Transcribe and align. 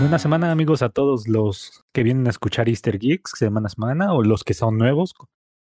Buena 0.00 0.18
semana 0.18 0.50
amigos 0.50 0.80
a 0.80 0.88
todos 0.88 1.28
los 1.28 1.84
que 1.92 2.02
vienen 2.02 2.26
a 2.26 2.30
escuchar 2.30 2.70
Easter 2.70 2.98
Geeks 2.98 3.32
semana 3.36 3.66
a 3.66 3.68
semana 3.68 4.14
o 4.14 4.22
los 4.22 4.44
que 4.44 4.54
son 4.54 4.78
nuevos. 4.78 5.14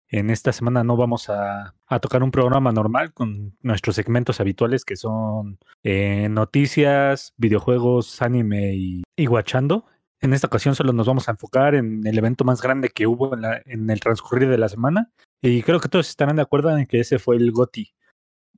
En 0.07 0.29
esta 0.29 0.53
semana 0.53 0.85
no 0.85 0.95
vamos 0.95 1.29
a, 1.29 1.73
tocar 2.01 2.23
un 2.23 2.31
programa 2.31 2.71
normal 2.71 3.11
con 3.11 3.57
nuestros 3.61 3.97
segmentos 3.97 4.39
habituales 4.39 4.85
que 4.85 4.95
son 4.95 5.59
eh, 5.83 6.29
noticias, 6.29 7.33
videojuegos, 7.35 8.21
anime 8.21 8.73
y, 8.73 9.25
guachando. 9.25 9.85
En 10.21 10.33
esta 10.33 10.47
ocasión 10.47 10.75
solo 10.75 10.93
nos 10.93 11.07
vamos 11.07 11.27
a 11.27 11.31
enfocar 11.31 11.75
en 11.75 12.07
el 12.07 12.17
evento 12.17 12.45
más 12.45 12.61
grande 12.61 12.87
que 12.87 13.07
hubo 13.07 13.35
en, 13.35 13.89
el 13.89 13.99
transcurrir 13.99 14.47
de 14.47 14.57
la 14.57 14.69
semana. 14.69 15.11
Y 15.41 15.61
creo 15.61 15.81
que 15.81 15.89
todos 15.89 16.07
estarán 16.07 16.37
de 16.37 16.43
acuerdo 16.43 16.77
en 16.77 16.85
que 16.85 17.01
ese 17.01 17.19
fue 17.19 17.35
el 17.35 17.51
GOTI. 17.51 17.93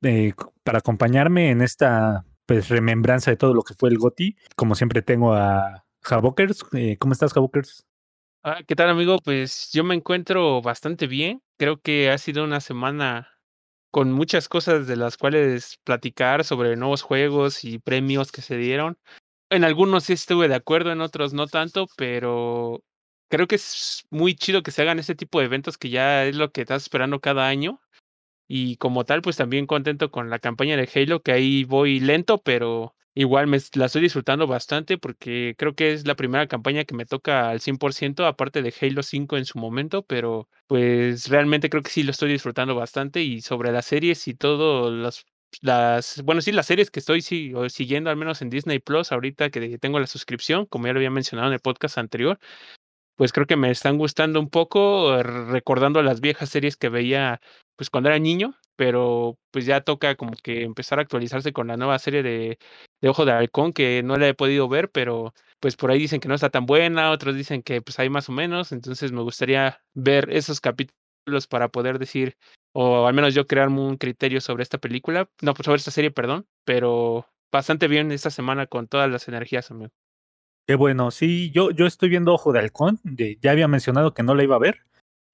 Eh, 0.03 0.34
para 0.63 0.79
acompañarme 0.79 1.49
en 1.49 1.63
esta 1.63 2.26
pues 2.45 2.70
remembranza 2.70 3.31
de 3.31 3.38
todo 3.38 3.53
lo 3.53 3.63
que 3.63 3.73
fue 3.73 3.89
el 3.89 3.97
GOTI. 3.97 4.35
Como 4.55 4.75
siempre 4.75 5.01
tengo 5.01 5.34
a 5.34 5.85
Javokers. 6.01 6.65
Eh, 6.73 6.97
¿Cómo 6.97 7.13
estás, 7.13 7.34
Javokers? 7.34 7.85
Ah, 8.43 8.59
¿qué 8.67 8.75
tal, 8.75 8.89
amigo? 8.89 9.20
Pues 9.23 9.70
yo 9.71 9.84
me 9.84 9.95
encuentro 9.95 10.61
bastante 10.61 11.07
bien. 11.07 11.41
Creo 11.57 11.79
que 11.81 12.12
ha 12.12 12.18
sido 12.18 12.43
una 12.43 12.59
semana 12.59 13.29
con 13.91 14.12
muchas 14.12 14.49
cosas 14.49 14.87
de 14.87 14.95
las 14.95 15.18
cuales 15.18 15.79
platicar 15.84 16.43
sobre 16.43 16.76
nuevos 16.76 17.03
juegos 17.03 17.63
y 17.63 17.79
premios 17.79 18.31
que 18.31 18.41
se 18.41 18.57
dieron. 18.57 18.98
En 19.49 19.63
algunos 19.63 20.05
sí 20.05 20.13
estuve 20.13 20.48
de 20.48 20.55
acuerdo, 20.55 20.91
en 20.91 20.99
otros 20.99 21.34
no 21.34 21.48
tanto, 21.48 21.87
pero 21.96 22.84
creo 23.29 23.48
que 23.48 23.55
es 23.55 24.03
muy 24.09 24.35
chido 24.35 24.63
que 24.63 24.71
se 24.71 24.81
hagan 24.81 24.99
ese 24.99 25.15
tipo 25.15 25.40
de 25.40 25.46
eventos 25.46 25.77
que 25.77 25.90
ya 25.90 26.25
es 26.25 26.35
lo 26.35 26.51
que 26.51 26.62
estás 26.62 26.81
esperando 26.81 27.20
cada 27.21 27.48
año 27.48 27.79
y 28.48 28.77
como 28.77 29.05
tal, 29.05 29.22
pues 29.22 29.38
también 29.38 29.68
contento 29.68 30.12
con 30.12 30.30
la 30.30 30.40
campaña 30.40 30.77
de 30.77 30.90
Halo, 30.94 31.22
que 31.22 31.32
ahí 31.32 31.63
voy 31.63 31.99
lento, 31.99 32.41
pero 32.41 32.96
igual 33.16 33.48
me 33.48 33.60
la 33.76 33.86
estoy 33.86 34.02
disfrutando 34.02 34.48
bastante 34.48 34.98
porque 34.98 35.55
creo 35.58 35.76
que 35.76 35.94
es 35.94 36.08
la 36.08 36.16
primera 36.16 36.48
campaña 36.48 36.84
que 36.84 36.96
me 36.96 37.05
toca 37.05 37.49
al 37.49 37.60
100%, 37.62 38.26
aparte 38.26 38.62
de 38.62 38.74
Halo 38.82 39.04
5 39.04 39.38
en 39.38 39.46
su 39.46 39.60
momento, 39.60 40.04
pero 40.04 40.49
pues 40.68 41.30
realmente 41.30 41.70
creo 41.70 41.84
que 41.84 41.91
sí 41.91 42.04
lo 42.04 42.12
estoy 42.12 42.32
disfrutando 42.32 42.76
bastante 42.76 43.21
y 43.21 43.41
sobre 43.41 43.71
las 43.71 43.86
series 43.86 44.27
y 44.27 44.34
todo, 44.34 44.91
las, 44.91 45.26
las 45.62 46.21
bueno, 46.24 46.41
sí, 46.41 46.52
las 46.52 46.66
series 46.66 46.90
que 46.90 46.99
estoy 46.99 47.21
siguiendo 47.21 48.10
al 48.10 48.18
menos 48.18 48.41
en 48.41 48.49
Disney 48.49 48.80
Plus, 48.80 49.12
ahorita 49.12 49.49
que 49.49 49.77
tengo 49.77 49.99
la 49.99 50.08
suscripción, 50.08 50.66
como 50.66 50.88
ya 50.88 50.94
lo 50.94 50.99
había 50.99 51.12
mencionado 51.12 51.49
en 51.49 51.54
el 51.54 51.60
podcast 51.60 51.98
anterior, 51.98 52.40
pues 53.16 53.32
creo 53.32 53.46
que 53.46 53.55
me 53.55 53.70
están 53.70 53.98
gustando 53.98 54.40
un 54.40 54.49
poco, 54.49 55.21
recordando 55.21 56.02
las 56.02 56.20
viejas 56.20 56.49
series 56.49 56.77
que 56.77 56.90
veía 56.90 57.41
pues 57.76 57.90
cuando 57.90 58.10
era 58.10 58.20
niño, 58.20 58.55
pero 58.76 59.38
pues 59.52 59.66
ya 59.66 59.82
toca 59.82 60.16
como 60.16 60.34
que 60.34 60.63
empezar 60.63 60.99
a 60.99 61.04
actualizarse 61.04 61.54
con 61.54 61.68
la 61.68 61.77
nueva 61.77 61.99
serie 61.99 62.24
de, 62.24 62.57
de 63.02 63.10
Ojo 63.10 63.26
de 63.26 63.32
Halcón, 63.32 63.74
que 63.74 64.02
no 64.03 64.18
la 64.18 64.28
he 64.28 64.34
podido 64.34 64.68
ver, 64.68 64.90
pero 64.90 65.34
pues 65.59 65.75
por 65.75 65.91
ahí 65.91 66.00
dicen 66.00 66.19
que 66.19 66.28
no 66.28 66.35
está 66.35 66.50
tan 66.50 66.66
buena, 66.66 67.12
otros 67.12 67.35
dicen 67.35 67.63
que 67.63 67.81
pues 67.81 68.00
hay 68.00 68.09
más 68.09 68.30
o 68.30 68.31
menos, 68.31 68.72
entonces 68.72 69.12
me 69.12 69.22
gustaría 69.22 69.80
ver 69.94 70.30
esos 70.31 70.59
capítulos 70.59 71.47
para 71.50 71.69
poder 71.69 72.00
decir, 72.00 72.35
o 72.74 73.07
al 73.07 73.13
menos 73.13 73.34
yo 73.34 73.47
crearme 73.47 73.80
un 73.81 73.97
criterio 73.97 74.41
sobre 74.41 74.63
esta 74.63 74.78
película, 74.78 75.30
no, 75.42 75.53
pues 75.53 75.66
sobre 75.66 75.78
esta 75.78 75.92
serie, 75.92 76.12
perdón, 76.12 76.47
pero 76.66 77.28
bastante 77.52 77.88
bien 77.88 78.12
esta 78.12 78.30
semana 78.30 78.68
con 78.68 78.88
todas 78.88 79.09
las 79.09 79.28
energías, 79.28 79.72
amigo. 79.72 79.92
Qué 80.68 80.76
bueno, 80.76 81.12
sí, 81.12 81.52
yo, 81.52 81.72
yo 81.72 81.86
estoy 81.86 82.09
viendo 82.09 82.34
Ojo 82.34 82.52
de 82.53 82.59
Halcón, 82.59 83.00
ya 83.03 83.52
había 83.52 83.68
mencionado 83.68 84.14
que 84.14 84.24
no 84.24 84.34
la 84.34 84.44
iba 84.44 84.56
a 84.56 84.59
ver, 84.59 84.80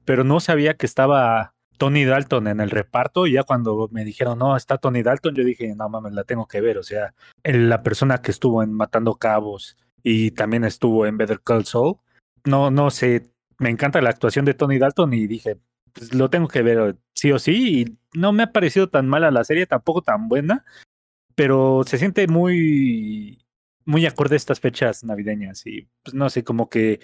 pero 0.03 0.23
no 0.23 0.39
sabía 0.39 0.75
que 0.75 0.85
estaba 0.85 1.53
Tony 1.79 2.03
Dalton 2.05 2.47
en 2.47 2.59
el 2.59 2.69
reparto 2.69 3.25
y 3.25 3.31
ya 3.33 3.43
cuando 3.43 3.87
me 3.91 4.03
dijeron, 4.03 4.37
no, 4.37 4.55
está 4.57 4.77
Tony 4.77 5.01
Dalton, 5.01 5.33
yo 5.33 5.43
dije, 5.43 5.73
no 5.75 5.89
mames, 5.89 6.13
la 6.13 6.25
tengo 6.25 6.45
que 6.45 6.61
ver. 6.61 6.77
O 6.77 6.83
sea, 6.83 7.15
la 7.43 7.81
persona 7.81 8.21
que 8.21 8.31
estuvo 8.31 8.61
en 8.61 8.73
Matando 8.73 9.15
Cabos 9.15 9.77
y 10.03 10.31
también 10.31 10.65
estuvo 10.65 11.05
en 11.05 11.17
Better 11.17 11.39
Call 11.41 11.65
Saul, 11.65 11.95
no, 12.43 12.69
no 12.69 12.91
sé, 12.91 13.31
me 13.57 13.69
encanta 13.69 14.01
la 14.01 14.09
actuación 14.09 14.45
de 14.45 14.53
Tony 14.53 14.77
Dalton 14.77 15.13
y 15.13 15.25
dije, 15.25 15.57
pues 15.93 16.13
lo 16.13 16.29
tengo 16.29 16.49
que 16.49 16.61
ver 16.61 16.97
sí 17.13 17.31
o 17.31 17.39
sí. 17.39 17.81
Y 17.81 17.97
no 18.17 18.33
me 18.33 18.43
ha 18.43 18.51
parecido 18.51 18.89
tan 18.89 19.07
mala 19.07 19.31
la 19.31 19.45
serie, 19.45 19.65
tampoco 19.65 20.01
tan 20.01 20.27
buena, 20.27 20.65
pero 21.35 21.83
se 21.85 21.97
siente 21.97 22.27
muy, 22.27 23.41
muy 23.85 24.05
acorde 24.05 24.35
a 24.35 24.37
estas 24.37 24.59
fechas 24.59 25.03
navideñas 25.05 25.65
y 25.65 25.87
pues 26.03 26.13
no 26.13 26.29
sé, 26.29 26.43
como 26.43 26.69
que 26.69 26.99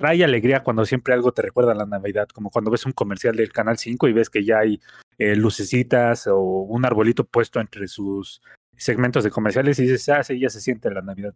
trae 0.00 0.24
alegría 0.24 0.62
cuando 0.62 0.86
siempre 0.86 1.12
algo 1.12 1.32
te 1.32 1.42
recuerda 1.42 1.72
a 1.72 1.74
la 1.74 1.84
Navidad, 1.84 2.26
como 2.28 2.48
cuando 2.50 2.70
ves 2.70 2.86
un 2.86 2.92
comercial 2.92 3.36
del 3.36 3.52
Canal 3.52 3.76
5 3.76 4.08
y 4.08 4.14
ves 4.14 4.30
que 4.30 4.46
ya 4.46 4.60
hay 4.60 4.80
eh, 5.18 5.36
lucecitas 5.36 6.26
o 6.26 6.40
un 6.40 6.86
arbolito 6.86 7.24
puesto 7.24 7.60
entre 7.60 7.86
sus 7.86 8.40
segmentos 8.78 9.24
de 9.24 9.30
comerciales 9.30 9.78
y 9.78 9.82
dices, 9.82 10.08
ah, 10.08 10.24
sí, 10.24 10.40
ya 10.40 10.48
se 10.48 10.62
siente 10.62 10.90
la 10.90 11.02
Navidad. 11.02 11.34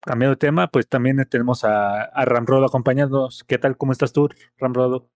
Cambiando 0.00 0.36
de 0.36 0.38
tema, 0.38 0.68
pues 0.68 0.86
también 0.86 1.26
tenemos 1.28 1.64
a, 1.64 2.04
a 2.04 2.24
Ramrodo 2.24 2.64
acompañándonos. 2.66 3.42
¿Qué 3.48 3.58
tal? 3.58 3.76
¿Cómo 3.76 3.90
estás 3.90 4.12
tú, 4.12 4.28
Ramrodo? 4.58 5.10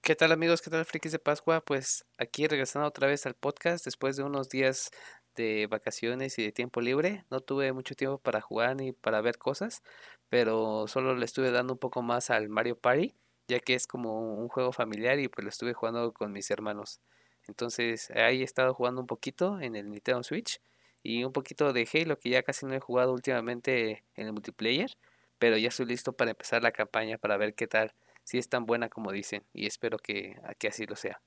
¿Qué 0.00 0.16
tal 0.16 0.32
amigos? 0.32 0.62
¿Qué 0.62 0.70
tal 0.70 0.86
frikis 0.86 1.12
de 1.12 1.18
Pascua? 1.18 1.60
Pues 1.60 2.06
aquí 2.16 2.46
regresando 2.46 2.88
otra 2.88 3.06
vez 3.06 3.26
al 3.26 3.34
podcast 3.34 3.84
después 3.84 4.16
de 4.16 4.22
unos 4.22 4.48
días 4.48 4.90
de 5.36 5.66
vacaciones 5.66 6.38
y 6.38 6.42
de 6.44 6.52
tiempo 6.52 6.80
libre. 6.80 7.26
No 7.30 7.40
tuve 7.40 7.72
mucho 7.74 7.94
tiempo 7.94 8.18
para 8.18 8.40
jugar 8.40 8.76
ni 8.76 8.92
para 8.92 9.20
ver 9.20 9.36
cosas, 9.36 9.82
pero 10.30 10.86
solo 10.86 11.14
le 11.14 11.24
estuve 11.26 11.50
dando 11.50 11.74
un 11.74 11.78
poco 11.78 12.00
más 12.00 12.30
al 12.30 12.48
Mario 12.48 12.78
Party, 12.78 13.14
ya 13.48 13.60
que 13.60 13.74
es 13.74 13.86
como 13.86 14.34
un 14.36 14.48
juego 14.48 14.72
familiar 14.72 15.18
y 15.18 15.28
pues 15.28 15.44
lo 15.44 15.50
estuve 15.50 15.74
jugando 15.74 16.12
con 16.12 16.32
mis 16.32 16.50
hermanos. 16.50 17.00
Entonces 17.48 18.10
ahí 18.12 18.40
he 18.40 18.44
estado 18.44 18.72
jugando 18.72 19.00
un 19.00 19.08
poquito 19.08 19.60
en 19.60 19.74
el 19.74 19.90
Nintendo 19.90 20.22
Switch 20.22 20.60
y 21.02 21.24
un 21.24 21.32
poquito 21.32 21.72
de 21.72 21.88
Halo 21.92 22.16
que 22.16 22.30
ya 22.30 22.42
casi 22.44 22.64
no 22.64 22.74
he 22.74 22.80
jugado 22.80 23.12
últimamente 23.12 24.04
en 24.14 24.26
el 24.28 24.32
multiplayer, 24.32 24.92
pero 25.38 25.56
ya 25.56 25.68
estoy 25.68 25.86
listo 25.86 26.12
para 26.12 26.30
empezar 26.30 26.62
la 26.62 26.70
campaña 26.70 27.18
para 27.18 27.36
ver 27.36 27.54
qué 27.54 27.66
tal, 27.66 27.92
si 28.22 28.38
es 28.38 28.48
tan 28.48 28.66
buena 28.66 28.88
como 28.88 29.10
dicen 29.10 29.42
y 29.52 29.66
espero 29.66 29.98
que, 29.98 30.36
que 30.58 30.68
así 30.68 30.86
lo 30.86 30.94
sea. 30.94 31.20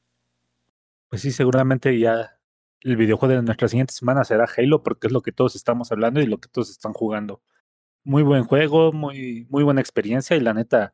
Pues 1.09 1.21
sí, 1.21 1.31
seguramente 1.31 1.99
ya 1.99 2.39
el 2.79 2.95
videojuego 2.95 3.35
de 3.35 3.41
nuestra 3.41 3.67
siguiente 3.67 3.93
semana 3.93 4.23
será 4.23 4.45
Halo 4.57 4.81
porque 4.81 5.07
es 5.07 5.13
lo 5.13 5.21
que 5.21 5.33
todos 5.33 5.55
estamos 5.55 5.91
hablando 5.91 6.21
y 6.21 6.25
lo 6.25 6.37
que 6.37 6.47
todos 6.47 6.69
están 6.69 6.93
jugando. 6.93 7.41
Muy 8.03 8.23
buen 8.23 8.43
juego, 8.43 8.91
muy, 8.91 9.47
muy 9.49 9.63
buena 9.63 9.81
experiencia 9.81 10.35
y 10.35 10.41
la 10.41 10.53
neta 10.53 10.93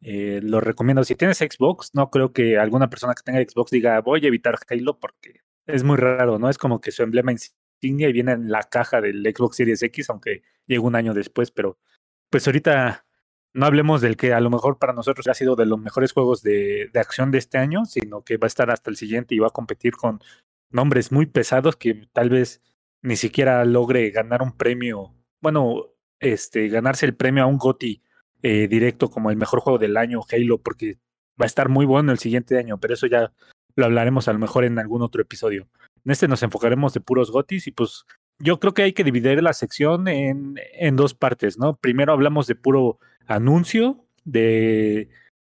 eh, 0.00 0.40
lo 0.42 0.60
recomiendo. 0.60 1.04
Si 1.04 1.14
tienes 1.14 1.38
Xbox, 1.38 1.90
no 1.94 2.10
creo 2.10 2.32
que 2.32 2.58
alguna 2.58 2.90
persona 2.90 3.14
que 3.14 3.22
tenga 3.22 3.40
Xbox 3.40 3.70
diga 3.70 4.00
voy 4.00 4.24
a 4.24 4.28
evitar 4.28 4.58
Halo 4.68 4.98
porque 4.98 5.42
es 5.66 5.84
muy 5.84 5.96
raro, 5.96 6.38
¿no? 6.38 6.48
Es 6.48 6.58
como 6.58 6.80
que 6.80 6.92
su 6.92 7.02
emblema 7.02 7.32
insignia 7.32 8.08
y 8.08 8.12
viene 8.12 8.32
en 8.32 8.50
la 8.50 8.62
caja 8.64 9.00
del 9.00 9.22
Xbox 9.22 9.56
Series 9.56 9.82
X, 9.82 10.10
aunque 10.10 10.42
llegó 10.66 10.86
un 10.86 10.96
año 10.96 11.14
después, 11.14 11.50
pero 11.50 11.78
pues 12.30 12.46
ahorita 12.46 13.06
no 13.54 13.66
hablemos 13.66 14.00
del 14.00 14.16
que 14.16 14.34
a 14.34 14.40
lo 14.40 14.50
mejor 14.50 14.78
para 14.78 14.92
nosotros 14.92 15.26
ha 15.28 15.34
sido 15.34 15.56
de 15.56 15.66
los 15.66 15.80
mejores 15.80 16.12
juegos 16.12 16.42
de, 16.42 16.90
de, 16.92 17.00
acción 17.00 17.30
de 17.30 17.38
este 17.38 17.58
año, 17.58 17.84
sino 17.86 18.22
que 18.24 18.36
va 18.36 18.46
a 18.46 18.48
estar 18.48 18.70
hasta 18.70 18.90
el 18.90 18.96
siguiente 18.96 19.34
y 19.34 19.38
va 19.38 19.48
a 19.48 19.50
competir 19.50 19.94
con 19.96 20.20
nombres 20.70 21.12
muy 21.12 21.26
pesados 21.26 21.76
que 21.76 22.08
tal 22.12 22.30
vez 22.30 22.62
ni 23.02 23.16
siquiera 23.16 23.64
logre 23.64 24.10
ganar 24.10 24.42
un 24.42 24.56
premio, 24.56 25.14
bueno, 25.40 25.86
este, 26.20 26.68
ganarse 26.68 27.06
el 27.06 27.14
premio 27.14 27.44
a 27.44 27.46
un 27.46 27.58
GOTI 27.58 28.02
eh, 28.42 28.68
directo 28.68 29.10
como 29.10 29.30
el 29.30 29.36
mejor 29.36 29.60
juego 29.60 29.78
del 29.78 29.96
año, 29.96 30.20
Halo, 30.30 30.58
porque 30.58 30.98
va 31.40 31.44
a 31.44 31.46
estar 31.46 31.68
muy 31.68 31.86
bueno 31.86 32.12
el 32.12 32.18
siguiente 32.18 32.58
año, 32.58 32.78
pero 32.78 32.94
eso 32.94 33.06
ya 33.06 33.32
lo 33.76 33.84
hablaremos 33.84 34.28
a 34.28 34.32
lo 34.32 34.38
mejor 34.38 34.64
en 34.64 34.78
algún 34.78 35.02
otro 35.02 35.22
episodio. 35.22 35.68
En 36.04 36.12
este 36.12 36.28
nos 36.28 36.42
enfocaremos 36.42 36.94
de 36.94 37.00
puros 37.00 37.30
GOTIs 37.30 37.66
y 37.66 37.72
pues 37.72 38.04
yo 38.40 38.60
creo 38.60 38.74
que 38.74 38.82
hay 38.82 38.92
que 38.92 39.04
dividir 39.04 39.42
la 39.42 39.52
sección 39.52 40.08
en, 40.08 40.54
en 40.74 40.96
dos 40.96 41.14
partes, 41.14 41.58
¿no? 41.58 41.76
Primero 41.76 42.12
hablamos 42.12 42.46
de 42.46 42.54
puro 42.54 42.98
anuncio 43.26 44.04
de, 44.24 45.08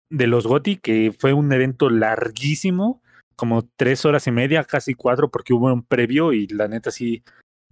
de 0.09 0.27
los 0.27 0.47
GOTI, 0.47 0.77
que 0.77 1.13
fue 1.17 1.33
un 1.33 1.51
evento 1.51 1.89
larguísimo, 1.89 3.01
como 3.35 3.67
tres 3.75 4.05
horas 4.05 4.27
y 4.27 4.31
media, 4.31 4.63
casi 4.63 4.93
cuatro, 4.93 5.29
porque 5.29 5.53
hubo 5.53 5.71
un 5.73 5.83
previo 5.83 6.33
y 6.33 6.47
la 6.47 6.67
neta 6.67 6.91
sí, 6.91 7.23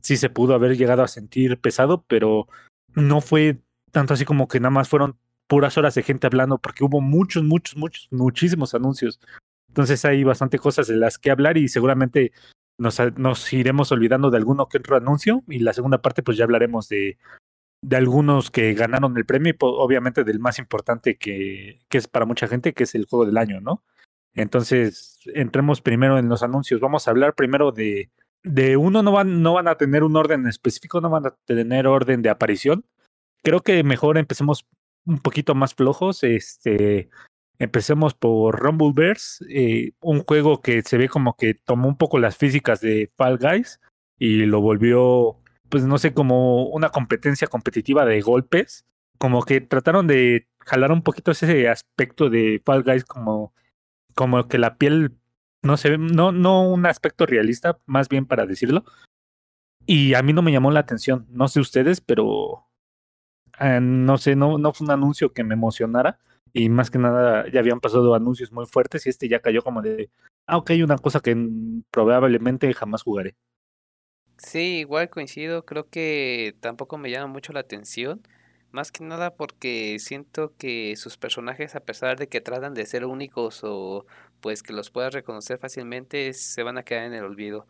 sí 0.02 0.18
se 0.18 0.30
pudo 0.30 0.54
haber 0.54 0.78
llegado 0.78 1.04
a 1.04 1.08
sentir 1.08 1.60
pesado, 1.60 2.04
pero 2.08 2.48
no 2.96 3.22
fue 3.22 3.60
tanto 3.92 4.14
así 4.14 4.26
como 4.26 4.48
que 4.48 4.60
nada 4.60 4.72
más 4.72 4.90
fueron 4.90 5.18
puras 5.48 5.78
horas 5.78 5.96
de 5.96 6.04
gente 6.04 6.28
hablando, 6.28 6.58
porque 6.58 6.84
hubo 6.84 7.02
muchos, 7.02 7.44
muchos, 7.44 7.78
muchos, 7.78 8.08
muchísimos 8.12 8.74
anuncios. 8.74 9.20
Entonces 9.68 10.04
hay 10.06 10.24
bastante 10.24 10.60
cosas 10.60 10.88
de 10.88 10.96
las 10.96 11.18
que 11.18 11.32
hablar 11.32 11.58
y 11.58 11.68
seguramente 11.68 12.32
nos, 12.78 13.00
nos 13.18 13.54
iremos 13.54 13.92
olvidando 13.92 14.32
de 14.32 14.38
alguno 14.38 14.68
que 14.68 14.80
otro 14.80 14.96
anuncio 14.96 15.44
y 15.48 15.60
la 15.60 15.74
segunda 15.74 16.02
parte 16.02 16.24
pues 16.24 16.38
ya 16.38 16.44
hablaremos 16.44 16.90
de, 16.90 17.18
de 17.82 17.96
algunos 17.96 18.50
que 18.50 18.74
ganaron 18.74 19.18
el 19.18 19.26
premio 19.26 19.54
y 19.54 19.58
obviamente 19.60 20.24
del 20.24 20.40
más 20.40 20.58
importante 20.58 21.18
que, 21.18 21.82
que 21.90 21.98
es 21.98 22.08
para 22.08 22.26
mucha 22.26 22.48
gente, 22.48 22.74
que 22.74 22.84
es 22.84 22.96
el 22.96 23.06
juego 23.06 23.26
del 23.26 23.38
año, 23.38 23.62
¿no? 23.62 23.84
Entonces, 24.36 25.20
entremos 25.36 25.82
primero 25.82 26.18
en 26.18 26.28
los 26.30 26.42
anuncios. 26.42 26.82
Vamos 26.82 27.08
a 27.08 27.12
hablar 27.12 27.36
primero 27.36 27.72
de, 27.72 28.10
de 28.44 28.78
uno, 28.78 29.04
no 29.04 29.12
van, 29.12 29.42
no 29.42 29.54
van 29.54 29.68
a 29.68 29.76
tener 29.76 30.04
un 30.04 30.16
orden 30.16 30.48
específico, 30.48 31.02
no 31.02 31.10
van 31.10 31.28
a 31.28 31.36
tener 31.46 31.88
orden 31.88 32.22
de 32.22 32.30
aparición. 32.30 32.86
Creo 33.44 33.62
que 33.62 33.84
mejor 33.84 34.18
empecemos 34.18 34.68
un 35.06 35.20
poquito 35.20 35.56
más 35.56 35.74
flojos. 35.76 36.24
Este, 36.24 37.10
empecemos 37.60 38.14
por 38.14 38.60
Rumbleverse, 38.60 39.46
eh, 39.50 39.94
un 40.02 40.24
juego 40.24 40.62
que 40.62 40.82
se 40.82 40.98
ve 40.98 41.10
como 41.10 41.36
que 41.36 41.54
tomó 41.54 41.88
un 41.88 41.98
poco 41.98 42.20
las 42.20 42.38
físicas 42.38 42.82
de 42.82 43.12
Fall 43.16 43.38
Guys 43.38 43.80
y 44.18 44.46
lo 44.46 44.62
volvió, 44.62 45.40
pues 45.70 45.86
no 45.86 45.98
sé, 45.98 46.14
como 46.14 46.68
una 46.68 46.90
competencia 46.90 47.48
competitiva 47.48 48.06
de 48.06 48.22
golpes. 48.22 48.86
Como 49.18 49.44
que 49.44 49.62
trataron 49.62 50.08
de 50.08 50.48
jalar 50.60 50.92
un 50.92 51.04
poquito 51.04 51.32
ese 51.32 51.70
aspecto 51.70 52.30
de 52.30 52.62
Fall 52.66 52.84
Guys 52.84 53.06
como 53.06 53.54
como 54.16 54.48
que 54.48 54.58
la 54.58 54.78
piel 54.78 55.12
no 55.64 55.76
ve, 55.84 55.98
no, 55.98 56.32
no 56.32 56.70
un 56.70 56.86
aspecto 56.86 57.26
realista, 57.26 57.80
más 57.86 58.10
bien 58.10 58.26
para 58.26 58.46
decirlo. 58.46 58.84
Y 59.86 60.14
a 60.14 60.22
mí 60.22 60.34
no 60.34 60.42
me 60.42 60.52
llamó 60.52 60.72
la 60.72 60.82
atención, 60.82 61.26
no 61.30 61.48
sé 61.48 61.60
ustedes, 61.60 62.00
pero 62.00 62.68
eh, 63.60 63.80
no 63.82 64.18
sé, 64.18 64.36
no, 64.36 64.58
no 64.58 64.74
fue 64.74 64.86
un 64.86 64.92
anuncio 64.92 65.34
que 65.34 65.44
me 65.44 65.56
emocionara. 65.56 66.20
Y 66.54 66.70
más 66.70 66.92
que 66.92 67.00
nada 67.00 67.50
ya 67.50 67.60
habían 67.60 67.80
pasado 67.80 68.14
anuncios 68.14 68.52
muy 68.52 68.68
fuertes 68.68 69.06
y 69.06 69.10
este 69.10 69.28
ya 69.28 69.40
cayó 69.40 69.64
como 69.64 69.82
de, 69.82 70.12
ah, 70.46 70.58
ok, 70.58 70.72
una 70.84 70.98
cosa 71.00 71.20
que 71.20 71.36
probablemente 71.90 72.72
jamás 72.74 73.02
jugaré. 73.02 73.36
Sí, 74.38 74.80
igual 74.80 75.10
coincido, 75.10 75.66
creo 75.66 75.90
que 75.90 76.56
tampoco 76.60 76.98
me 76.98 77.10
llama 77.10 77.28
mucho 77.28 77.54
la 77.54 77.62
atención. 77.62 78.22
Más 78.72 78.92
que 78.92 79.04
nada 79.04 79.36
porque 79.36 79.98
siento 80.00 80.54
que 80.58 80.96
sus 80.96 81.18
personajes, 81.18 81.76
a 81.76 81.80
pesar 81.82 82.18
de 82.18 82.28
que 82.28 82.42
tratan 82.42 82.74
de 82.74 82.86
ser 82.86 83.06
únicos 83.06 83.62
o 83.64 84.06
pues 84.44 84.62
que 84.62 84.74
los 84.74 84.92
puedas 84.92 85.14
reconocer 85.14 85.58
fácilmente, 85.58 86.34
se 86.34 86.64
van 86.64 86.78
a 86.78 86.84
quedar 86.84 87.06
en 87.06 87.14
el 87.14 87.24
olvido. 87.24 87.66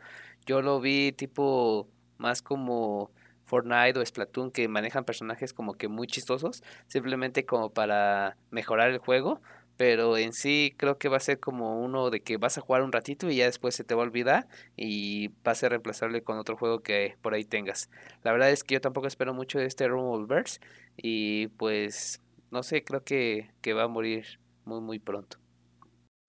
Yo 0.47 0.63
lo 0.63 0.81
vi 0.81 1.11
tipo 1.11 1.87
más 2.17 2.41
como 2.41 3.11
Fortnite 3.45 3.99
o 3.99 4.05
Splatoon 4.05 4.49
que 4.51 4.67
manejan 4.67 5.05
personajes 5.05 5.53
como 5.53 5.75
que 5.75 5.87
muy 5.87 6.07
chistosos, 6.07 6.63
simplemente 6.87 7.45
como 7.45 7.71
para 7.71 8.37
mejorar 8.49 8.89
el 8.89 8.97
juego, 8.97 9.39
pero 9.77 10.17
en 10.17 10.33
sí 10.33 10.73
creo 10.75 10.97
que 10.97 11.09
va 11.09 11.17
a 11.17 11.19
ser 11.19 11.39
como 11.39 11.79
uno 11.79 12.09
de 12.09 12.21
que 12.21 12.37
vas 12.37 12.57
a 12.57 12.61
jugar 12.61 12.81
un 12.81 12.91
ratito 12.91 13.29
y 13.29 13.35
ya 13.37 13.45
después 13.45 13.75
se 13.75 13.83
te 13.83 13.93
va 13.93 14.01
a 14.01 14.05
olvidar 14.05 14.47
y 14.75 15.27
va 15.47 15.51
a 15.51 15.55
ser 15.55 15.71
reemplazable 15.71 16.23
con 16.23 16.39
otro 16.39 16.57
juego 16.57 16.81
que 16.81 17.17
por 17.21 17.35
ahí 17.35 17.45
tengas. 17.45 17.91
La 18.23 18.31
verdad 18.31 18.49
es 18.49 18.63
que 18.63 18.73
yo 18.75 18.81
tampoco 18.81 19.05
espero 19.05 19.35
mucho 19.35 19.59
de 19.59 19.65
este 19.67 19.87
Rumbleverse 19.87 20.59
y 20.97 21.49
pues 21.49 22.19
no 22.49 22.63
sé, 22.63 22.83
creo 22.83 23.03
que, 23.03 23.51
que 23.61 23.73
va 23.73 23.83
a 23.83 23.87
morir 23.87 24.39
muy 24.65 24.81
muy 24.81 24.97
pronto. 24.97 25.42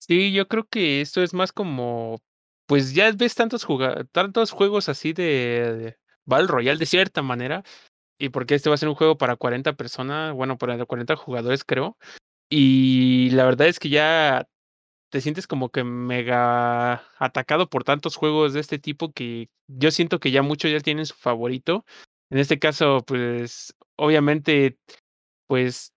Sí, 0.07 0.31
yo 0.33 0.47
creo 0.47 0.65
que 0.69 1.01
esto 1.01 1.23
es 1.23 1.33
más 1.33 1.51
como, 1.51 2.19
pues 2.67 2.93
ya 2.93 3.11
ves 3.11 3.33
tantos, 3.33 3.65
tantos 4.11 4.51
juegos 4.51 4.87
así 4.87 5.13
de, 5.13 5.23
de 5.75 5.97
Battle 6.25 6.47
Royale 6.47 6.77
de 6.77 6.85
cierta 6.85 7.23
manera, 7.23 7.63
y 8.19 8.29
porque 8.29 8.55
este 8.55 8.69
va 8.69 8.75
a 8.75 8.77
ser 8.77 8.89
un 8.89 8.95
juego 8.95 9.17
para 9.17 9.35
40 9.37 9.73
personas, 9.73 10.33
bueno, 10.33 10.57
para 10.57 10.83
40 10.85 11.15
jugadores 11.15 11.63
creo, 11.65 11.97
y 12.49 13.31
la 13.31 13.45
verdad 13.45 13.67
es 13.67 13.79
que 13.79 13.89
ya 13.89 14.47
te 15.11 15.21
sientes 15.21 15.47
como 15.47 15.69
que 15.69 15.83
mega 15.83 17.03
atacado 17.19 17.69
por 17.69 17.83
tantos 17.83 18.15
juegos 18.17 18.53
de 18.53 18.61
este 18.61 18.79
tipo 18.79 19.11
que 19.13 19.49
yo 19.67 19.91
siento 19.91 20.19
que 20.19 20.31
ya 20.31 20.41
muchos 20.43 20.71
ya 20.71 20.81
tienen 20.81 21.05
su 21.05 21.15
favorito. 21.15 21.85
En 22.31 22.39
este 22.39 22.59
caso, 22.59 23.03
pues 23.07 23.75
obviamente, 23.97 24.77
pues 25.47 25.93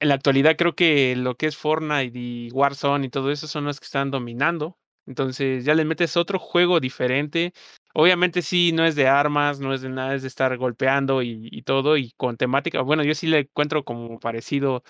en 0.00 0.08
la 0.08 0.14
actualidad 0.14 0.56
creo 0.56 0.74
que 0.74 1.16
lo 1.16 1.36
que 1.36 1.46
es 1.46 1.56
Fortnite 1.56 2.18
y 2.18 2.50
Warzone 2.52 3.06
y 3.06 3.10
todo 3.10 3.30
eso 3.30 3.46
son 3.46 3.64
los 3.64 3.80
que 3.80 3.86
están 3.86 4.10
dominando. 4.10 4.78
Entonces 5.06 5.64
ya 5.64 5.74
le 5.74 5.84
metes 5.84 6.16
otro 6.16 6.38
juego 6.38 6.80
diferente. 6.80 7.52
Obviamente 7.94 8.42
sí, 8.42 8.72
no 8.72 8.84
es 8.84 8.94
de 8.94 9.08
armas, 9.08 9.58
no 9.60 9.72
es 9.74 9.80
de 9.80 9.88
nada, 9.88 10.14
es 10.14 10.22
de 10.22 10.28
estar 10.28 10.56
golpeando 10.58 11.22
y, 11.22 11.62
todo 11.62 11.96
y 11.96 12.12
con 12.16 12.36
temática. 12.36 12.82
Bueno, 12.82 13.02
yo 13.02 13.14
sí 13.14 13.26
le 13.26 13.40
encuentro 13.40 13.84
como 13.84 14.18
parecido 14.20 14.82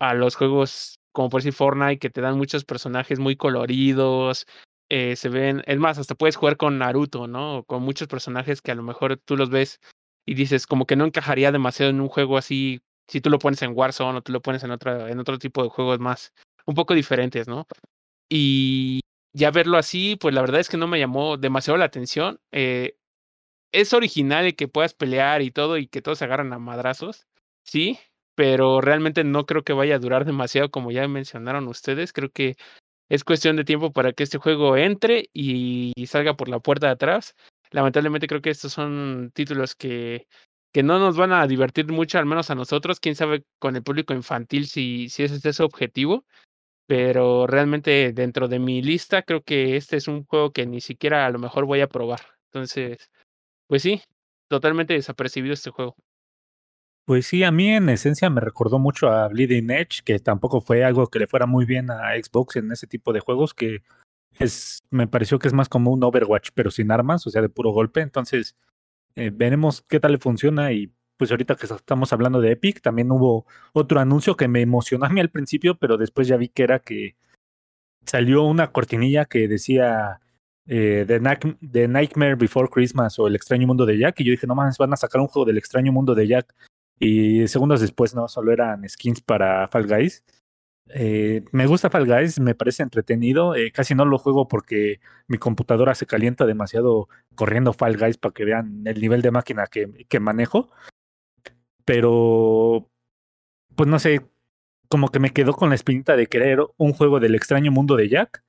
a 0.00 0.14
los 0.14 0.36
juegos 0.36 0.98
como 1.12 1.30
por 1.30 1.40
decir 1.42 1.52
Fortnite, 1.54 1.98
que 1.98 2.10
te 2.10 2.20
dan 2.20 2.36
muchos 2.38 2.64
personajes 2.64 3.18
muy 3.18 3.36
coloridos, 3.36 4.46
eh, 4.90 5.16
se 5.16 5.28
ven, 5.28 5.62
es 5.66 5.78
más, 5.78 5.98
hasta 5.98 6.14
puedes 6.14 6.36
jugar 6.36 6.56
con 6.56 6.78
Naruto, 6.78 7.26
¿no? 7.26 7.64
Con 7.66 7.82
muchos 7.82 8.08
personajes 8.08 8.62
que 8.62 8.72
a 8.72 8.74
lo 8.76 8.82
mejor 8.82 9.16
tú 9.18 9.36
los 9.36 9.50
ves 9.50 9.80
y 10.26 10.34
dices 10.34 10.66
como 10.66 10.86
que 10.86 10.96
no 10.96 11.04
encajaría 11.06 11.52
demasiado 11.52 11.90
en 11.90 12.00
un 12.00 12.08
juego 12.08 12.38
así, 12.38 12.80
si 13.10 13.20
tú 13.20 13.28
lo 13.28 13.40
pones 13.40 13.60
en 13.62 13.72
Warzone 13.76 14.18
o 14.18 14.22
tú 14.22 14.32
lo 14.32 14.40
pones 14.40 14.62
en, 14.62 14.70
en 14.70 15.18
otro 15.18 15.38
tipo 15.38 15.64
de 15.64 15.68
juegos 15.68 15.98
más, 15.98 16.32
un 16.64 16.76
poco 16.76 16.94
diferentes, 16.94 17.48
¿no? 17.48 17.66
Y 18.28 19.00
ya 19.32 19.50
verlo 19.50 19.78
así, 19.78 20.16
pues 20.16 20.32
la 20.34 20.42
verdad 20.42 20.60
es 20.60 20.68
que 20.68 20.76
no 20.76 20.86
me 20.86 21.00
llamó 21.00 21.36
demasiado 21.36 21.76
la 21.76 21.86
atención. 21.86 22.40
Eh, 22.52 22.96
es 23.72 23.92
original 23.94 24.54
que 24.54 24.68
puedas 24.68 24.94
pelear 24.94 25.42
y 25.42 25.50
todo 25.50 25.76
y 25.76 25.88
que 25.88 26.02
todos 26.02 26.18
se 26.18 26.24
agarran 26.24 26.52
a 26.52 26.58
madrazos, 26.60 27.26
sí, 27.64 27.98
pero 28.36 28.80
realmente 28.80 29.24
no 29.24 29.44
creo 29.46 29.64
que 29.64 29.72
vaya 29.72 29.96
a 29.96 29.98
durar 29.98 30.24
demasiado 30.24 30.70
como 30.70 30.92
ya 30.92 31.06
mencionaron 31.08 31.66
ustedes. 31.66 32.12
Creo 32.12 32.30
que 32.30 32.56
es 33.08 33.24
cuestión 33.24 33.56
de 33.56 33.64
tiempo 33.64 33.92
para 33.92 34.12
que 34.12 34.22
este 34.22 34.38
juego 34.38 34.76
entre 34.76 35.30
y 35.32 35.92
salga 36.06 36.36
por 36.36 36.48
la 36.48 36.60
puerta 36.60 36.86
de 36.86 36.92
atrás. 36.92 37.34
Lamentablemente 37.72 38.28
creo 38.28 38.42
que 38.42 38.50
estos 38.50 38.72
son 38.72 39.32
títulos 39.34 39.74
que, 39.74 40.26
que 40.72 40.82
no 40.82 40.98
nos 40.98 41.16
van 41.16 41.32
a 41.32 41.46
divertir 41.46 41.86
mucho, 41.90 42.18
al 42.18 42.26
menos 42.26 42.50
a 42.50 42.54
nosotros. 42.54 43.00
Quién 43.00 43.14
sabe 43.14 43.44
con 43.58 43.76
el 43.76 43.82
público 43.82 44.14
infantil 44.14 44.66
si, 44.66 45.08
si 45.08 45.24
ese 45.24 45.48
es 45.48 45.56
su 45.56 45.64
objetivo. 45.64 46.24
Pero 46.86 47.46
realmente 47.46 48.12
dentro 48.12 48.48
de 48.48 48.58
mi 48.58 48.82
lista 48.82 49.22
creo 49.22 49.42
que 49.42 49.76
este 49.76 49.96
es 49.96 50.08
un 50.08 50.24
juego 50.24 50.52
que 50.52 50.66
ni 50.66 50.80
siquiera 50.80 51.26
a 51.26 51.30
lo 51.30 51.38
mejor 51.38 51.64
voy 51.64 51.80
a 51.80 51.88
probar. 51.88 52.20
Entonces, 52.46 53.10
pues 53.68 53.82
sí, 53.82 54.02
totalmente 54.48 54.94
desapercibido 54.94 55.54
este 55.54 55.70
juego. 55.70 55.94
Pues 57.04 57.26
sí, 57.26 57.44
a 57.44 57.50
mí 57.50 57.68
en 57.68 57.88
esencia 57.88 58.28
me 58.30 58.40
recordó 58.40 58.78
mucho 58.78 59.08
a 59.08 59.28
Bleeding 59.28 59.70
Edge, 59.70 60.02
que 60.04 60.18
tampoco 60.18 60.60
fue 60.60 60.84
algo 60.84 61.06
que 61.08 61.18
le 61.18 61.26
fuera 61.26 61.46
muy 61.46 61.64
bien 61.64 61.90
a 61.90 62.12
Xbox 62.20 62.56
en 62.56 62.70
ese 62.70 62.86
tipo 62.86 63.12
de 63.12 63.20
juegos, 63.20 63.54
que 63.54 63.82
es, 64.38 64.82
me 64.90 65.06
pareció 65.06 65.38
que 65.38 65.48
es 65.48 65.54
más 65.54 65.68
como 65.68 65.92
un 65.92 66.02
Overwatch, 66.02 66.50
pero 66.54 66.70
sin 66.70 66.90
armas, 66.90 67.26
o 67.26 67.30
sea, 67.30 67.42
de 67.42 67.48
puro 67.48 67.70
golpe. 67.70 68.00
Entonces, 68.00 68.56
eh, 69.16 69.30
veremos 69.32 69.82
qué 69.82 70.00
tal 70.00 70.12
le 70.12 70.18
funciona. 70.18 70.72
Y 70.72 70.92
pues 71.16 71.30
ahorita 71.30 71.56
que 71.56 71.66
estamos 71.66 72.12
hablando 72.12 72.40
de 72.40 72.52
Epic, 72.52 72.80
también 72.80 73.10
hubo 73.10 73.46
otro 73.72 74.00
anuncio 74.00 74.36
que 74.36 74.48
me 74.48 74.62
emocionó 74.62 75.04
a 75.06 75.10
mí 75.10 75.20
al 75.20 75.30
principio, 75.30 75.76
pero 75.76 75.96
después 75.96 76.28
ya 76.28 76.36
vi 76.36 76.48
que 76.48 76.62
era 76.62 76.78
que 76.78 77.16
salió 78.04 78.44
una 78.44 78.72
cortinilla 78.72 79.26
que 79.26 79.46
decía 79.46 80.20
eh, 80.66 81.04
The, 81.06 81.88
Nightmare 81.88 82.36
Before 82.36 82.68
Christmas 82.68 83.18
o 83.18 83.26
El 83.26 83.36
extraño 83.36 83.66
mundo 83.66 83.84
de 83.84 83.98
Jack. 83.98 84.20
Y 84.20 84.24
yo 84.24 84.30
dije, 84.30 84.46
no 84.46 84.54
más, 84.54 84.78
van 84.78 84.92
a 84.92 84.96
sacar 84.96 85.20
un 85.20 85.28
juego 85.28 85.46
del 85.46 85.58
extraño 85.58 85.92
mundo 85.92 86.14
de 86.14 86.26
Jack. 86.26 86.54
Y 86.98 87.48
segundos 87.48 87.80
después, 87.80 88.14
no, 88.14 88.28
solo 88.28 88.52
eran 88.52 88.88
skins 88.88 89.20
para 89.20 89.66
Fall 89.68 89.86
Guys. 89.86 90.22
Eh, 90.92 91.44
me 91.52 91.66
gusta 91.66 91.90
Fall 91.90 92.06
Guys, 92.06 92.40
me 92.40 92.54
parece 92.54 92.82
entretenido. 92.82 93.54
Eh, 93.54 93.70
casi 93.72 93.94
no 93.94 94.04
lo 94.04 94.18
juego 94.18 94.48
porque 94.48 95.00
mi 95.28 95.38
computadora 95.38 95.94
se 95.94 96.06
calienta 96.06 96.46
demasiado 96.46 97.08
corriendo 97.34 97.72
Fall 97.72 97.96
Guys 97.96 98.18
para 98.18 98.32
que 98.32 98.44
vean 98.44 98.82
el 98.86 99.00
nivel 99.00 99.22
de 99.22 99.30
máquina 99.30 99.66
que, 99.66 100.20
manejo. 100.20 100.70
Pero, 101.84 102.88
pues 103.74 103.88
no 103.88 103.98
sé, 103.98 104.26
como 104.88 105.08
que 105.10 105.20
me 105.20 105.30
quedó 105.30 105.54
con 105.54 105.70
la 105.70 105.74
espinita 105.74 106.16
de 106.16 106.26
querer 106.26 106.60
un 106.76 106.92
juego 106.92 107.20
del 107.20 107.34
extraño 107.34 107.72
mundo 107.72 107.96
de 107.96 108.08
Jack. 108.08 108.42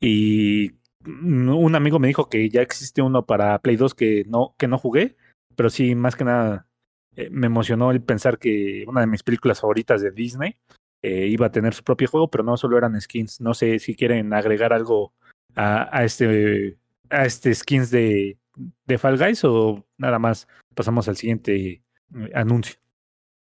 Y 0.00 0.72
un 1.06 1.74
amigo 1.74 1.98
me 1.98 2.08
dijo 2.08 2.28
que 2.28 2.48
ya 2.50 2.62
existe 2.62 3.02
uno 3.02 3.26
para 3.26 3.58
Play 3.60 3.76
2 3.76 3.94
que 3.94 4.24
no, 4.28 4.54
que 4.58 4.68
no 4.68 4.78
jugué. 4.78 5.16
Pero 5.56 5.70
sí, 5.70 5.94
más 5.94 6.16
que 6.16 6.24
nada 6.24 6.66
eh, 7.16 7.30
me 7.30 7.46
emocionó 7.46 7.90
el 7.90 8.02
pensar 8.02 8.38
que 8.38 8.84
una 8.86 9.00
de 9.00 9.06
mis 9.06 9.22
películas 9.22 9.60
favoritas 9.60 10.02
de 10.02 10.10
Disney 10.10 10.56
eh, 11.06 11.28
iba 11.28 11.46
a 11.46 11.52
tener 11.52 11.72
su 11.72 11.84
propio 11.84 12.08
juego, 12.08 12.28
pero 12.28 12.42
no 12.42 12.56
solo 12.56 12.76
eran 12.76 13.00
skins. 13.00 13.40
No 13.40 13.54
sé 13.54 13.78
si 13.78 13.94
quieren 13.94 14.32
agregar 14.32 14.72
algo 14.72 15.12
a, 15.54 16.02
este 16.02 16.76
a 17.10 17.24
este 17.24 17.54
skins 17.54 17.92
de, 17.92 18.36
de 18.86 18.98
Fall 18.98 19.16
Guys 19.16 19.44
o 19.44 19.86
nada 19.98 20.18
más 20.18 20.48
pasamos 20.74 21.06
al 21.06 21.16
siguiente 21.16 21.54
eh, 21.64 21.82
anuncio. 22.34 22.74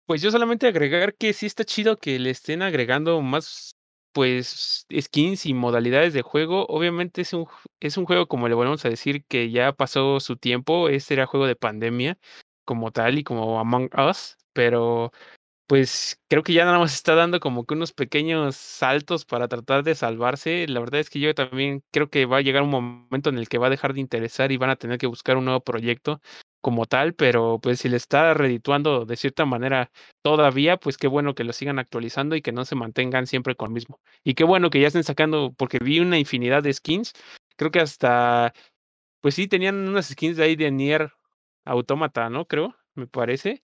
Pues 0.06 0.22
yo 0.22 0.30
solamente 0.30 0.68
agregar 0.68 1.14
que 1.16 1.32
sí 1.32 1.46
está 1.46 1.64
chido 1.64 1.96
que 1.96 2.20
le 2.20 2.30
estén 2.30 2.62
agregando 2.62 3.20
más 3.22 3.72
pues 4.12 4.86
skins 4.96 5.44
y 5.44 5.52
modalidades 5.52 6.12
de 6.14 6.22
juego. 6.22 6.64
Obviamente 6.68 7.22
es 7.22 7.32
un, 7.32 7.46
es 7.80 7.96
un 7.96 8.06
juego, 8.06 8.28
como 8.28 8.48
le 8.48 8.54
volvemos 8.54 8.84
a 8.84 8.88
decir, 8.88 9.24
que 9.24 9.50
ya 9.50 9.72
pasó 9.72 10.20
su 10.20 10.36
tiempo. 10.36 10.88
Este 10.88 11.14
era 11.14 11.26
juego 11.26 11.48
de 11.48 11.56
pandemia 11.56 12.18
como 12.64 12.92
tal 12.92 13.18
y 13.18 13.24
como 13.24 13.58
Among 13.58 13.90
Us, 13.98 14.36
pero 14.52 15.12
pues 15.68 16.20
creo 16.28 16.42
que 16.42 16.54
ya 16.54 16.64
nada 16.64 16.78
más 16.80 16.94
está 16.94 17.14
dando 17.14 17.40
como 17.40 17.66
que 17.66 17.74
unos 17.74 17.92
pequeños 17.92 18.56
saltos 18.56 19.24
para 19.26 19.48
tratar 19.48 19.84
de 19.84 19.94
salvarse. 19.94 20.66
La 20.68 20.80
verdad 20.80 21.00
es 21.00 21.10
que 21.10 21.20
yo 21.20 21.34
también 21.34 21.84
creo 21.92 22.10
que 22.10 22.26
va 22.26 22.38
a 22.38 22.40
llegar 22.42 22.62
un 22.64 22.70
momento 22.70 23.30
en 23.30 23.38
el 23.38 23.48
que 23.48 23.58
va 23.58 23.68
a 23.68 23.70
dejar 23.70 23.94
de 23.94 24.00
interesar 24.00 24.52
y 24.52 24.56
van 24.56 24.70
a 24.70 24.76
tener 24.76 24.98
que 24.98 25.06
buscar 25.06 25.36
un 25.36 25.44
nuevo 25.46 25.60
proyecto. 25.62 26.20
como 26.62 26.86
tal, 26.86 27.14
pero 27.14 27.60
pues 27.62 27.80
si 27.80 27.88
le 27.88 27.96
está 27.96 28.34
redituando 28.34 29.04
de 29.06 29.16
cierta 29.16 29.44
manera 29.46 29.90
todavía, 30.22 30.76
pues 30.78 30.96
qué 30.98 31.06
bueno 31.06 31.34
que 31.34 31.44
lo 31.44 31.52
sigan 31.52 31.78
actualizando 31.78 32.34
y 32.36 32.42
que 32.42 32.52
no 32.52 32.64
se 32.64 32.74
mantengan 32.74 33.26
siempre 33.28 33.54
con 33.54 33.68
el 33.68 33.74
mismo. 33.74 34.00
Y 34.24 34.34
qué 34.34 34.44
bueno 34.44 34.68
que 34.70 34.80
ya 34.80 34.88
estén 34.88 35.04
sacando, 35.04 35.54
porque 35.56 35.78
vi 35.78 36.00
una 36.00 36.18
infinidad 36.18 36.62
de 36.64 36.72
skins, 36.74 37.12
creo 37.56 37.70
que 37.70 37.80
hasta, 37.80 38.52
pues 39.20 39.34
sí, 39.34 39.48
tenían 39.48 39.88
unas 39.88 40.08
skins 40.08 40.36
de 40.36 40.44
ahí 40.44 40.56
de 40.56 40.70
Nier 40.70 41.12
Automata, 41.64 42.30
¿no? 42.30 42.46
Creo, 42.46 42.76
me 42.94 43.06
parece. 43.06 43.62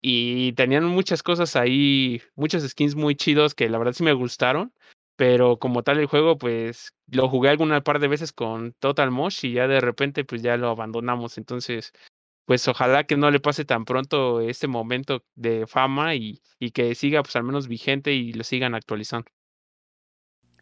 Y 0.00 0.52
tenían 0.52 0.84
muchas 0.84 1.22
cosas 1.22 1.56
ahí, 1.56 2.22
muchos 2.36 2.62
skins 2.68 2.94
muy 2.94 3.16
chidos 3.16 3.54
que 3.54 3.68
la 3.68 3.78
verdad 3.78 3.92
sí 3.92 4.04
me 4.04 4.12
gustaron 4.12 4.72
pero 5.18 5.58
como 5.58 5.82
tal 5.82 5.98
el 5.98 6.06
juego, 6.06 6.38
pues 6.38 6.94
lo 7.08 7.28
jugué 7.28 7.48
alguna 7.48 7.80
par 7.80 7.98
de 7.98 8.06
veces 8.06 8.32
con 8.32 8.72
Total 8.74 9.10
Mosh 9.10 9.44
y 9.44 9.54
ya 9.54 9.66
de 9.66 9.80
repente 9.80 10.24
pues 10.24 10.42
ya 10.42 10.56
lo 10.56 10.68
abandonamos. 10.68 11.38
Entonces, 11.38 11.92
pues 12.44 12.68
ojalá 12.68 13.02
que 13.02 13.16
no 13.16 13.28
le 13.32 13.40
pase 13.40 13.64
tan 13.64 13.84
pronto 13.84 14.40
este 14.40 14.68
momento 14.68 15.24
de 15.34 15.66
fama 15.66 16.14
y, 16.14 16.40
y 16.60 16.70
que 16.70 16.94
siga 16.94 17.20
pues 17.24 17.34
al 17.34 17.42
menos 17.42 17.66
vigente 17.66 18.12
y 18.12 18.32
lo 18.32 18.44
sigan 18.44 18.76
actualizando. 18.76 19.28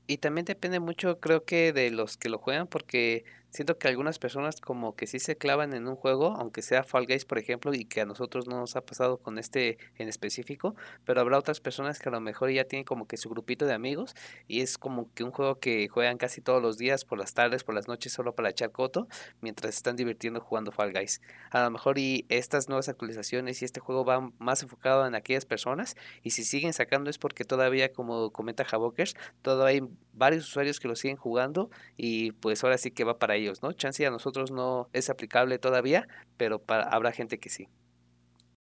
Y 0.06 0.18
también 0.18 0.46
depende 0.46 0.80
mucho, 0.80 1.20
creo 1.20 1.44
que, 1.44 1.74
de 1.74 1.90
los 1.90 2.16
que 2.16 2.30
lo 2.30 2.38
juegan, 2.38 2.66
porque 2.66 3.26
siento 3.56 3.78
que 3.78 3.88
algunas 3.88 4.18
personas 4.18 4.60
como 4.60 4.94
que 4.94 5.06
sí 5.06 5.18
se 5.18 5.36
clavan 5.36 5.72
en 5.72 5.88
un 5.88 5.96
juego, 5.96 6.36
aunque 6.36 6.60
sea 6.62 6.84
Fall 6.84 7.06
Guys, 7.06 7.24
por 7.24 7.38
ejemplo, 7.38 7.72
y 7.72 7.86
que 7.86 8.02
a 8.02 8.04
nosotros 8.04 8.46
no 8.46 8.60
nos 8.60 8.76
ha 8.76 8.82
pasado 8.82 9.16
con 9.16 9.38
este 9.38 9.78
en 9.96 10.08
específico, 10.08 10.76
pero 11.04 11.20
habrá 11.22 11.38
otras 11.38 11.60
personas 11.60 11.98
que 11.98 12.10
a 12.10 12.12
lo 12.12 12.20
mejor 12.20 12.50
ya 12.50 12.64
tienen 12.64 12.84
como 12.84 13.06
que 13.06 13.16
su 13.16 13.30
grupito 13.30 13.64
de 13.64 13.72
amigos 13.72 14.14
y 14.46 14.60
es 14.60 14.76
como 14.76 15.12
que 15.14 15.24
un 15.24 15.30
juego 15.30 15.58
que 15.58 15.88
juegan 15.88 16.18
casi 16.18 16.42
todos 16.42 16.62
los 16.62 16.76
días, 16.76 17.04
por 17.04 17.18
las 17.18 17.32
tardes, 17.32 17.64
por 17.64 17.74
las 17.74 17.88
noches, 17.88 18.12
solo 18.12 18.34
para 18.34 18.50
echar 18.50 18.72
coto, 18.72 19.08
mientras 19.40 19.74
están 19.74 19.96
divirtiendo 19.96 20.40
jugando 20.40 20.70
Fall 20.70 20.92
Guys. 20.92 21.22
A 21.50 21.62
lo 21.62 21.70
mejor 21.70 21.98
y 21.98 22.26
estas 22.28 22.68
nuevas 22.68 22.90
actualizaciones 22.90 23.62
y 23.62 23.64
este 23.64 23.80
juego 23.80 24.04
va 24.04 24.30
más 24.38 24.62
enfocado 24.62 25.06
en 25.06 25.14
aquellas 25.14 25.46
personas 25.46 25.96
y 26.22 26.30
si 26.30 26.44
siguen 26.44 26.74
sacando 26.74 27.08
es 27.08 27.16
porque 27.16 27.44
todavía, 27.44 27.90
como 27.92 28.30
comenta 28.30 28.64
Javokers, 28.64 29.16
todavía 29.40 29.82
hay 29.82 29.88
varios 30.12 30.46
usuarios 30.46 30.78
que 30.78 30.88
lo 30.88 30.96
siguen 30.96 31.16
jugando 31.16 31.70
y 31.96 32.32
pues 32.32 32.62
ahora 32.64 32.78
sí 32.78 32.90
que 32.90 33.04
va 33.04 33.18
para 33.18 33.36
ellos 33.36 33.45
¿no? 33.62 33.72
Chance 33.72 34.06
a 34.06 34.10
nosotros 34.10 34.50
no 34.50 34.88
es 34.92 35.10
aplicable 35.10 35.58
todavía, 35.58 36.08
pero 36.36 36.58
para, 36.60 36.84
habrá 36.84 37.12
gente 37.12 37.38
que 37.38 37.48
sí. 37.48 37.68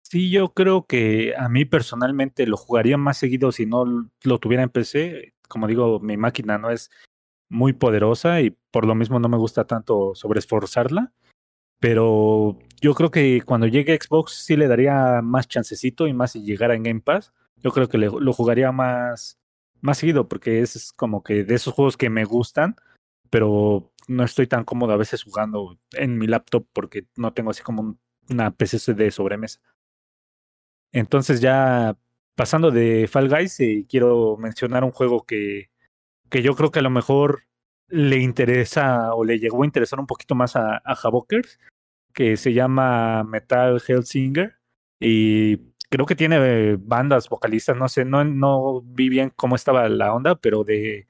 Sí, 0.02 0.30
yo 0.30 0.52
creo 0.52 0.84
que 0.84 1.34
a 1.36 1.48
mí 1.48 1.64
personalmente 1.64 2.46
lo 2.46 2.56
jugaría 2.56 2.98
más 2.98 3.16
seguido 3.16 3.50
si 3.52 3.64
no 3.64 4.10
lo 4.22 4.38
tuviera 4.38 4.62
en 4.62 4.68
PC. 4.68 5.32
Como 5.48 5.66
digo, 5.66 6.00
mi 6.00 6.16
máquina 6.16 6.58
no 6.58 6.70
es 6.70 6.90
muy 7.48 7.72
poderosa 7.72 8.40
y 8.40 8.56
por 8.70 8.86
lo 8.86 8.94
mismo 8.94 9.20
no 9.20 9.28
me 9.28 9.38
gusta 9.38 9.66
tanto 9.66 10.14
sobreesforzarla. 10.14 11.12
Pero 11.80 12.58
yo 12.80 12.94
creo 12.94 13.10
que 13.10 13.42
cuando 13.42 13.66
llegue 13.66 13.98
Xbox 13.98 14.44
sí 14.44 14.56
le 14.56 14.68
daría 14.68 15.20
más 15.22 15.48
chancecito 15.48 16.06
y 16.06 16.12
más 16.12 16.32
si 16.32 16.42
llegara 16.42 16.74
en 16.74 16.82
Game 16.82 17.00
Pass. 17.00 17.32
Yo 17.62 17.70
creo 17.70 17.88
que 17.88 17.98
lo 17.98 18.32
jugaría 18.32 18.72
más, 18.72 19.38
más 19.80 19.98
seguido 19.98 20.28
porque 20.28 20.60
es 20.60 20.92
como 20.92 21.22
que 21.22 21.44
de 21.44 21.54
esos 21.54 21.74
juegos 21.74 21.96
que 21.96 22.10
me 22.10 22.24
gustan, 22.24 22.76
pero 23.30 23.91
no 24.08 24.24
estoy 24.24 24.46
tan 24.46 24.64
cómodo 24.64 24.92
a 24.92 24.96
veces 24.96 25.22
jugando 25.22 25.78
en 25.92 26.18
mi 26.18 26.26
laptop 26.26 26.66
porque 26.72 27.06
no 27.16 27.32
tengo 27.32 27.50
así 27.50 27.62
como 27.62 27.98
una 28.28 28.50
PC 28.50 28.94
de 28.94 29.10
sobremesa. 29.10 29.60
Entonces 30.92 31.40
ya 31.40 31.96
pasando 32.34 32.70
de 32.70 33.08
Fall 33.08 33.28
Guys, 33.28 33.60
eh, 33.60 33.86
quiero 33.88 34.36
mencionar 34.38 34.84
un 34.84 34.92
juego 34.92 35.24
que, 35.24 35.70
que 36.30 36.42
yo 36.42 36.54
creo 36.54 36.70
que 36.70 36.80
a 36.80 36.82
lo 36.82 36.90
mejor 36.90 37.44
le 37.88 38.18
interesa 38.18 39.14
o 39.14 39.24
le 39.24 39.38
llegó 39.38 39.62
a 39.62 39.66
interesar 39.66 40.00
un 40.00 40.06
poquito 40.06 40.34
más 40.34 40.56
a, 40.56 40.76
a 40.84 40.94
Havokers, 41.02 41.60
que 42.14 42.36
se 42.36 42.52
llama 42.52 43.24
Metal 43.24 43.80
Hellsinger 43.86 44.56
y 45.00 45.58
creo 45.90 46.06
que 46.06 46.16
tiene 46.16 46.76
bandas 46.76 47.28
vocalistas, 47.28 47.76
no 47.76 47.88
sé, 47.88 48.04
no, 48.04 48.24
no 48.24 48.80
vi 48.82 49.08
bien 49.08 49.30
cómo 49.36 49.56
estaba 49.56 49.88
la 49.88 50.14
onda, 50.14 50.36
pero 50.36 50.64
de, 50.64 51.06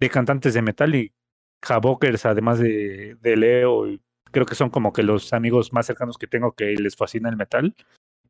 de 0.00 0.10
cantantes 0.10 0.54
de 0.54 0.62
metal 0.62 0.94
y 0.94 1.12
Havokers, 1.66 2.26
además 2.26 2.58
de, 2.58 3.16
de 3.20 3.36
Leo, 3.36 3.86
creo 4.30 4.46
que 4.46 4.54
son 4.54 4.70
como 4.70 4.92
que 4.92 5.02
los 5.02 5.32
amigos 5.32 5.72
más 5.72 5.86
cercanos 5.86 6.18
que 6.18 6.26
tengo 6.26 6.52
que 6.52 6.74
les 6.76 6.96
fascina 6.96 7.28
el 7.28 7.36
metal. 7.36 7.74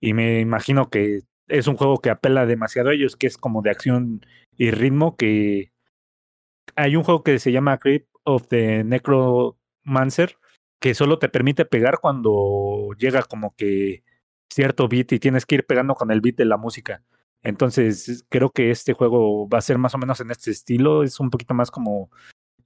Y 0.00 0.14
me 0.14 0.40
imagino 0.40 0.90
que 0.90 1.23
es 1.49 1.66
un 1.66 1.76
juego 1.76 2.00
que 2.00 2.11
apela 2.11 2.47
demasiado 2.47 2.90
a 2.90 2.94
ellos, 2.94 3.16
que 3.16 3.26
es 3.26 3.37
como 3.37 3.62
de 3.62 3.70
acción 3.70 4.25
y 4.56 4.70
ritmo, 4.70 5.16
que 5.16 5.73
hay 6.76 6.97
un 6.97 7.02
juego 7.02 7.23
que 7.23 7.38
se 7.38 7.52
llama 7.52 7.78
Creep 7.78 8.06
of 8.25 8.47
the 8.49 8.85
Necromancer, 8.85 10.37
que 10.80 10.94
solo 10.94 11.18
te 11.18 11.28
permite 11.28 11.64
pegar 11.64 11.99
cuando 12.00 12.90
llega 12.99 13.23
como 13.23 13.54
que 13.56 14.04
cierto 14.52 14.88
beat 14.88 15.12
y 15.12 15.18
tienes 15.18 15.47
que 15.47 15.56
ir 15.56 15.66
pegando 15.66 15.94
con 15.94 16.11
el 16.11 16.20
beat 16.20 16.37
de 16.37 16.44
la 16.44 16.56
música. 16.56 17.02
Entonces, 17.42 18.25
creo 18.28 18.50
que 18.50 18.70
este 18.70 18.92
juego 18.92 19.49
va 19.49 19.58
a 19.58 19.62
ser 19.62 19.78
más 19.78 19.94
o 19.94 19.99
menos 19.99 20.20
en 20.20 20.30
este 20.30 20.50
estilo, 20.50 21.02
es 21.02 21.20
un 21.20 21.30
poquito 21.30 21.54
más 21.54 21.70
como 21.70 22.11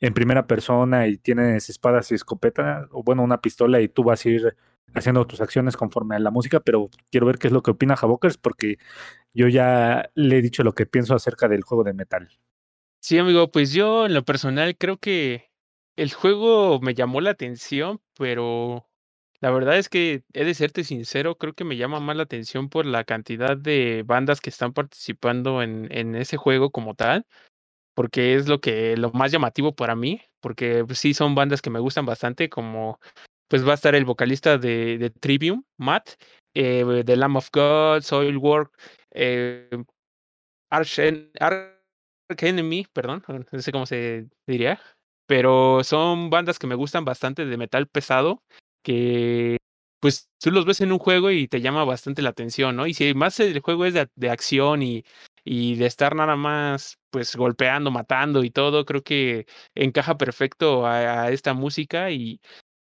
en 0.03 0.15
primera 0.15 0.49
persona 0.49 1.07
y 1.07 1.17
tienes 1.17 1.71
espadas 1.71 2.11
y 2.11 2.17
escopeta, 2.17 2.89
o 2.91 3.05
bueno, 3.05 3.23
una 3.23 3.41
pistola 3.41 3.81
y 3.81 3.89
tú 3.89 4.03
vas 4.03 4.27
a 4.27 4.29
ir 4.29 4.57
haciendo 4.95 5.25
tus 5.29 5.41
acciones 5.41 5.77
conforme 5.77 6.17
a 6.17 6.19
la 6.19 6.33
música, 6.33 6.59
pero 6.59 6.91
quiero 7.11 7.27
ver 7.27 7.39
qué 7.39 7.47
es 7.47 7.53
lo 7.53 7.63
que 7.63 7.71
opina 7.71 7.97
Javokers 7.97 8.37
porque 8.37 8.79
yo 9.33 9.47
ya 9.47 10.11
le 10.15 10.39
he 10.39 10.43
dicho 10.43 10.65
lo 10.65 10.75
que 10.75 10.87
pienso 10.87 11.15
acerca 11.15 11.47
del 11.47 11.63
juego 11.63 11.85
de 11.85 11.95
metal. 11.95 12.29
Sí, 13.01 13.17
amigo, 13.17 13.53
pues 13.53 13.73
yo 13.73 14.07
en 14.07 14.15
lo 14.15 14.25
personal 14.25 14.77
creo 14.77 14.97
que 14.97 15.51
el 15.95 16.13
juego 16.13 16.81
me 16.81 16.95
llamó 16.95 17.21
la 17.21 17.31
atención, 17.31 18.01
pero 18.19 18.89
la 19.41 19.53
verdad 19.53 19.79
es 19.79 19.89
que 19.89 20.25
he 20.33 20.45
de 20.45 20.55
serte 20.55 20.83
sincero, 20.83 21.39
creo 21.39 21.53
que 21.55 21.65
me 21.65 21.77
llama 21.77 22.01
más 22.01 22.17
la 22.17 22.25
atención 22.25 22.69
por 22.69 22.87
la 22.87 23.05
cantidad 23.05 23.57
de 23.57 24.03
bandas 24.05 24.41
que 24.41 24.51
están 24.51 24.73
participando 24.73 25.63
en, 25.63 25.87
en 25.93 26.17
ese 26.17 26.37
juego 26.37 26.71
como 26.73 26.97
tal 26.97 27.25
porque 27.95 28.35
es 28.35 28.49
lo 28.49 28.61
que 28.61 28.97
lo 28.97 29.11
más 29.13 29.33
llamativo 29.33 29.75
para 29.75 29.95
mí, 29.95 30.21
porque 30.41 30.85
pues, 30.85 30.99
sí 30.99 31.15
son 31.15 31.35
bandas 31.35 31.63
que 31.63 31.71
me 31.71 31.81
gustan 31.81 32.07
bastante, 32.07 32.49
como 32.49 32.99
pues 33.49 33.67
va 33.67 33.73
a 33.73 33.75
estar 33.75 33.95
el 33.95 34.07
vocalista 34.07 34.57
de, 34.57 34.97
de 34.99 35.11
Trivium, 35.11 35.65
Matt, 35.77 36.11
eh, 36.55 37.03
The 37.05 37.17
Lamb 37.17 37.37
of 37.37 37.51
God, 37.53 38.01
Soilwork, 38.01 38.73
eh, 39.11 39.69
Arch, 40.71 40.99
Enemy, 42.39 42.87
perdón, 42.93 43.23
no 43.29 43.61
sé 43.61 43.73
cómo 43.73 43.85
se 43.85 44.29
diría, 44.47 44.81
pero 45.27 45.85
son 45.85 46.31
bandas 46.31 46.59
que 46.59 46.67
me 46.67 46.75
gustan 46.75 47.05
bastante 47.05 47.45
de 47.45 47.57
metal 47.59 47.87
pesado, 47.89 48.43
que 48.83 49.59
pues 50.01 50.31
tú 50.41 50.51
los 50.51 50.65
ves 50.65 50.81
en 50.81 50.91
un 50.91 50.99
juego 50.99 51.31
y 51.31 51.47
te 51.47 51.61
llama 51.61 51.85
bastante 51.85 52.23
la 52.23 52.31
atención, 52.31 52.75
¿no? 52.75 52.87
Y 52.87 52.95
si 52.95 53.15
más 53.15 53.39
el 53.39 53.61
juego 53.61 53.85
es 53.85 53.95
de, 53.95 54.09
de 54.17 54.31
acción 54.31 54.83
y 54.83 55.05
y 55.45 55.77
de 55.77 55.87
estar 55.87 56.15
nada 56.15 56.37
más 56.37 56.99
pues 57.11 57.37
golpeando, 57.37 57.91
matando 57.91 58.45
y 58.45 58.51
todo, 58.51 58.85
creo 58.85 59.03
que 59.03 59.47
encaja 59.75 60.17
perfecto 60.19 60.87
a, 60.87 61.31
esta 61.31 61.55
música 61.55 62.11
y, 62.11 62.41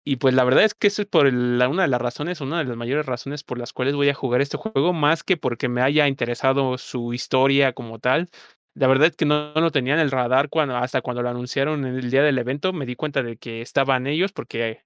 y 0.03 0.17
pues 0.17 0.33
la 0.33 0.43
verdad 0.43 0.63
es 0.63 0.73
que 0.73 0.87
eso 0.87 1.01
es 1.03 1.07
por 1.07 1.27
una 1.27 1.83
de 1.83 1.87
las 1.87 2.01
razones, 2.01 2.41
una 2.41 2.59
de 2.59 2.65
las 2.65 2.77
mayores 2.77 3.05
razones 3.05 3.43
por 3.43 3.57
las 3.59 3.73
cuales 3.73 3.95
voy 3.95 4.09
a 4.09 4.13
jugar 4.13 4.41
este 4.41 4.57
juego, 4.57 4.93
más 4.93 5.23
que 5.23 5.37
porque 5.37 5.69
me 5.69 5.81
haya 5.81 6.07
interesado 6.07 6.77
su 6.77 7.13
historia 7.13 7.73
como 7.73 7.99
tal. 7.99 8.29
La 8.75 8.87
verdad 8.87 9.07
es 9.09 9.15
que 9.15 9.25
no, 9.25 9.53
lo 9.55 9.71
tenía 9.71 9.95
en 9.95 9.99
el 9.99 10.11
radar 10.11 10.49
cuando, 10.49 10.77
hasta 10.77 11.01
cuando 11.01 11.21
lo 11.23 11.29
anunciaron 11.29 11.85
en 11.85 11.95
el 11.97 12.11
día 12.11 12.23
del 12.23 12.37
evento, 12.37 12.73
me 12.73 12.85
di 12.85 12.95
cuenta 12.95 13.23
de 13.23 13.37
que 13.37 13.61
estaban 13.61 14.07
ellos 14.07 14.31
porque 14.31 14.83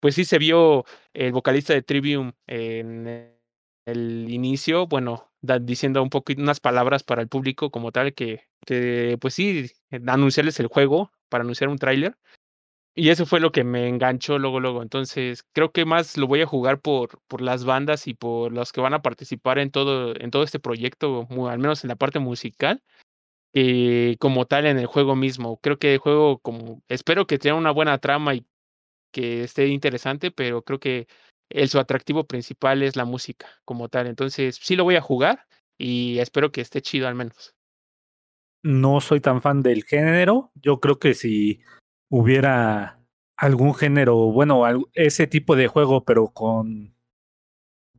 pues 0.00 0.14
sí 0.14 0.24
se 0.24 0.38
vio 0.38 0.84
el 1.14 1.32
vocalista 1.32 1.72
de 1.72 1.82
Trivium 1.82 2.32
en 2.46 3.35
el 3.86 4.26
inicio, 4.30 4.86
bueno, 4.86 5.30
diciendo 5.62 6.02
un 6.02 6.10
poquito 6.10 6.42
unas 6.42 6.60
palabras 6.60 7.02
para 7.02 7.22
el 7.22 7.28
público 7.28 7.70
como 7.70 7.92
tal, 7.92 8.14
que, 8.14 8.44
que 8.66 9.16
pues 9.20 9.34
sí, 9.34 9.70
anunciarles 10.06 10.60
el 10.60 10.66
juego 10.66 11.12
para 11.28 11.42
anunciar 11.42 11.70
un 11.70 11.78
tráiler. 11.78 12.18
Y 12.98 13.10
eso 13.10 13.26
fue 13.26 13.40
lo 13.40 13.52
que 13.52 13.62
me 13.62 13.88
enganchó 13.88 14.38
luego, 14.38 14.58
luego. 14.58 14.82
Entonces, 14.82 15.44
creo 15.52 15.70
que 15.70 15.84
más 15.84 16.16
lo 16.16 16.26
voy 16.26 16.40
a 16.40 16.46
jugar 16.46 16.80
por, 16.80 17.20
por 17.28 17.42
las 17.42 17.64
bandas 17.64 18.06
y 18.06 18.14
por 18.14 18.52
los 18.52 18.72
que 18.72 18.80
van 18.80 18.94
a 18.94 19.02
participar 19.02 19.58
en 19.58 19.70
todo, 19.70 20.18
en 20.18 20.30
todo 20.30 20.42
este 20.42 20.58
proyecto, 20.58 21.28
al 21.48 21.58
menos 21.58 21.84
en 21.84 21.88
la 21.88 21.96
parte 21.96 22.18
musical, 22.20 22.82
que 23.52 24.16
como 24.18 24.46
tal 24.46 24.66
en 24.66 24.78
el 24.78 24.86
juego 24.86 25.14
mismo. 25.14 25.58
Creo 25.60 25.78
que 25.78 25.94
el 25.94 25.98
juego, 25.98 26.38
como, 26.38 26.82
espero 26.88 27.26
que 27.26 27.38
tenga 27.38 27.56
una 27.56 27.70
buena 27.70 27.98
trama 27.98 28.34
y 28.34 28.46
que 29.12 29.44
esté 29.44 29.68
interesante, 29.68 30.30
pero 30.30 30.62
creo 30.62 30.80
que 30.80 31.06
el, 31.50 31.68
su 31.68 31.78
atractivo 31.78 32.24
principal 32.26 32.82
es 32.82 32.96
la 32.96 33.04
música 33.04 33.46
como 33.64 33.88
tal. 33.88 34.06
Entonces, 34.06 34.58
sí 34.60 34.76
lo 34.76 34.84
voy 34.84 34.96
a 34.96 35.00
jugar 35.00 35.46
y 35.78 36.18
espero 36.18 36.52
que 36.52 36.60
esté 36.60 36.82
chido 36.82 37.08
al 37.08 37.14
menos. 37.14 37.54
No 38.62 39.00
soy 39.00 39.20
tan 39.20 39.42
fan 39.42 39.62
del 39.62 39.84
género. 39.84 40.50
Yo 40.54 40.80
creo 40.80 40.98
que 40.98 41.14
si 41.14 41.60
hubiera 42.08 43.00
algún 43.36 43.74
género, 43.74 44.16
bueno, 44.32 44.64
ese 44.94 45.26
tipo 45.26 45.56
de 45.56 45.68
juego, 45.68 46.04
pero 46.04 46.28
con 46.28 46.96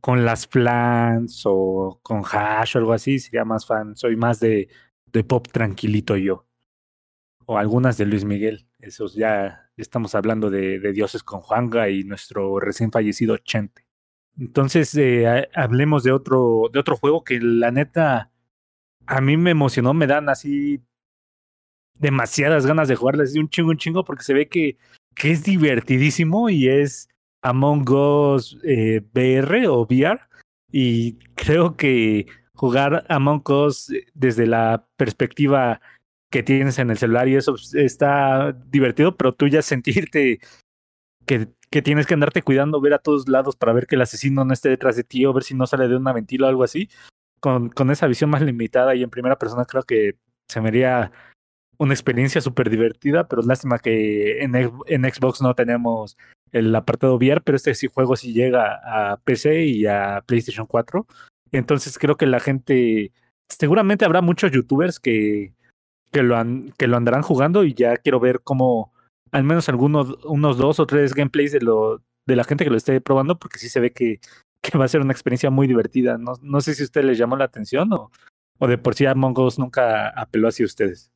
con 0.00 0.24
las 0.24 0.46
plants 0.46 1.42
o 1.44 2.00
con 2.02 2.22
hash 2.24 2.76
o 2.76 2.78
algo 2.78 2.92
así, 2.92 3.18
sería 3.18 3.44
más 3.44 3.66
fan. 3.66 3.96
Soy 3.96 4.16
más 4.16 4.40
de, 4.40 4.68
de 5.06 5.24
pop 5.24 5.48
tranquilito 5.48 6.16
yo. 6.16 6.47
O 7.50 7.56
algunas 7.56 7.96
de 7.96 8.04
Luis 8.04 8.26
Miguel. 8.26 8.66
Esos 8.78 9.14
ya 9.14 9.70
estamos 9.78 10.14
hablando 10.14 10.50
de, 10.50 10.78
dioses 10.92 11.22
con 11.22 11.40
Juanga 11.40 11.88
y 11.88 12.04
nuestro 12.04 12.60
recién 12.60 12.92
fallecido 12.92 13.38
Chente. 13.38 13.86
Entonces, 14.38 14.94
eh, 14.96 15.48
hablemos 15.54 16.02
de 16.02 16.12
otro, 16.12 16.68
de 16.70 16.78
otro 16.78 16.96
juego 16.96 17.24
que 17.24 17.40
la 17.40 17.70
neta 17.70 18.30
a 19.06 19.20
mí 19.22 19.38
me 19.38 19.50
emocionó, 19.50 19.94
me 19.94 20.06
dan 20.06 20.28
así 20.28 20.82
demasiadas 21.98 22.66
ganas 22.66 22.86
de 22.86 22.96
jugarle, 22.96 23.22
así 23.22 23.38
un 23.38 23.48
chingo, 23.48 23.70
un 23.70 23.78
chingo, 23.78 24.04
porque 24.04 24.24
se 24.24 24.34
ve 24.34 24.48
que, 24.48 24.76
que 25.14 25.30
es 25.30 25.42
divertidísimo 25.42 26.50
y 26.50 26.68
es 26.68 27.08
Among 27.40 27.88
Us 27.88 28.58
eh, 28.62 29.00
VR 29.14 29.68
o 29.68 29.86
VR. 29.86 30.20
Y 30.70 31.14
creo 31.34 31.78
que 31.78 32.26
jugar 32.52 33.06
Among 33.08 33.42
Us 33.48 33.90
desde 34.12 34.46
la 34.46 34.86
perspectiva 34.98 35.80
que 36.30 36.42
tienes 36.42 36.78
en 36.78 36.90
el 36.90 36.98
celular 36.98 37.28
y 37.28 37.36
eso 37.36 37.52
pues, 37.52 37.74
está 37.74 38.52
divertido, 38.66 39.16
pero 39.16 39.34
tú 39.34 39.48
ya 39.48 39.62
sentirte 39.62 40.40
que, 41.26 41.48
que 41.70 41.82
tienes 41.82 42.06
que 42.06 42.14
andarte 42.14 42.42
cuidando, 42.42 42.80
ver 42.80 42.94
a 42.94 42.98
todos 42.98 43.28
lados 43.28 43.56
para 43.56 43.72
ver 43.72 43.86
que 43.86 43.94
el 43.94 44.02
asesino 44.02 44.44
no 44.44 44.52
esté 44.52 44.68
detrás 44.68 44.96
de 44.96 45.04
ti 45.04 45.24
o 45.24 45.32
ver 45.32 45.44
si 45.44 45.54
no 45.54 45.66
sale 45.66 45.88
de 45.88 45.96
una 45.96 46.12
ventila 46.12 46.46
o 46.46 46.50
algo 46.50 46.64
así, 46.64 46.88
con, 47.40 47.70
con 47.70 47.90
esa 47.90 48.06
visión 48.06 48.30
más 48.30 48.42
limitada 48.42 48.94
y 48.94 49.02
en 49.02 49.10
primera 49.10 49.38
persona 49.38 49.64
creo 49.64 49.82
que 49.82 50.16
se 50.50 50.60
me 50.60 50.68
haría 50.68 51.12
una 51.78 51.94
experiencia 51.94 52.40
súper 52.40 52.70
divertida, 52.70 53.28
pero 53.28 53.42
lástima 53.42 53.78
que 53.78 54.42
en, 54.42 54.54
en 54.54 55.04
Xbox 55.04 55.40
no 55.40 55.54
tenemos 55.54 56.16
el 56.52 56.74
apartado 56.74 57.16
VR, 57.16 57.40
pero 57.40 57.56
este 57.56 57.74
sí 57.74 57.86
juego 57.86 58.16
sí 58.16 58.32
llega 58.32 58.80
a 58.82 59.18
PC 59.18 59.64
y 59.64 59.86
a 59.86 60.22
PlayStation 60.26 60.66
4. 60.66 61.06
Entonces 61.52 61.98
creo 61.98 62.16
que 62.16 62.26
la 62.26 62.40
gente, 62.40 63.12
seguramente 63.48 64.04
habrá 64.04 64.22
muchos 64.22 64.50
youtubers 64.50 64.98
que, 64.98 65.52
que, 66.10 66.22
lo, 66.22 66.36
han, 66.36 66.72
que 66.78 66.86
lo 66.86 66.96
andarán 66.96 67.22
jugando 67.22 67.64
y 67.64 67.74
ya 67.74 67.96
quiero 67.96 68.20
ver 68.20 68.40
cómo, 68.42 68.92
al 69.30 69.44
menos 69.44 69.68
algunos 69.68 70.24
unos 70.24 70.56
dos 70.58 70.80
o 70.80 70.86
tres 70.86 71.14
gameplays 71.14 71.52
de, 71.52 71.60
lo, 71.60 72.02
de 72.26 72.36
la 72.36 72.44
gente 72.44 72.64
que 72.64 72.70
lo 72.70 72.76
esté 72.76 73.00
probando, 73.00 73.38
porque 73.38 73.58
sí 73.58 73.68
se 73.68 73.80
ve 73.80 73.92
que, 73.92 74.20
que 74.62 74.78
va 74.78 74.84
a 74.84 74.88
ser 74.88 75.00
una 75.00 75.12
experiencia 75.12 75.50
muy 75.50 75.66
divertida. 75.66 76.18
No, 76.18 76.34
no 76.42 76.60
sé 76.60 76.74
si 76.74 76.82
a 76.82 76.86
usted 76.86 77.04
les 77.04 77.18
llamó 77.18 77.36
la 77.36 77.44
atención 77.44 77.92
o, 77.92 78.10
o 78.58 78.66
de 78.66 78.78
por 78.78 78.94
sí 78.94 79.06
Among 79.06 79.38
Us 79.38 79.58
nunca 79.58 80.08
apeló 80.10 80.48
hacia 80.48 80.66
ustedes. 80.66 81.12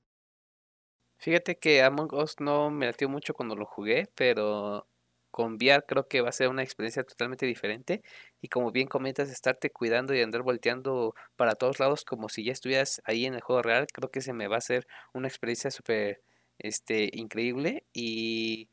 Fíjate 1.18 1.58
que 1.58 1.82
Among 1.82 2.12
Us 2.14 2.36
no 2.40 2.70
me 2.70 2.86
latió 2.86 3.08
mucho 3.08 3.34
cuando 3.34 3.54
lo 3.54 3.66
jugué, 3.66 4.08
pero 4.16 4.88
con 5.32 5.54
VR 5.54 5.84
creo 5.88 6.06
que 6.08 6.20
va 6.20 6.28
a 6.28 6.32
ser 6.32 6.48
una 6.48 6.62
experiencia 6.62 7.02
totalmente 7.04 7.46
diferente. 7.46 8.02
Y 8.40 8.48
como 8.48 8.70
bien 8.70 8.86
comentas, 8.88 9.30
estarte 9.30 9.70
cuidando 9.70 10.14
y 10.14 10.22
andar 10.22 10.42
volteando 10.42 11.14
para 11.36 11.54
todos 11.56 11.80
lados 11.80 12.04
como 12.04 12.28
si 12.28 12.44
ya 12.44 12.52
estuvieras 12.52 13.02
ahí 13.04 13.26
en 13.26 13.34
el 13.34 13.40
juego 13.40 13.62
real, 13.62 13.86
creo 13.92 14.10
que 14.10 14.20
se 14.20 14.32
me 14.34 14.48
va 14.48 14.56
a 14.56 14.58
hacer 14.58 14.86
una 15.14 15.28
experiencia 15.28 15.70
súper 15.70 16.22
este, 16.58 17.10
increíble. 17.14 17.84
Y 17.94 18.68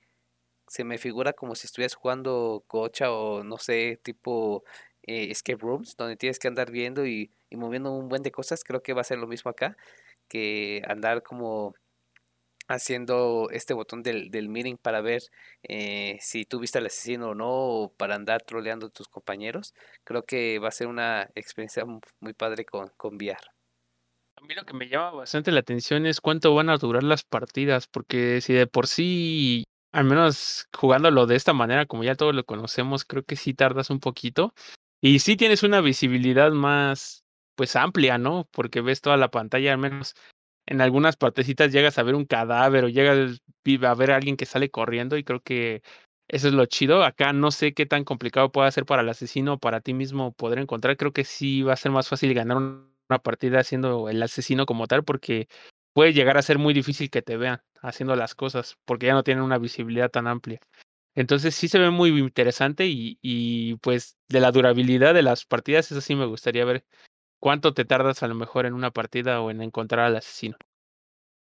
se 0.67 0.83
me 0.83 0.97
figura 0.99 1.33
como 1.33 1.55
si 1.55 1.67
estuvieras 1.67 1.95
jugando 1.95 2.63
gocha 2.69 3.11
o 3.11 3.43
no 3.43 3.57
sé, 3.57 3.99
tipo 4.03 4.63
eh, 5.03 5.31
escape 5.31 5.61
rooms, 5.61 5.95
donde 5.97 6.17
tienes 6.17 6.39
que 6.39 6.47
andar 6.49 6.71
viendo 6.71 7.05
y 7.07 7.31
moviendo 7.51 7.91
un 7.93 8.09
buen 8.09 8.23
de 8.23 8.31
cosas. 8.31 8.63
Creo 8.63 8.83
que 8.83 8.93
va 8.93 9.01
a 9.01 9.03
ser 9.05 9.17
lo 9.19 9.27
mismo 9.27 9.49
acá, 9.51 9.77
que 10.27 10.83
andar 10.87 11.23
como 11.23 11.73
haciendo 12.69 13.49
este 13.51 13.73
botón 13.73 14.03
del, 14.03 14.29
del 14.29 14.47
meeting 14.47 14.77
para 14.77 15.01
ver 15.01 15.23
eh, 15.63 16.17
si 16.21 16.45
tú 16.45 16.59
viste 16.59 16.77
al 16.77 16.85
asesino 16.85 17.29
o 17.29 17.35
no, 17.35 17.49
o 17.49 17.93
para 17.93 18.15
andar 18.15 18.43
troleando 18.43 18.87
a 18.87 18.89
tus 18.89 19.07
compañeros. 19.07 19.73
Creo 20.03 20.23
que 20.23 20.59
va 20.59 20.69
a 20.69 20.71
ser 20.71 20.87
una 20.87 21.29
experiencia 21.35 21.83
muy 21.85 22.33
padre 22.33 22.65
con, 22.65 22.89
con 22.95 23.15
VR. 23.15 23.39
A 24.37 24.41
mí 24.45 24.53
lo 24.53 24.63
que 24.63 24.73
me 24.73 24.87
llama 24.87 25.11
bastante 25.11 25.51
la 25.51 25.59
atención 25.59 26.05
es 26.05 26.21
cuánto 26.21 26.53
van 26.55 26.69
a 26.69 26.77
durar 26.77 27.03
las 27.03 27.23
partidas, 27.23 27.87
porque 27.87 28.39
si 28.39 28.53
de 28.53 28.67
por 28.67 28.87
sí, 28.87 29.65
al 29.91 30.05
menos 30.05 30.67
jugándolo 30.73 31.25
de 31.25 31.35
esta 31.35 31.53
manera, 31.53 31.87
como 31.87 32.03
ya 32.03 32.15
todos 32.15 32.35
lo 32.35 32.45
conocemos, 32.45 33.03
creo 33.03 33.23
que 33.23 33.35
sí 33.35 33.53
tardas 33.53 33.89
un 33.89 33.99
poquito. 33.99 34.53
Y 35.01 35.19
sí 35.19 35.35
tienes 35.35 35.63
una 35.63 35.81
visibilidad 35.81 36.51
más, 36.51 37.23
pues 37.55 37.75
amplia, 37.75 38.17
¿no? 38.17 38.47
Porque 38.51 38.81
ves 38.81 39.01
toda 39.01 39.17
la 39.17 39.31
pantalla, 39.31 39.73
al 39.73 39.79
menos 39.79 40.13
en 40.69 40.81
algunas 40.81 41.17
partecitas 41.17 41.71
llegas 41.71 41.97
a 41.97 42.03
ver 42.03 42.13
un 42.13 42.25
cadáver 42.25 42.83
o 42.85 42.89
llegas 42.89 43.41
a 43.83 43.95
ver 43.95 44.11
a 44.11 44.15
alguien 44.15 44.37
que 44.37 44.45
sale 44.45 44.69
corriendo 44.69 45.17
y 45.17 45.23
creo 45.23 45.41
que 45.41 45.81
eso 46.27 46.47
es 46.47 46.53
lo 46.53 46.65
chido. 46.67 47.03
Acá 47.03 47.33
no 47.33 47.49
sé 47.49 47.73
qué 47.73 47.87
tan 47.87 48.03
complicado 48.03 48.51
puede 48.51 48.71
ser 48.71 48.85
para 48.85 49.01
el 49.01 49.09
asesino 49.09 49.53
o 49.53 49.57
para 49.57 49.81
ti 49.81 49.95
mismo 49.95 50.31
poder 50.31 50.59
encontrar. 50.59 50.95
Creo 50.95 51.11
que 51.11 51.23
sí 51.23 51.63
va 51.63 51.73
a 51.73 51.77
ser 51.77 51.91
más 51.91 52.07
fácil 52.07 52.35
ganar 52.35 52.57
una 52.57 53.19
partida 53.23 53.63
siendo 53.63 54.09
el 54.09 54.21
asesino 54.21 54.67
como 54.67 54.85
tal 54.85 55.03
porque 55.03 55.47
puede 55.93 56.13
llegar 56.13 56.37
a 56.37 56.43
ser 56.43 56.59
muy 56.59 56.75
difícil 56.75 57.09
que 57.09 57.23
te 57.23 57.35
vean 57.35 57.61
haciendo 57.81 58.15
las 58.15 58.35
cosas 58.35 58.75
porque 58.85 59.07
ya 59.07 59.13
no 59.13 59.23
tienen 59.23 59.43
una 59.43 59.57
visibilidad 59.57 60.11
tan 60.11 60.27
amplia. 60.27 60.59
Entonces 61.15 61.55
sí 61.55 61.67
se 61.67 61.79
ve 61.79 61.89
muy 61.89 62.09
interesante 62.19 62.85
y, 62.85 63.17
y 63.23 63.75
pues 63.77 64.17
de 64.29 64.39
la 64.39 64.51
durabilidad 64.51 65.15
de 65.15 65.23
las 65.23 65.45
partidas, 65.45 65.91
eso 65.91 65.99
sí 65.99 66.15
me 66.15 66.27
gustaría 66.27 66.63
ver 66.63 66.85
¿Cuánto 67.39 67.73
te 67.73 67.85
tardas 67.85 68.21
a 68.23 68.27
lo 68.27 68.35
mejor 68.35 68.65
en 68.65 68.73
una 68.73 68.91
partida 68.91 69.41
o 69.41 69.49
en 69.51 69.61
encontrar 69.61 70.05
al 70.05 70.17
asesino? 70.17 70.57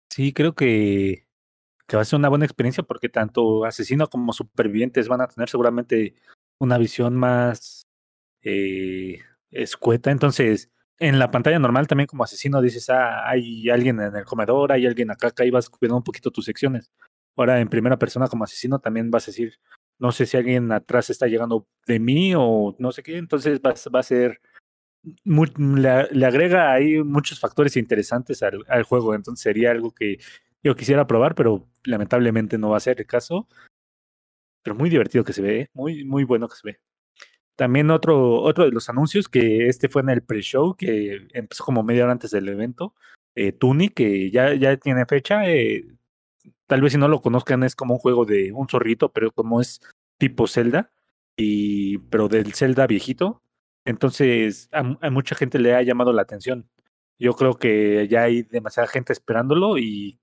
Sí, 0.09 0.31
creo 0.31 0.53
que, 0.53 1.25
que 1.87 1.95
va 1.95 2.01
a 2.01 2.05
ser 2.05 2.19
una 2.19 2.29
buena 2.29 2.45
experiencia 2.45 2.83
porque 2.83 3.09
tanto 3.09 3.65
asesino 3.65 4.07
como 4.07 4.31
supervivientes 4.31 5.07
van 5.07 5.21
a 5.21 5.27
tener 5.27 5.49
seguramente 5.49 6.15
una 6.59 6.77
visión 6.77 7.15
más 7.15 7.87
eh, 8.43 9.19
escueta. 9.51 10.11
Entonces, 10.11 10.69
en 10.99 11.19
la 11.19 11.31
pantalla 11.31 11.59
normal 11.59 11.87
también 11.87 12.07
como 12.07 12.23
asesino 12.23 12.61
dices, 12.61 12.89
ah, 12.89 13.27
hay 13.27 13.69
alguien 13.69 13.99
en 13.99 14.15
el 14.15 14.25
comedor, 14.25 14.71
hay 14.71 14.85
alguien 14.85 15.11
acá, 15.11 15.27
acá 15.27 15.45
y 15.45 15.51
vas 15.51 15.69
cuidando 15.69 15.97
un 15.97 16.03
poquito 16.03 16.31
tus 16.31 16.45
secciones. 16.45 16.91
Ahora 17.35 17.59
en 17.59 17.67
primera 17.67 17.97
persona 17.97 18.27
como 18.27 18.43
asesino 18.43 18.79
también 18.79 19.11
vas 19.11 19.27
a 19.27 19.31
decir, 19.31 19.59
no 19.99 20.11
sé 20.11 20.25
si 20.25 20.37
alguien 20.37 20.71
atrás 20.71 21.09
está 21.09 21.27
llegando 21.27 21.67
de 21.87 21.99
mí 21.99 22.33
o 22.37 22.75
no 22.79 22.91
sé 22.91 23.03
qué, 23.03 23.17
entonces 23.17 23.59
va, 23.59 23.73
va 23.93 23.99
a 23.99 24.03
ser 24.03 24.39
le, 25.25 26.25
agrega 26.25 26.71
ahí 26.71 27.03
muchos 27.03 27.39
factores 27.39 27.75
interesantes 27.77 28.41
al, 28.43 28.83
juego, 28.83 29.15
entonces 29.15 29.43
sería 29.43 29.71
algo 29.71 29.91
que 29.91 30.19
yo 30.63 30.75
quisiera 30.75 31.07
probar, 31.07 31.35
pero 31.35 31.67
lamentablemente 31.83 32.57
no 32.57 32.69
va 32.69 32.77
a 32.77 32.81
ser 32.81 32.99
el 32.99 33.07
caso. 33.07 33.47
Pero 34.63 34.75
muy 34.75 34.89
divertido 34.89 35.25
que 35.25 35.33
se 35.33 35.41
ve, 35.41 35.59
¿eh? 35.59 35.69
muy, 35.73 36.05
muy 36.05 36.23
bueno 36.23 36.47
que 36.47 36.55
se 36.55 36.67
ve. 36.67 36.79
También 37.55 37.91
otro, 37.91 38.41
otro 38.41 38.65
de 38.65 38.71
los 38.71 38.89
anuncios, 38.89 39.27
que 39.27 39.67
este 39.67 39.89
fue 39.89 40.01
en 40.01 40.09
el 40.09 40.23
pre-show, 40.23 40.75
que 40.75 41.27
empezó 41.33 41.65
como 41.65 41.83
media 41.83 42.05
hora 42.05 42.13
antes 42.13 42.31
del 42.31 42.47
evento, 42.47 42.95
eh, 43.35 43.51
Tuni, 43.51 43.89
que 43.89 44.31
ya, 44.31 44.53
ya 44.55 44.77
tiene 44.77 45.05
fecha. 45.05 45.49
Eh, 45.49 45.85
tal 46.65 46.81
vez 46.81 46.93
si 46.93 46.97
no 46.97 47.07
lo 47.07 47.21
conozcan, 47.21 47.63
es 47.63 47.75
como 47.75 47.95
un 47.95 47.99
juego 47.99 48.25
de 48.25 48.51
un 48.53 48.67
zorrito, 48.69 49.11
pero 49.11 49.31
como 49.31 49.61
es 49.61 49.81
tipo 50.17 50.47
Zelda, 50.47 50.91
y, 51.37 51.97
pero 51.97 52.29
del 52.29 52.53
Zelda 52.53 52.87
viejito, 52.87 53.42
entonces, 53.85 54.69
a, 54.71 54.83
mucha 55.09 55.35
gente 55.35 55.59
le 55.59 55.75
ha 55.75 55.81
llamado 55.81 56.13
la 56.13 56.21
atención. 56.21 56.69
Yo 57.19 57.33
creo 57.33 57.55
que 57.55 58.07
ya 58.07 58.23
hay 58.23 58.43
demasiada 58.43 58.87
gente 58.87 59.13
esperándolo 59.13 59.77
y, 59.77 60.19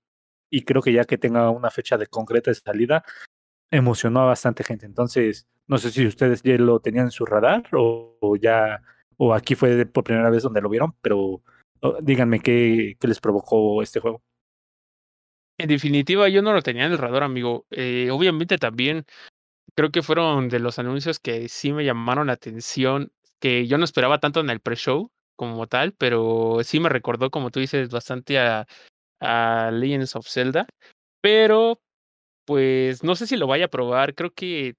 y 0.49 0.63
creo 0.63 0.81
que 0.81 0.93
ya 0.93 1.05
que 1.05 1.17
tenga 1.17 1.49
una 1.49 1.71
fecha 1.71 1.97
de 1.97 2.07
concreta 2.07 2.51
de 2.51 2.55
salida, 2.55 3.03
emocionó 3.71 4.21
a 4.21 4.25
bastante 4.25 4.63
gente. 4.63 4.85
Entonces, 4.85 5.47
no 5.67 5.77
sé 5.77 5.91
si 5.91 6.05
ustedes 6.05 6.43
ya 6.43 6.57
lo 6.57 6.79
tenían 6.79 7.05
en 7.05 7.11
su 7.11 7.25
radar 7.25 7.63
o, 7.73 8.17
o 8.19 8.35
ya, 8.35 8.81
o 9.17 9.33
aquí 9.33 9.55
fue 9.55 9.85
por 9.85 10.03
primera 10.03 10.29
vez 10.29 10.43
donde 10.43 10.61
lo 10.61 10.69
vieron, 10.69 10.95
pero 11.01 11.41
díganme 12.01 12.39
qué, 12.39 12.97
qué 12.99 13.07
les 13.07 13.19
provocó 13.19 13.81
este 13.81 13.99
juego. 13.99 14.21
En 15.57 15.69
definitiva, 15.69 16.27
yo 16.27 16.41
no 16.41 16.53
lo 16.53 16.61
tenía 16.61 16.85
en 16.85 16.91
el 16.91 16.97
radar, 16.97 17.23
amigo. 17.23 17.65
Eh, 17.69 18.09
obviamente 18.11 18.57
también 18.57 19.05
creo 19.75 19.91
que 19.91 20.01
fueron 20.01 20.49
de 20.49 20.59
los 20.59 20.79
anuncios 20.79 21.19
que 21.19 21.47
sí 21.49 21.71
me 21.71 21.85
llamaron 21.85 22.27
la 22.27 22.33
atención 22.33 23.11
que 23.41 23.67
yo 23.67 23.77
no 23.77 23.83
esperaba 23.83 24.19
tanto 24.19 24.39
en 24.39 24.49
el 24.49 24.61
pre-show 24.61 25.11
como 25.35 25.67
tal, 25.67 25.93
pero 25.93 26.59
sí 26.63 26.79
me 26.79 26.89
recordó, 26.89 27.31
como 27.31 27.51
tú 27.51 27.59
dices, 27.59 27.89
bastante 27.89 28.39
a, 28.39 28.65
Legends 29.71 30.15
of 30.15 30.27
Zelda. 30.27 30.67
Pero, 31.21 31.81
pues, 32.45 33.03
no 33.03 33.15
sé 33.15 33.27
si 33.27 33.37
lo 33.37 33.47
vaya 33.47 33.65
a 33.65 33.69
probar. 33.69 34.15
Creo 34.15 34.31
que 34.33 34.75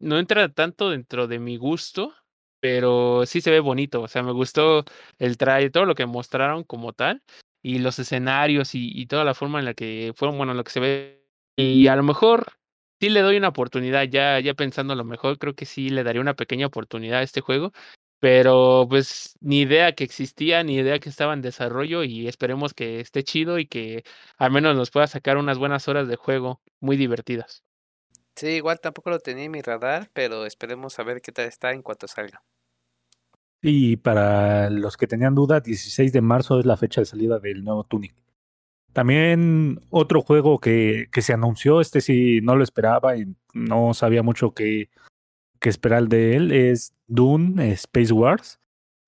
no 0.00 0.18
entra 0.18 0.48
tanto 0.48 0.90
dentro 0.90 1.26
de 1.26 1.38
mi 1.38 1.56
gusto, 1.56 2.14
pero 2.60 3.26
sí 3.26 3.40
se 3.40 3.50
ve 3.50 3.60
bonito. 3.60 4.02
O 4.02 4.08
sea, 4.08 4.22
me 4.22 4.32
gustó 4.32 4.84
el 5.18 5.36
trailer, 5.38 5.72
todo 5.72 5.86
lo 5.86 5.94
que 5.94 6.06
mostraron 6.06 6.64
como 6.64 6.92
tal, 6.92 7.22
y 7.62 7.78
los 7.78 7.98
escenarios 7.98 8.74
y, 8.74 8.90
y 8.94 9.06
toda 9.06 9.24
la 9.24 9.34
forma 9.34 9.58
en 9.58 9.64
la 9.66 9.74
que 9.74 10.12
fueron, 10.16 10.36
bueno, 10.38 10.54
lo 10.54 10.64
que 10.64 10.72
se 10.72 10.80
ve. 10.80 11.24
Y 11.56 11.88
a 11.88 11.96
lo 11.96 12.02
mejor 12.04 12.58
sí 13.00 13.08
le 13.10 13.20
doy 13.20 13.36
una 13.36 13.48
oportunidad, 13.48 14.04
ya, 14.04 14.40
ya 14.40 14.54
pensando 14.54 14.94
lo 14.94 15.04
mejor, 15.04 15.38
creo 15.38 15.54
que 15.54 15.66
sí 15.66 15.90
le 15.90 16.04
daría 16.04 16.20
una 16.20 16.34
pequeña 16.34 16.66
oportunidad 16.66 17.20
a 17.20 17.22
este 17.22 17.40
juego, 17.40 17.72
pero 18.20 18.86
pues 18.88 19.36
ni 19.40 19.60
idea 19.60 19.92
que 19.92 20.04
existía, 20.04 20.62
ni 20.62 20.76
idea 20.76 20.98
que 20.98 21.08
estaba 21.08 21.34
en 21.34 21.42
desarrollo 21.42 22.02
y 22.02 22.26
esperemos 22.26 22.74
que 22.74 23.00
esté 23.00 23.22
chido 23.22 23.58
y 23.58 23.66
que 23.66 24.04
al 24.36 24.50
menos 24.50 24.76
nos 24.76 24.90
pueda 24.90 25.06
sacar 25.06 25.36
unas 25.36 25.58
buenas 25.58 25.88
horas 25.88 26.08
de 26.08 26.16
juego 26.16 26.60
muy 26.80 26.96
divertidas. 26.96 27.62
Sí, 28.34 28.48
igual 28.48 28.80
tampoco 28.80 29.10
lo 29.10 29.18
tenía 29.18 29.44
en 29.44 29.50
mi 29.50 29.62
radar, 29.62 30.10
pero 30.12 30.46
esperemos 30.46 30.98
a 30.98 31.02
ver 31.02 31.20
qué 31.20 31.32
tal 31.32 31.46
está 31.46 31.72
en 31.72 31.82
cuanto 31.82 32.06
salga. 32.06 32.42
Y 33.60 33.96
para 33.96 34.70
los 34.70 34.96
que 34.96 35.08
tenían 35.08 35.34
duda, 35.34 35.60
16 35.60 36.12
de 36.12 36.20
marzo 36.20 36.60
es 36.60 36.66
la 36.66 36.76
fecha 36.76 37.00
de 37.00 37.06
salida 37.06 37.40
del 37.40 37.64
nuevo 37.64 37.84
Tunic. 37.84 38.14
También 38.98 39.78
otro 39.90 40.22
juego 40.22 40.58
que, 40.58 41.06
que 41.12 41.22
se 41.22 41.32
anunció, 41.32 41.80
este 41.80 42.00
sí 42.00 42.40
no 42.42 42.56
lo 42.56 42.64
esperaba 42.64 43.16
y 43.16 43.32
no 43.54 43.94
sabía 43.94 44.24
mucho 44.24 44.54
qué, 44.54 44.90
qué 45.60 45.68
esperar 45.68 46.08
de 46.08 46.34
él, 46.34 46.50
es 46.50 46.96
Dune 47.06 47.70
Space 47.74 48.12
Wars. 48.12 48.58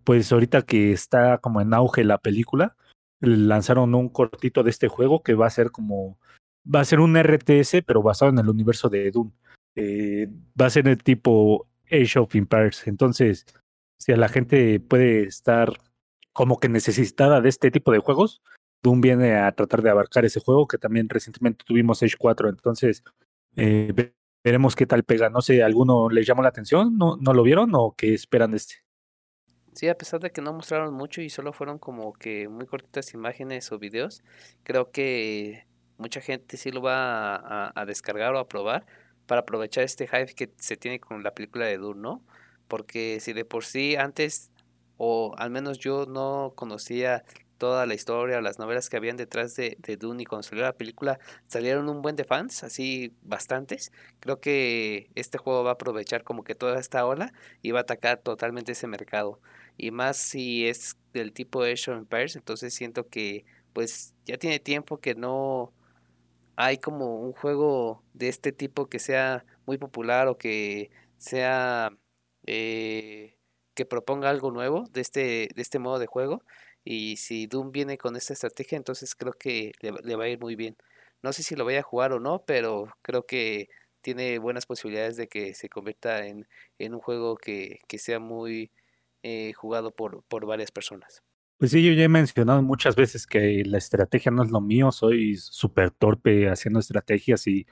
Pues 0.05 0.31
ahorita 0.31 0.63
que 0.63 0.93
está 0.93 1.39
como 1.39 1.61
en 1.61 1.75
auge 1.75 2.05
la 2.05 2.19
película, 2.19 2.77
lanzaron 3.19 3.97
un 3.97 4.09
cortito 4.11 4.63
de 4.63 4.71
este 4.71 4.87
juego 4.87 5.25
que 5.25 5.35
va 5.35 5.49
a 5.49 5.51
ser 5.51 5.73
como, 5.73 6.21
va 6.65 6.79
a 6.79 6.85
ser 6.85 7.01
un 7.01 7.21
RTS, 7.21 7.83
pero 7.85 8.01
basado 8.01 8.31
en 8.31 8.39
el 8.39 8.49
universo 8.49 8.89
de 8.91 9.11
Dune. 9.11 9.33
Eh, 9.75 10.29
va 10.61 10.67
a 10.67 10.71
ser 10.71 10.87
el 10.87 11.03
tipo 11.03 11.67
Age 11.91 12.17
of 12.21 12.33
Empires. 12.37 12.87
Entonces, 12.87 13.45
si 13.99 14.13
a 14.13 14.17
la 14.17 14.29
gente 14.29 14.79
puede 14.79 15.25
estar 15.25 15.73
como 16.33 16.61
que 16.61 16.69
necesitada 16.69 17.41
de 17.41 17.49
este 17.49 17.73
tipo 17.73 17.91
de 17.91 17.99
juegos, 17.99 18.41
Doom 18.83 19.01
viene 19.01 19.37
a 19.37 19.53
tratar 19.53 19.83
de 19.83 19.91
abarcar 19.91 20.25
ese 20.25 20.41
juego 20.41 20.67
que 20.67 20.79
también 20.79 21.09
recientemente 21.09 21.65
tuvimos 21.65 22.03
Age 22.03 22.17
4. 22.19 22.49
Entonces, 22.49 23.03
eh, 23.57 23.93
veremos 24.43 24.77
qué 24.77 24.87
tal 24.87 25.05
pega. 25.05 25.31
No 25.31 25.43
sé, 25.43 25.63
¿alguno 25.63 26.09
les 26.11 26.27
llamó 26.27 26.43
la 26.43 26.49
atención? 26.49 26.97
¿No, 26.97 27.17
¿No 27.17 27.35
lo 27.35 27.43
vieron 27.43 27.71
o 27.75 27.95
qué 27.97 28.15
esperan 28.15 28.53
de 28.53 28.59
este? 28.59 28.77
Sí, 29.73 29.89
a 29.89 29.97
pesar 29.97 30.21
de 30.21 30.31
que 30.33 30.43
no 30.43 30.53
mostraron 30.53 30.93
mucho 30.95 31.23
y 31.23 31.31
solo 31.31 31.53
fueron 31.53 31.79
como 31.79 32.13
que 32.13 32.49
muy 32.49 32.67
cortitas 32.67 33.15
imágenes 33.15 33.71
o 33.73 33.79
videos, 33.79 34.23
creo 34.65 34.91
que 34.91 35.67
mucha 35.97 36.21
gente 36.21 36.57
sí 36.57 36.71
lo 36.71 36.83
va 36.83 37.37
a, 37.37 37.73
a 37.75 37.87
descargar 37.87 38.35
o 38.35 38.39
a 38.39 38.49
probar 38.49 38.87
para 39.27 39.43
aprovechar 39.43 39.85
este 39.85 40.09
hype 40.09 40.35
que 40.35 40.51
se 40.57 40.77
tiene 40.77 40.99
con 40.99 41.23
la 41.23 41.35
película 41.35 41.67
de 41.67 41.79
Dune, 41.79 42.01
¿no? 42.01 42.25
Porque 42.67 43.21
si 43.21 43.33
de 43.33 43.45
por 43.45 43.65
sí 43.65 43.95
antes, 43.97 44.51
o 44.97 45.35
al 45.39 45.51
menos 45.51 45.79
yo 45.79 46.05
no 46.07 46.53
conocía 46.57 47.25
toda 47.61 47.87
la 47.87 47.95
historia, 47.95 48.41
las 48.41 48.59
novelas 48.59 48.89
que 48.89 48.97
habían 48.97 49.19
detrás 49.19 49.55
de, 49.55 49.77
de 49.81 49.97
Dune 49.99 50.23
y 50.23 50.27
cuando 50.27 50.45
salió 50.45 50.65
la 50.65 50.73
película 50.73 51.21
salieron 51.47 51.91
un 51.91 52.01
buen 52.03 52.17
de 52.17 52.25
fans, 52.25 52.65
así 52.65 53.15
bastantes. 53.23 53.93
Creo 54.19 54.41
que 54.41 55.11
este 55.15 55.39
juego 55.39 55.63
va 55.63 55.73
a 55.73 55.75
aprovechar 55.75 56.25
como 56.25 56.43
que 56.43 56.55
toda 56.55 56.81
esta 56.81 57.07
ola 57.07 57.33
y 57.63 57.73
va 57.73 57.81
a 57.81 57.83
atacar 57.83 58.19
totalmente 58.23 58.73
ese 58.73 58.87
mercado. 58.87 59.41
Y 59.77 59.91
más 59.91 60.17
si 60.17 60.67
es 60.67 60.97
del 61.13 61.33
tipo 61.33 61.63
Age 61.63 61.93
Empires, 61.93 62.37
entonces 62.37 62.73
siento 62.75 63.09
que 63.09 63.45
pues 63.75 64.17
ya 64.25 64.39
tiene 64.39 64.59
tiempo 64.59 64.99
que 64.99 65.15
no 65.15 65.73
hay 66.57 66.79
como 66.79 67.21
un 67.21 67.33
juego 67.33 68.03
de 68.15 68.29
este 68.29 68.53
tipo 68.53 68.89
que 68.89 68.99
sea 68.99 69.45
muy 69.67 69.79
popular 69.79 70.29
o 70.29 70.39
que 70.39 70.91
sea 71.19 71.93
eh, 72.47 73.37
que 73.75 73.87
proponga 73.87 74.31
algo 74.31 74.51
nuevo 74.51 74.85
de 74.93 75.01
este, 75.01 75.49
de 75.55 75.63
este 75.63 75.79
modo 75.79 75.99
de 75.99 76.07
juego. 76.07 76.43
Y 76.85 77.17
si 77.17 77.47
Doom 77.47 77.73
viene 77.73 77.99
con 77.99 78.17
esta 78.17 78.33
estrategia, 78.33 78.77
entonces 78.77 79.15
creo 79.15 79.33
que 79.33 79.73
le, 79.81 80.17
va 80.17 80.25
a 80.25 80.29
ir 80.29 80.41
muy 80.41 80.57
bien. 80.57 80.77
No 81.23 81.33
sé 81.33 81.43
si 81.43 81.55
lo 81.55 81.65
vaya 81.65 81.81
a 81.81 81.83
jugar 81.83 82.13
o 82.13 82.21
no, 82.21 82.45
pero 82.47 82.89
creo 83.03 83.27
que 83.27 83.69
tiene 84.01 84.39
buenas 84.39 84.67
posibilidades 84.67 85.17
de 85.17 85.29
que 85.29 85.55
se 85.55 85.69
convierta 85.69 86.27
en, 86.27 86.49
en 86.79 86.95
un 86.95 87.01
juego 87.01 87.37
que, 87.37 87.81
que 87.87 87.99
sea 87.99 88.19
muy 88.19 88.71
eh, 89.23 89.53
jugado 89.53 89.91
por, 89.91 90.23
por 90.25 90.47
varias 90.47 90.71
personas. 90.71 91.23
Pues 91.59 91.73
sí, 91.73 91.85
yo 91.85 91.93
ya 91.93 92.05
he 92.05 92.09
mencionado 92.09 92.63
muchas 92.63 92.97
veces 92.97 93.27
que 93.27 93.63
la 93.67 93.77
estrategia 93.77 94.33
no 94.33 94.43
es 94.43 94.51
lo 94.51 94.63
mío, 94.63 94.91
soy 94.93 95.37
súper 95.37 95.91
torpe 95.91 96.49
haciendo 96.49 96.81
estrategias 96.81 97.47
y 97.47 97.67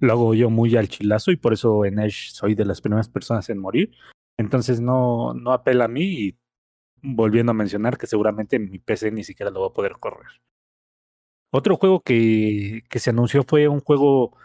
lo 0.00 0.12
hago 0.12 0.34
yo 0.34 0.50
muy 0.50 0.76
al 0.76 0.88
chilazo 0.88 1.30
y 1.30 1.36
por 1.36 1.52
eso 1.52 1.84
en 1.84 2.00
Edge 2.00 2.30
soy 2.32 2.56
de 2.56 2.64
las 2.64 2.80
primeras 2.80 3.08
personas 3.08 3.48
en 3.48 3.58
morir. 3.58 3.92
Entonces 4.36 4.80
no, 4.80 5.34
no 5.34 5.52
apela 5.52 5.84
a 5.84 5.88
mí 5.88 6.02
y 6.02 6.36
volviendo 7.02 7.50
a 7.50 7.54
mencionar 7.54 7.98
que 7.98 8.06
seguramente 8.06 8.58
mi 8.58 8.78
PC 8.78 9.10
ni 9.10 9.24
siquiera 9.24 9.50
lo 9.50 9.60
va 9.62 9.66
a 9.68 9.72
poder 9.72 9.92
correr. 9.98 10.26
Otro 11.50 11.76
juego 11.76 12.00
que, 12.00 12.82
que 12.90 12.98
se 12.98 13.10
anunció 13.10 13.42
fue 13.42 13.68
un 13.68 13.80
juego 13.80 14.36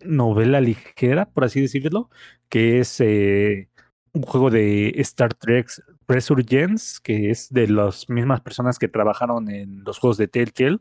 novela 0.00 0.60
ligera, 0.60 1.26
por 1.26 1.44
así 1.44 1.60
decirlo, 1.60 2.08
que 2.48 2.80
es 2.80 3.00
eh, 3.00 3.68
un 4.12 4.22
juego 4.22 4.50
de 4.50 4.90
Star 4.96 5.34
Trek 5.34 5.68
Resurgence, 6.06 7.00
que 7.02 7.30
es 7.30 7.50
de 7.50 7.68
las 7.68 8.08
mismas 8.08 8.40
personas 8.40 8.78
que 8.78 8.88
trabajaron 8.88 9.50
en 9.50 9.84
los 9.84 9.98
juegos 9.98 10.16
de 10.16 10.28
Telltale, 10.28 10.78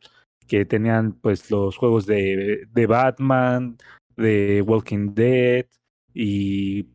que 0.47 0.65
tenían 0.65 1.13
pues 1.13 1.51
los 1.51 1.77
juegos 1.77 2.05
de, 2.05 2.67
de 2.71 2.87
Batman, 2.87 3.77
de 4.15 4.61
Walking 4.61 5.13
Dead 5.13 5.65
y 6.13 6.87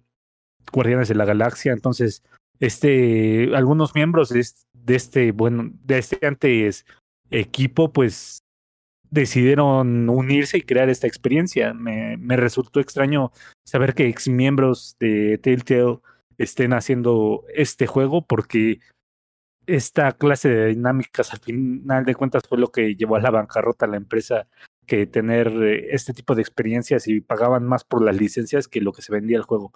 Guardianes 0.72 1.08
de 1.08 1.14
la 1.14 1.24
Galaxia. 1.24 1.72
Entonces, 1.72 2.22
este, 2.62 3.56
algunos 3.56 3.92
miembros 3.96 4.28
de 4.28 4.38
este, 4.38 5.20
de 5.20 5.32
bueno, 5.32 5.72
de 5.82 5.98
este 5.98 6.24
antes 6.24 6.86
equipo, 7.28 7.92
pues 7.92 8.38
decidieron 9.10 10.08
unirse 10.08 10.58
y 10.58 10.62
crear 10.62 10.88
esta 10.88 11.08
experiencia. 11.08 11.74
Me, 11.74 12.16
me 12.18 12.36
resultó 12.36 12.78
extraño 12.78 13.32
saber 13.66 13.94
que 13.94 14.06
ex 14.06 14.28
miembros 14.28 14.96
de 15.00 15.38
Telltale 15.38 15.98
estén 16.38 16.72
haciendo 16.72 17.44
este 17.52 17.88
juego 17.88 18.24
porque 18.24 18.78
esta 19.66 20.12
clase 20.12 20.48
de 20.48 20.66
dinámicas 20.68 21.32
al 21.32 21.40
final 21.40 22.04
de 22.04 22.14
cuentas 22.14 22.44
fue 22.48 22.58
lo 22.58 22.70
que 22.70 22.94
llevó 22.94 23.16
a 23.16 23.20
la 23.20 23.30
bancarrota 23.32 23.86
a 23.86 23.88
la 23.88 23.96
empresa 23.96 24.46
que 24.86 25.08
tener 25.08 25.48
eh, 25.48 25.88
este 25.90 26.12
tipo 26.12 26.36
de 26.36 26.42
experiencias 26.42 27.08
y 27.08 27.20
pagaban 27.20 27.64
más 27.64 27.82
por 27.82 28.04
las 28.04 28.16
licencias 28.16 28.68
que 28.68 28.80
lo 28.80 28.92
que 28.92 29.02
se 29.02 29.12
vendía 29.12 29.36
el 29.36 29.42
juego. 29.42 29.72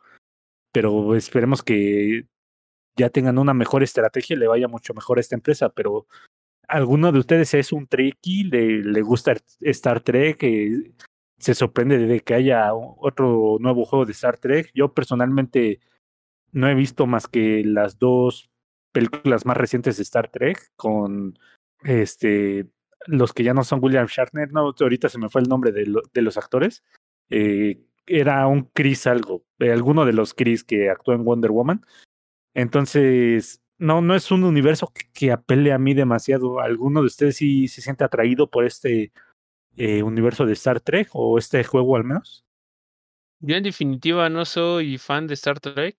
Pero 0.72 1.16
esperemos 1.16 1.64
que 1.64 2.26
ya 2.96 3.10
tengan 3.10 3.38
una 3.38 3.54
mejor 3.54 3.82
estrategia 3.82 4.36
y 4.36 4.38
le 4.38 4.48
vaya 4.48 4.68
mucho 4.68 4.94
mejor 4.94 5.18
a 5.18 5.20
esta 5.20 5.34
empresa, 5.34 5.68
pero 5.68 6.06
¿alguno 6.68 7.12
de 7.12 7.18
ustedes 7.18 7.54
es 7.54 7.72
un 7.72 7.86
Trekkie? 7.86 8.44
¿Le, 8.44 8.82
le 8.82 9.02
gusta 9.02 9.34
Star 9.60 10.00
Trek? 10.00 10.42
Eh, 10.42 10.92
¿Se 11.38 11.54
sorprende 11.54 11.98
de 11.98 12.20
que 12.20 12.34
haya 12.34 12.72
otro 12.74 13.58
nuevo 13.60 13.84
juego 13.84 14.06
de 14.06 14.12
Star 14.12 14.38
Trek? 14.38 14.70
Yo 14.74 14.92
personalmente 14.94 15.80
no 16.52 16.68
he 16.68 16.74
visto 16.74 17.06
más 17.06 17.28
que 17.28 17.62
las 17.64 17.98
dos 17.98 18.50
películas 18.92 19.44
más 19.44 19.56
recientes 19.56 19.98
de 19.98 20.02
Star 20.02 20.30
Trek 20.30 20.72
con 20.76 21.38
este 21.84 22.66
los 23.06 23.32
que 23.32 23.44
ya 23.44 23.54
no 23.54 23.62
son 23.62 23.82
William 23.82 24.06
Shatner, 24.06 24.52
no, 24.52 24.74
ahorita 24.78 25.08
se 25.08 25.18
me 25.18 25.28
fue 25.28 25.40
el 25.42 25.48
nombre 25.48 25.72
de 25.72 26.22
los 26.22 26.36
actores. 26.36 26.82
Eh, 27.30 27.80
era 28.06 28.46
un 28.46 28.64
Chris 28.72 29.06
algo, 29.06 29.44
eh, 29.58 29.72
alguno 29.72 30.04
de 30.04 30.12
los 30.12 30.34
Chris 30.34 30.64
que 30.64 30.90
actuó 30.90 31.14
en 31.14 31.24
Wonder 31.24 31.50
Woman. 31.50 31.84
Entonces, 32.56 33.60
no, 33.76 34.00
no 34.00 34.14
es 34.14 34.30
un 34.30 34.42
universo 34.42 34.90
que, 34.92 35.02
que 35.12 35.30
apele 35.30 35.72
a 35.72 35.78
mí 35.78 35.92
demasiado. 35.92 36.60
¿Alguno 36.60 37.00
de 37.00 37.06
ustedes 37.06 37.36
sí 37.36 37.68
se 37.68 37.82
siente 37.82 38.02
atraído 38.02 38.48
por 38.48 38.64
este 38.64 39.12
eh, 39.76 40.02
universo 40.02 40.46
de 40.46 40.54
Star 40.54 40.80
Trek 40.80 41.10
o 41.12 41.38
este 41.38 41.62
juego 41.64 41.96
al 41.96 42.04
menos? 42.04 42.46
Yo 43.40 43.56
en 43.56 43.62
definitiva 43.62 44.30
no 44.30 44.46
soy 44.46 44.96
fan 44.96 45.26
de 45.26 45.34
Star 45.34 45.60
Trek 45.60 45.98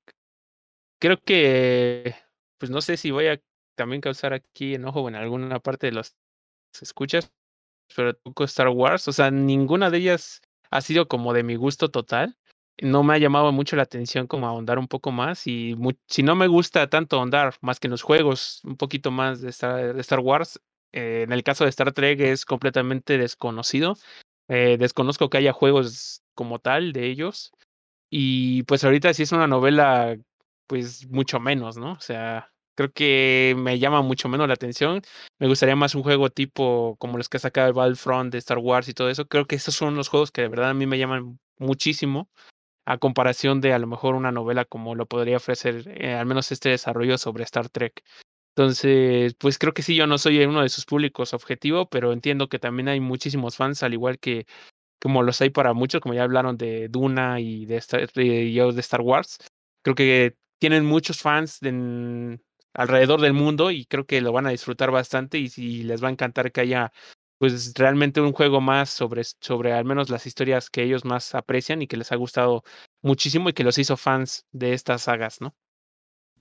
creo 1.00 1.22
que, 1.24 2.16
pues 2.58 2.72
no 2.72 2.82
sé 2.82 2.98
si 2.98 3.12
voy 3.12 3.28
a 3.28 3.40
también 3.76 4.02
causar 4.02 4.34
aquí 4.34 4.74
enojo 4.74 5.08
en 5.08 5.16
alguna 5.16 5.60
parte 5.60 5.88
de 5.88 5.94
los 5.94 6.16
escuchas, 6.82 7.32
pero 7.96 8.18
poco 8.18 8.44
Star 8.46 8.70
Wars, 8.70 9.08
o 9.08 9.14
sea, 9.14 9.32
ninguna 9.32 9.90
de 9.90 10.00
ellas 10.00 10.42
ha 10.72 10.82
sido 10.82 11.08
como 11.08 11.34
de 11.34 11.44
mi 11.44 11.56
gusto 11.56 11.90
total. 11.90 12.36
No 12.80 13.04
me 13.04 13.16
ha 13.16 13.18
llamado 13.18 13.52
mucho 13.52 13.76
la 13.76 13.84
atención 13.84 14.28
como 14.28 14.48
ahondar 14.48 14.78
un 14.78 14.88
poco 14.88 15.12
más 15.12 15.48
y 15.48 15.76
si 16.08 16.22
no 16.22 16.36
me 16.36 16.48
gusta 16.48 16.90
tanto 16.90 17.18
ahondar 17.18 17.56
más 17.62 17.80
que 17.80 17.88
en 17.88 17.92
los 17.92 18.04
juegos, 18.04 18.62
un 18.64 18.78
poquito 18.78 19.10
más 19.10 19.42
de 19.42 19.50
Star, 19.50 19.98
Star 20.00 20.20
Wars, 20.20 20.60
eh, 20.94 21.24
en 21.24 21.32
el 21.32 21.44
caso 21.44 21.64
de 21.64 21.72
Star 21.72 21.92
Trek 21.92 22.20
es 22.20 22.46
completamente 22.46 23.18
desconocido. 23.18 23.98
Eh, 24.48 24.78
desconozco 24.80 25.30
que 25.30 25.38
haya 25.38 25.54
juegos 25.54 26.22
como 26.34 26.60
tal 26.60 26.94
de 26.94 27.08
ellos. 27.08 27.52
Y 28.10 28.64
pues 28.64 28.84
ahorita 28.84 29.14
sí 29.14 29.24
es 29.24 29.32
una 29.32 29.48
novela 29.48 30.18
pues 30.68 31.08
mucho 31.10 31.40
menos, 31.40 31.78
¿no? 31.78 31.94
O 31.94 32.00
sea, 32.02 32.52
creo 32.76 32.92
que 32.94 33.56
me 33.58 33.80
llama 33.80 34.02
mucho 34.02 34.30
menos 34.30 34.48
la 34.48 34.54
atención. 34.54 35.02
Me 35.40 35.48
gustaría 35.48 35.76
más 35.76 35.96
un 35.96 36.04
juego 36.04 36.30
tipo 36.30 36.96
como 37.00 37.18
los 37.18 37.30
que 37.30 37.38
ha 37.38 37.40
sacado 37.40 37.68
el 37.68 37.74
Battlefront 37.74 38.32
de 38.32 38.38
Star 38.40 38.60
Wars 38.60 38.88
y 38.90 38.94
todo 38.94 39.10
eso. 39.10 39.28
Creo 39.28 39.46
que 39.46 39.56
esos 39.56 39.76
son 39.76 39.96
los 39.96 40.10
juegos 40.10 40.32
que 40.32 40.42
de 40.42 40.50
verdad 40.50 40.70
a 40.72 40.74
mí 40.74 40.86
me 40.86 40.98
llaman 41.00 41.40
muchísimo 41.58 42.30
a 42.88 42.98
comparación 42.98 43.60
de 43.60 43.74
a 43.74 43.80
lo 43.80 43.86
mejor 43.86 44.16
una 44.16 44.32
novela 44.32 44.64
como 44.64 44.96
lo 44.96 45.08
podría 45.08 45.38
ofrecer 45.38 45.84
eh, 45.88 46.14
al 46.14 46.26
menos 46.26 46.54
este 46.54 46.70
desarrollo 46.70 47.18
sobre 47.18 47.44
Star 47.44 47.68
Trek. 47.68 48.02
Entonces, 48.56 49.36
pues 49.36 49.60
creo 49.60 49.74
que 49.74 49.84
sí, 49.84 49.94
yo 49.94 50.08
no 50.08 50.18
soy 50.18 50.44
uno 50.46 50.62
de 50.62 50.70
sus 50.70 50.86
públicos 50.86 51.34
objetivo, 51.34 51.90
pero 51.90 52.14
entiendo 52.14 52.48
que 52.48 52.60
también 52.60 52.88
hay 52.88 53.02
muchísimos 53.02 53.58
fans, 53.58 53.84
al 53.84 53.94
igual 53.94 54.20
que 54.20 54.48
como 55.02 55.22
los 55.22 55.42
hay 55.42 55.50
para 55.50 55.74
muchos, 55.74 56.00
como 56.00 56.16
ya 56.16 56.24
hablaron 56.24 56.58
de 56.58 56.88
Duna 56.88 57.42
y 57.42 57.66
de, 57.66 57.76
Star, 57.76 58.10
de, 58.14 58.24
de 58.24 58.80
Star 58.80 59.02
Wars. 59.02 59.38
Creo 59.84 59.94
que 59.96 60.38
tienen 60.58 60.86
muchos 60.86 61.22
fans 61.22 61.62
en, 61.64 62.42
alrededor 62.74 63.20
del 63.20 63.34
mundo 63.34 63.70
y 63.70 63.86
creo 63.86 64.06
que 64.06 64.22
lo 64.22 64.32
van 64.32 64.48
a 64.48 64.52
disfrutar 64.52 64.92
bastante 64.92 65.38
y, 65.40 65.50
si 65.50 65.84
les 65.84 66.02
va 66.02 66.08
a 66.08 66.12
encantar 66.12 66.52
que 66.54 66.62
haya 66.62 66.94
pues 67.38 67.74
realmente 67.76 68.22
un 68.22 68.34
juego 68.34 68.62
más 68.62 68.90
sobre, 68.90 69.24
sobre 69.24 69.74
al 69.74 69.86
menos 69.86 70.10
las 70.10 70.26
historias 70.26 70.70
que 70.70 70.84
ellos 70.84 71.06
más 71.06 71.36
aprecian 71.36 71.82
y 71.82 71.88
que 71.88 71.98
les 71.98 72.12
ha 72.12 72.16
gustado 72.16 72.64
muchísimo 73.02 73.50
y 73.50 73.54
que 73.54 73.64
los 73.64 73.78
hizo 73.78 73.98
fans 73.98 74.46
de 74.52 74.74
estas 74.74 75.04
sagas, 75.04 75.42
¿no? 75.42 75.56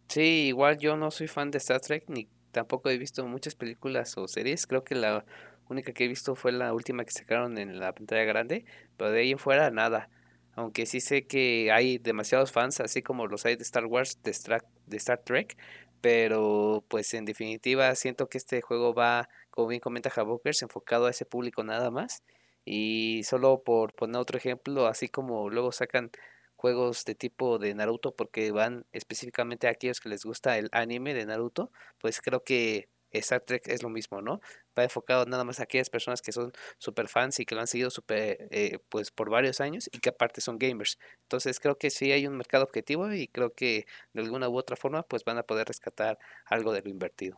Sí, 0.09 0.47
igual 0.47 0.79
yo 0.79 0.97
no 0.97 1.11
soy 1.11 1.27
fan 1.27 1.51
de 1.51 1.59
Star 1.59 1.81
Trek 1.81 2.05
ni 2.09 2.29
tampoco 2.53 2.89
he 2.89 2.97
visto 2.97 3.27
muchas 3.27 3.55
películas 3.55 4.17
o 4.17 4.27
series. 4.29 4.67
Creo 4.67 4.85
que 4.85 4.95
la 4.95 5.25
única 5.69 5.93
que 5.93 6.05
he 6.05 6.09
visto 6.09 6.35
fue 6.35 6.53
la 6.53 6.73
última 6.73 7.05
que 7.05 7.11
sacaron 7.11 7.59
en 7.59 7.79
la 7.79 7.93
pantalla 7.93 8.25
grande, 8.25 8.65
pero 8.97 9.11
de 9.11 9.21
ahí 9.21 9.33
en 9.33 9.39
fuera 9.39 9.71
nada. 9.71 10.09
Aunque 10.55 10.87
sí 10.87 11.01
sé 11.01 11.27
que 11.27 11.71
hay 11.71 11.99
demasiados 11.99 12.53
fans, 12.53 12.81
así 12.81 13.03
como 13.03 13.27
los 13.27 13.45
hay 13.45 13.57
de 13.57 13.63
Star 13.63 13.85
Wars, 13.85 14.23
de 14.23 14.31
Star, 14.31 14.65
de 14.87 14.97
Star 14.97 15.21
Trek, 15.23 15.59
pero 16.01 16.85
pues 16.89 17.13
en 17.15 17.27
definitiva 17.27 17.95
siento 17.95 18.29
que 18.29 18.39
este 18.39 18.63
juego 18.63 18.95
va, 18.95 19.29
como 19.57 19.69
bien 19.69 19.81
comenta 19.81 20.12
Havokers, 20.14 20.62
enfocado 20.62 21.07
a 21.07 21.11
ese 21.11 21.25
público 21.27 21.64
nada 21.64 21.90
más. 21.90 22.23
Y 22.64 23.23
solo 23.25 23.62
por 23.64 23.95
poner 23.95 24.19
otro 24.21 24.38
ejemplo, 24.38 24.87
así 24.87 25.09
como 25.09 25.51
luego 25.51 25.73
sacan 25.73 26.11
juegos 26.57 27.05
de 27.05 27.14
tipo 27.14 27.59
de 27.59 27.75
Naruto 27.75 28.14
porque 28.14 28.51
van 28.53 28.87
específicamente 28.92 29.66
a 29.69 29.71
aquellos 29.71 30.01
que 30.01 30.09
les 30.11 30.25
gusta 30.25 30.59
el 30.59 30.69
anime 30.73 31.14
de 31.14 31.27
Naruto, 31.27 31.71
pues 31.99 32.21
creo 32.21 32.45
que 32.45 32.88
Star 33.12 33.40
Trek 33.40 33.69
es 33.69 33.83
lo 33.83 33.88
mismo, 33.88 34.21
¿no? 34.21 34.40
Va 34.79 34.85
enfocado 34.85 35.25
nada 35.27 35.45
más 35.45 35.61
a 35.61 35.64
aquellas 35.64 35.90
personas 35.90 36.21
que 36.23 36.33
son 36.33 36.53
super 36.79 37.09
fans 37.09 37.40
y 37.40 37.47
que 37.47 37.55
lo 37.55 37.61
han 37.62 37.66
seguido 37.66 37.90
super, 37.90 38.49
eh, 38.51 38.79
pues 38.90 39.11
por 39.11 39.31
varios 39.31 39.61
años 39.61 39.88
y 39.92 40.01
que 40.01 40.11
aparte 40.11 40.40
son 40.40 40.59
gamers. 40.59 40.99
Entonces 41.23 41.61
creo 41.61 41.79
que 41.79 41.90
sí 41.90 42.12
hay 42.12 42.27
un 42.27 42.37
mercado 42.37 42.64
objetivo 42.64 43.12
y 43.12 43.29
creo 43.29 43.55
que 43.55 43.87
de 44.12 44.23
alguna 44.23 44.49
u 44.49 44.57
otra 44.59 44.77
forma 44.77 45.03
pues 45.03 45.25
van 45.25 45.38
a 45.38 45.45
poder 45.45 45.66
rescatar 45.69 46.19
algo 46.47 46.73
de 46.73 46.83
lo 46.83 46.90
invertido. 46.90 47.37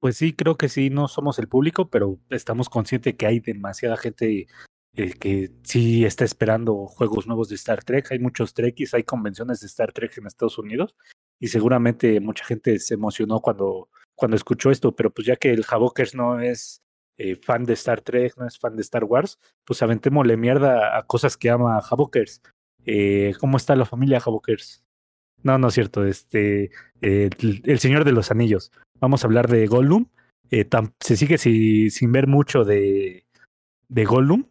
Pues 0.00 0.16
sí, 0.16 0.32
creo 0.32 0.56
que 0.56 0.68
sí, 0.68 0.90
no 0.90 1.08
somos 1.08 1.38
el 1.38 1.48
público, 1.48 1.90
pero 1.90 2.18
estamos 2.30 2.68
conscientes 2.68 3.16
que 3.16 3.26
hay 3.26 3.40
demasiada 3.40 3.96
gente 3.96 4.46
eh, 4.94 5.12
que 5.12 5.50
sí 5.62 6.04
está 6.04 6.24
esperando 6.24 6.86
juegos 6.86 7.26
nuevos 7.26 7.48
de 7.48 7.56
Star 7.56 7.84
Trek. 7.84 8.10
Hay 8.12 8.18
muchos 8.18 8.54
Trekkies, 8.54 8.94
hay 8.94 9.02
convenciones 9.04 9.60
de 9.60 9.66
Star 9.66 9.92
Trek 9.92 10.16
en 10.18 10.26
Estados 10.26 10.58
Unidos 10.58 10.96
y 11.40 11.48
seguramente 11.48 12.20
mucha 12.20 12.44
gente 12.44 12.78
se 12.78 12.94
emocionó 12.94 13.40
cuando, 13.40 13.88
cuando 14.14 14.36
escuchó 14.36 14.70
esto, 14.70 14.94
pero 14.94 15.10
pues 15.10 15.26
ya 15.26 15.36
que 15.36 15.52
el 15.52 15.64
Havokers 15.68 16.14
no 16.14 16.40
es 16.40 16.82
eh, 17.16 17.36
fan 17.36 17.64
de 17.64 17.74
Star 17.74 18.00
Trek, 18.00 18.36
no 18.36 18.46
es 18.46 18.58
fan 18.58 18.76
de 18.76 18.82
Star 18.82 19.04
Wars, 19.04 19.38
pues 19.64 19.82
aventémosle 19.82 20.36
mierda 20.36 20.96
a 20.96 21.02
cosas 21.04 21.36
que 21.36 21.50
ama 21.50 21.78
Havokers. 21.78 22.42
Eh, 22.84 23.34
¿Cómo 23.40 23.56
está 23.56 23.76
la 23.76 23.84
familia 23.84 24.22
Havokers? 24.24 24.84
No, 25.42 25.58
no 25.58 25.68
es 25.68 25.74
cierto, 25.74 26.04
este, 26.04 26.70
el, 27.00 27.78
Señor 27.78 28.04
de 28.04 28.12
los 28.12 28.30
Anillos. 28.30 28.72
Vamos 29.00 29.22
a 29.22 29.26
hablar 29.26 29.48
de 29.48 29.66
Gollum. 29.66 30.06
se 31.00 31.16
sigue 31.16 31.38
sin 31.38 32.12
ver 32.12 32.26
mucho 32.26 32.64
de, 32.64 33.24
de 33.88 34.04
Gollum, 34.04 34.44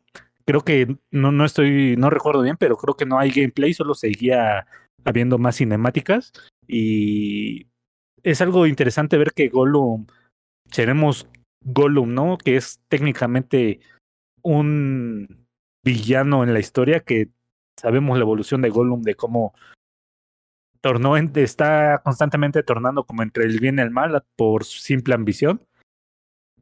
creo 0.48 0.62
que 0.62 0.98
no, 1.12 1.32
no 1.32 1.46
estoy, 1.46 1.96
no 1.98 2.10
recuerdo 2.10 2.42
bien, 2.42 2.58
pero 2.58 2.78
creo 2.78 2.96
que 2.96 3.06
no 3.06 3.20
hay 3.20 3.32
gameplay, 3.32 3.74
solo 3.74 3.94
seguía 3.94 4.66
habiendo 5.04 5.38
más 5.38 5.58
cinemáticas. 5.58 6.32
Y 6.68 7.68
es 8.24 8.42
algo 8.42 8.66
interesante 8.66 9.18
ver 9.18 9.34
que 9.34 9.50
Gollum, 9.50 10.08
seremos 10.72 11.28
Gollum, 11.66 12.14
¿no? 12.14 12.38
Que 12.38 12.56
es 12.56 12.80
técnicamente 12.88 13.82
un 14.42 15.46
villano 15.84 16.44
en 16.44 16.54
la 16.54 16.60
historia, 16.60 17.02
que 17.02 17.30
sabemos 17.80 18.18
la 18.18 18.24
evolución 18.24 18.62
de 18.62 18.70
Gollum, 18.70 19.02
de 19.02 19.16
cómo 19.16 19.54
tornó, 20.88 21.18
está 21.18 22.02
constantemente 22.02 22.64
tornando 22.64 23.04
como 23.04 23.22
entre 23.22 23.44
el 23.44 23.60
bien 23.60 23.78
y 23.78 23.82
el 23.82 23.92
mal 23.92 24.24
por 24.38 24.64
simple 24.64 25.16
ambición. 25.16 25.62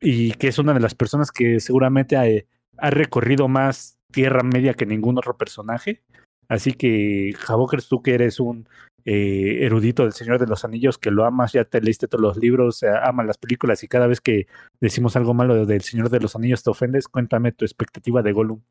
Y 0.02 0.34
que 0.34 0.48
es 0.48 0.58
una 0.58 0.74
de 0.74 0.80
las 0.80 0.96
personas 0.96 1.32
que 1.32 1.60
seguramente 1.60 2.18
ha 2.18 2.90
recorrido 2.90 3.48
más 3.48 4.00
Tierra 4.12 4.42
Media 4.42 4.74
que 4.74 4.88
ningún 4.88 5.20
otro 5.20 5.38
personaje. 5.38 6.02
Así 6.48 6.74
que, 6.74 7.34
Javokers, 7.38 7.88
tú 7.88 8.02
que 8.02 8.16
eres 8.16 8.40
un 8.40 8.68
eh, 9.06 9.60
erudito 9.62 10.04
del 10.04 10.14
Señor 10.14 10.40
de 10.40 10.48
los 10.48 10.66
Anillos, 10.66 10.98
que 10.98 11.12
lo 11.12 11.26
amas, 11.26 11.54
ya 11.54 11.64
te 11.64 11.80
leíste 11.80 12.08
todos 12.08 12.22
los 12.22 12.38
libros, 12.38 12.82
eh, 12.82 12.90
amas 13.04 13.28
las 13.28 13.38
películas 13.38 13.84
y 13.84 13.88
cada 13.88 14.08
vez 14.08 14.22
que 14.22 14.48
decimos 14.80 15.16
algo 15.16 15.36
malo 15.36 15.68
del 15.68 15.82
Señor 15.82 16.10
de 16.10 16.20
los 16.20 16.36
Anillos 16.36 16.64
te 16.64 16.72
ofendes, 16.72 17.08
cuéntame 17.08 17.52
tu 17.52 17.64
expectativa 17.64 18.24
de 18.24 18.32
Gollum. 18.32 18.62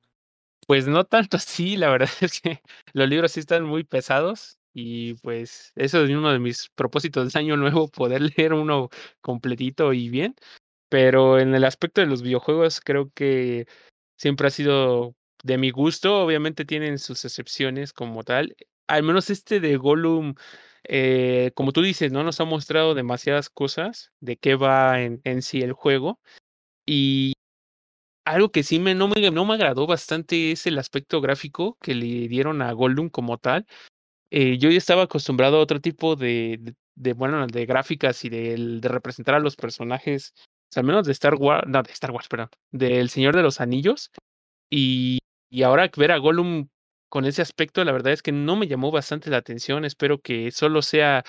Pues 0.66 0.88
no 0.88 1.04
tanto 1.04 1.36
así, 1.36 1.76
la 1.76 1.90
verdad 1.90 2.10
es 2.20 2.40
que 2.40 2.60
los 2.92 3.08
libros 3.08 3.32
sí 3.32 3.40
están 3.40 3.64
muy 3.64 3.84
pesados 3.84 4.58
y 4.74 5.14
pues 5.14 5.72
eso 5.76 6.04
es 6.04 6.10
uno 6.10 6.32
de 6.32 6.40
mis 6.40 6.68
propósitos 6.74 7.32
de 7.32 7.38
año 7.38 7.56
nuevo, 7.56 7.88
poder 7.88 8.20
leer 8.37 8.52
uno 8.52 8.90
completito 9.20 9.92
y 9.92 10.08
bien. 10.10 10.34
Pero 10.90 11.38
en 11.40 11.54
el 11.54 11.64
aspecto 11.64 12.00
de 12.00 12.08
los 12.08 12.22
videojuegos 12.22 12.80
creo 12.80 13.10
que 13.14 13.66
siempre 14.18 14.48
ha 14.48 14.50
sido 14.50 15.14
de 15.44 15.58
mi 15.58 15.70
gusto. 15.70 16.22
Obviamente 16.22 16.64
tienen 16.64 16.98
sus 16.98 17.24
excepciones 17.24 17.92
como 17.92 18.24
tal. 18.24 18.56
Al 18.88 19.02
menos 19.04 19.30
este 19.30 19.60
de 19.60 19.76
Gollum, 19.76 20.34
eh, 20.84 21.52
como 21.54 21.72
tú 21.72 21.82
dices, 21.82 22.12
¿no? 22.12 22.24
Nos 22.24 22.40
ha 22.40 22.44
mostrado 22.44 22.94
demasiadas 22.94 23.50
cosas 23.50 24.12
de 24.20 24.37
qué 24.37 24.56
va 24.56 25.00
en, 25.02 25.20
en 25.24 25.42
sí 25.42 25.62
el 25.62 25.72
juego. 25.72 26.20
Y 26.87 27.34
algo 28.24 28.50
que 28.50 28.62
sí 28.62 28.78
me 28.78 28.94
no, 28.94 29.08
me 29.08 29.30
no 29.30 29.44
me 29.44 29.54
agradó 29.54 29.87
bastante 29.87 30.52
es 30.52 30.66
el 30.66 30.78
aspecto 30.78 31.20
gráfico 31.20 31.76
que 31.80 31.94
le 31.94 32.28
dieron 32.28 32.62
a 32.62 32.72
Gollum 32.72 33.10
como 33.10 33.38
tal. 33.38 33.66
Eh, 34.36 34.58
yo 34.58 34.68
ya 34.68 34.78
estaba 34.78 35.04
acostumbrado 35.04 35.58
a 35.58 35.60
otro 35.60 35.80
tipo 35.80 36.16
de, 36.16 36.74
bueno, 37.14 37.46
de 37.46 37.66
gráficas 37.66 38.24
y 38.24 38.28
de, 38.30 38.80
representar 38.82 39.36
a 39.36 39.38
los 39.38 39.54
personajes 39.54 40.34
al 40.74 40.82
menos 40.82 41.06
de 41.06 41.12
Star 41.12 41.36
Wars, 41.36 41.62
no, 41.68 41.84
de 41.84 41.92
Star 41.92 42.10
Wars, 42.10 42.26
perdón, 42.26 42.48
del 42.72 43.10
Señor 43.10 43.36
de 43.36 43.44
los 43.44 43.60
Anillos. 43.60 44.10
Y, 44.68 45.20
ahora 45.64 45.88
ver 45.96 46.10
a 46.10 46.18
Gollum 46.18 46.66
con 47.08 47.26
ese 47.26 47.42
aspecto, 47.42 47.84
la 47.84 47.92
verdad 47.92 48.12
es 48.12 48.22
que 48.22 48.32
no 48.32 48.56
me 48.56 48.66
llamó 48.66 48.90
bastante 48.90 49.30
la 49.30 49.36
atención. 49.36 49.84
Espero 49.84 50.20
que 50.20 50.50
solo 50.50 50.82
sea, 50.82 51.22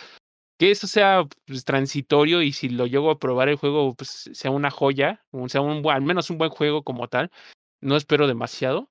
que 0.58 0.72
eso 0.72 0.88
sea 0.88 1.26
pues, 1.46 1.64
transitorio 1.64 2.42
y 2.42 2.54
si 2.54 2.70
lo 2.70 2.88
llego 2.88 3.12
a 3.12 3.20
probar 3.20 3.50
el 3.50 3.58
juego, 3.58 3.94
pues 3.94 4.32
sea 4.34 4.50
una 4.50 4.72
joya, 4.72 5.24
sea 5.46 5.62
un, 5.62 5.88
al 5.88 6.02
menos 6.02 6.32
un 6.32 6.40
buen 6.40 6.50
juego 6.50 6.84
como 6.84 7.08
tal. 7.08 7.30
No 7.82 7.98
espero 7.98 8.26
demasiado, 8.26 8.90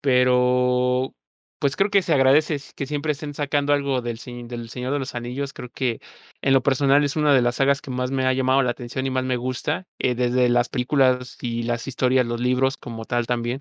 pero 0.00 1.14
pues 1.60 1.76
creo 1.76 1.90
que 1.90 2.02
se 2.02 2.14
agradece 2.14 2.58
que 2.74 2.86
siempre 2.86 3.12
estén 3.12 3.34
sacando 3.34 3.74
algo 3.74 4.00
del, 4.00 4.18
Señor 4.18 4.48
de 4.92 4.98
los 4.98 5.14
Anillos. 5.14 5.52
Creo 5.52 5.68
que 5.70 6.00
en 6.40 6.54
lo 6.54 6.62
personal 6.62 7.04
es 7.04 7.16
una 7.16 7.34
de 7.34 7.42
las 7.42 7.56
sagas 7.56 7.82
que 7.82 7.90
más 7.90 8.10
me 8.10 8.26
ha 8.26 8.32
llamado 8.32 8.62
la 8.62 8.70
atención 8.70 9.06
y 9.06 9.10
más 9.10 9.24
me 9.24 9.36
gusta, 9.36 9.86
eh, 9.98 10.14
desde 10.14 10.48
las 10.48 10.70
películas 10.70 11.36
y 11.42 11.64
las 11.64 11.86
historias, 11.86 12.26
los 12.26 12.40
libros 12.40 12.78
como 12.78 13.04
tal 13.04 13.26
también. 13.26 13.60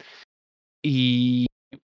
Y 0.82 1.48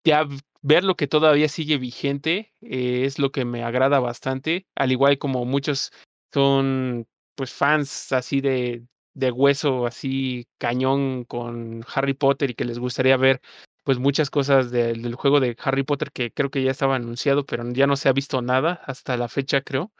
ya 0.04 0.26
ver 0.62 0.84
lo 0.84 0.96
que 0.96 1.06
todavía 1.06 1.48
sigue 1.48 1.76
vigente 1.76 2.54
eh, 2.62 3.04
es 3.04 3.18
lo 3.18 3.30
que 3.30 3.44
me 3.44 3.62
agrada 3.62 4.00
bastante, 4.00 4.66
al 4.76 4.92
igual 4.92 5.18
como 5.18 5.44
muchos 5.44 5.92
son 6.32 7.06
pues 7.34 7.52
fans 7.52 8.12
así 8.12 8.40
de, 8.40 8.86
de 9.14 9.30
hueso, 9.30 9.86
así 9.86 10.46
cañón 10.58 11.24
con 11.24 11.84
Harry 11.94 12.14
Potter 12.14 12.50
y 12.50 12.54
que 12.54 12.64
les 12.64 12.78
gustaría 12.78 13.16
ver 13.18 13.40
pues 13.84 13.98
muchas 13.98 14.30
cosas 14.30 14.70
del 14.70 15.14
juego 15.14 15.40
de 15.40 15.56
Harry 15.62 15.82
Potter 15.82 16.12
que 16.12 16.32
creo 16.32 16.50
que 16.50 16.62
ya 16.62 16.70
estaba 16.70 16.96
anunciado, 16.96 17.44
pero 17.46 17.70
ya 17.72 17.86
no 17.86 17.96
se 17.96 18.08
ha 18.08 18.12
visto 18.12 18.42
nada 18.42 18.82
hasta 18.86 19.16
la 19.16 19.28
fecha, 19.28 19.62
creo. 19.62 19.92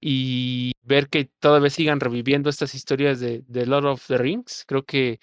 Y 0.00 0.72
ver 0.82 1.08
que 1.08 1.30
todavía 1.40 1.70
sigan 1.70 2.00
reviviendo 2.00 2.50
estas 2.50 2.74
historias 2.74 3.20
de, 3.20 3.42
de 3.46 3.66
Lord 3.66 3.86
of 3.86 4.06
the 4.08 4.18
Rings, 4.18 4.64
creo 4.66 4.84
que 4.84 5.20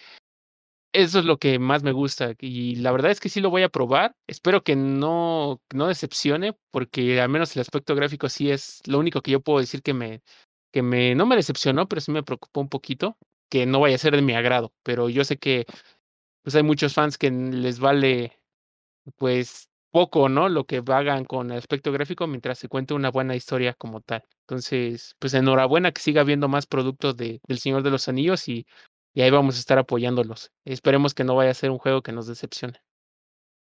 eso 0.93 1.19
es 1.19 1.25
lo 1.25 1.37
que 1.37 1.59
más 1.59 1.83
me 1.83 1.91
gusta. 1.91 2.33
Y 2.39 2.75
la 2.77 2.91
verdad 2.91 3.11
es 3.11 3.19
que 3.19 3.29
sí 3.29 3.41
lo 3.41 3.49
voy 3.49 3.63
a 3.63 3.69
probar. 3.69 4.15
Espero 4.27 4.63
que 4.63 4.75
no, 4.75 5.61
no 5.73 5.87
decepcione, 5.87 6.55
porque 6.71 7.21
al 7.21 7.29
menos 7.29 7.55
el 7.55 7.61
aspecto 7.61 7.95
gráfico 7.95 8.29
sí 8.29 8.49
es 8.49 8.81
lo 8.87 8.99
único 8.99 9.21
que 9.21 9.31
yo 9.31 9.41
puedo 9.41 9.59
decir 9.59 9.83
que 9.83 9.93
me, 9.93 10.21
que 10.71 10.81
me, 10.81 11.15
no 11.15 11.25
me 11.25 11.35
decepcionó, 11.35 11.87
pero 11.87 12.01
sí 12.01 12.11
me 12.11 12.23
preocupó 12.23 12.61
un 12.61 12.69
poquito, 12.69 13.17
que 13.49 13.65
no 13.65 13.79
vaya 13.79 13.95
a 13.95 13.99
ser 13.99 14.15
de 14.15 14.21
mi 14.21 14.33
agrado. 14.33 14.73
Pero 14.83 15.09
yo 15.09 15.23
sé 15.23 15.37
que 15.37 15.65
pues 16.49 16.55
hay 16.55 16.63
muchos 16.63 16.95
fans 16.95 17.19
que 17.19 17.29
les 17.29 17.79
vale 17.79 18.39
pues 19.17 19.69
poco, 19.91 20.29
¿no? 20.29 20.49
Lo 20.49 20.65
que 20.65 20.81
hagan 20.83 21.23
con 21.23 21.51
el 21.51 21.59
aspecto 21.59 21.91
gráfico 21.91 22.25
mientras 22.25 22.57
se 22.57 22.67
cuente 22.67 22.95
una 22.95 23.11
buena 23.11 23.35
historia 23.35 23.75
como 23.75 24.01
tal. 24.01 24.23
Entonces, 24.47 25.15
pues 25.19 25.35
enhorabuena 25.35 25.91
que 25.91 26.01
siga 26.01 26.21
habiendo 26.21 26.47
más 26.47 26.65
productos 26.65 27.15
de, 27.17 27.39
del 27.47 27.59
Señor 27.59 27.83
de 27.83 27.91
los 27.91 28.07
Anillos 28.07 28.47
y, 28.47 28.65
y 29.13 29.21
ahí 29.21 29.29
vamos 29.29 29.57
a 29.57 29.59
estar 29.59 29.77
apoyándolos. 29.77 30.51
Esperemos 30.65 31.13
que 31.13 31.23
no 31.23 31.35
vaya 31.35 31.51
a 31.51 31.53
ser 31.53 31.69
un 31.69 31.77
juego 31.77 32.01
que 32.01 32.13
nos 32.13 32.25
decepcione. 32.25 32.81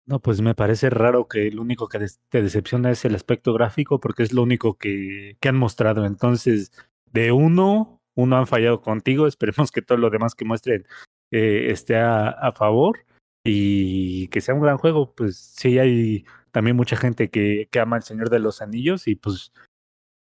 No, 0.08 0.20
pues 0.20 0.42
me 0.42 0.56
parece 0.56 0.90
raro 0.90 1.28
que 1.28 1.46
el 1.50 1.60
único 1.60 1.88
que 1.88 2.00
te 2.30 2.42
decepciona 2.42 2.90
es 2.90 3.06
el 3.06 3.14
aspecto 3.14 3.54
gráfico 3.54 4.00
porque 4.00 4.24
es 4.24 4.34
lo 4.34 4.42
único 4.42 4.80
que, 4.80 5.38
que 5.40 5.50
han 5.50 5.58
mostrado. 5.58 6.08
Entonces, 6.08 6.72
de 7.12 7.32
uno, 7.32 8.02
uno 8.16 8.36
han 8.36 8.48
fallado 8.48 8.82
contigo. 8.82 9.28
Esperemos 9.28 9.70
que 9.70 9.84
todo 9.84 10.00
lo 10.00 10.10
demás 10.10 10.34
que 10.34 10.44
muestren 10.44 10.88
eh, 11.34 11.72
esté 11.72 11.98
a, 11.98 12.52
favor 12.56 13.06
y 13.44 14.28
que 14.28 14.40
sea 14.40 14.54
un 14.54 14.62
gran 14.62 14.78
juego. 14.78 15.14
Pues 15.16 15.36
sí, 15.36 15.80
hay 15.80 16.26
también 16.52 16.76
mucha 16.76 16.96
gente 16.96 17.30
que, 17.30 17.68
que 17.72 17.80
ama 17.80 17.98
El 17.98 18.04
Señor 18.04 18.30
de 18.30 18.40
los 18.40 18.62
Anillos 18.62 19.08
y 19.08 19.16
pues 19.16 19.52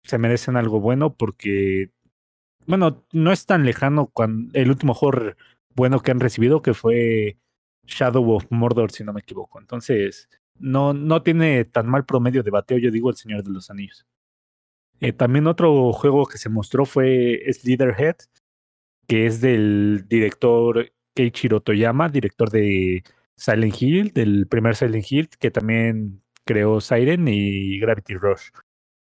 se 0.05 0.17
merecen 0.17 0.55
algo 0.55 0.79
bueno 0.79 1.13
porque, 1.13 1.91
bueno, 2.65 3.03
no 3.11 3.31
es 3.33 3.45
tan 3.45 3.65
lejano 3.65 4.07
cuando 4.07 4.57
el 4.57 4.69
último 4.69 4.93
juego 4.93 5.33
bueno 5.75 5.99
que 5.99 6.11
han 6.11 6.21
recibido 6.21 6.61
que 6.61 6.73
fue 6.73 7.37
Shadow 7.85 8.31
of 8.31 8.45
Mordor, 8.49 8.91
si 8.91 9.03
no 9.03 9.11
me 9.11 9.19
equivoco. 9.19 9.59
Entonces, 9.59 10.29
no, 10.57 10.93
no 10.93 11.21
tiene 11.21 11.65
tan 11.65 11.89
mal 11.89 12.05
promedio 12.05 12.43
de 12.43 12.51
bateo, 12.51 12.77
yo 12.77 12.91
digo, 12.91 13.09
El 13.09 13.17
Señor 13.17 13.43
de 13.43 13.51
los 13.51 13.69
Anillos. 13.69 14.05
Eh, 15.01 15.11
también 15.11 15.47
otro 15.47 15.91
juego 15.91 16.25
que 16.27 16.37
se 16.37 16.47
mostró 16.47 16.85
fue 16.85 17.41
Slitherhead, 17.51 18.15
que 19.07 19.25
es 19.25 19.41
del 19.41 20.05
director 20.07 20.91
Keiichiro 21.13 21.61
Toyama, 21.61 22.09
director 22.09 22.49
de 22.49 23.03
Silent 23.35 23.81
Hill, 23.81 24.13
del 24.13 24.47
primer 24.47 24.75
Silent 24.75 25.11
Hill, 25.11 25.29
que 25.39 25.51
también 25.51 26.21
creó 26.45 26.81
Siren 26.81 27.27
y 27.27 27.79
Gravity 27.79 28.15
Rush. 28.15 28.49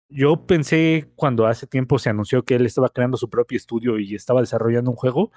Yo 0.09 0.45
pensé 0.45 1.11
cuando 1.15 1.45
hace 1.45 1.67
tiempo 1.67 1.99
se 1.99 2.09
anunció 2.09 2.43
que 2.43 2.55
él 2.55 2.65
estaba 2.65 2.89
creando 2.89 3.17
su 3.17 3.29
propio 3.29 3.57
estudio 3.57 3.99
y 3.99 4.15
estaba 4.15 4.41
desarrollando 4.41 4.91
un 4.91 4.97
juego 4.97 5.31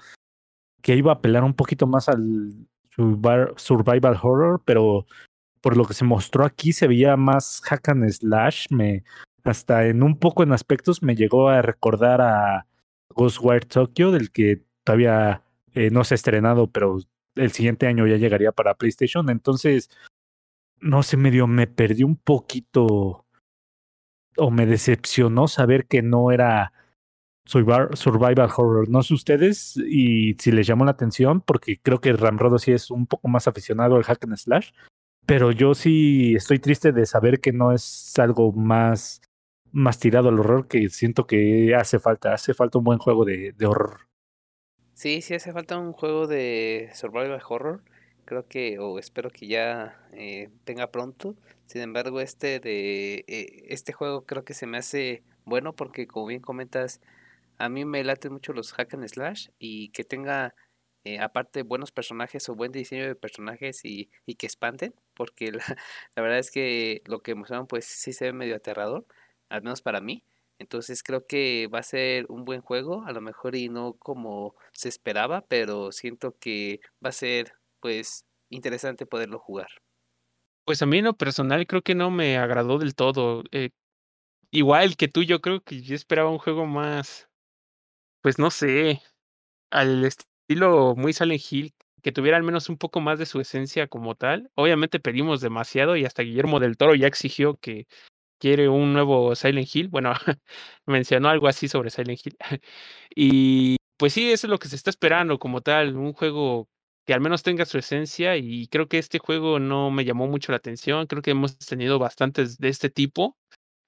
que 0.81 0.95
iba 0.95 1.11
a 1.11 1.15
apelar 1.15 1.43
un 1.43 1.53
poquito 1.53 1.87
más 1.87 2.09
al 2.09 2.67
survival 3.55 4.19
horror, 4.21 4.61
pero 4.65 5.05
por 5.61 5.77
lo 5.77 5.85
que 5.85 5.93
se 5.93 6.05
mostró 6.05 6.43
aquí 6.43 6.73
se 6.73 6.87
veía 6.87 7.15
más 7.15 7.61
hack 7.63 7.89
and 7.89 8.09
slash, 8.11 8.67
me 8.69 9.03
hasta 9.43 9.87
en 9.87 10.03
un 10.03 10.17
poco 10.17 10.43
en 10.43 10.53
aspectos 10.53 11.03
me 11.03 11.15
llegó 11.15 11.49
a 11.49 11.61
recordar 11.61 12.21
a 12.21 12.65
Ghostwire 13.09 13.65
Tokyo, 13.65 14.11
del 14.11 14.31
que 14.31 14.63
todavía 14.83 15.43
eh, 15.73 15.89
no 15.91 16.03
se 16.03 16.13
ha 16.13 16.15
estrenado, 16.15 16.67
pero 16.67 16.99
el 17.35 17.51
siguiente 17.51 17.87
año 17.87 18.07
ya 18.07 18.17
llegaría 18.17 18.51
para 18.51 18.75
PlayStation. 18.75 19.29
Entonces, 19.29 19.89
no 20.79 21.03
sé, 21.03 21.17
medio 21.17 21.47
me 21.47 21.67
perdí 21.67 22.03
un 22.03 22.15
poquito 22.15 23.25
o 24.37 24.51
me 24.51 24.65
decepcionó 24.65 25.47
saber 25.47 25.85
que 25.87 26.01
no 26.01 26.31
era 26.31 26.73
survival 27.45 28.49
horror. 28.55 28.89
No 28.89 29.03
sé 29.03 29.13
ustedes 29.13 29.77
y 29.77 30.33
si 30.39 30.51
les 30.51 30.67
llamó 30.67 30.85
la 30.85 30.91
atención, 30.91 31.41
porque 31.41 31.79
creo 31.81 31.99
que 31.99 32.13
Ramrodo 32.13 32.57
sí 32.59 32.71
es 32.71 32.89
un 32.89 33.05
poco 33.07 33.27
más 33.27 33.47
aficionado 33.47 33.95
al 33.95 34.03
hack 34.03 34.23
and 34.23 34.37
slash, 34.37 34.71
pero 35.25 35.51
yo 35.51 35.73
sí 35.73 36.35
estoy 36.35 36.59
triste 36.59 36.91
de 36.91 37.05
saber 37.05 37.39
que 37.39 37.51
no 37.51 37.71
es 37.71 38.13
algo 38.17 38.51
más, 38.53 39.21
más 39.73 39.99
tirado 39.99 40.29
al 40.29 40.39
horror 40.39 40.67
que 40.67 40.87
siento 40.89 41.27
que 41.27 41.75
hace 41.75 41.99
falta. 41.99 42.33
Hace 42.33 42.53
falta 42.53 42.77
un 42.77 42.85
buen 42.85 42.99
juego 42.99 43.25
de, 43.25 43.51
de 43.51 43.65
horror. 43.65 44.07
Sí, 44.93 45.21
sí 45.21 45.33
hace 45.33 45.51
falta 45.51 45.77
un 45.77 45.91
juego 45.91 46.27
de 46.27 46.89
survival 46.93 47.41
horror. 47.49 47.83
Creo 48.25 48.47
que, 48.47 48.79
o 48.79 48.99
espero 48.99 49.29
que 49.29 49.47
ya 49.47 49.99
eh, 50.13 50.49
tenga 50.63 50.91
pronto. 50.91 51.35
Sin 51.65 51.81
embargo, 51.81 52.21
este 52.21 52.59
de 52.59 53.25
eh, 53.27 53.65
este 53.69 53.91
juego 53.91 54.25
creo 54.25 54.45
que 54.45 54.53
se 54.53 54.67
me 54.67 54.77
hace 54.77 55.23
bueno 55.45 55.75
porque 55.75 56.07
como 56.07 56.27
bien 56.27 56.41
comentas, 56.41 57.01
a 57.57 57.67
mí 57.69 57.83
me 57.85 58.03
late 58.03 58.29
mucho 58.29 58.53
los 58.53 58.73
hack 58.73 58.93
and 58.93 59.07
slash 59.07 59.49
y 59.59 59.89
que 59.89 60.03
tenga 60.03 60.55
eh, 61.05 61.19
aparte 61.19 61.63
buenos 61.63 61.91
personajes 61.91 62.47
o 62.47 62.55
buen 62.55 62.71
diseño 62.71 63.05
de 63.05 63.15
personajes 63.15 63.83
y, 63.83 64.09
y 64.25 64.35
que 64.35 64.47
espanten, 64.47 64.95
porque 65.15 65.51
la, 65.51 65.63
la, 66.15 66.21
verdad 66.23 66.39
es 66.39 66.51
que 66.51 67.01
lo 67.05 67.21
que 67.21 67.35
mostraron 67.35 67.67
pues 67.67 67.85
sí 67.85 68.13
se 68.13 68.25
ve 68.25 68.33
medio 68.33 68.55
aterrador, 68.55 69.05
al 69.53 69.61
menos 69.61 69.81
para 69.81 70.01
mí. 70.01 70.23
Entonces 70.57 71.03
creo 71.03 71.25
que 71.27 71.67
va 71.67 71.79
a 71.79 71.83
ser 71.83 72.25
un 72.29 72.43
buen 72.43 72.61
juego, 72.61 73.03
a 73.05 73.11
lo 73.11 73.21
mejor 73.21 73.55
y 73.55 73.69
no 73.69 73.93
como 73.93 74.55
se 74.71 74.89
esperaba, 74.89 75.41
pero 75.47 75.91
siento 75.91 76.35
que 76.39 76.79
va 77.03 77.09
a 77.09 77.13
ser 77.13 77.53
pues 77.79 78.25
interesante 78.49 79.05
poderlo 79.05 79.39
jugar. 79.39 79.67
Pues 80.65 80.81
a 80.81 80.85
mí 80.85 80.99
en 80.99 81.05
lo 81.05 81.13
personal 81.13 81.67
creo 81.67 81.81
que 81.81 81.95
no 81.95 82.09
me 82.09 82.37
agradó 82.37 82.79
del 82.79 82.95
todo. 82.95 83.43
Eh, 83.51 83.69
igual 84.51 84.95
que 84.95 85.07
tú, 85.07 85.23
yo 85.23 85.39
creo 85.41 85.61
que 85.61 85.81
yo 85.81 85.95
esperaba 85.95 86.29
un 86.29 86.39
juego 86.39 86.65
más, 86.65 87.27
pues 88.21 88.39
no 88.39 88.49
sé, 88.49 89.01
al 89.69 90.05
estilo 90.05 90.95
muy 90.95 91.13
Silent 91.13 91.41
Hill, 91.51 91.73
que 92.01 92.11
tuviera 92.11 92.37
al 92.37 92.43
menos 92.43 92.69
un 92.69 92.77
poco 92.77 93.01
más 93.01 93.19
de 93.19 93.25
su 93.25 93.39
esencia 93.39 93.87
como 93.87 94.15
tal. 94.15 94.49
Obviamente 94.55 94.99
pedimos 94.99 95.41
demasiado 95.41 95.95
y 95.95 96.05
hasta 96.05 96.23
Guillermo 96.23 96.59
del 96.59 96.77
Toro 96.77 96.95
ya 96.95 97.07
exigió 97.07 97.57
que 97.57 97.85
quiere 98.43 98.67
un 98.67 98.91
nuevo 98.93 99.35
Silent 99.35 99.73
Hill. 99.73 99.87
Bueno, 99.87 100.13
mencionó 100.85 101.29
algo 101.29 101.47
así 101.47 101.69
sobre 101.69 101.89
Silent 101.89 102.19
Hill. 102.25 102.37
y 103.15 103.77
pues 103.97 104.13
sí, 104.13 104.31
eso 104.31 104.47
es 104.47 104.51
lo 104.51 104.59
que 104.59 104.67
se 104.67 104.75
está 104.75 104.89
esperando 104.89 105.39
como 105.39 105.61
tal, 105.61 105.95
un 105.95 106.13
juego 106.13 106.67
que 107.05 107.13
al 107.13 107.21
menos 107.21 107.43
tenga 107.43 107.65
su 107.65 107.77
esencia 107.77 108.35
y 108.37 108.67
creo 108.67 108.87
que 108.89 108.97
este 108.97 109.19
juego 109.19 109.59
no 109.59 109.91
me 109.91 110.05
llamó 110.05 110.27
mucho 110.27 110.51
la 110.51 110.57
atención, 110.57 111.07
creo 111.07 111.21
que 111.21 111.31
hemos 111.31 111.57
tenido 111.57 111.99
bastantes 111.99 112.57
de 112.57 112.69
este 112.69 112.89
tipo, 112.89 113.37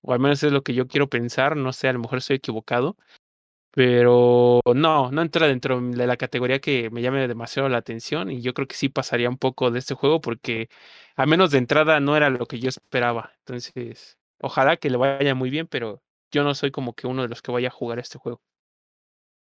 o 0.01 0.13
al 0.13 0.19
menos 0.19 0.43
es 0.43 0.51
lo 0.53 0.63
que 0.63 0.73
yo 0.73 0.87
quiero 0.87 1.09
pensar, 1.09 1.57
no 1.57 1.73
sé, 1.73 1.89
a 1.89 1.93
lo 1.93 1.99
mejor 1.99 2.19
estoy 2.19 2.37
equivocado, 2.37 2.97
pero 3.71 4.61
no, 4.75 5.11
no 5.11 5.21
entra 5.21 5.47
dentro 5.47 5.81
de 5.81 6.07
la 6.07 6.17
categoría 6.17 6.59
que 6.59 6.89
me 6.91 7.01
llame 7.01 7.27
demasiado 7.27 7.69
la 7.69 7.77
atención 7.79 8.31
y 8.31 8.41
yo 8.41 8.53
creo 8.53 8.67
que 8.67 8.75
sí 8.75 8.89
pasaría 8.89 9.29
un 9.29 9.37
poco 9.37 9.71
de 9.71 9.79
este 9.79 9.95
juego 9.95 10.21
porque 10.21 10.69
al 11.15 11.27
menos 11.27 11.51
de 11.51 11.59
entrada 11.59 11.99
no 11.99 12.17
era 12.17 12.29
lo 12.29 12.45
que 12.47 12.59
yo 12.59 12.69
esperaba, 12.69 13.33
entonces 13.39 14.17
Ojalá 14.41 14.77
que 14.77 14.89
le 14.89 14.97
vaya 14.97 15.35
muy 15.35 15.49
bien, 15.49 15.67
pero 15.67 16.01
yo 16.31 16.43
no 16.43 16.53
soy 16.53 16.71
como 16.71 16.93
que 16.93 17.07
uno 17.07 17.23
de 17.23 17.29
los 17.29 17.41
que 17.41 17.51
vaya 17.51 17.69
a 17.69 17.71
jugar 17.71 17.99
este 17.99 18.17
juego. 18.17 18.41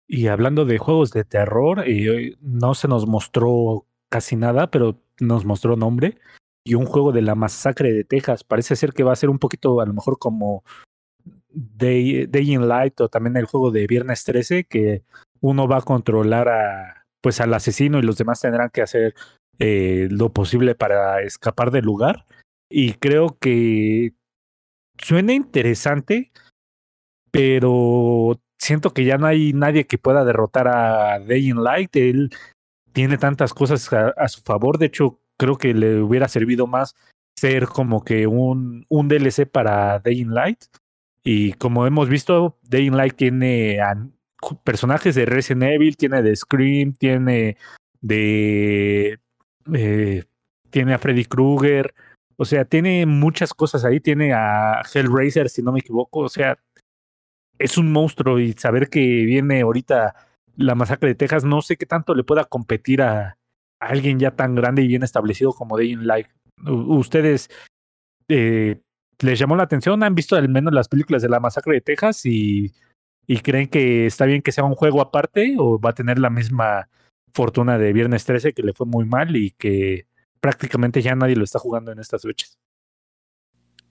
Y 0.07 0.29
hablando 0.29 0.65
de 0.65 0.79
juegos 0.79 1.13
de 1.13 1.25
terror, 1.25 1.85
no 2.41 2.75
se 2.75 2.89
nos 2.89 3.07
mostró 3.07 3.87
casi 4.11 4.37
nada, 4.37 4.71
pero 4.71 5.01
nos 5.21 5.45
mostró 5.45 5.77
nombre. 5.77 6.19
Y 6.67 6.75
un 6.75 6.87
juego 6.87 7.13
de 7.13 7.23
la 7.23 7.35
masacre 7.35 7.93
de 7.93 8.05
Texas. 8.05 8.45
Parece 8.45 8.77
ser 8.77 8.93
que 8.93 9.03
va 9.03 9.13
a 9.13 9.17
ser 9.17 9.31
un 9.31 9.39
poquito, 9.39 9.81
a 9.81 9.87
lo 9.87 9.93
mejor, 9.93 10.19
como 10.19 10.63
Day, 11.49 12.27
Day 12.27 12.53
in 12.53 12.69
Light 12.69 13.01
o 13.01 13.09
también 13.09 13.37
el 13.37 13.47
juego 13.47 13.71
de 13.71 13.87
Viernes 13.87 14.25
13, 14.25 14.65
que 14.65 15.03
uno 15.41 15.69
va 15.69 15.79
a 15.79 15.83
controlar 15.83 16.49
a, 16.49 17.07
pues, 17.21 17.41
al 17.41 17.53
asesino 17.55 17.99
y 17.99 18.03
los 18.03 18.17
demás 18.17 18.41
tendrán 18.41 18.71
que 18.71 18.83
hacer 18.83 19.15
eh, 19.59 20.09
lo 20.11 20.33
posible 20.33 20.75
para 20.75 21.23
escapar 21.23 21.71
del 21.71 21.85
lugar. 21.85 22.27
Y 22.71 22.95
creo 22.95 23.37
que 23.39 24.15
suena 24.99 25.33
interesante, 25.33 26.33
pero 27.31 28.41
siento 28.59 28.93
que 28.93 29.05
ya 29.05 29.19
no 29.19 29.27
hay 29.27 29.53
nadie 29.53 29.87
que 29.87 29.99
pueda 29.99 30.25
derrotar 30.25 30.69
a 30.69 31.19
Day 31.21 31.51
in 31.51 31.63
Light. 31.63 31.95
Él 31.97 32.31
tiene 32.93 33.19
tantas 33.19 33.53
cosas 33.53 33.93
a, 33.93 34.29
su 34.29 34.41
favor. 34.43 34.79
De 34.79 34.87
hecho, 34.87 35.21
creo 35.37 35.59
que 35.59 35.75
le 35.75 36.01
hubiera 36.01 36.29
servido 36.29 36.67
más 36.67 36.95
ser 37.37 37.67
como 37.67 38.05
que 38.05 38.27
un, 38.27 38.87
un 38.89 39.09
DLC 39.09 39.47
para 39.47 39.99
Day 39.99 40.21
in 40.21 40.33
Light. 40.35 40.65
Y 41.25 41.55
como 41.55 41.87
hemos 41.87 42.09
visto, 42.09 42.59
Day 42.63 42.87
in 42.87 42.97
Light 42.97 43.17
tiene 43.17 43.81
personajes 44.63 45.15
de 45.15 45.27
Resident 45.27 45.63
Evil, 45.65 45.97
tiene 45.97 46.23
de 46.23 46.37
Scream, 46.37 46.93
tiene 46.93 47.57
de. 48.01 49.19
Eh, 49.73 50.25
tiene 50.71 50.95
a 50.95 50.99
Freddy 50.99 51.25
Krueger. 51.25 51.95
O 52.37 52.45
sea, 52.45 52.65
tiene 52.65 53.07
muchas 53.07 53.55
cosas 53.55 53.85
ahí. 53.85 54.01
Tiene 54.01 54.33
a 54.33 54.83
Hellraiser, 54.93 55.49
si 55.49 55.63
no 55.63 55.73
me 55.73 55.81
equivoco. 55.81 56.21
O 56.21 56.29
sea, 56.29 56.59
es 57.59 57.79
un 57.79 57.93
monstruo 57.93 58.39
y 58.39 58.53
saber 58.53 58.89
que 58.89 59.01
viene 59.01 59.63
ahorita 59.63 60.15
la 60.57 60.75
masacre 60.75 61.09
de 61.11 61.15
Texas, 61.15 61.45
no 61.45 61.63
sé 61.63 61.77
qué 61.77 61.87
tanto 61.87 62.15
le 62.15 62.25
pueda 62.25 62.45
competir 62.45 63.03
a, 63.03 63.37
alguien 63.81 64.19
ya 64.19 64.31
tan 64.31 64.55
grande 64.55 64.83
y 64.83 64.89
bien 64.89 65.03
establecido 65.03 65.53
como 65.53 65.77
Day 65.77 65.93
in 65.93 66.07
Life. 66.07 66.31
¿Ustedes 66.67 67.51
eh, 68.29 68.81
les 69.21 69.39
llamó 69.39 69.57
la 69.57 69.65
atención? 69.65 70.03
¿Han 70.03 70.15
visto 70.15 70.37
al 70.37 70.49
menos 70.49 70.73
las 70.73 70.89
películas 70.89 71.23
de 71.23 71.29
la 71.29 71.41
masacre 71.41 71.75
de 71.75 71.81
Texas 71.81 72.25
y, 72.25 72.73
y 73.27 73.39
creen 73.39 73.69
que 73.69 74.07
está 74.07 74.25
bien 74.25 74.43
que 74.43 74.53
sea 74.53 74.65
un 74.65 74.75
juego 74.75 75.01
aparte 75.01 75.57
o 75.59 75.79
va 75.79 75.91
a 75.91 75.95
tener 75.95 76.19
la 76.19 76.31
misma 76.31 76.89
fortuna 77.33 77.79
de 77.79 77.93
Viernes 77.93 78.25
13 78.25 78.53
que 78.53 78.63
le 78.63 78.73
fue 78.73 78.87
muy 78.87 79.05
mal 79.05 79.37
y 79.37 79.51
que 79.51 80.07
prácticamente 80.45 81.01
ya 81.01 81.15
nadie 81.15 81.37
lo 81.37 81.45
está 81.45 81.59
jugando 81.59 81.91
en 81.91 81.99
estas 81.99 82.21
fechas. 82.21 82.59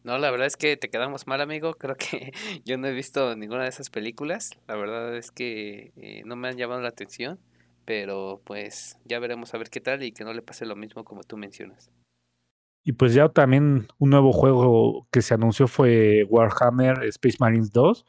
No, 0.04 0.20
la 0.20 0.30
verdad 0.30 0.46
es 0.46 0.56
que 0.56 0.78
te 0.78 0.92
quedamos 0.92 1.26
mal, 1.26 1.42
amigo. 1.42 1.74
Creo 1.74 1.96
que 1.96 2.32
yo 2.63 2.78
no 2.78 2.86
he 2.86 2.92
visto 2.92 3.36
ninguna 3.36 3.63
de 3.63 3.70
esas 3.70 3.89
películas. 3.89 4.52
La 4.68 4.76
verdad 4.76 5.18
es 5.18 5.32
que 5.32 5.94
eh, 5.96 6.22
no 6.26 6.36
me 6.36 6.50
han 6.50 6.58
llamado 6.58 6.80
la 6.80 6.89
atención. 6.89 7.39
Pero 7.86 8.39
pues 8.44 9.00
ya 9.04 9.18
veremos 9.18 9.52
a 9.56 9.58
ver 9.58 9.72
qué 9.72 9.82
tal 9.82 10.04
y 10.04 10.12
que 10.12 10.24
no 10.24 10.32
le 10.32 10.44
pase 10.44 10.68
lo 10.68 10.76
mismo 10.76 11.04
como 11.04 11.24
tú 11.24 11.38
mencionas. 11.38 11.89
Y 12.84 12.92
pues 12.92 13.16
ya 13.16 13.30
también 13.30 13.88
un 13.98 14.12
nuevo 14.12 14.32
juego 14.32 15.08
que 15.12 15.24
se 15.24 15.34
anunció 15.34 15.68
fue 15.68 16.24
Warhammer 16.30 17.04
Space 17.06 17.38
Marines 17.39 17.72
2. 17.72 18.06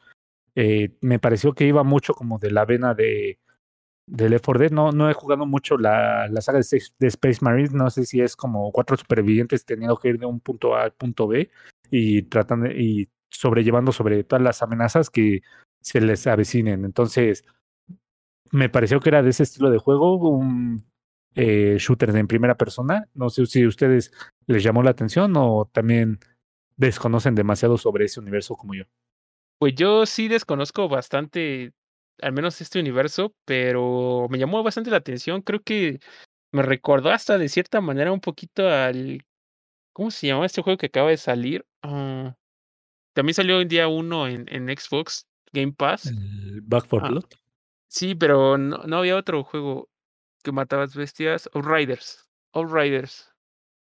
Eh, 0.53 0.95
me 1.01 1.17
pareció 1.17 1.53
que 1.53 1.65
iba 1.65 1.83
mucho 1.83 2.13
como 2.13 2.37
de 2.37 2.51
la 2.51 2.63
vena 2.65 2.93
de 2.93 3.39
de 4.07 4.29
Left 4.29 4.45
4 4.45 4.59
Dead. 4.59 4.71
No, 4.71 4.91
no 4.91 5.09
he 5.09 5.13
jugado 5.13 5.45
mucho 5.45 5.77
la, 5.77 6.27
la 6.27 6.41
saga 6.41 6.59
de, 6.59 7.07
Space 7.07 7.39
Marines. 7.41 7.73
No 7.73 7.89
sé 7.89 8.05
si 8.05 8.21
es 8.21 8.35
como 8.35 8.71
cuatro 8.71 8.97
supervivientes 8.97 9.65
teniendo 9.65 9.97
que 9.97 10.09
ir 10.09 10.19
de 10.19 10.25
un 10.25 10.39
punto 10.39 10.75
A 10.75 10.83
al 10.83 10.91
punto 10.93 11.27
B 11.27 11.49
y 11.89 12.23
tratando 12.23 12.67
y 12.67 13.09
sobrellevando 13.29 13.91
sobre 13.91 14.23
todas 14.23 14.43
las 14.43 14.61
amenazas 14.61 15.09
que 15.09 15.41
se 15.81 16.01
les 16.01 16.25
avecinen. 16.27 16.85
Entonces, 16.85 17.45
me 18.51 18.69
pareció 18.69 18.99
que 18.99 19.09
era 19.09 19.21
de 19.21 19.29
ese 19.29 19.43
estilo 19.43 19.69
de 19.69 19.77
juego, 19.77 20.29
un 20.29 20.85
eh, 21.35 21.75
shooter 21.79 22.15
en 22.15 22.27
primera 22.27 22.55
persona. 22.55 23.07
No 23.13 23.29
sé 23.29 23.45
si 23.45 23.63
a 23.63 23.67
ustedes 23.67 24.11
les 24.47 24.63
llamó 24.63 24.83
la 24.83 24.91
atención 24.91 25.33
o 25.35 25.69
también 25.71 26.19
desconocen 26.77 27.35
demasiado 27.35 27.77
sobre 27.77 28.05
ese 28.05 28.19
universo 28.19 28.55
como 28.55 28.73
yo. 28.73 28.83
Pues 29.59 29.75
yo 29.75 30.05
sí 30.05 30.27
desconozco 30.27 30.89
bastante 30.89 31.73
al 32.21 32.33
menos 32.33 32.59
este 32.61 32.79
universo, 32.79 33.33
pero 33.45 34.27
me 34.29 34.37
llamó 34.37 34.63
bastante 34.63 34.89
la 34.89 34.97
atención. 34.97 35.41
Creo 35.41 35.61
que 35.61 35.99
me 36.51 36.61
recordó 36.61 37.11
hasta 37.11 37.37
de 37.37 37.49
cierta 37.49 37.81
manera 37.81 38.11
un 38.11 38.21
poquito 38.21 38.69
al. 38.69 39.25
¿Cómo 39.93 40.11
se 40.11 40.27
llama 40.27 40.45
este 40.45 40.61
juego 40.61 40.77
que 40.77 40.87
acaba 40.87 41.09
de 41.09 41.17
salir? 41.17 41.65
Ah, 41.81 42.35
también 43.13 43.33
salió 43.33 43.59
el 43.59 43.67
día 43.67 43.87
uno 43.87 44.27
en, 44.27 44.45
en 44.49 44.67
Xbox 44.67 45.27
Game 45.53 45.73
Pass. 45.73 46.11
Back 46.63 46.85
for 46.87 47.03
ah, 47.03 47.09
Blood. 47.09 47.25
Sí, 47.87 48.15
pero 48.15 48.57
no, 48.57 48.77
no 48.79 48.97
había 48.97 49.15
otro 49.15 49.43
juego. 49.43 49.89
que 50.43 50.51
matabas 50.51 50.95
bestias. 50.95 51.49
Outriders. 51.53 52.27
Outriders. 52.53 53.31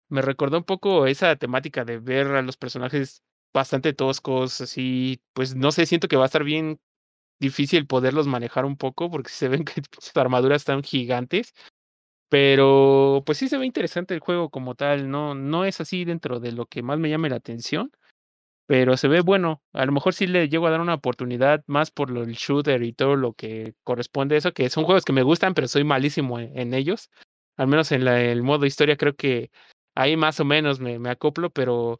Me 0.09 0.21
recordó 0.21 0.57
un 0.57 0.63
poco 0.63 1.07
esa 1.07 1.35
temática 1.35 1.83
de 1.85 1.97
ver 1.97 2.27
a 2.27 2.41
los 2.43 2.57
personajes 2.57 3.23
bastante 3.55 3.93
toscos, 3.93 4.59
así, 4.61 5.21
pues 5.33 5.55
no 5.55 5.71
sé, 5.71 5.85
siento 5.85 6.07
que 6.09 6.17
va 6.17 6.23
a 6.23 6.25
estar 6.25 6.43
bien 6.43 6.79
difícil 7.39 7.87
poderlos 7.87 8.27
manejar 8.27 8.65
un 8.65 8.77
poco 8.77 9.09
porque 9.11 9.29
se 9.29 9.47
ven 9.49 9.65
que 9.65 9.81
sus 9.99 10.15
armaduras 10.17 10.61
están 10.61 10.83
gigantes. 10.83 11.53
Pero 12.29 13.23
pues 13.25 13.37
sí 13.37 13.47
se 13.47 13.57
ve 13.57 13.65
interesante 13.65 14.13
el 14.13 14.19
juego 14.19 14.49
como 14.49 14.75
tal, 14.75 15.09
no, 15.09 15.35
no 15.35 15.65
es 15.65 15.79
así 15.79 16.05
dentro 16.05 16.39
de 16.39 16.51
lo 16.51 16.65
que 16.65 16.81
más 16.81 16.99
me 16.99 17.09
llame 17.09 17.29
la 17.29 17.35
atención, 17.37 17.91
pero 18.67 18.97
se 18.97 19.07
ve 19.07 19.21
bueno. 19.21 19.61
A 19.73 19.85
lo 19.85 19.91
mejor 19.91 20.13
sí 20.13 20.27
le 20.27 20.49
llego 20.49 20.67
a 20.67 20.71
dar 20.71 20.81
una 20.81 20.95
oportunidad 20.95 21.63
más 21.67 21.91
por 21.91 22.09
el 22.17 22.33
shooter 22.33 22.83
y 22.83 22.93
todo 22.93 23.15
lo 23.15 23.33
que 23.33 23.75
corresponde 23.83 24.35
a 24.35 24.37
eso, 24.39 24.53
que 24.53 24.69
son 24.69 24.85
juegos 24.85 25.05
que 25.05 25.13
me 25.13 25.23
gustan, 25.23 25.53
pero 25.53 25.67
soy 25.67 25.83
malísimo 25.83 26.39
en, 26.39 26.73
ellos. 26.73 27.09
Al 27.57 27.67
menos 27.67 27.91
en 27.91 28.07
el 28.07 28.43
modo 28.43 28.65
historia 28.65 28.97
creo 28.97 29.15
que 29.15 29.51
ahí 29.95 30.17
más 30.17 30.39
o 30.39 30.45
menos 30.45 30.79
me, 30.79 30.99
me 30.99 31.09
acoplo, 31.09 31.51
pero 31.51 31.99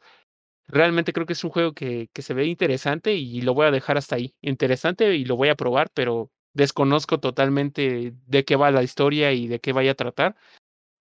realmente 0.68 1.12
creo 1.12 1.26
que 1.26 1.34
es 1.34 1.44
un 1.44 1.50
juego 1.50 1.72
que, 1.72 2.08
que 2.12 2.22
se 2.22 2.34
ve 2.34 2.46
interesante 2.46 3.14
y 3.14 3.42
lo 3.42 3.54
voy 3.54 3.66
a 3.66 3.70
dejar 3.70 3.98
hasta 3.98 4.16
ahí. 4.16 4.34
Interesante 4.40 5.14
y 5.14 5.24
lo 5.24 5.36
voy 5.36 5.48
a 5.48 5.56
probar, 5.56 5.90
pero 5.94 6.30
desconozco 6.56 7.20
totalmente 7.20 8.14
de 8.26 8.44
qué 8.44 8.56
va 8.56 8.70
la 8.70 8.82
historia 8.82 9.32
y 9.32 9.46
de 9.46 9.60
qué 9.60 9.72
vaya 9.72 9.92
a 9.92 9.94
tratar, 9.94 10.36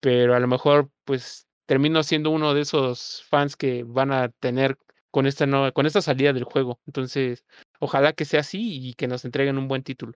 pero 0.02 0.36
a 0.36 0.40
lo 0.40 0.48
mejor 0.48 0.92
pues 1.06 1.48
termino 1.66 2.04
siendo 2.04 2.30
uno 2.30 2.54
de 2.54 2.62
esos 2.62 3.24
fans 3.30 3.56
que 3.56 3.84
van 3.84 4.12
a 4.12 4.30
tener 4.30 4.78
con 5.12 5.26
esta 5.26 5.46
nueva, 5.46 5.72
con 5.72 5.86
esta 5.86 6.02
salida 6.02 6.34
del 6.34 6.44
juego. 6.44 6.80
Entonces, 6.86 7.46
ojalá 7.80 8.12
que 8.12 8.26
sea 8.26 8.42
así 8.42 8.90
y 8.90 8.94
que 8.96 9.08
nos 9.08 9.24
entreguen 9.24 9.58
un 9.58 9.70
buen 9.70 9.82
título. 9.82 10.14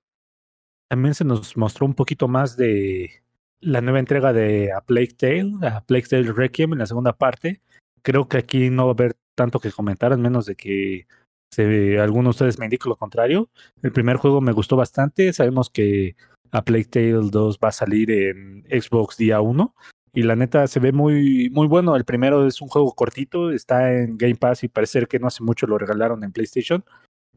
También 0.89 1.15
se 1.15 1.23
nos 1.23 1.55
mostró 1.55 1.85
un 1.85 1.93
poquito 1.93 2.27
más 2.27 2.57
de 2.57 3.23
la 3.61 3.79
nueva 3.79 3.99
entrega 3.99 4.33
de 4.33 4.73
A 4.73 4.81
Plague 4.81 5.13
Tale, 5.17 5.53
A 5.61 5.81
Plague 5.85 6.07
Tale 6.07 6.33
Requiem 6.33 6.73
en 6.73 6.79
la 6.79 6.85
segunda 6.85 7.13
parte. 7.13 7.61
Creo 8.01 8.27
que 8.27 8.37
aquí 8.37 8.69
no 8.69 8.87
va 8.87 8.91
a 8.91 8.93
haber 8.93 9.15
tanto 9.39 9.61
que 9.61 9.71
comentar, 9.71 10.11
al 10.11 10.19
menos 10.19 10.45
de 10.45 10.55
que 10.55 11.07
se, 11.49 11.97
alguno 11.97 12.27
de 12.27 12.31
ustedes 12.31 12.59
me 12.59 12.65
indique 12.65 12.89
lo 12.89 12.97
contrario. 12.97 13.49
El 13.81 13.93
primer 13.93 14.17
juego 14.17 14.41
me 14.41 14.51
gustó 14.51 14.75
bastante. 14.75 15.31
Sabemos 15.31 15.69
que 15.69 16.17
A 16.51 16.61
Plague 16.65 16.83
Tale 16.83 17.29
2 17.31 17.57
va 17.63 17.69
a 17.69 17.71
salir 17.71 18.11
en 18.11 18.65
Xbox 18.65 19.15
día 19.15 19.39
1. 19.39 19.73
Y 20.13 20.23
la 20.23 20.35
neta 20.35 20.67
se 20.67 20.81
ve 20.81 20.91
muy, 20.91 21.49
muy 21.51 21.67
bueno. 21.67 21.95
El 21.95 22.03
primero 22.03 22.45
es 22.45 22.61
un 22.61 22.67
juego 22.67 22.93
cortito, 22.93 23.49
está 23.51 23.93
en 23.93 24.17
Game 24.17 24.35
Pass 24.35 24.65
y 24.65 24.67
parece 24.67 25.05
que 25.05 25.19
no 25.19 25.27
hace 25.27 25.41
mucho 25.41 25.67
lo 25.67 25.77
regalaron 25.77 26.25
en 26.25 26.33
PlayStation. 26.33 26.83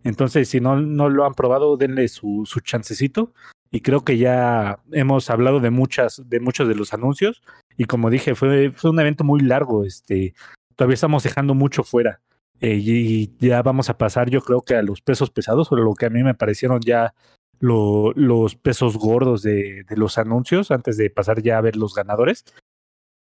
Entonces, 0.03 0.49
si 0.49 0.59
no, 0.59 0.81
no 0.81 1.09
lo 1.09 1.25
han 1.25 1.35
probado, 1.35 1.77
denle 1.77 2.09
su, 2.09 2.43
su 2.47 2.59
chancecito. 2.59 3.33
Y 3.71 3.83
creo 3.83 4.03
que 4.05 4.19
ya 4.19 4.81
hemos 4.91 5.31
hablado 5.31 5.61
de 5.61 5.71
muchas, 5.71 6.21
de 6.29 6.41
muchos 6.41 6.67
de 6.67 6.75
los 6.75 6.93
anuncios. 6.93 7.45
Y 7.77 7.85
como 7.85 8.11
dije, 8.11 8.35
fue, 8.35 8.73
fue 8.73 8.91
un 8.91 8.99
evento 8.99 9.23
muy 9.23 9.41
largo. 9.41 9.85
Este, 9.85 10.35
todavía 10.77 10.95
estamos 10.95 11.23
dejando 11.23 11.55
mucho 11.55 11.85
fuera. 11.85 12.21
Eh, 12.61 12.79
y 12.81 13.37
ya 13.39 13.63
vamos 13.63 13.91
a 13.91 13.99
pasar, 13.99 14.31
yo 14.31 14.41
creo 14.41 14.63
que 14.63 14.77
a 14.77 14.83
los 14.83 15.01
pesos 15.01 15.31
pesados, 15.31 15.73
o 15.73 15.77
lo 15.77 15.95
que 15.95 16.07
a 16.07 16.11
mí 16.11 16.23
me 16.23 16.35
parecieron 16.35 16.81
ya 16.81 17.13
lo, 17.59 18.13
los 18.13 18.55
pesos 18.55 18.97
gordos 18.97 19.43
de, 19.43 19.85
de, 19.89 19.97
los 19.97 20.19
anuncios, 20.19 20.71
antes 20.71 20.97
de 20.97 21.11
pasar 21.11 21.43
ya 21.43 21.59
a 21.59 21.61
ver 21.61 21.77
los 21.77 21.95
ganadores. 21.95 22.45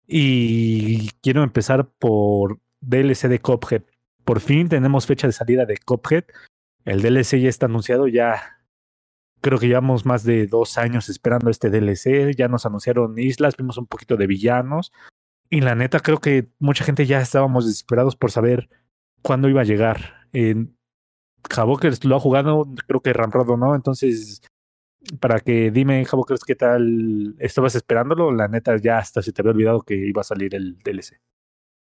Y 0.07 1.09
quiero 1.21 1.43
empezar 1.43 1.87
por 1.87 2.59
DLC 2.81 3.29
de 3.29 3.39
Cophead. 3.39 3.83
Por 4.25 4.39
fin 4.41 4.69
tenemos 4.69 5.05
fecha 5.05 5.27
de 5.27 5.33
salida 5.33 5.65
de 5.65 5.77
Cophead. 5.77 6.25
El 6.85 7.01
DLC 7.01 7.39
ya 7.39 7.49
está 7.49 7.67
anunciado, 7.67 8.07
ya 8.07 8.61
creo 9.41 9.59
que 9.59 9.67
llevamos 9.67 10.05
más 10.05 10.23
de 10.23 10.47
dos 10.47 10.77
años 10.77 11.09
esperando 11.09 11.49
este 11.49 11.69
DLC. 11.69 12.35
Ya 12.35 12.47
nos 12.47 12.65
anunciaron 12.65 13.17
islas, 13.17 13.57
vimos 13.57 13.77
un 13.77 13.87
poquito 13.87 14.17
de 14.17 14.27
villanos. 14.27 14.91
Y 15.53 15.59
la 15.59 15.75
neta, 15.75 15.99
creo 15.99 16.19
que 16.19 16.47
mucha 16.59 16.85
gente 16.85 17.05
ya 17.05 17.19
estábamos 17.19 17.67
desesperados 17.67 18.15
por 18.15 18.31
saber 18.31 18.69
cuándo 19.21 19.49
iba 19.49 19.61
a 19.61 19.65
llegar. 19.65 20.27
Eh, 20.31 20.55
lo 22.03 22.15
ha 22.15 22.19
jugado, 22.19 22.65
creo 22.87 23.01
que 23.01 23.11
Ramrod 23.11 23.57
no, 23.57 23.75
entonces 23.75 24.41
para 25.19 25.41
que 25.41 25.71
dime, 25.71 26.05
Javokers, 26.05 26.43
¿qué 26.45 26.55
tal? 26.55 27.35
¿Estabas 27.39 27.75
esperándolo? 27.75 28.31
La 28.31 28.47
neta, 28.47 28.77
ya 28.77 28.97
hasta 28.97 29.21
se 29.21 29.33
te 29.33 29.41
había 29.41 29.51
olvidado 29.51 29.81
que 29.81 29.95
iba 29.95 30.21
a 30.21 30.23
salir 30.23 30.55
el 30.55 30.77
DLC. 30.79 31.19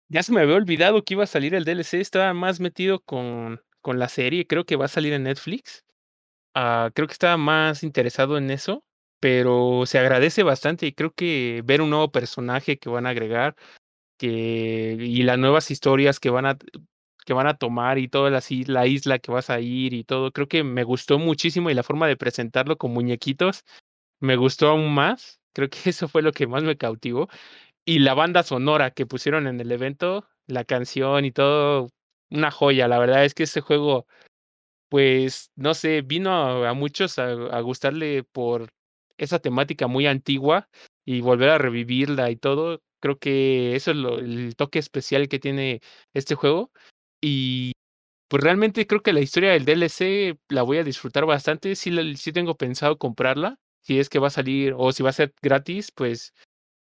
Ya 0.09 0.25
se 0.25 0.33
me 0.33 0.41
había 0.41 0.57
olvidado 0.57 1.05
que 1.05 1.15
iba 1.15 1.25
a 1.25 1.29
salir 1.29 1.55
el 1.55 1.65
DLC, 1.65 1.95
estaba 1.95 2.35
más 2.35 2.59
metido 2.59 3.01
con, 3.01 3.61
con 3.81 3.99
la 3.99 4.09
serie, 4.09 4.47
creo 4.47 4.65
que 4.65 4.77
va 4.77 4.87
a 4.87 4.89
salir 4.89 5.13
en 5.13 5.23
Netflix. 5.25 5.85
Uh, 6.55 6.91
creo 6.93 7.07
que 7.07 7.13
estaba 7.13 7.37
más 7.37 7.83
interesado 7.83 8.37
en 8.37 8.51
eso, 8.51 8.85
pero 9.23 9.85
se 9.87 10.01
agradece 10.01 10.43
bastante 10.43 10.85
y 10.87 10.93
creo 10.95 11.13
que 11.15 11.63
ver 11.65 11.81
un 11.81 11.91
nuevo 11.91 12.11
personaje 12.11 12.79
que 12.81 12.89
van 12.91 13.07
a 13.07 13.11
agregar 13.11 13.55
que, 14.19 14.97
y 14.99 15.23
las 15.23 15.39
nuevas 15.39 15.71
historias 15.71 16.19
que 16.19 16.31
van 16.31 16.47
a 16.47 16.59
que 17.25 17.33
van 17.33 17.47
a 17.47 17.57
tomar 17.57 17.99
y 17.99 18.09
toda 18.09 18.31
la, 18.31 18.43
la, 18.67 18.87
isla 18.89 19.21
que 19.21 19.31
vas 19.31 19.49
a 19.51 19.61
ir 19.61 19.95
y 19.95 20.03
todo. 20.05 20.33
Creo 20.33 20.49
que 20.49 20.65
me 20.65 20.83
gustó 20.85 21.21
muchísimo 21.21 21.71
y 21.71 21.75
la 21.75 21.85
forma 21.85 22.09
de 22.09 22.17
presentarlo 22.17 22.79
con 22.79 22.93
muñequitos 22.93 23.65
me 24.21 24.37
gustó 24.37 24.69
aún 24.69 24.93
más. 24.95 25.41
Creo 25.55 25.71
que 25.71 25.79
eso 25.91 26.09
fue 26.09 26.23
lo 26.23 26.33
que 26.33 26.49
más 26.49 26.65
me 26.65 26.77
cautivó. 26.77 27.29
Y 27.85 28.01
la 28.01 28.15
banda 28.15 28.43
sonora 28.43 28.91
que 28.93 29.07
pusieron 29.07 29.47
en 29.47 29.61
el 29.61 29.73
evento, 29.73 30.27
la 30.49 30.65
canción 30.65 31.25
y 31.25 31.33
todo, 31.33 31.91
una 32.31 32.51
joya. 32.51 32.89
La 32.89 32.99
verdad 32.99 33.25
es 33.25 33.35
que 33.35 33.45
este 33.45 33.61
juego, 33.61 34.07
pues, 34.91 35.53
no 35.57 35.75
sé, 35.75 36.03
vino 36.03 36.33
a, 36.67 36.75
muchos 36.75 37.19
a 37.21 37.61
gustarle 37.61 38.25
por 38.25 38.69
esa 39.23 39.39
temática 39.39 39.87
muy 39.87 40.07
antigua 40.07 40.69
y 41.05 41.21
volver 41.21 41.51
a 41.51 41.59
revivirla 41.59 42.31
y 42.31 42.37
todo. 42.37 42.83
Creo 43.01 43.19
que 43.19 43.75
eso 43.77 43.91
es 43.93 43.97
el 43.97 44.55
toque 44.57 44.79
especial 44.79 45.29
que 45.29 45.39
tiene 45.39 45.81
este 46.15 46.35
juego. 46.35 46.71
Y 47.21 47.73
pues 48.29 48.43
realmente 48.43 48.87
creo 48.87 49.03
que 49.03 49.13
la 49.13 49.21
historia 49.21 49.53
del 49.53 49.65
DLC 49.65 50.39
la 50.49 50.63
voy 50.63 50.79
a 50.79 50.85
disfrutar 50.85 51.27
bastante. 51.27 51.77
Sí, 51.77 51.93
sí 52.17 52.33
tengo 52.33 52.57
pensado 52.57 52.99
comprarla. 52.99 53.59
Si 53.83 53.99
es 53.99 54.09
que 54.09 54.19
va 54.19 54.29
a 54.29 54.31
salir 54.31 54.75
o 54.77 54.93
si 54.93 55.03
va 55.03 55.11
a 55.11 55.13
ser 55.13 55.35
gratis, 55.43 55.93
pues 55.93 56.35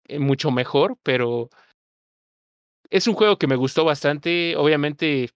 eh, 0.07 0.19
mucho 0.19 0.51
mejor. 0.51 0.97
Pero 1.03 1.49
es 2.89 3.07
un 3.07 3.15
juego 3.15 3.37
que 3.37 3.47
me 3.47 3.55
gustó 3.55 3.85
bastante. 3.85 4.55
Obviamente 4.55 5.29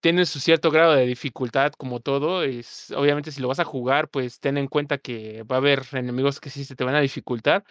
tiene 0.00 0.26
su 0.26 0.40
cierto 0.40 0.70
grado 0.70 0.94
de 0.94 1.06
dificultad 1.06 1.72
como 1.72 2.00
todo. 2.00 2.42
Es, 2.42 2.90
obviamente 2.92 3.32
si 3.32 3.40
lo 3.40 3.48
vas 3.48 3.60
a 3.60 3.64
jugar, 3.64 4.08
pues 4.08 4.40
ten 4.40 4.58
en 4.58 4.68
cuenta 4.68 4.98
que 4.98 5.42
va 5.44 5.56
a 5.56 5.58
haber 5.58 5.82
enemigos 5.92 6.40
que 6.40 6.50
sí 6.50 6.64
se 6.64 6.76
te 6.76 6.84
van 6.84 6.94
a 6.94 7.00
dificultar. 7.00 7.64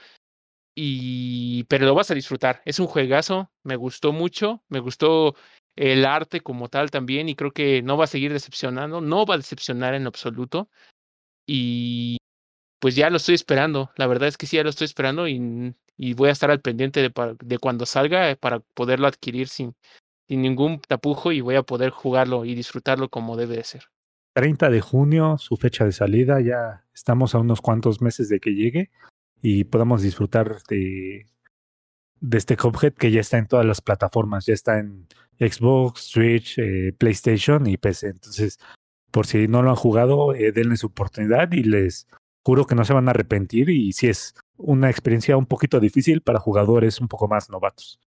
Y 0.76 1.66
pero 1.66 1.86
lo 1.86 1.96
vas 1.96 2.12
a 2.12 2.16
disfrutar. 2.16 2.62
Es 2.66 2.80
un 2.80 2.88
juegazo, 2.88 3.52
me 3.64 3.76
gustó 3.76 4.14
mucho, 4.14 4.64
me 4.70 4.80
gustó 4.80 5.36
el 5.76 6.06
arte 6.06 6.42
como 6.42 6.70
tal 6.70 6.92
también 6.92 7.30
y 7.30 7.36
creo 7.36 7.52
que 7.52 7.82
no 7.82 7.98
va 7.98 8.06
a 8.06 8.08
seguir 8.08 8.34
decepcionando, 8.34 9.02
no 9.02 9.26
va 9.26 9.36
a 9.36 9.38
decepcionar 9.38 9.94
en 9.94 10.08
absoluto 10.08 10.70
y 11.48 12.18
pues 12.80 12.96
ya 12.96 13.10
lo 13.10 13.18
estoy 13.18 13.36
esperando, 13.36 13.92
la 13.98 14.08
verdad 14.08 14.30
es 14.30 14.38
que 14.38 14.46
sí, 14.46 14.58
ya 14.58 14.64
lo 14.64 14.70
estoy 14.70 14.86
esperando 14.86 15.28
y, 15.28 15.76
y 15.98 16.14
voy 16.14 16.30
a 16.30 16.32
estar 16.34 16.52
al 16.52 16.62
pendiente 16.62 17.02
de, 17.02 17.38
de, 17.44 17.60
cuando 17.60 17.86
salga 17.86 18.36
para 18.36 18.60
poderlo 18.60 19.08
adquirir 19.08 19.48
sin, 19.48 19.76
sin 20.30 20.44
ningún 20.44 20.80
tapujo 20.80 21.32
y 21.32 21.42
voy 21.42 21.56
a 21.56 21.64
poder 21.64 21.90
jugarlo 21.90 22.46
y 22.46 22.54
disfrutarlo 22.54 23.10
como 23.10 23.36
debe 23.36 23.58
de 23.58 23.64
ser. 23.64 23.84
30 24.36 24.70
de 24.70 24.80
junio, 24.80 25.40
su 25.40 25.58
fecha 25.58 25.86
de 25.86 25.92
salida, 25.92 26.40
ya 26.40 26.86
estamos 26.94 27.34
a 27.34 27.40
unos 27.40 27.62
cuantos 27.62 28.00
meses 28.00 28.30
de 28.30 28.40
que 28.40 28.54
llegue 28.54 28.92
y 29.42 29.64
podamos 29.64 30.04
disfrutar 30.04 30.62
de, 30.70 31.26
este 32.32 32.56
Cuphead 32.56 32.94
que 32.94 33.12
ya 33.12 33.22
está 33.22 33.40
en 33.40 33.48
todas 33.48 33.66
las 33.66 33.82
plataformas, 33.82 34.46
ya 34.46 34.54
está 34.54 34.78
en 34.78 35.08
Xbox, 35.40 36.02
Switch, 36.02 36.60
eh, 36.60 36.94
PlayStation 36.96 37.66
y 37.66 37.78
PC. 37.78 38.10
Entonces, 38.10 38.60
por 39.10 39.26
si 39.26 39.48
no 39.48 39.64
lo 39.64 39.72
han 39.72 39.76
jugado, 39.76 40.36
eh, 40.36 40.52
denle 40.52 40.78
su 40.78 40.88
oportunidad 40.88 41.52
y 41.54 41.64
les 41.64 42.08
juro 42.46 42.68
que 42.68 42.76
no 42.76 42.86
se 42.86 42.94
van 42.94 43.08
a 43.08 43.12
arrepentir 43.12 43.72
y 43.72 43.94
si 43.94 44.10
es 44.10 44.36
una 44.58 44.92
experiencia 44.92 45.38
un 45.38 45.48
poquito 45.48 45.80
difícil 45.80 46.22
para 46.22 46.40
jugadores 46.40 47.02
un 47.02 47.08
poco 47.08 47.28
más 47.28 47.50
novatos. 47.50 48.00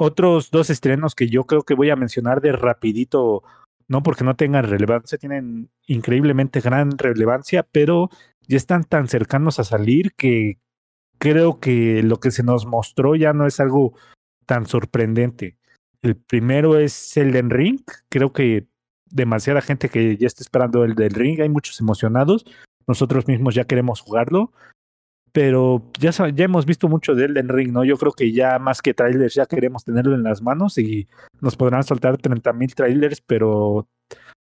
Otros 0.00 0.52
dos 0.52 0.70
estrenos 0.70 1.16
que 1.16 1.28
yo 1.28 1.44
creo 1.44 1.64
que 1.64 1.74
voy 1.74 1.90
a 1.90 1.96
mencionar 1.96 2.40
de 2.40 2.52
rapidito, 2.52 3.42
no 3.88 4.04
porque 4.04 4.22
no 4.22 4.36
tengan 4.36 4.64
relevancia, 4.64 5.18
tienen 5.18 5.70
increíblemente 5.88 6.60
gran 6.60 6.96
relevancia, 6.96 7.64
pero 7.64 8.08
ya 8.46 8.56
están 8.56 8.84
tan 8.84 9.08
cercanos 9.08 9.58
a 9.58 9.64
salir 9.64 10.12
que 10.14 10.58
creo 11.18 11.58
que 11.58 12.04
lo 12.04 12.20
que 12.20 12.30
se 12.30 12.44
nos 12.44 12.64
mostró 12.64 13.16
ya 13.16 13.32
no 13.32 13.44
es 13.44 13.58
algo 13.58 13.94
tan 14.46 14.66
sorprendente. 14.66 15.58
El 16.00 16.14
primero 16.16 16.78
es 16.78 17.16
Elden 17.16 17.50
Ring. 17.50 17.80
Creo 18.08 18.32
que 18.32 18.68
demasiada 19.06 19.60
gente 19.62 19.88
que 19.88 20.16
ya 20.16 20.28
está 20.28 20.42
esperando 20.44 20.84
el 20.84 20.94
del 20.94 21.10
Ring. 21.10 21.40
Hay 21.40 21.48
muchos 21.48 21.80
emocionados. 21.80 22.44
Nosotros 22.86 23.26
mismos 23.26 23.56
ya 23.56 23.64
queremos 23.64 24.00
jugarlo. 24.00 24.52
Pero 25.32 25.82
ya, 25.98 26.10
ya 26.10 26.44
hemos 26.44 26.66
visto 26.66 26.88
mucho 26.88 27.14
de 27.14 27.26
Elden 27.26 27.48
Ring, 27.48 27.72
¿no? 27.72 27.84
Yo 27.84 27.96
creo 27.96 28.12
que 28.12 28.32
ya 28.32 28.58
más 28.58 28.82
que 28.82 28.94
trailers 28.94 29.34
ya 29.34 29.46
queremos 29.46 29.84
tenerlo 29.84 30.14
en 30.14 30.22
las 30.22 30.42
manos 30.42 30.78
y 30.78 31.08
nos 31.40 31.56
podrán 31.56 31.84
soltar 31.84 32.16
30 32.16 32.52
mil 32.52 32.74
trailers, 32.74 33.20
pero 33.20 33.86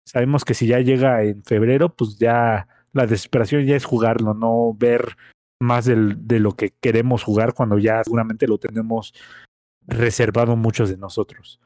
sabemos 0.05 0.45
que 0.45 0.53
si 0.53 0.67
ya 0.67 0.79
llega 0.79 1.23
en 1.23 1.43
febrero, 1.43 1.95
pues 1.95 2.17
ya 2.17 2.67
la 2.93 3.07
desesperación 3.07 3.65
ya 3.65 3.75
es 3.75 3.85
jugarlo, 3.85 4.33
no 4.33 4.73
ver 4.77 5.17
más 5.59 5.85
de 5.85 6.39
lo 6.39 6.51
que 6.51 6.71
queremos 6.79 7.23
jugar 7.23 7.53
cuando 7.53 7.77
ya 7.77 8.03
seguramente 8.03 8.47
lo 8.47 8.57
tenemos 8.57 9.13
reservado 9.87 10.55
muchos 10.55 10.89
de 10.89 10.97
nosotros. 10.97 11.59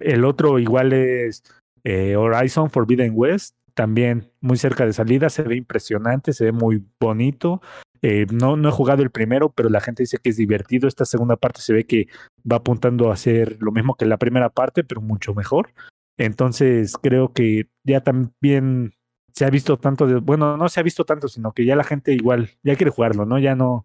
El 0.00 0.24
otro 0.24 0.58
igual 0.58 0.92
es 0.92 1.42
eh, 1.84 2.16
Horizon 2.16 2.70
Forbidden 2.70 3.12
West, 3.14 3.56
también 3.74 4.30
muy 4.40 4.56
cerca 4.56 4.86
de 4.86 4.92
salida, 4.92 5.30
se 5.30 5.42
ve 5.42 5.56
impresionante, 5.56 6.32
se 6.32 6.44
ve 6.44 6.52
muy 6.52 6.84
bonito. 7.00 7.60
Eh, 8.02 8.26
no, 8.32 8.56
no 8.56 8.68
he 8.68 8.72
jugado 8.72 9.02
el 9.02 9.10
primero, 9.10 9.50
pero 9.52 9.68
la 9.68 9.80
gente 9.80 10.02
dice 10.02 10.18
que 10.18 10.30
es 10.30 10.36
divertido. 10.36 10.88
Esta 10.88 11.04
segunda 11.04 11.36
parte 11.36 11.60
se 11.60 11.72
ve 11.72 11.84
que 11.84 12.08
va 12.50 12.56
apuntando 12.56 13.10
a 13.10 13.16
ser 13.16 13.58
lo 13.60 13.72
mismo 13.72 13.94
que 13.94 14.06
la 14.06 14.18
primera 14.18 14.50
parte, 14.50 14.84
pero 14.84 15.00
mucho 15.00 15.34
mejor. 15.34 15.74
Entonces 16.16 16.96
creo 17.00 17.32
que 17.32 17.68
ya 17.84 18.02
también 18.02 18.94
se 19.32 19.44
ha 19.44 19.50
visto 19.50 19.78
tanto 19.78 20.06
de, 20.06 20.16
bueno, 20.16 20.56
no 20.56 20.68
se 20.68 20.80
ha 20.80 20.82
visto 20.82 21.04
tanto, 21.04 21.28
sino 21.28 21.52
que 21.52 21.64
ya 21.64 21.76
la 21.76 21.84
gente 21.84 22.12
igual 22.12 22.50
ya 22.62 22.76
quiere 22.76 22.90
jugarlo, 22.90 23.26
¿no? 23.26 23.38
Ya 23.38 23.54
no, 23.54 23.84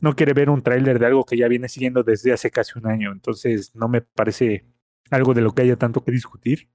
no 0.00 0.16
quiere 0.16 0.32
ver 0.32 0.50
un 0.50 0.62
tráiler 0.62 0.98
de 0.98 1.06
algo 1.06 1.24
que 1.24 1.36
ya 1.36 1.48
viene 1.48 1.68
siguiendo 1.68 2.02
desde 2.02 2.32
hace 2.32 2.50
casi 2.50 2.78
un 2.78 2.86
año. 2.86 3.12
Entonces 3.12 3.74
no 3.74 3.88
me 3.88 4.02
parece 4.02 4.66
algo 5.10 5.34
de 5.34 5.42
lo 5.42 5.52
que 5.54 5.62
haya 5.62 5.76
tanto 5.76 6.04
que 6.04 6.12
discutir. 6.12 6.68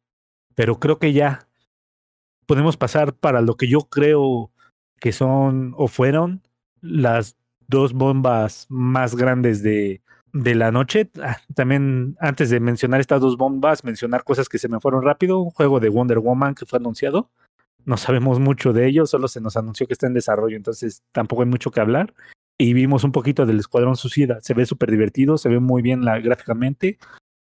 Pero 0.55 0.79
creo 0.79 0.97
que 0.97 1.13
ya 1.13 1.47
podemos 2.45 2.77
pasar 2.77 3.13
para 3.13 3.41
lo 3.41 3.55
que 3.55 3.67
yo 3.67 3.81
creo 3.81 4.51
que 4.99 5.11
son 5.11 5.73
o 5.77 5.87
fueron 5.87 6.41
las 6.81 7.35
dos 7.67 7.93
bombas 7.93 8.65
más 8.69 9.15
grandes 9.15 9.61
de, 9.63 10.01
de 10.33 10.55
la 10.55 10.71
noche. 10.71 11.09
Ah, 11.21 11.37
también 11.55 12.15
antes 12.19 12.49
de 12.49 12.59
mencionar 12.59 12.99
estas 12.99 13.21
dos 13.21 13.37
bombas, 13.37 13.83
mencionar 13.83 14.23
cosas 14.23 14.49
que 14.49 14.57
se 14.57 14.69
me 14.69 14.79
fueron 14.79 15.03
rápido. 15.03 15.39
Un 15.39 15.51
juego 15.51 15.79
de 15.79 15.89
Wonder 15.89 16.19
Woman 16.19 16.55
que 16.55 16.65
fue 16.65 16.79
anunciado. 16.79 17.29
No 17.85 17.97
sabemos 17.97 18.39
mucho 18.39 18.73
de 18.73 18.87
ello, 18.87 19.05
solo 19.05 19.27
se 19.29 19.39
nos 19.39 19.55
anunció 19.55 19.87
que 19.87 19.93
está 19.93 20.07
en 20.07 20.13
desarrollo, 20.13 20.57
entonces 20.57 21.03
tampoco 21.13 21.43
hay 21.43 21.47
mucho 21.47 21.71
que 21.71 21.79
hablar. 21.79 22.13
Y 22.57 22.73
vimos 22.73 23.03
un 23.03 23.13
poquito 23.13 23.45
del 23.45 23.59
Escuadrón 23.59 23.95
Suicida. 23.95 24.39
Se 24.41 24.53
ve 24.53 24.65
súper 24.65 24.91
divertido, 24.91 25.37
se 25.37 25.47
ve 25.47 25.59
muy 25.59 25.81
bien 25.81 26.01
gráficamente 26.01 26.97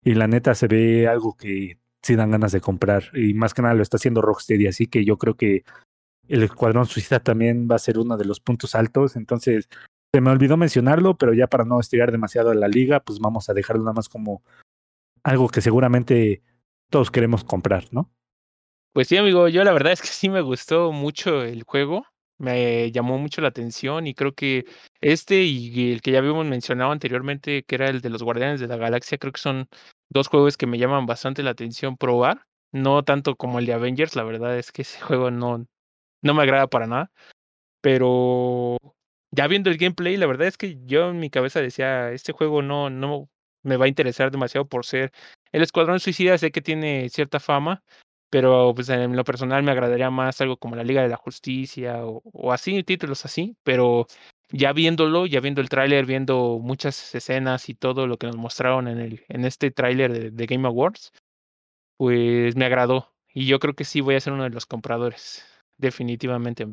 y 0.04 0.16
la 0.16 0.28
neta 0.28 0.54
se 0.54 0.68
ve 0.68 1.08
algo 1.08 1.38
que 1.38 1.78
sí 2.02 2.16
dan 2.16 2.32
ganas 2.32 2.52
de 2.52 2.62
comprar. 2.62 3.06
Y 3.14 3.34
más 3.34 3.54
que 3.54 3.62
nada 3.62 3.74
lo 3.74 3.84
está 3.84 3.98
haciendo 3.98 4.22
Rocksteady, 4.22 4.68
así 4.68 4.88
que 4.88 5.06
yo 5.06 5.18
creo 5.18 5.36
que 5.36 5.64
el 6.28 6.44
Escuadrón 6.44 6.86
Suicida 6.86 7.20
también 7.20 7.68
va 7.70 7.76
a 7.76 7.80
ser 7.80 7.98
uno 8.00 8.18
de 8.18 8.26
los 8.26 8.40
puntos 8.40 8.76
altos. 8.76 9.16
Entonces, 9.16 9.70
se 10.14 10.22
me 10.22 10.30
olvidó 10.30 10.58
mencionarlo, 10.58 11.18
pero 11.18 11.34
ya 11.34 11.48
para 11.48 11.66
no 11.66 11.80
estirar 11.80 12.12
demasiado 12.12 12.52
a 12.52 12.56
la 12.56 12.68
liga, 12.68 13.00
pues 13.00 13.20
vamos 13.20 13.50
a 13.50 13.54
dejarlo 13.54 13.84
nada 13.84 13.94
más 13.94 14.10
como 14.10 14.44
algo 15.24 15.50
que 15.50 15.62
seguramente 15.62 16.44
todos 16.90 17.10
queremos 17.10 17.44
comprar, 17.44 17.86
¿no? 17.92 18.12
Pues 18.94 19.08
sí, 19.08 19.18
amigo, 19.18 19.48
yo 19.48 19.64
la 19.64 19.74
verdad 19.74 19.94
es 19.94 20.02
que 20.02 20.08
sí 20.08 20.30
me 20.30 20.42
gustó 20.42 20.92
mucho 20.92 21.42
el 21.42 21.64
juego, 21.64 22.06
me 22.38 22.92
llamó 22.92 23.18
mucho 23.18 23.42
la 23.42 23.48
atención 23.48 24.06
y 24.06 24.14
creo 24.14 24.34
que 24.34 24.66
este 25.02 25.44
y 25.44 25.92
el 25.92 26.02
que 26.02 26.12
ya 26.12 26.20
habíamos 26.20 26.46
mencionado 26.46 26.92
anteriormente, 26.92 27.64
que 27.64 27.76
era 27.76 27.90
el 27.90 28.02
de 28.02 28.10
los 28.12 28.22
Guardianes 28.22 28.60
de 28.60 28.68
la 28.68 28.78
Galaxia, 28.78 29.18
creo 29.18 29.34
que 29.34 29.42
son 29.42 29.68
dos 30.12 30.28
juegos 30.28 30.58
que 30.58 30.68
me 30.68 30.78
llaman 30.78 31.08
bastante 31.08 31.42
la 31.42 31.52
atención 31.52 31.98
probar, 31.98 32.46
no 32.72 33.04
tanto 33.04 33.36
como 33.36 33.58
el 33.58 33.66
de 33.66 33.74
Avengers, 33.74 34.16
la 34.16 34.24
verdad 34.24 34.56
es 34.60 34.72
que 34.72 34.84
ese 34.84 35.02
juego 35.02 35.32
no, 35.32 35.66
no 36.24 36.34
me 36.34 36.44
agrada 36.44 36.68
para 36.68 36.88
nada, 36.88 37.12
pero 37.82 38.78
ya 39.32 39.48
viendo 39.48 39.70
el 39.70 39.78
gameplay, 39.78 40.18
la 40.18 40.28
verdad 40.28 40.48
es 40.48 40.58
que 40.58 40.78
yo 40.86 41.10
en 41.10 41.20
mi 41.20 41.30
cabeza 41.30 41.62
decía, 41.62 42.12
este 42.12 42.34
juego 42.34 42.62
no, 42.62 42.90
no 42.90 43.30
me 43.64 43.78
va 43.78 43.86
a 43.86 43.90
interesar 43.90 44.32
demasiado 44.32 44.68
por 44.68 44.86
ser 44.86 45.12
el 45.52 45.62
Escuadrón 45.64 46.00
Suicida, 46.00 46.38
sé 46.38 46.52
que 46.52 46.62
tiene 46.62 47.10
cierta 47.10 47.40
fama, 47.40 47.84
pero 48.30 48.74
pues 48.76 48.90
en 48.90 49.16
lo 49.16 49.24
personal 49.24 49.64
me 49.64 49.72
agradaría 49.72 50.10
más 50.10 50.42
algo 50.42 50.58
como 50.58 50.76
la 50.76 50.84
Liga 50.84 51.04
de 51.04 51.10
la 51.10 51.18
Justicia 51.18 52.06
o, 52.06 52.22
o 52.26 52.52
así, 52.52 52.84
títulos 52.84 53.26
así, 53.26 53.56
pero 53.64 54.08
ya 54.54 54.72
viéndolo, 54.72 55.26
ya 55.26 55.40
viendo 55.40 55.62
el 55.62 55.70
tráiler, 55.70 56.06
viendo 56.06 56.60
muchas 56.62 57.14
escenas 57.16 57.70
y 57.70 57.74
todo 57.74 58.06
lo 58.08 58.18
que 58.18 58.28
nos 58.28 58.38
mostraron 58.38 58.88
en, 58.88 59.00
el, 59.00 59.26
en 59.28 59.46
este 59.46 59.72
tráiler 59.72 60.32
de, 60.32 60.46
Game 60.46 60.68
Awards, 60.68 61.12
pues 61.98 62.56
me 62.56 62.66
agradó. 62.66 63.14
Y 63.34 63.48
yo 63.48 63.60
creo 63.60 63.74
que 63.74 63.84
sí 63.84 64.00
voy 64.02 64.16
a 64.16 64.20
ser 64.20 64.34
uno 64.34 64.44
de 64.44 64.52
los 64.52 64.68
compradores, 64.68 65.44
definitivamente. 65.84 66.66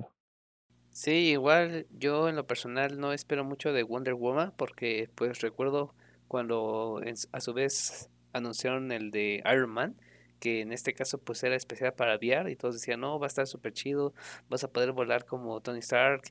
Sí, 0.93 1.31
igual 1.33 1.87
yo 1.91 2.29
en 2.29 2.37
lo 2.37 2.47
personal 2.47 2.99
no 2.99 3.13
espero 3.13 3.45
mucho 3.45 3.73
de 3.73 3.83
Wonder 3.83 4.15
Woman 4.15 4.55
porque 4.57 5.11
pues 5.15 5.41
recuerdo 5.41 5.95
cuando 6.29 7.03
a 7.33 7.41
su 7.41 7.53
vez 7.53 8.09
anunciaron 8.33 8.93
el 8.93 9.11
de 9.11 9.43
Iron 9.53 9.71
Man, 9.71 9.97
que 10.39 10.61
en 10.61 10.73
este 10.73 10.95
caso 10.95 11.19
pues 11.19 11.43
era 11.43 11.57
especial 11.57 11.93
para 11.95 12.17
VR 12.17 12.51
y 12.51 12.57
todos 12.57 12.77
decían, 12.77 13.01
no, 13.01 13.19
va 13.19 13.27
a 13.27 13.29
estar 13.29 13.47
súper 13.47 13.73
chido, 13.73 14.15
vas 14.49 14.63
a 14.63 14.71
poder 14.71 14.93
volar 14.93 15.25
como 15.25 15.61
Tony 15.61 15.81
Stark 15.81 16.23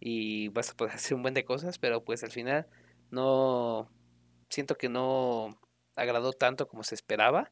y 0.00 0.48
vas 0.48 0.70
a 0.70 0.74
poder 0.74 0.94
hacer 0.94 1.16
un 1.16 1.22
buen 1.22 1.34
de 1.34 1.44
cosas, 1.44 1.78
pero 1.78 2.04
pues 2.04 2.22
al 2.22 2.30
final 2.30 2.66
no, 3.10 3.90
siento 4.48 4.76
que 4.76 4.88
no 4.88 5.58
agradó 5.96 6.32
tanto 6.32 6.68
como 6.68 6.84
se 6.84 6.94
esperaba 6.94 7.50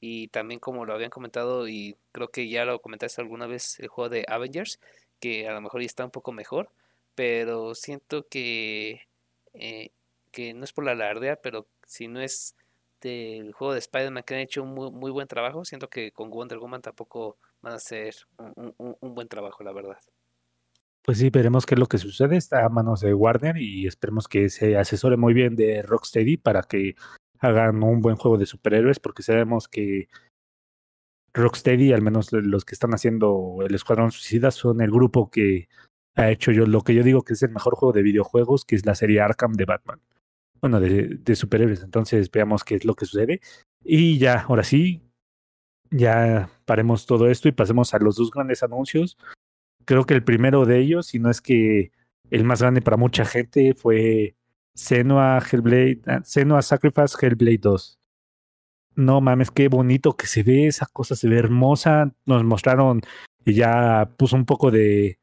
y 0.00 0.28
también 0.28 0.60
como 0.60 0.84
lo 0.84 0.94
habían 0.94 1.10
comentado 1.10 1.68
y 1.68 1.96
creo 2.12 2.28
que 2.28 2.48
ya 2.48 2.64
lo 2.64 2.80
comentaste 2.80 3.20
alguna 3.20 3.46
vez 3.46 3.80
el 3.80 3.88
juego 3.88 4.08
de 4.10 4.24
Avengers, 4.28 4.78
que 5.20 5.48
a 5.48 5.52
lo 5.52 5.60
mejor 5.60 5.80
ya 5.80 5.86
está 5.86 6.04
un 6.04 6.10
poco 6.10 6.32
mejor, 6.32 6.70
pero 7.14 7.74
siento 7.74 8.26
que, 8.28 9.02
eh, 9.54 9.90
que 10.32 10.54
no 10.54 10.64
es 10.64 10.72
por 10.72 10.84
la 10.84 10.92
alardear, 10.92 11.40
pero 11.42 11.66
si 11.86 12.08
no 12.08 12.20
es 12.20 12.54
del 13.00 13.52
juego 13.52 13.72
de 13.72 13.78
Spider-Man 13.80 14.22
que 14.24 14.34
han 14.34 14.40
hecho 14.40 14.62
un 14.62 14.74
muy, 14.74 14.90
muy, 14.90 15.10
buen 15.10 15.28
trabajo, 15.28 15.64
siento 15.64 15.88
que 15.88 16.12
con 16.12 16.30
Wonder 16.30 16.58
Woman 16.58 16.82
tampoco 16.82 17.36
van 17.62 17.72
a 17.72 17.76
hacer 17.76 18.14
un, 18.38 18.74
un, 18.78 19.14
buen 19.14 19.28
trabajo, 19.28 19.64
la 19.64 19.72
verdad. 19.72 19.98
Pues 21.02 21.18
sí, 21.18 21.30
veremos 21.30 21.66
qué 21.66 21.74
es 21.74 21.78
lo 21.78 21.86
que 21.86 21.98
sucede. 21.98 22.36
Está 22.36 22.64
a 22.64 22.68
manos 22.68 23.00
de 23.00 23.14
Warner 23.14 23.56
y 23.58 23.86
esperemos 23.86 24.26
que 24.28 24.50
se 24.50 24.76
asesore 24.76 25.16
muy 25.16 25.34
bien 25.34 25.54
de 25.54 25.82
Rocksteady 25.82 26.36
para 26.36 26.62
que 26.62 26.96
hagan 27.40 27.82
un 27.82 28.00
buen 28.00 28.16
juego 28.16 28.38
de 28.38 28.46
superhéroes, 28.46 29.00
porque 29.00 29.22
sabemos 29.22 29.68
que 29.68 30.08
Rocksteady, 31.34 31.92
al 31.92 32.02
menos 32.02 32.32
los 32.32 32.64
que 32.64 32.74
están 32.74 32.94
haciendo 32.94 33.58
el 33.66 33.74
Escuadrón 33.74 34.10
Suicida, 34.10 34.50
son 34.50 34.80
el 34.80 34.90
grupo 34.90 35.30
que 35.30 35.68
ha 36.14 36.30
hecho 36.30 36.50
yo 36.50 36.66
lo 36.66 36.80
que 36.80 36.94
yo 36.94 37.02
digo 37.02 37.22
que 37.22 37.34
es 37.34 37.42
el 37.42 37.50
mejor 37.50 37.74
juego 37.74 37.92
de 37.92 38.02
videojuegos, 38.02 38.64
que 38.64 38.74
es 38.74 38.86
la 38.86 38.94
serie 38.94 39.20
Arkham 39.20 39.52
de 39.52 39.66
Batman. 39.66 40.00
Bueno, 40.60 40.80
de, 40.80 41.18
de 41.20 41.36
superhéroes. 41.36 41.82
Entonces 41.82 42.30
veamos 42.30 42.64
qué 42.64 42.76
es 42.76 42.84
lo 42.84 42.94
que 42.94 43.04
sucede. 43.04 43.40
Y 43.84 44.18
ya, 44.18 44.40
ahora 44.40 44.64
sí, 44.64 45.02
ya 45.90 46.48
paremos 46.64 47.06
todo 47.06 47.28
esto 47.28 47.48
y 47.48 47.52
pasemos 47.52 47.94
a 47.94 47.98
los 47.98 48.16
dos 48.16 48.30
grandes 48.30 48.62
anuncios. 48.62 49.18
Creo 49.84 50.04
que 50.04 50.14
el 50.14 50.24
primero 50.24 50.64
de 50.64 50.78
ellos, 50.78 51.08
si 51.08 51.18
no 51.18 51.30
es 51.30 51.40
que 51.40 51.92
el 52.30 52.44
más 52.44 52.62
grande 52.62 52.82
para 52.82 52.96
mucha 52.96 53.24
gente, 53.24 53.74
fue 53.74 54.34
Senua 54.76 55.40
Hellblade, 55.40 56.00
ah, 56.06 56.20
Senua 56.24 56.62
Sacrifice 56.62 57.16
Hellblade 57.20 57.58
2 57.58 57.98
no 58.96 59.20
mames, 59.20 59.50
qué 59.50 59.68
bonito 59.68 60.16
que 60.16 60.26
se 60.26 60.42
ve, 60.42 60.66
esa 60.66 60.86
cosa 60.86 61.14
se 61.14 61.28
ve 61.28 61.38
hermosa. 61.38 62.12
Nos 62.24 62.44
mostraron 62.44 63.02
y 63.44 63.54
ya 63.54 64.10
puso 64.16 64.36
un 64.36 64.46
poco 64.46 64.70
de, 64.70 65.18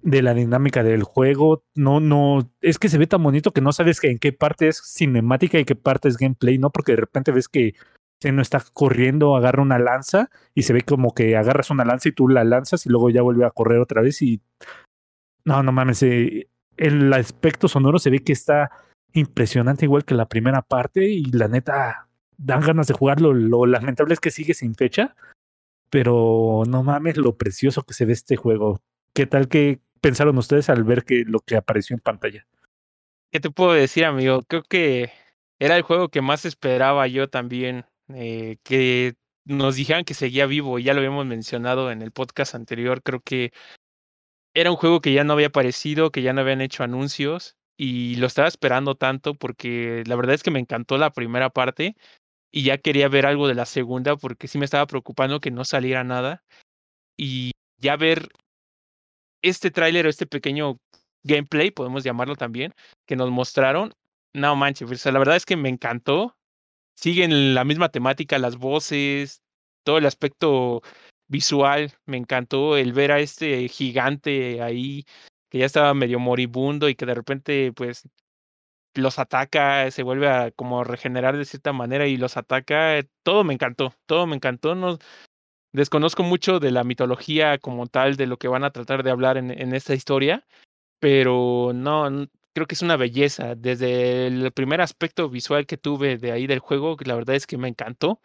de 0.00 0.22
la 0.22 0.32
dinámica 0.32 0.82
del 0.82 1.02
juego. 1.02 1.64
No, 1.74 2.00
no, 2.00 2.50
es 2.60 2.78
que 2.78 2.88
se 2.88 2.98
ve 2.98 3.06
tan 3.08 3.22
bonito 3.22 3.52
que 3.52 3.60
no 3.60 3.72
sabes 3.72 4.00
que 4.00 4.10
en 4.10 4.18
qué 4.18 4.32
parte 4.32 4.68
es 4.68 4.80
cinemática 4.84 5.58
y 5.58 5.64
qué 5.64 5.74
parte 5.74 6.08
es 6.08 6.16
gameplay, 6.16 6.58
¿no? 6.58 6.70
Porque 6.70 6.92
de 6.92 7.00
repente 7.00 7.32
ves 7.32 7.48
que 7.48 7.74
no 8.32 8.42
está 8.42 8.62
corriendo, 8.72 9.36
agarra 9.36 9.62
una 9.62 9.78
lanza 9.78 10.30
y 10.54 10.62
se 10.62 10.72
ve 10.72 10.82
como 10.82 11.14
que 11.14 11.36
agarras 11.36 11.70
una 11.70 11.84
lanza 11.84 12.08
y 12.08 12.12
tú 12.12 12.28
la 12.28 12.44
lanzas 12.44 12.86
y 12.86 12.90
luego 12.90 13.10
ya 13.10 13.22
vuelve 13.22 13.44
a 13.44 13.50
correr 13.50 13.80
otra 13.80 14.02
vez 14.02 14.22
y... 14.22 14.40
No, 15.44 15.62
no 15.62 15.72
mames, 15.72 16.02
eh, 16.02 16.48
el 16.78 17.12
aspecto 17.12 17.68
sonoro 17.68 17.98
se 17.98 18.10
ve 18.10 18.20
que 18.20 18.32
está 18.32 18.70
impresionante 19.12 19.84
igual 19.84 20.04
que 20.04 20.14
la 20.14 20.28
primera 20.28 20.62
parte 20.62 21.08
y 21.08 21.24
la 21.24 21.48
neta 21.48 22.08
dan 22.36 22.60
ganas 22.60 22.86
de 22.86 22.94
jugarlo. 22.94 23.34
Lo 23.34 23.66
lamentable 23.66 24.14
es 24.14 24.20
que 24.20 24.30
sigue 24.30 24.54
sin 24.54 24.74
fecha, 24.74 25.14
pero 25.90 26.62
no 26.66 26.82
mames 26.82 27.16
lo 27.16 27.36
precioso 27.36 27.82
que 27.82 27.94
se 27.94 28.04
ve 28.04 28.12
este 28.12 28.36
juego. 28.36 28.80
¿Qué 29.12 29.26
tal 29.26 29.48
que 29.48 29.80
pensaron 30.00 30.38
ustedes 30.38 30.70
al 30.70 30.84
ver 30.84 31.04
que 31.04 31.24
lo 31.26 31.40
que 31.40 31.56
apareció 31.56 31.94
en 31.94 32.00
pantalla? 32.00 32.46
¿Qué 33.30 33.40
te 33.40 33.50
puedo 33.50 33.72
decir, 33.72 34.04
amigo? 34.04 34.42
Creo 34.48 34.62
que 34.62 35.10
era 35.58 35.76
el 35.76 35.82
juego 35.82 36.08
que 36.08 36.22
más 36.22 36.44
esperaba 36.44 37.06
yo 37.08 37.28
también. 37.28 37.84
Eh, 38.14 38.56
que 38.62 39.14
nos 39.44 39.76
dijeran 39.76 40.04
que 40.04 40.14
seguía 40.14 40.46
vivo, 40.46 40.78
ya 40.78 40.94
lo 40.94 41.00
habíamos 41.00 41.26
mencionado 41.26 41.90
en 41.90 42.00
el 42.02 42.12
podcast 42.12 42.54
anterior. 42.54 43.02
Creo 43.02 43.20
que 43.20 43.52
era 44.54 44.70
un 44.70 44.76
juego 44.76 45.00
que 45.00 45.12
ya 45.12 45.24
no 45.24 45.34
había 45.34 45.48
aparecido, 45.48 46.10
que 46.10 46.22
ya 46.22 46.32
no 46.32 46.40
habían 46.40 46.60
hecho 46.60 46.82
anuncios 46.82 47.56
y 47.76 48.16
lo 48.16 48.26
estaba 48.26 48.48
esperando 48.48 48.96
tanto 48.96 49.34
porque 49.34 50.02
la 50.06 50.16
verdad 50.16 50.34
es 50.34 50.42
que 50.42 50.50
me 50.50 50.58
encantó 50.58 50.98
la 50.98 51.10
primera 51.10 51.50
parte 51.50 51.96
y 52.50 52.64
ya 52.64 52.78
quería 52.78 53.08
ver 53.08 53.26
algo 53.26 53.46
de 53.48 53.54
la 53.54 53.66
segunda 53.66 54.16
porque 54.16 54.48
sí 54.48 54.58
me 54.58 54.64
estaba 54.64 54.86
preocupando 54.86 55.40
que 55.40 55.50
no 55.50 55.64
saliera 55.64 56.02
nada. 56.04 56.42
Y 57.16 57.52
ya 57.78 57.96
ver 57.96 58.28
este 59.42 59.70
tráiler 59.70 60.06
o 60.06 60.08
este 60.08 60.26
pequeño 60.26 60.78
gameplay, 61.22 61.70
podemos 61.70 62.04
llamarlo 62.04 62.36
también, 62.36 62.72
que 63.06 63.16
nos 63.16 63.30
mostraron, 63.30 63.92
no 64.34 64.56
manches, 64.56 65.04
la 65.06 65.18
verdad 65.18 65.36
es 65.36 65.46
que 65.46 65.56
me 65.56 65.68
encantó. 65.68 66.34
Siguen 66.96 67.54
la 67.54 67.64
misma 67.64 67.90
temática, 67.90 68.38
las 68.38 68.56
voces, 68.56 69.40
todo 69.84 69.98
el 69.98 70.06
aspecto 70.06 70.82
visual, 71.28 71.92
me 72.06 72.16
encantó 72.16 72.76
el 72.76 72.92
ver 72.92 73.12
a 73.12 73.20
este 73.20 73.68
gigante 73.68 74.62
ahí 74.62 75.04
que 75.50 75.58
ya 75.58 75.66
estaba 75.66 75.94
medio 75.94 76.18
moribundo 76.18 76.88
y 76.88 76.94
que 76.94 77.06
de 77.06 77.14
repente 77.14 77.72
pues 77.72 78.08
los 78.94 79.18
ataca, 79.18 79.90
se 79.90 80.02
vuelve 80.02 80.28
a 80.28 80.50
como 80.50 80.84
regenerar 80.84 81.36
de 81.36 81.44
cierta 81.44 81.72
manera 81.72 82.06
y 82.06 82.16
los 82.16 82.36
ataca, 82.36 83.00
todo 83.22 83.44
me 83.44 83.54
encantó, 83.54 83.94
todo 84.06 84.26
me 84.26 84.36
encantó, 84.36 84.74
no 84.74 84.98
desconozco 85.72 86.22
mucho 86.22 86.60
de 86.60 86.70
la 86.70 86.84
mitología 86.84 87.58
como 87.58 87.86
tal, 87.86 88.16
de 88.16 88.26
lo 88.26 88.38
que 88.38 88.48
van 88.48 88.64
a 88.64 88.70
tratar 88.70 89.02
de 89.02 89.10
hablar 89.10 89.36
en, 89.36 89.50
en 89.50 89.74
esta 89.74 89.94
historia, 89.94 90.46
pero 91.00 91.72
no, 91.74 92.08
creo 92.54 92.66
que 92.66 92.74
es 92.74 92.82
una 92.82 92.96
belleza. 92.96 93.54
Desde 93.54 94.26
el 94.26 94.52
primer 94.52 94.80
aspecto 94.80 95.28
visual 95.28 95.66
que 95.66 95.76
tuve 95.76 96.18
de 96.18 96.32
ahí 96.32 96.46
del 96.46 96.58
juego, 96.58 96.96
la 97.04 97.14
verdad 97.14 97.36
es 97.36 97.46
que 97.46 97.58
me 97.58 97.68
encantó. 97.68 98.20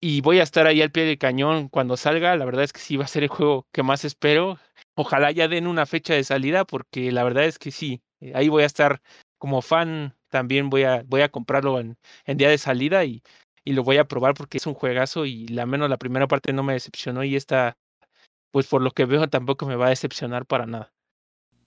Y 0.00 0.20
voy 0.20 0.38
a 0.38 0.44
estar 0.44 0.66
ahí 0.66 0.80
al 0.80 0.92
pie 0.92 1.04
del 1.04 1.18
cañón 1.18 1.68
cuando 1.68 1.96
salga. 1.96 2.36
La 2.36 2.44
verdad 2.44 2.64
es 2.64 2.72
que 2.72 2.80
sí 2.80 2.96
va 2.96 3.04
a 3.04 3.08
ser 3.08 3.24
el 3.24 3.28
juego 3.28 3.66
que 3.72 3.82
más 3.82 4.04
espero. 4.04 4.58
Ojalá 4.94 5.32
ya 5.32 5.48
den 5.48 5.66
una 5.66 5.86
fecha 5.86 6.14
de 6.14 6.24
salida, 6.24 6.64
porque 6.64 7.10
la 7.10 7.24
verdad 7.24 7.44
es 7.44 7.58
que 7.58 7.70
sí. 7.70 8.00
Eh, 8.20 8.32
ahí 8.34 8.48
voy 8.48 8.62
a 8.62 8.66
estar 8.66 9.02
como 9.38 9.60
fan. 9.60 10.16
También 10.28 10.70
voy 10.70 10.84
a, 10.84 11.02
voy 11.06 11.22
a 11.22 11.30
comprarlo 11.30 11.80
en, 11.80 11.96
día 12.26 12.50
de 12.50 12.58
salida 12.58 13.04
y, 13.04 13.22
y 13.64 13.72
lo 13.72 13.82
voy 13.82 13.96
a 13.96 14.04
probar 14.04 14.34
porque 14.34 14.58
es 14.58 14.66
un 14.66 14.74
juegazo 14.74 15.24
y 15.24 15.48
la 15.48 15.66
menos 15.66 15.88
la 15.88 15.96
primera 15.96 16.28
parte 16.28 16.52
no 16.52 16.62
me 16.62 16.74
decepcionó 16.74 17.24
y 17.24 17.34
esta, 17.34 17.78
pues 18.50 18.66
por 18.66 18.82
lo 18.82 18.90
que 18.90 19.06
veo 19.06 19.26
tampoco 19.28 19.66
me 19.66 19.76
va 19.76 19.86
a 19.86 19.90
decepcionar 19.90 20.46
para 20.46 20.66
nada. 20.66 20.92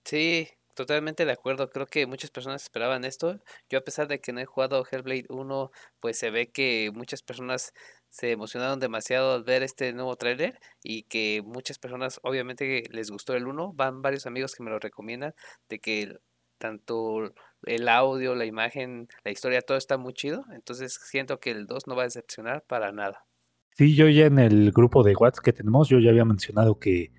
Sí, 0.04 0.48
totalmente 0.74 1.24
de 1.24 1.32
acuerdo. 1.32 1.70
Creo 1.70 1.86
que 1.86 2.06
muchas 2.06 2.30
personas 2.30 2.62
esperaban 2.62 3.04
esto. 3.04 3.40
Yo 3.68 3.78
a 3.78 3.82
pesar 3.82 4.08
de 4.08 4.20
que 4.20 4.32
no 4.32 4.40
he 4.40 4.46
jugado 4.46 4.84
Hellblade 4.90 5.26
1, 5.28 5.70
pues 6.00 6.18
se 6.18 6.30
ve 6.30 6.50
que 6.50 6.90
muchas 6.94 7.22
personas 7.22 7.72
se 8.12 8.30
emocionaron 8.30 8.78
demasiado 8.78 9.32
al 9.32 9.42
ver 9.42 9.62
este 9.62 9.94
nuevo 9.94 10.16
tráiler 10.16 10.60
y 10.82 11.04
que 11.04 11.42
muchas 11.42 11.78
personas 11.78 12.20
obviamente 12.22 12.84
les 12.90 13.10
gustó 13.10 13.32
el 13.34 13.46
1. 13.46 13.72
Van 13.72 14.02
varios 14.02 14.26
amigos 14.26 14.54
que 14.54 14.62
me 14.62 14.70
lo 14.70 14.78
recomiendan 14.78 15.34
de 15.70 15.78
que 15.78 16.18
tanto 16.58 17.32
el 17.64 17.88
audio, 17.88 18.34
la 18.34 18.44
imagen, 18.44 19.08
la 19.24 19.30
historia, 19.30 19.62
todo 19.62 19.78
está 19.78 19.96
muy 19.96 20.12
chido. 20.12 20.44
Entonces 20.52 21.00
siento 21.02 21.40
que 21.40 21.52
el 21.52 21.66
2 21.66 21.86
no 21.86 21.96
va 21.96 22.02
a 22.02 22.04
decepcionar 22.04 22.62
para 22.66 22.92
nada. 22.92 23.24
Sí, 23.70 23.94
yo 23.96 24.06
ya 24.08 24.26
en 24.26 24.38
el 24.38 24.72
grupo 24.72 25.02
de 25.02 25.16
WhatsApp 25.16 25.44
que 25.44 25.54
tenemos, 25.54 25.88
yo 25.88 25.98
ya 25.98 26.10
había 26.10 26.26
mencionado 26.26 26.78
que 26.78 27.12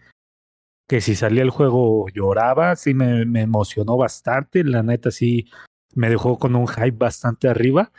que 0.88 1.02
si 1.02 1.16
salía 1.16 1.41
el 1.41 1.50
juego 1.50 2.06
lloraba, 2.14 2.76
sí 2.76 2.94
me, 2.94 3.26
me, 3.26 3.41
emocionó 3.41 3.98
bastante, 3.98 4.64
la 4.66 4.84
neta 4.84 5.12
sí 5.12 5.50
me 5.96 6.10
dejó 6.10 6.38
con 6.38 6.56
un 6.56 6.68
hype 6.68 6.91
bastante 6.91 7.48
arriba 7.48 7.91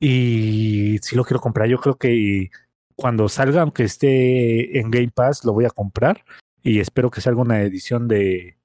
y 0.00 0.98
sí 1.02 1.16
lo 1.16 1.24
quiero 1.24 1.40
comprar, 1.40 1.68
yo 1.68 1.78
creo 1.78 1.96
que 1.96 2.50
cuando 2.96 3.28
salga, 3.28 3.62
aunque 3.62 3.84
esté 3.84 4.78
en 4.78 4.90
Game 4.90 5.12
Pass, 5.14 5.44
lo 5.44 5.52
voy 5.52 5.64
a 5.64 5.70
comprar 5.70 6.24
y 6.62 6.80
espero 6.80 7.10
que 7.10 7.20
salga 7.20 7.40
una 7.40 7.62
edición 7.62 8.08
de, 8.08 8.58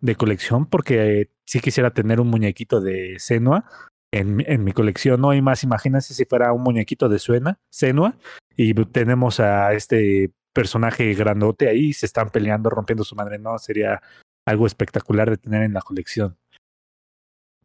de 0.00 0.14
colección 0.14 0.66
porque 0.66 1.30
sí 1.46 1.60
quisiera 1.60 1.92
tener 1.92 2.20
un 2.20 2.28
muñequito 2.28 2.80
de 2.80 3.18
Senua 3.18 3.64
en, 4.12 4.44
en 4.46 4.64
mi 4.64 4.72
colección, 4.72 5.20
no 5.20 5.30
hay 5.30 5.42
más, 5.42 5.64
imagínense 5.64 6.14
si 6.14 6.24
fuera 6.24 6.52
un 6.52 6.62
muñequito 6.62 7.08
de 7.08 7.18
Suena, 7.18 7.58
Senua 7.70 8.16
y 8.56 8.74
tenemos 8.74 9.40
a 9.40 9.72
este 9.72 10.32
personaje 10.52 11.14
grandote 11.14 11.68
ahí 11.68 11.92
se 11.92 12.06
están 12.06 12.30
peleando, 12.30 12.70
rompiendo 12.70 13.04
su 13.04 13.16
madre. 13.16 13.38
No, 13.38 13.58
sería 13.58 14.02
algo 14.46 14.66
espectacular 14.66 15.30
de 15.30 15.38
tener 15.38 15.62
en 15.62 15.72
la 15.72 15.80
colección. 15.80 16.36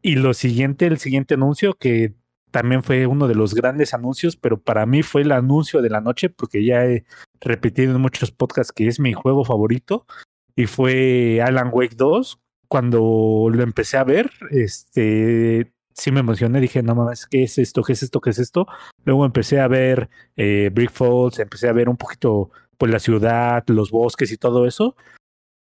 Y 0.01 0.15
lo 0.15 0.33
siguiente, 0.33 0.85
el 0.85 0.99
siguiente 0.99 1.33
anuncio, 1.33 1.73
que 1.73 2.13
también 2.57 2.81
fue 2.81 3.05
uno 3.05 3.27
de 3.27 3.35
los 3.35 3.53
grandes 3.53 3.93
anuncios, 3.93 4.35
pero 4.35 4.59
para 4.59 4.87
mí 4.87 5.03
fue 5.03 5.21
el 5.21 5.31
anuncio 5.31 5.79
de 5.83 5.91
la 5.91 6.01
noche, 6.01 6.31
porque 6.31 6.65
ya 6.65 6.83
he 6.85 7.05
repetido 7.39 7.95
en 7.95 8.01
muchos 8.01 8.31
podcasts 8.31 8.73
que 8.73 8.87
es 8.87 8.99
mi 8.99 9.13
juego 9.13 9.45
favorito, 9.45 10.07
y 10.55 10.65
fue 10.65 11.39
Alan 11.39 11.69
Wake 11.71 11.95
2. 11.95 12.39
Cuando 12.67 13.47
lo 13.53 13.61
empecé 13.61 13.97
a 13.97 14.03
ver, 14.03 14.31
este, 14.49 15.71
sí 15.93 16.11
me 16.11 16.21
emocioné, 16.21 16.59
dije, 16.59 16.81
no 16.81 16.95
mames, 16.95 17.27
¿qué 17.27 17.43
es 17.43 17.59
esto? 17.59 17.83
¿Qué 17.83 17.93
es 17.93 18.01
esto? 18.01 18.21
¿Qué 18.21 18.31
es 18.31 18.39
esto? 18.39 18.65
Luego 19.05 19.23
empecé 19.23 19.59
a 19.59 19.67
ver 19.67 20.09
eh, 20.35 20.71
Brick 20.73 20.89
Falls, 20.89 21.37
empecé 21.37 21.69
a 21.69 21.73
ver 21.73 21.89
un 21.89 21.97
poquito 21.97 22.49
pues 22.79 22.91
la 22.91 22.97
ciudad, 22.97 23.63
los 23.67 23.91
bosques 23.91 24.31
y 24.31 24.37
todo 24.37 24.65
eso. 24.65 24.95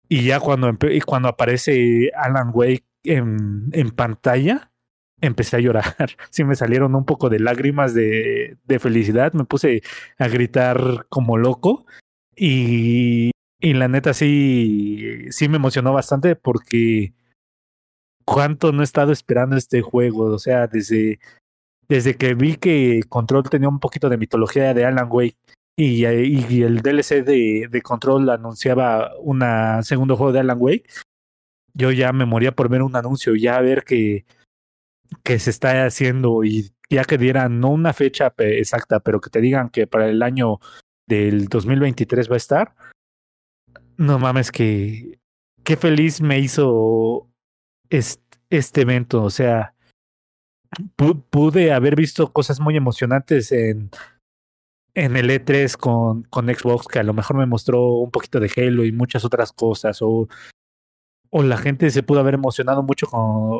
Y 0.09 0.24
ya 0.24 0.40
cuando, 0.40 0.74
y 0.90 1.03
cuando 1.03 1.28
aparece 1.28 2.11
Alan 2.16 2.53
Wake 2.55 2.86
en, 3.05 3.68
en, 3.72 3.90
pantalla, 3.90 4.72
empecé 5.21 5.57
a 5.57 5.61
llorar. 5.61 5.85
Sí 6.31 6.45
me 6.45 6.57
salieron 6.57 6.95
un 6.95 7.05
poco 7.05 7.29
de 7.29 7.41
lágrimas 7.41 7.95
de, 7.95 8.59
de 8.64 8.79
felicidad, 8.79 9.33
me 9.33 9.45
puse 9.45 9.83
a 10.19 10.29
gritar 10.29 11.07
como 11.09 11.39
loco 11.39 11.87
y, 12.37 13.31
y 13.61 13.73
la 13.75 13.89
neta 13.89 14.12
sí, 14.12 15.27
sí 15.31 15.49
me 15.49 15.57
emocionó 15.57 15.93
bastante 15.93 16.37
porque 16.37 17.14
cuánto 18.25 18.73
no 18.73 18.83
he 18.83 18.85
estado 18.85 19.12
esperando 19.12 19.57
este 19.57 19.81
juego, 19.81 20.25
o 20.25 20.39
sea, 20.39 20.67
desde, 20.67 21.19
desde 21.89 22.17
que 22.17 22.35
vi 22.35 22.57
que 22.57 23.03
Control 23.09 23.49
tenía 23.49 23.69
un 23.69 23.81
poquito 23.81 24.09
de 24.09 24.19
mitología 24.19 24.75
de 24.75 24.85
Alan 24.85 25.09
Wake 25.11 25.37
y, 25.79 26.05
y 26.07 26.62
el 26.62 26.83
DLC 26.83 27.25
de, 27.25 27.69
de, 27.71 27.83
Control 27.83 28.29
anunciaba 28.31 29.12
un 29.21 29.43
segundo 29.83 30.17
juego 30.17 30.33
de 30.33 30.41
Alan 30.41 30.59
Wake, 30.61 30.89
yo 31.73 31.93
ya 31.93 32.12
me 32.12 32.25
moría 32.27 32.53
por 32.53 32.69
ver 32.69 32.83
un 32.83 32.97
anuncio, 32.97 33.35
ya 33.37 33.61
ver 33.61 33.85
que, 33.85 34.25
que 35.22 35.38
se 35.38 35.50
está 35.50 35.86
haciendo 35.86 36.44
y 36.44 36.72
ya 36.90 37.04
que 37.04 37.18
dieran 37.18 37.61
no 37.61 37.70
una 37.70 37.92
fecha 37.92 38.32
exacta, 38.38 39.00
pero 39.00 39.20
que 39.20 39.30
te 39.30 39.40
digan 39.40 39.70
que 39.70 39.86
para 39.86 40.09
el 40.09 40.22
año 40.22 40.61
del 41.07 41.46
2023 41.46 42.30
va 42.30 42.34
a 42.34 42.36
estar. 42.36 42.74
No 43.96 44.18
mames, 44.18 44.52
que 44.52 45.18
qué 45.64 45.76
feliz 45.76 46.20
me 46.20 46.38
hizo 46.38 47.28
este, 47.90 48.38
este 48.50 48.82
evento. 48.82 49.22
O 49.22 49.30
sea, 49.30 49.74
pude 51.30 51.72
haber 51.72 51.96
visto 51.96 52.32
cosas 52.32 52.61
muy 52.61 52.76
emocionantes 52.76 53.52
en, 53.52 53.90
en 54.94 55.16
el 55.16 55.30
E3 55.30 55.76
con, 55.76 56.22
con 56.24 56.46
Xbox, 56.46 56.86
que 56.86 56.98
a 56.98 57.04
lo 57.04 57.14
mejor 57.14 57.36
me 57.36 57.46
mostró 57.46 57.94
un 57.94 58.11
poquito 58.11 58.40
de 58.40 58.50
Halo 58.57 58.84
y 58.84 58.92
muchas 58.92 59.24
otras 59.24 59.52
cosas, 59.52 59.98
o, 60.02 60.28
o 61.31 61.43
la 61.43 61.57
gente 61.57 61.91
se 61.91 62.03
pudo 62.03 62.20
haber 62.20 62.35
emocionado 62.35 62.83
mucho 62.83 63.09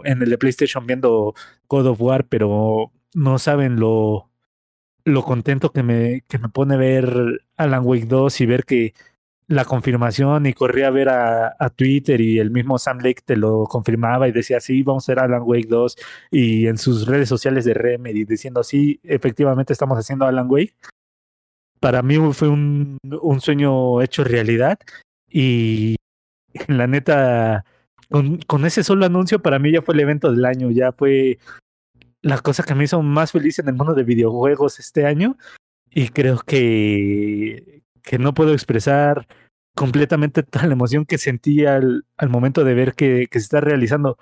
en 0.05 0.23
el 0.23 0.31
de 0.31 0.39
PlayStation 0.39 0.87
viendo 0.87 1.35
God 1.69 1.87
of 1.87 2.01
War, 2.01 2.27
pero 2.29 2.93
no 3.14 3.39
saben 3.39 3.81
lo, 3.81 4.29
lo 5.05 5.23
contento 5.23 5.71
que 5.73 5.83
me, 5.83 6.23
que 6.29 6.39
me 6.39 6.49
pone 6.49 6.77
ver 6.77 7.43
Alan 7.57 7.85
Wake 7.85 8.07
2 8.07 8.41
y 8.41 8.47
ver 8.47 8.64
que 8.64 8.95
la 9.49 9.64
confirmación 9.64 10.47
y 10.47 10.53
corrí 10.53 10.83
a 10.83 10.91
ver 10.91 11.09
a, 11.09 11.55
a, 11.59 11.71
Twitter 11.71 12.21
y 12.21 12.41
el 12.41 12.51
mismo 12.51 12.79
Sam 12.79 12.99
Lake 12.99 13.23
te 13.25 13.37
lo 13.37 13.64
confirmaba 13.64 14.27
y 14.27 14.33
decía, 14.33 14.59
sí, 14.61 14.83
vamos 14.83 15.05
a 15.05 15.12
hacer 15.12 15.23
Alan 15.23 15.43
Wake 15.45 15.69
2 15.69 15.97
y 16.33 16.67
en 16.67 16.79
sus 16.79 17.07
redes 17.07 17.29
sociales 17.29 17.64
de 17.64 17.75
Remedy 17.75 18.25
diciendo, 18.25 18.64
sí, 18.64 18.99
efectivamente 19.05 19.73
estamos 19.73 19.99
haciendo 19.99 20.27
Alan 20.27 20.51
Wake 20.51 20.75
para 21.81 22.03
mí 22.03 22.17
fue 22.33 22.49
un, 22.49 22.99
un 23.23 23.41
sueño 23.41 24.03
hecho 24.03 24.25
realidad 24.25 24.79
y 25.29 25.97
la 26.69 26.87
neta, 26.87 27.65
con, 28.11 28.39
con, 28.39 28.65
ese 28.65 28.85
solo 28.85 29.07
anuncio 29.07 29.41
para 29.41 29.59
mí 29.59 29.73
ya 29.73 29.83
fue 29.83 29.95
el 29.95 30.01
evento 30.01 30.31
del 30.33 30.45
año, 30.45 30.71
ya 30.71 30.93
fue 30.93 31.39
la 32.23 32.39
cosa 32.39 32.63
que 32.63 32.75
me 32.75 32.85
hizo 32.85 33.03
más 33.03 33.33
feliz 33.33 33.59
en 33.59 33.69
el 33.69 33.75
mundo 33.75 33.95
de 33.95 34.03
videojuegos 34.03 34.81
este 34.81 35.07
año 35.07 35.37
y 35.91 36.09
creo 36.09 36.39
que, 36.39 37.83
que 38.03 38.19
no 38.19 38.35
puedo 38.35 38.53
expresar 38.53 39.27
completamente 39.75 40.43
toda 40.45 40.67
la 40.67 40.73
emoción 40.73 41.05
que 41.07 41.19
sentí 41.19 41.67
al, 41.67 42.05
al 42.17 42.29
momento 42.29 42.65
de 42.65 42.75
ver 42.75 42.95
que, 42.95 43.27
que 43.31 43.39
se 43.41 43.45
está 43.45 43.61
realizando. 43.61 44.19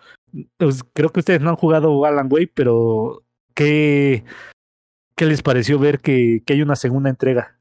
Pues, 0.57 0.82
creo 0.93 1.11
que 1.11 1.20
ustedes 1.20 1.41
no 1.41 1.51
han 1.51 1.57
jugado 1.57 2.05
Alan 2.05 2.28
Way, 2.30 2.49
pero 2.49 3.22
qué, 3.55 4.24
¿Qué 5.16 5.26
les 5.26 5.43
pareció 5.43 5.78
ver 5.78 6.01
que, 6.01 6.43
que 6.45 6.55
hay 6.55 6.62
una 6.62 6.74
segunda 6.74 7.09
entrega? 7.09 7.57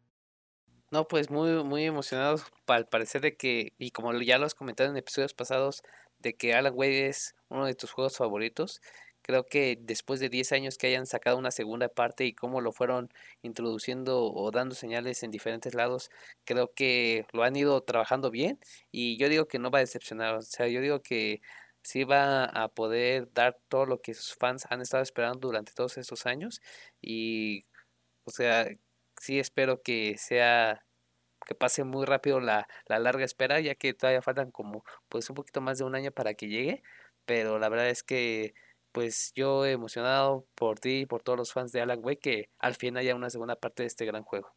No, 0.94 1.08
pues 1.08 1.32
muy, 1.32 1.64
muy 1.64 1.86
emocionados 1.86 2.44
al 2.68 2.88
parecer 2.88 3.20
de 3.22 3.36
que, 3.36 3.74
y 3.80 3.90
como 3.90 4.14
ya 4.22 4.38
lo 4.38 4.46
has 4.46 4.54
comentado 4.54 4.92
en 4.92 4.96
episodios 4.96 5.34
pasados, 5.34 5.82
de 6.20 6.36
que 6.36 6.54
Alan 6.54 6.74
Wake 6.76 7.08
es 7.08 7.34
uno 7.50 7.66
de 7.66 7.74
tus 7.74 7.92
juegos 7.92 8.16
favoritos. 8.16 8.80
Creo 9.24 9.44
que 9.48 9.76
después 9.82 10.20
de 10.20 10.30
10 10.30 10.52
años 10.52 10.78
que 10.78 10.86
hayan 10.86 11.08
sacado 11.08 11.40
una 11.40 11.50
segunda 11.50 11.88
parte 11.90 12.26
y 12.26 12.34
cómo 12.36 12.62
lo 12.62 12.72
fueron 12.72 13.10
introduciendo 13.42 14.24
o 14.32 14.52
dando 14.52 14.76
señales 14.76 15.24
en 15.24 15.32
diferentes 15.32 15.74
lados, 15.74 16.12
creo 16.46 16.72
que 16.76 17.26
lo 17.34 17.42
han 17.44 17.56
ido 17.56 17.82
trabajando 17.82 18.30
bien 18.30 18.60
y 18.92 19.18
yo 19.18 19.30
digo 19.30 19.48
que 19.48 19.58
no 19.58 19.72
va 19.72 19.80
a 19.80 19.82
decepcionar. 19.82 20.36
O 20.36 20.42
sea, 20.44 20.68
yo 20.68 20.80
digo 20.80 21.02
que 21.02 21.42
sí 21.82 22.04
va 22.04 22.46
a 22.46 22.68
poder 22.68 23.34
dar 23.34 23.58
todo 23.68 23.88
lo 23.88 24.00
que 24.00 24.14
sus 24.14 24.36
fans 24.36 24.68
han 24.70 24.82
estado 24.82 25.02
esperando 25.02 25.48
durante 25.48 25.74
todos 25.74 25.98
estos 25.98 26.28
años 26.28 26.62
y 27.02 27.64
o 28.26 28.32
sea 28.32 28.68
sí 29.24 29.40
espero 29.40 29.82
que 29.82 30.18
sea 30.18 30.86
que 31.46 31.56
pase 31.56 31.84
muy 31.84 32.06
rápido 32.06 32.40
la, 32.40 32.68
la 32.88 33.00
larga 33.00 33.24
espera 33.24 33.60
ya 33.62 33.76
que 33.76 33.94
todavía 33.94 34.22
faltan 34.22 34.52
como 34.52 34.84
pues 35.10 35.30
un 35.30 35.36
poquito 35.36 35.62
más 35.62 35.78
de 35.78 35.86
un 35.86 35.96
año 35.96 36.12
para 36.12 36.34
que 36.34 36.48
llegue 36.48 36.84
pero 37.26 37.58
la 37.58 37.70
verdad 37.70 37.90
es 37.90 38.04
que 38.04 38.54
pues 38.92 39.32
yo 39.34 39.66
emocionado 39.66 40.46
por 40.56 40.80
ti 40.80 41.02
y 41.02 41.06
por 41.06 41.24
todos 41.24 41.38
los 41.38 41.54
fans 41.54 41.72
de 41.72 41.82
Alan 41.82 42.00
Wake 42.04 42.20
que 42.20 42.50
al 42.60 42.76
fin 42.76 42.98
haya 42.98 43.16
una 43.16 43.30
segunda 43.30 43.56
parte 43.56 43.84
de 43.84 43.88
este 43.88 44.06
gran 44.06 44.24
juego. 44.24 44.54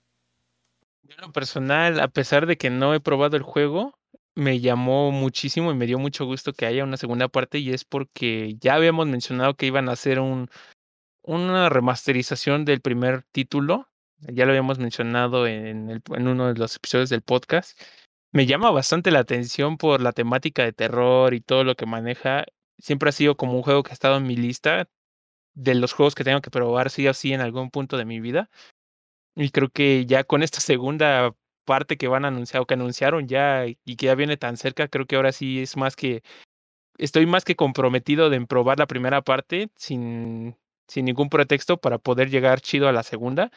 Yo 1.02 1.14
en 1.14 1.22
lo 1.22 1.32
personal, 1.32 2.00
a 2.00 2.08
pesar 2.08 2.46
de 2.46 2.56
que 2.56 2.68
no 2.68 2.92
he 2.92 3.00
probado 3.00 3.36
el 3.36 3.42
juego, 3.42 3.98
me 4.34 4.60
llamó 4.60 5.10
muchísimo 5.10 5.70
y 5.70 5.74
me 5.74 5.86
dio 5.86 5.98
mucho 5.98 6.26
gusto 6.26 6.52
que 6.52 6.66
haya 6.66 6.84
una 6.84 6.98
segunda 6.98 7.28
parte 7.28 7.58
y 7.58 7.72
es 7.72 7.84
porque 7.84 8.56
ya 8.60 8.74
habíamos 8.74 9.06
mencionado 9.06 9.54
que 9.54 9.66
iban 9.66 9.88
a 9.88 9.92
hacer 9.92 10.20
un, 10.20 10.50
una 11.22 11.70
remasterización 11.70 12.64
del 12.64 12.82
primer 12.82 13.22
título. 13.32 13.88
Ya 14.20 14.44
lo 14.44 14.52
habíamos 14.52 14.78
mencionado 14.78 15.46
en, 15.46 15.90
en 15.90 16.28
uno 16.28 16.52
de 16.52 16.58
los 16.58 16.76
episodios 16.76 17.10
del 17.10 17.22
podcast. 17.22 17.78
Me 18.32 18.46
llama 18.46 18.70
bastante 18.70 19.10
la 19.10 19.20
atención 19.20 19.76
por 19.78 20.00
la 20.00 20.12
temática 20.12 20.64
de 20.64 20.72
terror 20.72 21.34
y 21.34 21.40
todo 21.40 21.64
lo 21.64 21.74
que 21.74 21.86
maneja. 21.86 22.44
Siempre 22.78 23.10
ha 23.10 23.12
sido 23.12 23.36
como 23.36 23.54
un 23.54 23.62
juego 23.62 23.82
que 23.82 23.90
ha 23.90 23.94
estado 23.94 24.16
en 24.16 24.26
mi 24.26 24.36
lista 24.36 24.88
de 25.54 25.74
los 25.74 25.92
juegos 25.92 26.14
que 26.14 26.24
tengo 26.24 26.40
que 26.40 26.50
probar 26.50 26.90
sí 26.90 27.08
o 27.08 27.14
sí 27.14 27.32
en 27.32 27.40
algún 27.40 27.70
punto 27.70 27.96
de 27.96 28.04
mi 28.04 28.20
vida. 28.20 28.50
Y 29.34 29.50
creo 29.50 29.70
que 29.70 30.06
ya 30.06 30.24
con 30.24 30.42
esta 30.42 30.60
segunda 30.60 31.34
parte 31.64 31.96
que 31.96 32.08
van 32.08 32.24
a 32.24 32.28
anunciar 32.28 32.62
o 32.62 32.66
que 32.66 32.74
anunciaron 32.74 33.28
ya 33.28 33.66
y 33.66 33.96
que 33.96 34.06
ya 34.06 34.14
viene 34.14 34.36
tan 34.36 34.56
cerca, 34.56 34.88
creo 34.88 35.06
que 35.06 35.16
ahora 35.16 35.32
sí 35.32 35.60
es 35.62 35.76
más 35.76 35.96
que 35.96 36.22
estoy 36.98 37.26
más 37.26 37.44
que 37.44 37.56
comprometido 37.56 38.30
de 38.30 38.46
probar 38.46 38.78
la 38.78 38.86
primera 38.86 39.22
parte 39.22 39.70
sin, 39.76 40.56
sin 40.88 41.04
ningún 41.04 41.28
pretexto 41.28 41.78
para 41.78 41.98
poder 41.98 42.30
llegar 42.30 42.60
chido 42.60 42.88
a 42.88 42.92
la 42.92 43.02
segunda. 43.02 43.50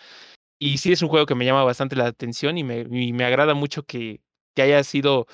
Y 0.59 0.77
sí 0.79 0.91
es 0.91 1.01
un 1.01 1.09
juego 1.09 1.25
que 1.25 1.35
me 1.35 1.45
llama 1.45 1.63
bastante 1.63 1.95
la 1.95 2.07
atención 2.07 2.57
y 2.57 2.63
me, 2.63 2.85
me 2.85 3.23
agrada 3.23 3.53
mucho 3.53 3.83
que, 3.83 4.21
que 4.55 4.61
haya 4.61 4.83
sido, 4.83 5.25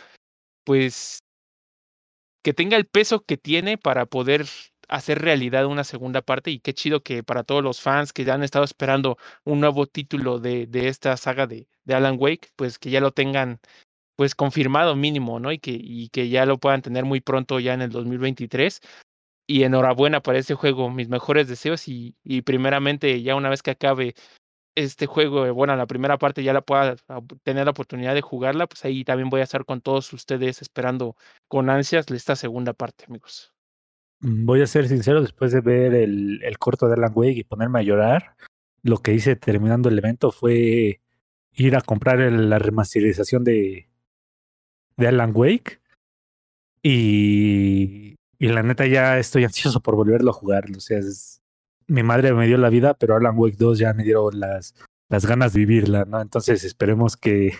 pues, 0.65 1.19
que 2.43 2.53
tenga 2.53 2.77
el 2.77 2.85
peso 2.85 3.25
que 3.25 3.37
tiene 3.37 3.77
para 3.79 4.05
poder 4.05 4.45
hacer 4.87 5.19
realidad 5.19 5.65
una 5.65 5.83
segunda 5.83 6.21
parte 6.21 6.51
y 6.51 6.59
qué 6.59 6.75
chido 6.75 7.01
que 7.01 7.23
para 7.23 7.43
todos 7.43 7.63
los 7.63 7.81
fans 7.81 8.13
que 8.13 8.23
ya 8.23 8.35
han 8.35 8.43
estado 8.43 8.65
esperando 8.65 9.17
un 9.43 9.59
nuevo 9.59 9.87
título 9.87 10.39
de, 10.39 10.67
de 10.67 10.87
esta 10.89 11.17
saga 11.17 11.47
de, 11.47 11.67
de, 11.85 11.93
Alan 11.95 12.17
Wake, 12.19 12.49
pues 12.55 12.77
que 12.77 12.91
ya 12.91 13.01
lo 13.01 13.11
tengan 13.11 13.59
pues 14.15 14.35
confirmado 14.35 14.95
mínimo, 14.95 15.39
¿no? 15.39 15.51
Y 15.51 15.59
que, 15.59 15.71
y 15.73 16.09
que 16.09 16.29
ya 16.29 16.45
lo 16.45 16.59
puedan 16.59 16.81
tener 16.83 17.05
muy 17.05 17.21
pronto 17.21 17.59
ya 17.59 17.73
en 17.73 17.81
el 17.81 17.89
2023. 17.89 18.79
Y 19.47 19.63
enhorabuena 19.63 20.21
para 20.21 20.39
este 20.39 20.55
juego, 20.55 20.89
mis 20.89 21.09
mejores 21.09 21.47
deseos 21.47 21.87
y, 21.87 22.15
y 22.23 22.43
primeramente 22.43 23.21
ya 23.23 23.35
una 23.35 23.49
vez 23.49 23.63
que 23.63 23.71
acabe 23.71 24.15
este 24.75 25.05
juego, 25.05 25.53
bueno, 25.53 25.75
la 25.75 25.87
primera 25.87 26.17
parte 26.17 26.43
ya 26.43 26.53
la 26.53 26.61
pueda 26.61 26.95
tener 27.43 27.65
la 27.65 27.71
oportunidad 27.71 28.13
de 28.13 28.21
jugarla, 28.21 28.67
pues 28.67 28.83
ahí 28.85 29.03
también 29.03 29.29
voy 29.29 29.41
a 29.41 29.45
estar 29.45 29.65
con 29.65 29.81
todos 29.81 30.11
ustedes 30.13 30.61
esperando 30.61 31.15
con 31.47 31.69
ansias 31.69 32.05
esta 32.11 32.35
segunda 32.35 32.73
parte, 32.73 33.05
amigos. 33.07 33.53
Mm, 34.19 34.45
voy 34.45 34.61
a 34.61 34.67
ser 34.67 34.87
sincero, 34.87 35.21
después 35.21 35.51
de 35.51 35.61
ver 35.61 35.93
el, 35.93 36.41
el 36.43 36.57
corto 36.57 36.87
de 36.87 36.95
Alan 36.95 37.13
Wake 37.15 37.39
y 37.39 37.43
ponerme 37.43 37.79
a 37.79 37.83
llorar, 37.83 38.35
lo 38.83 38.97
que 38.97 39.13
hice 39.13 39.35
terminando 39.35 39.89
el 39.89 39.97
evento 39.97 40.31
fue 40.31 41.01
ir 41.53 41.75
a 41.75 41.81
comprar 41.81 42.19
la 42.19 42.59
remasterización 42.59 43.43
de, 43.43 43.89
de 44.97 45.07
Alan 45.07 45.31
Wake. 45.33 45.79
Y, 46.83 48.15
y 48.37 48.47
la 48.47 48.61
neta 48.61 48.85
ya 48.85 49.17
estoy 49.17 49.43
ansioso 49.43 49.81
por 49.81 49.95
volverlo 49.95 50.29
a 50.29 50.33
jugar. 50.33 50.65
O 50.75 50.79
sea, 50.79 50.99
es, 50.99 51.41
mi 51.87 52.03
madre 52.03 52.33
me 52.33 52.47
dio 52.47 52.57
la 52.57 52.69
vida, 52.69 52.93
pero 52.93 53.15
Alan 53.15 53.37
Wake 53.37 53.57
2 53.57 53.79
ya 53.79 53.93
me 53.93 54.03
dieron 54.03 54.39
las, 54.39 54.75
las 55.09 55.25
ganas 55.25 55.53
de 55.53 55.59
vivirla, 55.59 56.05
¿no? 56.05 56.21
Entonces 56.21 56.63
esperemos 56.63 57.17
que, 57.17 57.53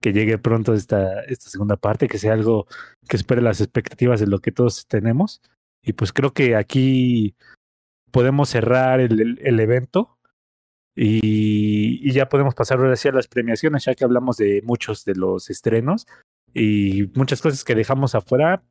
que 0.00 0.12
llegue 0.12 0.38
pronto 0.38 0.74
esta, 0.74 1.22
esta 1.24 1.50
segunda 1.50 1.76
parte, 1.76 2.08
que 2.08 2.18
sea 2.18 2.32
algo 2.32 2.66
que 3.08 3.18
supere 3.18 3.42
las 3.42 3.60
expectativas 3.60 4.20
de 4.20 4.26
lo 4.26 4.40
que 4.40 4.52
todos 4.52 4.86
tenemos. 4.86 5.42
Y 5.82 5.92
pues 5.92 6.12
creo 6.12 6.32
que 6.32 6.56
aquí 6.56 7.34
podemos 8.10 8.48
cerrar 8.48 9.00
el, 9.00 9.20
el, 9.20 9.38
el 9.42 9.60
evento 9.60 10.16
y, 10.96 12.00
y, 12.08 12.12
ya 12.12 12.28
podemos 12.28 12.54
pasar 12.54 12.78
ahora 12.78 12.96
sí 12.96 13.08
a 13.08 13.12
las 13.12 13.28
premiaciones, 13.28 13.84
ya 13.84 13.94
que 13.94 14.04
hablamos 14.04 14.38
de 14.38 14.62
muchos 14.64 15.04
de 15.04 15.14
los 15.14 15.50
estrenos 15.50 16.06
y 16.54 17.10
muchas 17.14 17.42
cosas 17.42 17.64
que 17.64 17.74
dejamos 17.74 18.14
afuera, 18.14 18.62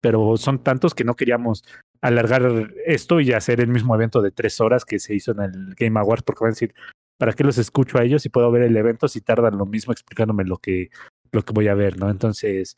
pero 0.00 0.38
son 0.38 0.62
tantos 0.62 0.94
que 0.94 1.04
no 1.04 1.14
queríamos 1.14 1.62
alargar 2.04 2.72
esto 2.84 3.20
y 3.20 3.32
hacer 3.32 3.60
el 3.60 3.68
mismo 3.68 3.94
evento 3.94 4.20
de 4.20 4.30
tres 4.30 4.60
horas 4.60 4.84
que 4.84 4.98
se 4.98 5.14
hizo 5.14 5.32
en 5.32 5.40
el 5.40 5.74
Game 5.74 5.98
Awards, 5.98 6.22
porque 6.22 6.40
van 6.44 6.50
a 6.50 6.54
decir, 6.54 6.74
¿para 7.18 7.32
qué 7.32 7.44
los 7.44 7.58
escucho 7.58 7.98
a 7.98 8.04
ellos 8.04 8.26
y 8.26 8.28
puedo 8.28 8.50
ver 8.50 8.62
el 8.62 8.76
evento 8.76 9.08
si 9.08 9.20
tardan 9.20 9.56
lo 9.56 9.66
mismo 9.66 9.92
explicándome 9.92 10.44
lo 10.44 10.58
que, 10.58 10.90
lo 11.32 11.42
que 11.42 11.52
voy 11.52 11.68
a 11.68 11.74
ver, 11.74 11.98
¿no? 11.98 12.10
Entonces, 12.10 12.76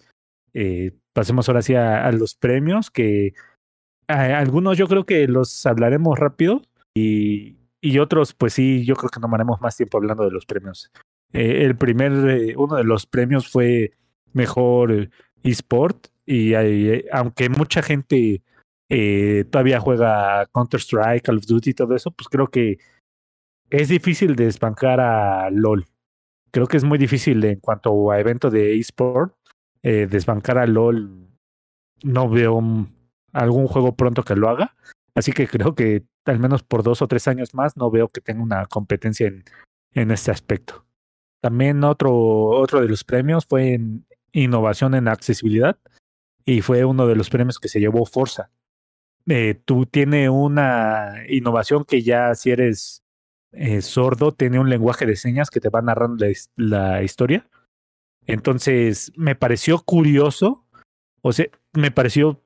eh, 0.54 0.92
pasemos 1.12 1.48
ahora 1.48 1.62
sí 1.62 1.74
a, 1.74 2.06
a 2.06 2.12
los 2.12 2.34
premios 2.34 2.90
que 2.90 3.34
algunos 4.08 4.78
yo 4.78 4.86
creo 4.86 5.04
que 5.04 5.26
los 5.26 5.66
hablaremos 5.66 6.16
rápido 6.16 6.62
y, 6.94 7.56
y, 7.80 7.98
otros 7.98 8.34
pues 8.34 8.52
sí, 8.52 8.84
yo 8.84 8.94
creo 8.94 9.10
que 9.10 9.20
tomaremos 9.20 9.60
más 9.60 9.76
tiempo 9.76 9.98
hablando 9.98 10.24
de 10.24 10.30
los 10.30 10.46
premios. 10.46 10.92
Eh, 11.32 11.64
el 11.64 11.76
primer, 11.76 12.12
eh, 12.30 12.54
uno 12.56 12.76
de 12.76 12.84
los 12.84 13.06
premios 13.06 13.48
fue 13.48 13.92
mejor 14.32 15.10
eSport 15.42 16.06
y 16.24 16.54
eh, 16.54 17.06
aunque 17.12 17.48
mucha 17.48 17.82
gente 17.82 18.42
eh, 18.88 19.44
todavía 19.50 19.80
juega 19.80 20.46
Counter-Strike, 20.52 21.24
Call 21.24 21.38
of 21.38 21.46
Duty 21.46 21.70
y 21.70 21.74
todo 21.74 21.94
eso, 21.94 22.10
pues 22.10 22.28
creo 22.28 22.48
que 22.48 22.78
es 23.70 23.88
difícil 23.88 24.36
desbancar 24.36 25.00
a 25.00 25.50
LOL. 25.50 25.86
Creo 26.52 26.66
que 26.66 26.76
es 26.76 26.84
muy 26.84 26.98
difícil 26.98 27.44
en 27.44 27.60
cuanto 27.60 28.10
a 28.10 28.20
evento 28.20 28.50
de 28.50 28.78
eSport, 28.78 29.34
eh, 29.82 30.06
desbancar 30.08 30.58
a 30.58 30.66
LOL. 30.66 31.28
No 32.02 32.28
veo 32.28 32.62
algún 33.32 33.66
juego 33.66 33.96
pronto 33.96 34.22
que 34.22 34.36
lo 34.36 34.48
haga. 34.48 34.76
Así 35.14 35.32
que 35.32 35.48
creo 35.48 35.74
que 35.74 36.04
al 36.24 36.38
menos 36.38 36.62
por 36.62 36.82
dos 36.82 37.02
o 37.02 37.08
tres 37.08 37.26
años 37.28 37.54
más 37.54 37.76
no 37.76 37.90
veo 37.90 38.08
que 38.08 38.20
tenga 38.20 38.42
una 38.42 38.66
competencia 38.66 39.26
en, 39.26 39.44
en 39.92 40.10
este 40.10 40.30
aspecto. 40.30 40.84
También 41.40 41.84
otro, 41.84 42.14
otro 42.14 42.80
de 42.80 42.88
los 42.88 43.04
premios 43.04 43.46
fue 43.46 43.74
en 43.74 44.06
innovación 44.32 44.94
en 44.94 45.08
accesibilidad 45.08 45.78
y 46.44 46.60
fue 46.60 46.84
uno 46.84 47.06
de 47.06 47.16
los 47.16 47.30
premios 47.30 47.58
que 47.58 47.68
se 47.68 47.80
llevó 47.80 48.04
Forza. 48.06 48.50
Eh, 49.28 49.60
tú 49.64 49.86
tiene 49.86 50.30
una 50.30 51.14
innovación 51.28 51.84
que 51.84 52.02
ya 52.02 52.34
si 52.34 52.50
eres 52.50 53.02
eh, 53.52 53.82
sordo, 53.82 54.32
tiene 54.32 54.58
un 54.60 54.70
lenguaje 54.70 55.06
de 55.06 55.16
señas 55.16 55.50
que 55.50 55.60
te 55.60 55.68
va 55.68 55.82
narrando 55.82 56.24
la, 56.24 56.32
la 56.56 57.02
historia. 57.02 57.48
Entonces, 58.26 59.12
me 59.16 59.34
pareció 59.34 59.78
curioso, 59.80 60.64
o 61.22 61.32
sea, 61.32 61.46
me 61.72 61.90
pareció 61.90 62.42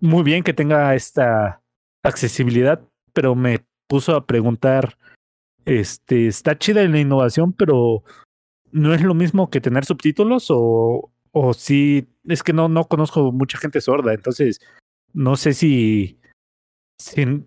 muy 0.00 0.22
bien 0.24 0.42
que 0.42 0.52
tenga 0.52 0.94
esta 0.94 1.62
accesibilidad, 2.02 2.82
pero 3.12 3.34
me 3.34 3.64
puso 3.86 4.16
a 4.16 4.26
preguntar, 4.26 4.98
este, 5.64 6.26
está 6.26 6.58
chida 6.58 6.82
la 6.88 6.98
innovación, 6.98 7.52
pero 7.52 8.02
no 8.72 8.94
es 8.94 9.02
lo 9.02 9.14
mismo 9.14 9.50
que 9.50 9.60
tener 9.60 9.84
subtítulos 9.84 10.46
o, 10.50 11.12
o 11.30 11.54
si, 11.54 12.08
es 12.24 12.42
que 12.42 12.52
no, 12.52 12.68
no 12.68 12.84
conozco 12.84 13.30
mucha 13.32 13.58
gente 13.58 13.80
sorda, 13.80 14.12
entonces 14.12 14.60
no 15.12 15.36
sé 15.36 15.54
si, 15.54 16.18
si 16.98 17.46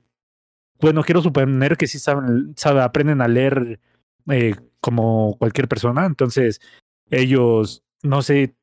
bueno, 0.79 1.03
quiero 1.03 1.21
suponer 1.21 1.77
que 1.77 1.87
sí 1.87 1.99
saben, 1.99 2.53
saben 2.57 2.81
aprenden 2.81 3.21
a 3.21 3.27
leer 3.27 3.79
eh, 4.29 4.55
como 4.79 5.37
cualquier 5.37 5.67
persona, 5.67 6.05
entonces 6.05 6.61
ellos, 7.09 7.83
no 8.03 8.21
sé 8.21 8.55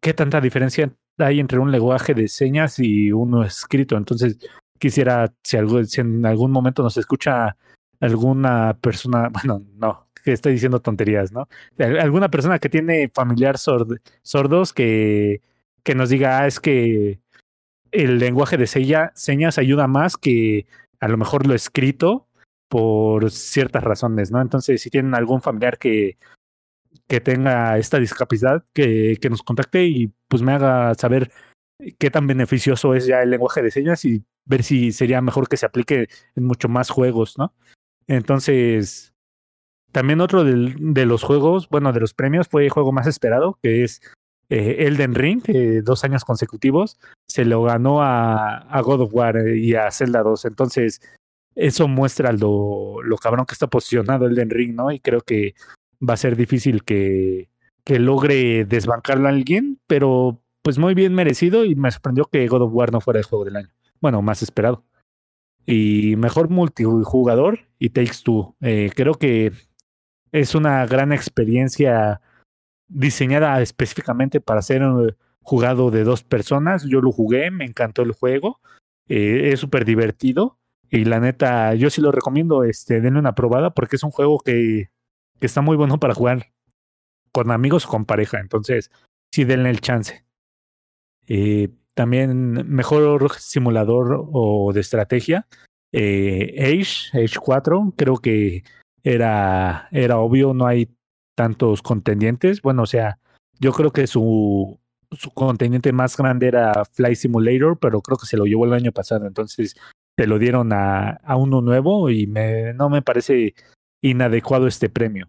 qué 0.00 0.14
tanta 0.14 0.40
diferencia 0.40 0.92
hay 1.18 1.40
entre 1.40 1.58
un 1.58 1.70
lenguaje 1.70 2.14
de 2.14 2.28
señas 2.28 2.78
y 2.78 3.12
uno 3.12 3.44
escrito. 3.44 3.96
Entonces, 3.96 4.38
quisiera, 4.78 5.32
si, 5.42 5.56
algo, 5.56 5.84
si 5.84 6.00
en 6.00 6.24
algún 6.26 6.50
momento 6.50 6.82
nos 6.82 6.96
escucha 6.96 7.56
alguna 8.00 8.76
persona, 8.80 9.28
bueno, 9.32 9.62
no, 9.74 10.08
que 10.24 10.32
estoy 10.32 10.52
diciendo 10.52 10.80
tonterías, 10.80 11.32
¿no? 11.32 11.48
Alguna 11.78 12.30
persona 12.30 12.58
que 12.58 12.68
tiene 12.68 13.08
familiar 13.08 13.58
sord 13.58 13.98
sordos 14.22 14.72
que, 14.72 15.40
que 15.82 15.94
nos 15.94 16.10
diga, 16.10 16.40
ah, 16.40 16.46
es 16.46 16.60
que 16.60 17.20
el 17.92 18.18
lenguaje 18.18 18.56
de 18.56 18.66
señas 18.66 19.58
ayuda 19.58 19.86
más 19.86 20.16
que 20.16 20.66
a 21.00 21.08
lo 21.08 21.16
mejor 21.16 21.46
lo 21.46 21.54
escrito 21.54 22.26
por 22.68 23.30
ciertas 23.30 23.84
razones, 23.84 24.30
¿no? 24.30 24.40
Entonces, 24.40 24.80
si 24.80 24.88
tienen 24.88 25.14
algún 25.14 25.42
familiar 25.42 25.78
que, 25.78 26.16
que 27.06 27.20
tenga 27.20 27.76
esta 27.78 27.98
discapacidad, 27.98 28.64
que, 28.72 29.18
que 29.20 29.30
nos 29.30 29.42
contacte 29.42 29.84
y 29.84 30.10
pues 30.28 30.42
me 30.42 30.52
haga 30.52 30.94
saber 30.94 31.30
qué 31.98 32.10
tan 32.10 32.26
beneficioso 32.26 32.94
es 32.94 33.06
ya 33.06 33.22
el 33.22 33.30
lenguaje 33.30 33.62
de 33.62 33.70
señas 33.70 34.04
y 34.04 34.24
ver 34.46 34.62
si 34.62 34.92
sería 34.92 35.20
mejor 35.20 35.48
que 35.48 35.56
se 35.56 35.66
aplique 35.66 36.08
en 36.34 36.44
mucho 36.44 36.68
más 36.68 36.88
juegos, 36.88 37.36
¿no? 37.36 37.54
Entonces, 38.06 39.12
también 39.92 40.20
otro 40.20 40.44
de 40.44 41.06
los 41.06 41.22
juegos, 41.22 41.68
bueno, 41.68 41.92
de 41.92 42.00
los 42.00 42.14
premios 42.14 42.48
fue 42.48 42.64
el 42.64 42.70
juego 42.70 42.92
más 42.92 43.06
esperado, 43.06 43.58
que 43.62 43.84
es 43.84 44.00
eh, 44.54 44.86
Elden 44.86 45.14
Ring, 45.14 45.40
eh, 45.46 45.80
dos 45.82 46.04
años 46.04 46.26
consecutivos, 46.26 46.98
se 47.26 47.46
lo 47.46 47.62
ganó 47.62 48.02
a, 48.02 48.82
God 48.84 49.00
of 49.00 49.14
War 49.14 49.48
y 49.48 49.74
a 49.74 49.90
Zelda 49.90 50.22
2. 50.22 50.44
Entonces, 50.44 51.00
eso 51.54 51.88
muestra 51.88 52.32
lo, 52.32 53.02
lo 53.02 53.16
cabrón 53.16 53.46
que 53.46 53.54
está 53.54 53.66
posicionado 53.66 54.26
Elden 54.26 54.50
Ring, 54.50 54.74
¿no? 54.74 54.92
Y 54.92 55.00
creo 55.00 55.22
que 55.22 55.54
va 56.06 56.12
a 56.12 56.18
ser 56.18 56.36
difícil 56.36 56.84
que, 56.84 57.48
que 57.82 57.98
logre 57.98 58.66
desbancarlo 58.66 59.26
a 59.26 59.30
alguien, 59.30 59.80
pero 59.86 60.42
pues 60.60 60.76
muy 60.76 60.92
bien 60.92 61.14
merecido 61.14 61.64
y 61.64 61.74
me 61.74 61.90
sorprendió 61.90 62.26
que 62.26 62.46
God 62.46 62.60
of 62.60 62.74
War 62.74 62.92
no 62.92 63.00
fuera 63.00 63.20
el 63.20 63.24
juego 63.24 63.46
del 63.46 63.56
año. 63.56 63.70
Bueno, 64.02 64.20
más 64.20 64.42
esperado. 64.42 64.84
Y 65.64 66.16
mejor 66.16 66.50
multijugador 66.50 67.60
y 67.78 67.88
Takes 67.88 68.18
Two. 68.22 68.54
Eh, 68.60 68.90
creo 68.94 69.14
que 69.14 69.52
es 70.30 70.54
una 70.54 70.84
gran 70.84 71.10
experiencia 71.10 72.20
diseñada 72.92 73.60
específicamente 73.62 74.40
para 74.40 74.62
ser 74.62 74.82
jugado 75.40 75.90
de 75.90 76.04
dos 76.04 76.22
personas. 76.22 76.84
Yo 76.84 77.00
lo 77.00 77.12
jugué, 77.12 77.50
me 77.50 77.64
encantó 77.64 78.02
el 78.02 78.12
juego. 78.12 78.60
Eh, 79.08 79.50
es 79.52 79.60
súper 79.60 79.84
divertido. 79.84 80.58
Y 80.90 81.04
la 81.04 81.20
neta, 81.20 81.74
yo 81.74 81.88
sí 81.90 82.00
lo 82.00 82.12
recomiendo, 82.12 82.64
este, 82.64 83.00
denle 83.00 83.18
una 83.18 83.34
probada 83.34 83.70
porque 83.70 83.96
es 83.96 84.02
un 84.02 84.10
juego 84.10 84.38
que, 84.38 84.90
que 85.40 85.46
está 85.46 85.62
muy 85.62 85.76
bueno 85.76 85.98
para 85.98 86.14
jugar 86.14 86.52
con 87.32 87.50
amigos 87.50 87.86
o 87.86 87.88
con 87.88 88.04
pareja. 88.04 88.40
Entonces, 88.40 88.90
sí 89.32 89.44
denle 89.44 89.70
el 89.70 89.80
chance. 89.80 90.24
Eh, 91.26 91.70
también 91.94 92.52
mejor 92.68 93.32
simulador 93.38 94.26
o 94.32 94.72
de 94.72 94.80
estrategia. 94.80 95.46
Eh, 95.92 96.54
Age, 96.58 97.24
Age 97.24 97.38
4, 97.40 97.94
creo 97.96 98.18
que 98.18 98.64
era, 99.02 99.88
era 99.92 100.18
obvio, 100.18 100.54
no 100.54 100.66
hay 100.66 100.94
tantos 101.34 101.82
contendientes. 101.82 102.62
Bueno, 102.62 102.82
o 102.82 102.86
sea, 102.86 103.18
yo 103.58 103.72
creo 103.72 103.92
que 103.92 104.06
su, 104.06 104.78
su 105.10 105.30
contendiente 105.32 105.92
más 105.92 106.16
grande 106.16 106.48
era 106.48 106.84
Fly 106.84 107.16
Simulator, 107.16 107.78
pero 107.78 108.00
creo 108.02 108.18
que 108.18 108.26
se 108.26 108.36
lo 108.36 108.44
llevó 108.44 108.64
el 108.64 108.72
año 108.72 108.92
pasado. 108.92 109.26
Entonces 109.26 109.76
se 110.16 110.26
lo 110.26 110.38
dieron 110.38 110.72
a, 110.72 111.10
a 111.10 111.36
uno 111.36 111.60
nuevo 111.60 112.10
y 112.10 112.26
me, 112.26 112.74
no 112.74 112.90
me 112.90 113.02
parece 113.02 113.54
inadecuado 114.02 114.66
este 114.66 114.88
premio. 114.88 115.28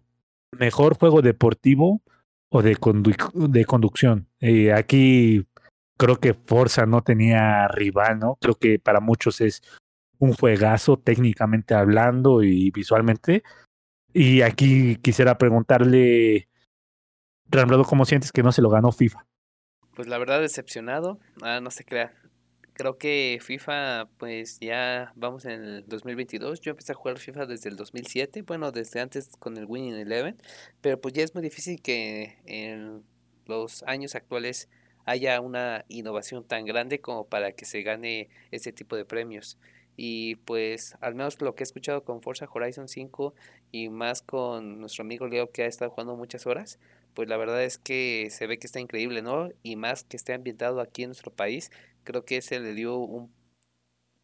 Mejor 0.58 0.98
juego 0.98 1.22
deportivo 1.22 2.02
o 2.50 2.62
de, 2.62 2.76
de 3.34 3.64
conducción. 3.64 4.28
Eh, 4.40 4.72
aquí 4.72 5.46
creo 5.96 6.16
que 6.20 6.34
Forza 6.34 6.86
no 6.86 7.02
tenía 7.02 7.68
rival, 7.68 8.18
¿no? 8.18 8.36
Creo 8.40 8.54
que 8.54 8.78
para 8.78 9.00
muchos 9.00 9.40
es 9.40 9.62
un 10.18 10.32
juegazo 10.32 10.96
técnicamente 10.96 11.74
hablando 11.74 12.42
y 12.42 12.70
visualmente. 12.70 13.42
Y 14.16 14.42
aquí 14.42 14.94
quisiera 14.96 15.36
preguntarle, 15.38 16.48
Ramblado, 17.46 17.84
¿cómo 17.84 18.04
sientes 18.04 18.30
que 18.30 18.44
no 18.44 18.52
se 18.52 18.62
lo 18.62 18.70
ganó 18.70 18.92
FIFA? 18.92 19.26
Pues 19.96 20.06
la 20.06 20.18
verdad 20.18 20.40
decepcionado, 20.40 21.18
ah, 21.42 21.58
no 21.60 21.72
se 21.72 21.84
crea. 21.84 22.14
Creo 22.74 22.96
que 22.96 23.40
FIFA, 23.42 24.08
pues 24.16 24.60
ya 24.60 25.12
vamos 25.16 25.44
en 25.46 25.62
el 25.62 25.84
2022. 25.88 26.60
Yo 26.60 26.70
empecé 26.70 26.92
a 26.92 26.94
jugar 26.94 27.18
FIFA 27.18 27.46
desde 27.46 27.68
el 27.68 27.76
2007, 27.76 28.42
bueno, 28.42 28.70
desde 28.70 29.00
antes 29.00 29.30
con 29.36 29.56
el 29.56 29.64
Winning 29.66 29.94
Eleven, 29.94 30.36
pero 30.80 31.00
pues 31.00 31.12
ya 31.12 31.24
es 31.24 31.34
muy 31.34 31.42
difícil 31.42 31.82
que 31.82 32.38
en 32.46 33.02
los 33.46 33.82
años 33.82 34.14
actuales 34.14 34.68
haya 35.06 35.40
una 35.40 35.84
innovación 35.88 36.44
tan 36.44 36.64
grande 36.64 37.00
como 37.00 37.26
para 37.26 37.50
que 37.50 37.64
se 37.64 37.82
gane 37.82 38.28
ese 38.52 38.72
tipo 38.72 38.94
de 38.94 39.04
premios. 39.04 39.58
Y 39.96 40.36
pues 40.36 40.96
al 41.00 41.14
menos 41.14 41.40
lo 41.40 41.54
que 41.54 41.62
he 41.62 41.66
escuchado 41.66 42.04
con 42.04 42.20
Forza 42.22 42.48
Horizon 42.52 42.88
5 42.88 43.34
y 43.72 43.88
más 43.88 44.22
con 44.22 44.80
nuestro 44.80 45.02
amigo 45.02 45.26
Leo 45.26 45.50
que 45.52 45.62
ha 45.62 45.66
estado 45.66 45.90
jugando 45.90 46.16
muchas 46.16 46.46
horas, 46.46 46.78
pues 47.14 47.28
la 47.28 47.36
verdad 47.36 47.62
es 47.62 47.78
que 47.78 48.28
se 48.30 48.46
ve 48.46 48.58
que 48.58 48.66
está 48.66 48.80
increíble, 48.80 49.22
¿no? 49.22 49.50
Y 49.62 49.76
más 49.76 50.04
que 50.04 50.16
esté 50.16 50.34
ambientado 50.34 50.80
aquí 50.80 51.04
en 51.04 51.10
nuestro 51.10 51.32
país, 51.32 51.70
creo 52.04 52.24
que 52.24 52.38
ese 52.38 52.60
le 52.60 52.74
dio 52.74 52.96
un 52.98 53.32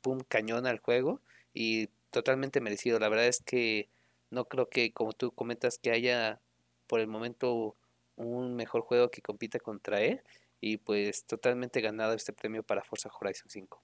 pum 0.00 0.20
cañón 0.28 0.66
al 0.66 0.78
juego 0.78 1.20
y 1.54 1.88
totalmente 2.10 2.60
merecido. 2.60 2.98
La 2.98 3.08
verdad 3.08 3.26
es 3.26 3.40
que 3.40 3.88
no 4.30 4.46
creo 4.46 4.68
que, 4.68 4.92
como 4.92 5.12
tú 5.12 5.32
comentas, 5.32 5.78
que 5.78 5.90
haya 5.92 6.40
por 6.86 7.00
el 7.00 7.06
momento 7.06 7.76
un 8.16 8.54
mejor 8.56 8.82
juego 8.82 9.10
que 9.10 9.22
compita 9.22 9.58
contra 9.60 10.02
él 10.02 10.22
y 10.60 10.78
pues 10.78 11.24
totalmente 11.24 11.80
ganado 11.80 12.14
este 12.14 12.32
premio 12.32 12.62
para 12.62 12.82
Forza 12.84 13.10
Horizon 13.20 13.48
5. 13.50 13.82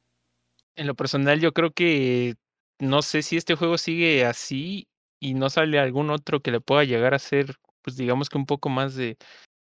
En 0.77 0.87
lo 0.87 0.95
personal, 0.95 1.41
yo 1.41 1.53
creo 1.53 1.73
que 1.73 2.35
no 2.79 3.03
sé 3.03 3.23
si 3.23 3.37
este 3.37 3.55
juego 3.55 3.79
sigue 3.79 4.25
así 4.27 4.89
y 5.21 5.35
no 5.35 5.49
sale 5.51 5.79
algún 5.79 6.11
otro 6.11 6.41
que 6.41 6.51
le 6.51 6.61
pueda 6.61 6.85
llegar 6.85 7.15
a 7.15 7.19
ser, 7.19 7.57
pues 7.83 7.97
digamos 7.97 8.29
que 8.29 8.39
un 8.39 8.47
poco 8.47 8.69
más 8.69 8.95
de, 8.95 9.17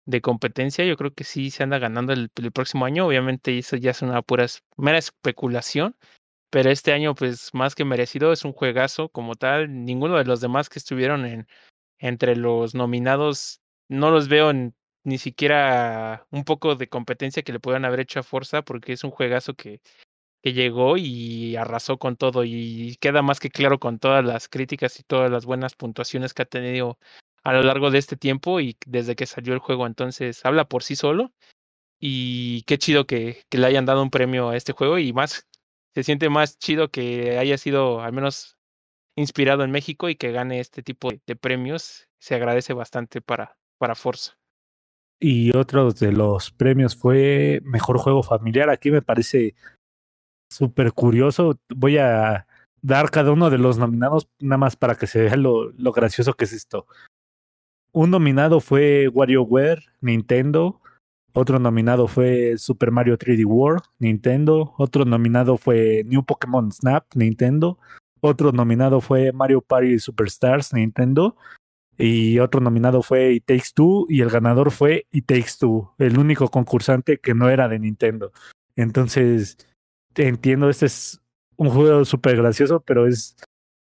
de 0.07 0.21
competencia. 0.21 0.85
Yo 0.85 0.97
creo 0.97 1.13
que 1.15 1.25
sí 1.25 1.51
se 1.51 1.63
anda 1.63 1.79
ganando 1.79 2.13
el, 2.13 2.31
próximo 2.53 2.85
año. 2.85 3.07
Obviamente, 3.07 3.57
eso 3.59 3.77
ya 3.77 3.93
es 3.93 4.03
una 4.03 4.23
pura 4.23 4.47
mera 4.77 4.99
especulación. 4.99 5.97
Pero 6.51 6.71
este 6.71 6.93
año, 6.93 7.15
pues 7.15 7.51
más 7.55 7.75
que 7.75 7.85
merecido, 7.85 8.33
es 8.33 8.45
un 8.45 8.53
juegazo 8.53 9.09
como 9.09 9.37
tal. 9.37 9.85
Ninguno 9.85 10.19
de 10.19 10.25
los 10.25 10.41
demás 10.41 10.69
que 10.69 10.81
estuvieron 10.81 11.25
en, 11.27 11.47
entre 11.99 12.37
los 12.37 12.75
nominados, 12.75 13.61
no 13.89 14.11
los 14.11 14.29
veo 14.29 14.51
en 14.51 14.75
ni 15.05 15.19
siquiera 15.19 16.27
un 16.31 16.45
poco 16.45 16.77
de 16.77 16.89
competencia 16.89 17.43
que 17.43 17.53
le 17.53 17.61
puedan 17.61 17.85
haber 17.85 18.01
hecho 18.01 18.21
a 18.21 18.23
Forza, 18.23 18.63
porque 18.63 18.93
es 18.93 19.05
un 19.05 19.11
juegazo 19.11 19.55
que, 19.55 19.81
que 20.43 20.53
llegó 20.53 20.97
y 20.97 21.57
arrasó 21.57 21.99
con 21.99 22.17
todo 22.17 22.45
y 22.45 22.97
queda 23.01 23.23
más 23.23 23.41
que 23.41 23.51
claro 23.51 23.79
con 23.79 23.99
todas 23.99 24.25
las 24.25 24.49
críticas 24.49 24.99
y 24.99 25.03
todas 25.03 25.31
las 25.31 25.45
buenas 25.45 25.75
puntuaciones 25.75 26.35
que 26.35 26.43
ha 26.43 26.47
tenido 26.47 26.99
a 27.43 27.53
lo 27.53 27.63
largo 27.63 27.91
de 27.91 27.99
este 27.99 28.17
tiempo 28.17 28.61
y 28.61 28.77
desde 28.87 29.17
que 29.17 29.27
salió 29.27 29.53
el 29.55 29.61
juego. 29.61 29.87
Entonces 29.87 30.45
habla 30.45 30.67
por 30.67 30.83
sí 30.83 30.97
solo 30.97 31.33
y 31.99 32.63
qué 32.63 32.79
chido 32.79 33.07
que, 33.07 33.45
le 33.51 33.67
hayan 33.67 33.87
dado 33.87 34.03
un 34.03 34.11
premio 34.11 34.49
a 34.49 34.57
este 34.57 34.73
juego 34.73 34.99
y 34.99 35.13
más 35.13 35.47
se 35.95 36.03
siente 36.05 36.29
más 36.31 36.59
chido 36.59 36.91
que 36.91 37.39
haya 37.39 37.59
sido 37.59 38.01
al 38.01 38.13
menos 38.13 38.57
inspirado 39.17 39.65
en 39.65 39.71
México 39.71 40.09
y 40.09 40.17
que 40.17 40.33
gane 40.33 40.61
este 40.61 40.83
tipo 40.83 41.11
de 41.27 41.37
premios. 41.37 42.09
Se 42.19 42.35
agradece 42.35 42.73
bastante 42.73 43.21
para, 43.21 43.59
para 43.79 43.95
Forza. 43.95 44.39
Y 45.19 45.55
otro 45.55 45.91
de 45.93 46.13
los 46.13 46.51
premios 46.51 46.97
fue 46.97 47.61
Mejor 47.65 47.99
Juego 47.99 48.23
Familiar. 48.23 48.71
Aquí 48.71 48.91
me 48.91 49.03
parece 49.03 49.55
súper 50.51 50.93
curioso. 50.93 51.59
Voy 51.69 51.99
a 51.99 52.47
dar 52.83 53.11
cada 53.11 53.33
uno 53.33 53.51
de 53.51 53.59
los 53.59 53.79
nominados 53.79 54.29
nada 54.39 54.59
más 54.59 54.77
para 54.77 54.95
que 54.95 55.07
se 55.07 55.23
vea 55.23 55.37
lo, 55.37 55.71
lo 55.73 55.93
gracioso 55.93 56.35
que 56.35 56.45
es 56.45 56.53
esto. 56.53 56.87
Un 57.93 58.11
nominado 58.11 58.61
fue 58.61 59.09
WarioWare, 59.09 59.85
Nintendo. 60.01 60.81
Otro 61.33 61.59
nominado 61.59 62.09
fue 62.09 62.59
Super 62.59 62.91
Mario 62.91 63.17
3D 63.19 63.45
World, 63.45 63.83
Nintendo. 63.99 64.75
Otro 64.79 65.05
nominado 65.05 65.57
fue 65.57 66.03
New 66.07 66.25
Pokémon 66.25 66.73
Snap, 66.73 67.07
Nintendo. 67.15 67.79
Otro 68.21 68.53
nominado 68.53 69.01
fue 69.01 69.33
Mario 69.33 69.61
Party 69.61 69.99
Superstars, 69.99 70.73
Nintendo. 70.75 71.37
Y 71.97 72.39
otro 72.39 72.61
nominado 72.61 73.03
fue 73.03 73.33
It 73.35 73.45
Takes 73.45 73.73
Two 73.75 74.07
y 74.09 74.23
el 74.23 74.31
ganador 74.31 74.71
fue 74.71 75.07
It 75.11 75.27
Takes 75.27 75.59
Two, 75.59 75.93
el 75.99 76.19
único 76.19 76.49
concursante 76.49 77.19
que 77.19 77.35
no 77.35 77.51
era 77.51 77.69
de 77.69 77.79
Nintendo. 77.79 78.33
Entonces, 78.75 79.59
entiendo, 80.15 80.69
este 80.69 80.87
es 80.87 81.21
un 81.57 81.71
juego 81.71 82.05
súper 82.05 82.37
gracioso, 82.37 82.81
pero 82.81 83.07
es, 83.07 83.37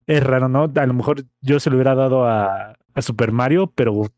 es 0.07 0.23
raro, 0.23 0.49
¿no? 0.49 0.71
A 0.75 0.85
lo 0.85 0.93
mejor 0.93 1.23
yo 1.41 1.59
se 1.59 1.69
lo 1.69 1.75
hubiera 1.75 1.95
dado 1.95 2.25
a, 2.25 2.75
a 2.93 3.01
Super 3.01 3.31
Mario, 3.31 3.71
pero 3.75 4.11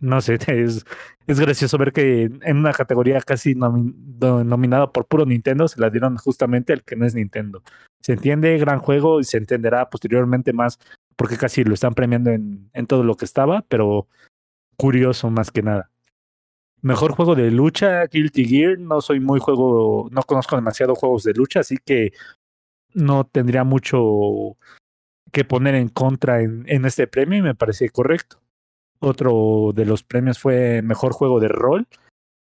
no 0.00 0.20
sé, 0.20 0.38
es, 0.46 0.84
es 1.26 1.40
gracioso 1.40 1.78
ver 1.78 1.92
que 1.92 2.24
en 2.24 2.56
una 2.56 2.72
categoría 2.72 3.20
casi 3.20 3.54
nominada 3.54 4.92
por 4.92 5.06
puro 5.06 5.26
Nintendo 5.26 5.68
se 5.68 5.80
la 5.80 5.90
dieron 5.90 6.16
justamente 6.16 6.72
al 6.72 6.82
que 6.82 6.96
no 6.96 7.06
es 7.06 7.14
Nintendo. 7.14 7.62
Se 8.00 8.12
entiende, 8.12 8.56
gran 8.58 8.78
juego 8.78 9.20
y 9.20 9.24
se 9.24 9.38
entenderá 9.38 9.90
posteriormente 9.90 10.52
más 10.52 10.78
porque 11.16 11.36
casi 11.36 11.64
lo 11.64 11.74
están 11.74 11.94
premiando 11.94 12.30
en, 12.30 12.70
en 12.72 12.86
todo 12.86 13.02
lo 13.02 13.16
que 13.16 13.24
estaba, 13.24 13.64
pero 13.68 14.06
curioso 14.76 15.30
más 15.30 15.50
que 15.50 15.62
nada. 15.62 15.90
Mejor 16.80 17.12
juego 17.12 17.34
de 17.34 17.50
lucha, 17.50 18.06
Guilty 18.06 18.44
Gear. 18.44 18.78
No 18.78 19.00
soy 19.00 19.20
muy 19.20 19.40
juego, 19.40 20.08
no 20.10 20.22
conozco 20.22 20.56
demasiado 20.56 20.94
juegos 20.94 21.24
de 21.24 21.34
lucha, 21.34 21.60
así 21.60 21.76
que 21.84 22.12
no 22.94 23.24
tendría 23.24 23.64
mucho 23.64 24.56
que 25.32 25.44
poner 25.44 25.74
en 25.74 25.88
contra 25.88 26.40
en, 26.40 26.84
este 26.84 27.06
premio 27.06 27.38
y 27.38 27.42
me 27.42 27.54
parece 27.54 27.90
correcto. 27.90 28.40
Otro 29.00 29.72
de 29.74 29.84
los 29.84 30.02
premios 30.02 30.38
fue 30.38 30.82
Mejor 30.82 31.12
Juego 31.12 31.40
de 31.40 31.48
Rol. 31.48 31.86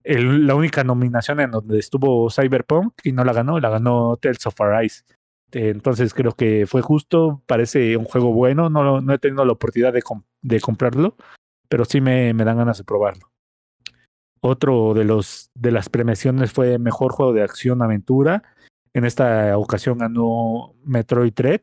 El, 0.03 0.47
la 0.47 0.55
única 0.55 0.85
nominación 0.85 1.41
en 1.41 1.51
donde 1.51 1.78
estuvo 1.78 2.30
Cyberpunk 2.30 2.95
y 3.05 3.12
no 3.12 3.24
la 3.24 3.32
ganó, 3.32 3.59
la 3.59 3.70
ganó 3.70 4.16
Tales 4.16 4.47
of 4.47 4.61
Arise. 4.61 5.05
Entonces 5.51 6.14
creo 6.14 6.32
que 6.32 6.66
fue 6.66 6.82
justo, 6.82 7.43
parece 7.47 7.97
un 7.97 8.05
juego 8.05 8.32
bueno, 8.32 8.68
no, 8.70 9.01
no 9.01 9.14
he 9.14 9.18
tenido 9.18 9.45
la 9.45 9.53
oportunidad 9.53 9.93
de, 9.93 10.03
de 10.43 10.61
comprarlo, 10.61 11.16
pero 11.68 11.85
sí 11.85 12.01
me, 12.01 12.35
me, 12.35 12.45
dan 12.45 12.57
ganas 12.57 12.78
de 12.78 12.85
probarlo. 12.85 13.30
Otro 14.47 14.92
de, 14.92 15.05
los, 15.05 15.51
de 15.55 15.70
las 15.70 15.88
premiaciones 15.88 16.53
fue 16.53 16.78
Mejor 16.78 17.12
Juego 17.12 17.32
de 17.32 17.42
Acción 17.42 17.80
Aventura. 17.80 18.42
En 18.92 19.07
esta 19.07 19.57
ocasión 19.57 19.97
ganó 19.97 20.74
Metroid 20.84 21.32
Dread. 21.32 21.62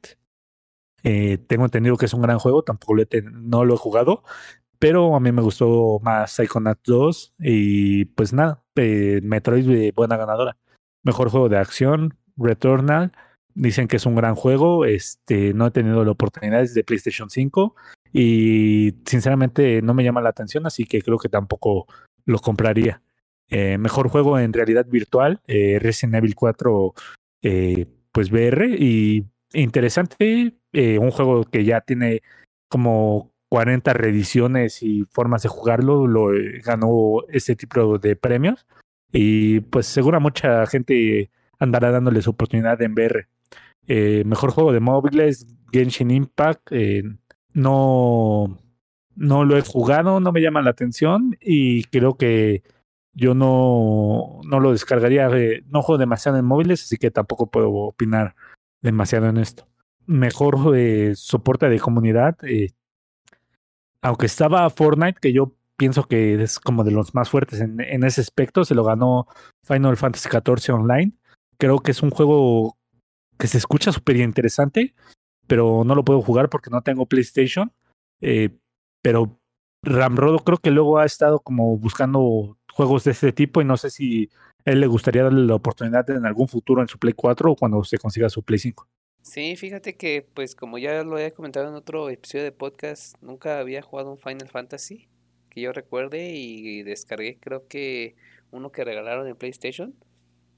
Eh, 1.03 1.38
tengo 1.45 1.65
entendido 1.65 1.95
que 1.95 2.07
es 2.07 2.13
un 2.15 2.23
gran 2.23 2.39
juego, 2.39 2.63
tampoco 2.63 2.95
lo 2.95 3.03
he 3.03 3.21
no 3.21 3.65
lo 3.65 3.75
he 3.75 3.77
jugado, 3.77 4.23
pero 4.79 5.15
a 5.15 5.19
mí 5.19 5.32
me 5.32 5.43
gustó 5.43 5.99
más 6.01 6.32
Psychonauts 6.32 6.82
2 6.86 7.36
y 7.38 8.05
pues 8.05 8.34
nada, 8.34 8.63
eh, 8.75 9.21
Metroid 9.21 9.93
buena 9.93 10.17
ganadora. 10.17 10.57
Mejor 11.03 11.29
juego 11.29 11.49
de 11.49 11.57
acción, 11.57 12.17
Returnal, 12.36 13.11
Dicen 13.53 13.88
que 13.88 13.97
es 13.97 14.05
un 14.05 14.15
gran 14.15 14.36
juego. 14.36 14.86
Este, 14.86 15.53
no 15.53 15.67
he 15.67 15.71
tenido 15.71 16.03
la 16.05 16.11
oportunidad 16.11 16.59
desde 16.59 16.84
PlayStation 16.84 17.29
5 17.29 17.75
y 18.13 18.95
sinceramente 19.05 19.82
no 19.82 19.93
me 19.93 20.03
llama 20.03 20.21
la 20.21 20.29
atención, 20.29 20.65
así 20.65 20.86
que 20.86 21.01
creo 21.01 21.17
que 21.17 21.29
tampoco 21.29 21.88
lo 22.26 22.39
compraría. 22.39 23.01
Eh, 23.51 23.78
mejor 23.78 24.07
juego 24.07 24.39
en 24.39 24.53
realidad 24.53 24.86
virtual, 24.88 25.41
eh, 25.45 25.78
Resident 25.80 26.15
Evil 26.15 26.36
4, 26.36 26.93
eh, 27.41 27.86
pues 28.13 28.32
VR 28.32 28.65
y 28.65 29.26
interesante, 29.53 30.55
eh, 30.72 30.97
un 30.97 31.11
juego 31.11 31.43
que 31.43 31.65
ya 31.65 31.82
tiene 31.82 32.22
como 32.69 33.34
40 33.49 33.91
reediciones 33.91 34.82
y 34.82 35.03
formas 35.11 35.43
de 35.43 35.49
jugarlo, 35.49 36.07
lo 36.07 36.30
ganó 36.63 37.24
este 37.30 37.55
tipo 37.55 37.97
de 37.99 38.15
premios. 38.15 38.65
y 39.13 39.59
pues 39.61 39.88
segura 39.88 40.19
mucha 40.19 40.65
gente 40.67 41.30
andará 41.59 41.91
dándoles 41.91 42.28
oportunidad 42.30 42.82
en 42.82 42.93
VR. 42.93 43.28
Mejor 44.26 44.51
juego 44.51 44.72
de 44.72 44.80
móviles, 44.80 45.47
Genshin 45.74 46.11
Impact. 46.11 46.72
No, 47.53 48.57
no 49.22 49.45
lo 49.45 49.55
he 49.55 49.61
jugado, 49.61 50.19
no 50.19 50.32
me 50.32 50.41
llama 50.41 50.63
la 50.63 50.72
atención 50.72 51.38
y 51.39 51.84
creo 51.86 52.15
que 52.17 52.63
yo 53.13 53.36
no, 53.36 54.41
no 54.43 54.59
lo 54.59 54.72
descargaría. 54.72 55.30
Eh, 55.38 55.63
no 55.67 55.84
juego 55.84 55.99
demasiado 55.99 56.39
en 56.39 56.45
móviles, 56.45 56.84
así 56.84 56.97
que 56.97 57.11
tampoco 57.11 57.51
puedo 57.51 57.69
opinar 57.72 58.36
demasiado 58.82 59.28
en 59.28 59.38
esto. 59.38 59.67
Mejor 60.07 60.76
soporte 61.15 61.69
de 61.69 61.80
comunidad. 61.80 62.36
aunque 64.01 64.26
estaba 64.26 64.67
Fortnite, 64.72 65.19
que 65.22 65.34
yo 65.34 65.53
pienso 65.78 66.07
que 66.07 66.41
es 66.41 66.59
como 66.59 66.84
de 66.84 66.91
los 66.91 67.13
más 67.13 67.30
fuertes 67.30 67.61
en, 67.61 67.80
en 67.80 68.03
ese 68.03 68.22
aspecto, 68.22 68.65
se 68.65 68.74
lo 68.74 68.84
ganó 68.84 69.28
Final 69.63 69.97
Fantasy 69.97 70.30
XIV 70.30 70.74
Online. 70.74 71.11
Creo 71.59 71.80
que 71.80 71.91
es 71.91 72.01
un 72.01 72.09
juego 72.09 72.76
que 73.38 73.45
se 73.45 73.59
escucha 73.59 73.91
súper 73.91 74.15
interesante, 74.17 74.95
pero 75.45 75.84
no 75.86 75.93
lo 75.93 76.03
puedo 76.03 76.24
jugar 76.24 76.49
porque 76.49 76.72
no 76.72 76.82
tengo 76.82 77.05
PlayStation. 77.05 77.72
Eh, 78.19 78.49
pero 79.02 79.39
Ramrodo 79.84 80.39
creo 80.39 80.58
que 80.58 80.72
luego 80.72 80.99
ha 80.99 81.06
estado 81.06 81.39
como 81.39 81.78
buscando 81.78 82.58
juegos 82.72 83.04
de 83.04 83.12
este 83.12 83.32
tipo 83.34 83.62
y 83.62 83.66
no 83.66 83.78
sé 83.78 83.89
si 83.89 84.30
él 84.66 84.80
le 84.80 84.88
gustaría 84.88 85.24
darle 85.24 85.45
la 85.45 85.56
oportunidad 85.56 86.10
en 86.10 86.26
algún 86.26 86.47
futuro 86.47 86.82
en 86.82 86.88
su 86.88 86.99
Play 86.99 87.14
4 87.14 87.52
o 87.52 87.56
cuando 87.56 87.84
se 87.84 87.97
consiga 87.97 88.30
su 88.30 88.43
Play 88.43 88.60
5. 88.60 88.88
Sí, 89.22 89.56
fíjate 89.56 89.97
que 89.97 90.28
pues 90.34 90.56
como 90.56 90.78
ya 90.78 91.04
lo 91.04 91.16
había 91.16 91.32
comentado 91.32 91.68
en 91.68 91.76
otro 91.76 92.10
episodio 92.10 92.43
de 92.43 92.52
podcast, 92.52 93.16
nunca 93.22 93.60
había 93.60 93.82
jugado 93.82 94.12
un 94.12 94.18
Final 94.18 94.49
Fantasy 94.49 95.08
que 95.49 95.62
yo 95.62 95.74
recuerde 95.74 96.32
y 96.32 96.84
descargué 96.84 97.38
creo 97.39 97.68
que 97.68 98.16
uno 98.52 98.72
que 98.72 98.84
regalaron 98.84 99.28
en 99.28 99.36
PlayStation, 99.36 99.95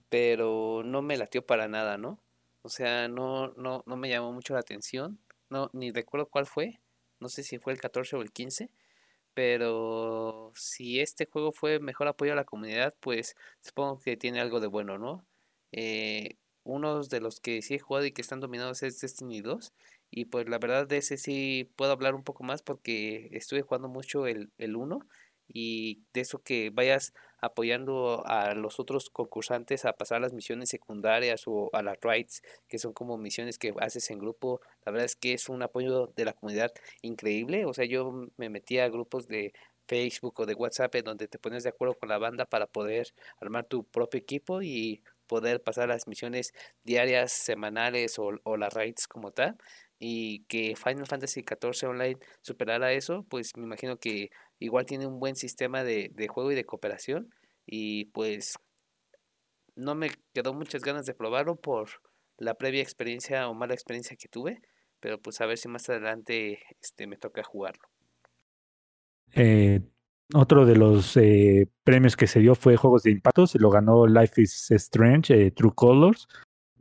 pero 0.09 0.83
no 0.83 1.01
me 1.01 1.17
latió 1.17 1.45
para 1.45 1.67
nada, 1.67 1.97
¿no? 1.97 2.19
O 2.61 2.69
sea, 2.69 3.07
no, 3.07 3.53
no, 3.53 3.83
no 3.85 3.97
me 3.97 4.09
llamó 4.09 4.31
mucho 4.31 4.53
la 4.53 4.61
atención. 4.61 5.19
No, 5.49 5.69
ni 5.73 5.91
recuerdo 5.91 6.27
cuál 6.27 6.45
fue. 6.45 6.79
No 7.23 7.29
sé 7.29 7.43
si 7.43 7.57
fue 7.59 7.73
el 7.73 7.81
14 7.81 8.15
o 8.17 8.21
el 8.21 8.31
15. 8.31 8.69
Pero 9.33 10.51
si 10.55 10.99
este 11.01 11.25
juego 11.27 11.51
fue 11.51 11.79
mejor 11.79 12.07
apoyo 12.07 12.33
a 12.33 12.35
la 12.35 12.45
comunidad, 12.45 12.95
pues 12.99 13.35
supongo 13.61 13.99
que 13.99 14.17
tiene 14.17 14.41
algo 14.41 14.59
de 14.59 14.67
bueno, 14.67 14.97
¿no? 14.99 15.25
Eh, 15.71 16.37
unos 16.63 17.09
de 17.09 17.21
los 17.21 17.39
que 17.39 17.61
sí 17.61 17.75
he 17.75 17.79
jugado 17.79 18.05
y 18.05 18.11
que 18.13 18.21
están 18.21 18.39
dominados 18.41 18.83
es 18.83 19.01
Destiny 19.01 19.41
2. 19.41 19.73
Y 20.11 20.25
pues 20.25 20.47
la 20.49 20.59
verdad 20.59 20.87
de 20.87 20.97
ese 20.97 21.17
sí 21.17 21.71
puedo 21.75 21.91
hablar 21.93 22.15
un 22.15 22.23
poco 22.23 22.43
más 22.43 22.61
porque 22.61 23.29
estuve 23.33 23.63
jugando 23.63 23.89
mucho 23.89 24.27
el, 24.27 24.51
el 24.59 24.75
1 24.75 25.07
y 25.47 26.01
de 26.13 26.21
eso 26.21 26.39
que 26.41 26.69
vayas 26.69 27.13
apoyando 27.41 28.23
a 28.25 28.53
los 28.55 28.79
otros 28.79 29.09
concursantes 29.09 29.85
a 29.85 29.93
pasar 29.93 30.21
las 30.21 30.33
misiones 30.33 30.69
secundarias 30.69 31.43
o 31.45 31.69
a 31.73 31.83
las 31.83 31.97
rights, 32.01 32.41
que 32.69 32.79
son 32.79 32.93
como 32.93 33.17
misiones 33.17 33.57
que 33.57 33.73
haces 33.79 34.09
en 34.11 34.19
grupo. 34.19 34.61
La 34.85 34.91
verdad 34.91 35.05
es 35.05 35.15
que 35.15 35.33
es 35.33 35.49
un 35.49 35.61
apoyo 35.61 36.07
de 36.15 36.25
la 36.25 36.33
comunidad 36.33 36.71
increíble. 37.01 37.65
O 37.65 37.73
sea, 37.73 37.85
yo 37.85 38.29
me 38.37 38.49
metí 38.49 38.79
a 38.79 38.87
grupos 38.89 39.27
de 39.27 39.53
Facebook 39.87 40.39
o 40.39 40.45
de 40.45 40.53
WhatsApp 40.53 40.95
donde 41.03 41.27
te 41.27 41.39
pones 41.39 41.63
de 41.63 41.69
acuerdo 41.69 41.95
con 41.95 42.09
la 42.09 42.17
banda 42.17 42.45
para 42.45 42.67
poder 42.67 43.13
armar 43.41 43.65
tu 43.65 43.83
propio 43.83 44.19
equipo 44.19 44.61
y 44.61 45.03
poder 45.27 45.61
pasar 45.61 45.89
las 45.89 46.07
misiones 46.07 46.53
diarias, 46.83 47.31
semanales 47.33 48.19
o, 48.19 48.31
o 48.43 48.57
las 48.57 48.73
raids 48.73 49.07
como 49.07 49.31
tal 49.31 49.57
y 50.05 50.43
que 50.49 50.75
Final 50.75 51.07
Fantasy 51.07 51.45
XIV 51.47 51.89
Online 51.89 52.17
superara 52.41 52.91
eso, 52.91 53.25
pues 53.29 53.55
me 53.55 53.63
imagino 53.63 53.97
que 53.97 54.31
igual 54.59 54.85
tiene 54.85 55.07
un 55.07 55.17
buen 55.17 55.37
sistema 55.37 55.85
de, 55.85 56.11
de 56.13 56.27
juego 56.27 56.51
y 56.51 56.55
de 56.55 56.65
cooperación 56.65 57.33
y 57.65 58.05
pues 58.05 58.55
no 59.77 59.95
me 59.95 60.11
quedó 60.33 60.53
muchas 60.53 60.81
ganas 60.81 61.05
de 61.05 61.13
probarlo 61.13 61.55
por 61.55 61.87
la 62.37 62.55
previa 62.55 62.81
experiencia 62.81 63.47
o 63.47 63.53
mala 63.53 63.75
experiencia 63.75 64.17
que 64.17 64.27
tuve, 64.27 64.61
pero 64.99 65.21
pues 65.21 65.39
a 65.39 65.45
ver 65.45 65.57
si 65.57 65.69
más 65.69 65.87
adelante 65.89 66.59
este, 66.81 67.07
me 67.07 67.15
toca 67.15 67.41
jugarlo. 67.41 67.87
Eh, 69.31 69.79
otro 70.33 70.65
de 70.65 70.75
los 70.75 71.15
eh, 71.15 71.69
premios 71.85 72.17
que 72.17 72.27
se 72.27 72.41
dio 72.41 72.55
fue 72.55 72.75
Juegos 72.75 73.03
de 73.03 73.11
Impacto, 73.11 73.47
se 73.47 73.57
lo 73.57 73.69
ganó 73.69 74.05
Life 74.05 74.41
is 74.41 74.69
Strange, 74.69 75.33
eh, 75.33 75.51
True 75.51 75.71
Colors. 75.73 76.27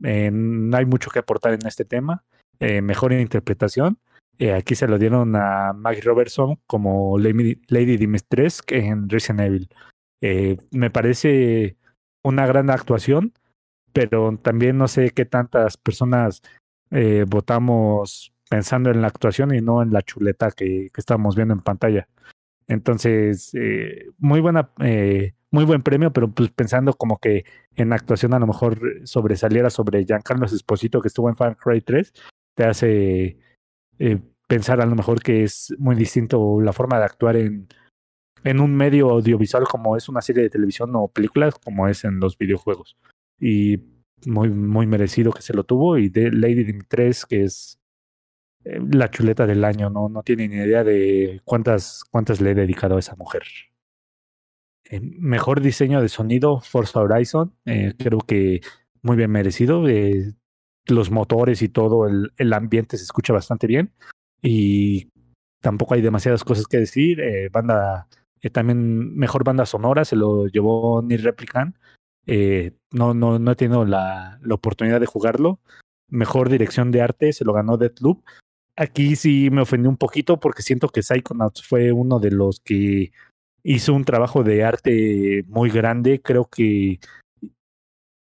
no 0.01 0.77
hay 0.77 0.85
mucho 0.85 1.09
que 1.09 1.19
aportar 1.19 1.53
en 1.53 1.65
este 1.65 1.85
tema. 1.85 2.25
Eh, 2.59 2.81
mejor 2.81 3.13
interpretación. 3.13 3.99
Eh, 4.39 4.53
aquí 4.53 4.75
se 4.75 4.87
lo 4.87 4.97
dieron 4.97 5.35
a 5.35 5.73
Maggie 5.73 6.01
Robertson 6.01 6.59
como 6.65 7.17
Lady, 7.19 7.97
Dimitrescu 7.97 8.75
en 8.75 9.09
Resident. 9.09 9.71
Eh, 10.21 10.57
me 10.71 10.89
parece 10.89 11.77
una 12.23 12.45
gran 12.47 12.69
actuación, 12.69 13.33
pero 13.91 14.37
también 14.37 14.77
no 14.77 14.87
sé 14.87 15.11
qué 15.11 15.25
tantas 15.25 15.77
personas 15.77 16.41
votamos 17.27 18.31
pensando 18.47 18.91
en 18.91 19.01
la 19.01 19.07
actuación 19.07 19.51
y 19.55 19.61
no 19.61 19.81
en 19.81 19.91
la 19.91 20.03
chuleta 20.03 20.51
que, 20.51 20.91
que 20.93 21.01
estamos 21.01 21.35
viendo 21.35 21.55
en 21.55 21.61
pantalla. 21.61 22.07
Entonces, 22.67 23.51
muy 24.19 24.41
buena, 24.41 24.69
muy 25.49 25.65
buen 25.65 25.81
premio, 25.81 26.13
pero 26.13 26.29
pues 26.29 26.51
pensando 26.51 26.93
como 26.93 27.17
que 27.17 27.45
en 27.75 27.93
actuación 27.93 28.35
a 28.35 28.39
lo 28.39 28.45
mejor 28.45 28.79
sobresaliera 29.05 29.71
sobre 29.71 30.05
Giancarlo 30.05 30.45
Esposito 30.45 31.01
que 31.01 31.07
estuvo 31.07 31.29
en 31.29 31.35
Far 31.35 31.57
Cry 31.57 31.81
3, 31.81 32.13
te 32.55 32.63
hace 32.65 33.37
eh, 33.99 34.19
pensar 34.47 34.81
a 34.81 34.85
lo 34.85 34.95
mejor 34.95 35.21
que 35.21 35.43
es 35.43 35.73
muy 35.77 35.95
distinto 35.95 36.61
la 36.61 36.73
forma 36.73 36.99
de 36.99 37.05
actuar 37.05 37.35
en, 37.37 37.67
en 38.43 38.59
un 38.59 38.75
medio 38.75 39.09
audiovisual 39.09 39.63
como 39.65 39.97
es 39.97 40.09
una 40.09 40.21
serie 40.21 40.43
de 40.43 40.49
televisión 40.49 40.91
o 40.95 41.07
películas 41.07 41.55
como 41.55 41.87
es 41.87 42.03
en 42.03 42.19
los 42.19 42.37
videojuegos. 42.37 42.97
Y 43.39 43.77
muy, 44.25 44.49
muy 44.49 44.85
merecido 44.87 45.31
que 45.31 45.41
se 45.41 45.53
lo 45.53 45.63
tuvo. 45.63 45.97
Y 45.97 46.09
de 46.09 46.31
Lady 46.31 46.63
Dimitrescu, 46.63 47.27
que 47.29 47.43
es 47.43 47.79
eh, 48.63 48.79
la 48.91 49.09
chuleta 49.09 49.45
del 49.45 49.65
año, 49.65 49.89
no, 49.89 50.09
no 50.09 50.23
tiene 50.23 50.47
ni 50.47 50.55
idea 50.55 50.83
de 50.83 51.41
cuántas, 51.43 52.03
cuántas 52.09 52.41
le 52.41 52.51
he 52.51 52.55
dedicado 52.55 52.95
a 52.95 52.99
esa 52.99 53.15
mujer. 53.15 53.43
Eh, 54.89 54.99
mejor 55.01 55.61
diseño 55.61 56.01
de 56.01 56.09
sonido, 56.09 56.59
Forza 56.59 56.99
Horizon, 56.99 57.55
creo 57.65 58.19
que 58.19 58.61
muy 59.01 59.17
bien 59.17 59.31
merecido 59.31 59.81
los 60.87 61.11
motores 61.11 61.61
y 61.61 61.69
todo, 61.69 62.07
el, 62.07 62.31
el, 62.37 62.53
ambiente 62.53 62.97
se 62.97 63.03
escucha 63.03 63.33
bastante 63.33 63.67
bien. 63.67 63.93
Y 64.41 65.09
tampoco 65.61 65.93
hay 65.93 66.01
demasiadas 66.01 66.43
cosas 66.43 66.67
que 66.67 66.77
decir. 66.77 67.21
Eh, 67.21 67.49
banda, 67.49 68.07
eh, 68.41 68.49
también 68.49 69.15
mejor 69.15 69.43
banda 69.43 69.65
sonora, 69.65 70.05
se 70.05 70.15
lo 70.15 70.47
llevó 70.47 71.01
Ni 71.01 71.17
Replicant. 71.17 71.75
Eh, 72.25 72.73
no, 72.91 73.13
no, 73.13 73.39
no 73.39 73.51
he 73.51 73.55
tenido 73.55 73.85
la, 73.85 74.39
la, 74.41 74.55
oportunidad 74.55 74.99
de 74.99 75.05
jugarlo. 75.05 75.59
Mejor 76.09 76.49
dirección 76.49 76.91
de 76.91 77.01
arte, 77.01 77.33
se 77.33 77.45
lo 77.45 77.53
ganó 77.53 77.77
Deathloop. 77.77 78.23
Aquí 78.75 79.15
sí 79.15 79.49
me 79.51 79.61
ofendí 79.61 79.87
un 79.87 79.97
poquito 79.97 80.39
porque 80.39 80.61
siento 80.61 80.89
que 80.89 81.03
Psychonauts 81.03 81.63
fue 81.65 81.91
uno 81.91 82.19
de 82.19 82.31
los 82.31 82.59
que 82.59 83.11
hizo 83.63 83.93
un 83.93 84.03
trabajo 84.03 84.43
de 84.43 84.63
arte 84.63 85.45
muy 85.47 85.69
grande. 85.69 86.21
Creo 86.21 86.45
que 86.45 86.99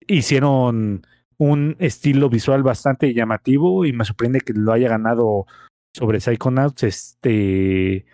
hicieron 0.07 1.05
un 1.37 1.75
estilo 1.79 2.29
visual 2.29 2.63
bastante 2.63 3.13
llamativo 3.13 3.85
y 3.85 3.93
me 3.93 4.05
sorprende 4.05 4.41
que 4.41 4.53
lo 4.53 4.71
haya 4.73 4.89
ganado 4.89 5.45
sobre 5.93 6.19
Psychonauts 6.19 6.83
este 6.83 8.05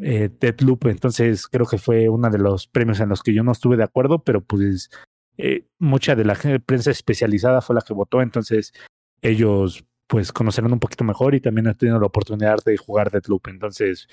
eh. 0.00 0.30
Entonces 0.40 1.46
creo 1.48 1.66
que 1.66 1.78
fue 1.78 2.08
uno 2.08 2.30
de 2.30 2.38
los 2.38 2.66
premios 2.66 3.00
en 3.00 3.08
los 3.08 3.22
que 3.22 3.34
yo 3.34 3.42
no 3.42 3.52
estuve 3.52 3.76
de 3.76 3.84
acuerdo, 3.84 4.22
pero 4.22 4.40
pues 4.40 4.90
eh, 5.36 5.66
mucha 5.78 6.14
de 6.14 6.24
la 6.24 6.36
prensa 6.64 6.90
especializada 6.90 7.60
fue 7.60 7.74
la 7.74 7.82
que 7.82 7.94
votó, 7.94 8.22
entonces 8.22 8.72
ellos 9.22 9.84
pues 10.06 10.32
conocerán 10.32 10.72
un 10.72 10.80
poquito 10.80 11.04
mejor 11.04 11.34
y 11.34 11.40
también 11.40 11.68
han 11.68 11.76
tenido 11.76 12.00
la 12.00 12.06
oportunidad 12.06 12.58
de 12.64 12.76
jugar 12.76 13.10
Deadloop. 13.10 13.48
Entonces 13.48 14.08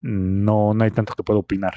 no, 0.00 0.74
no 0.74 0.84
hay 0.84 0.90
tanto 0.90 1.14
que 1.14 1.22
puedo 1.22 1.40
opinar. 1.40 1.74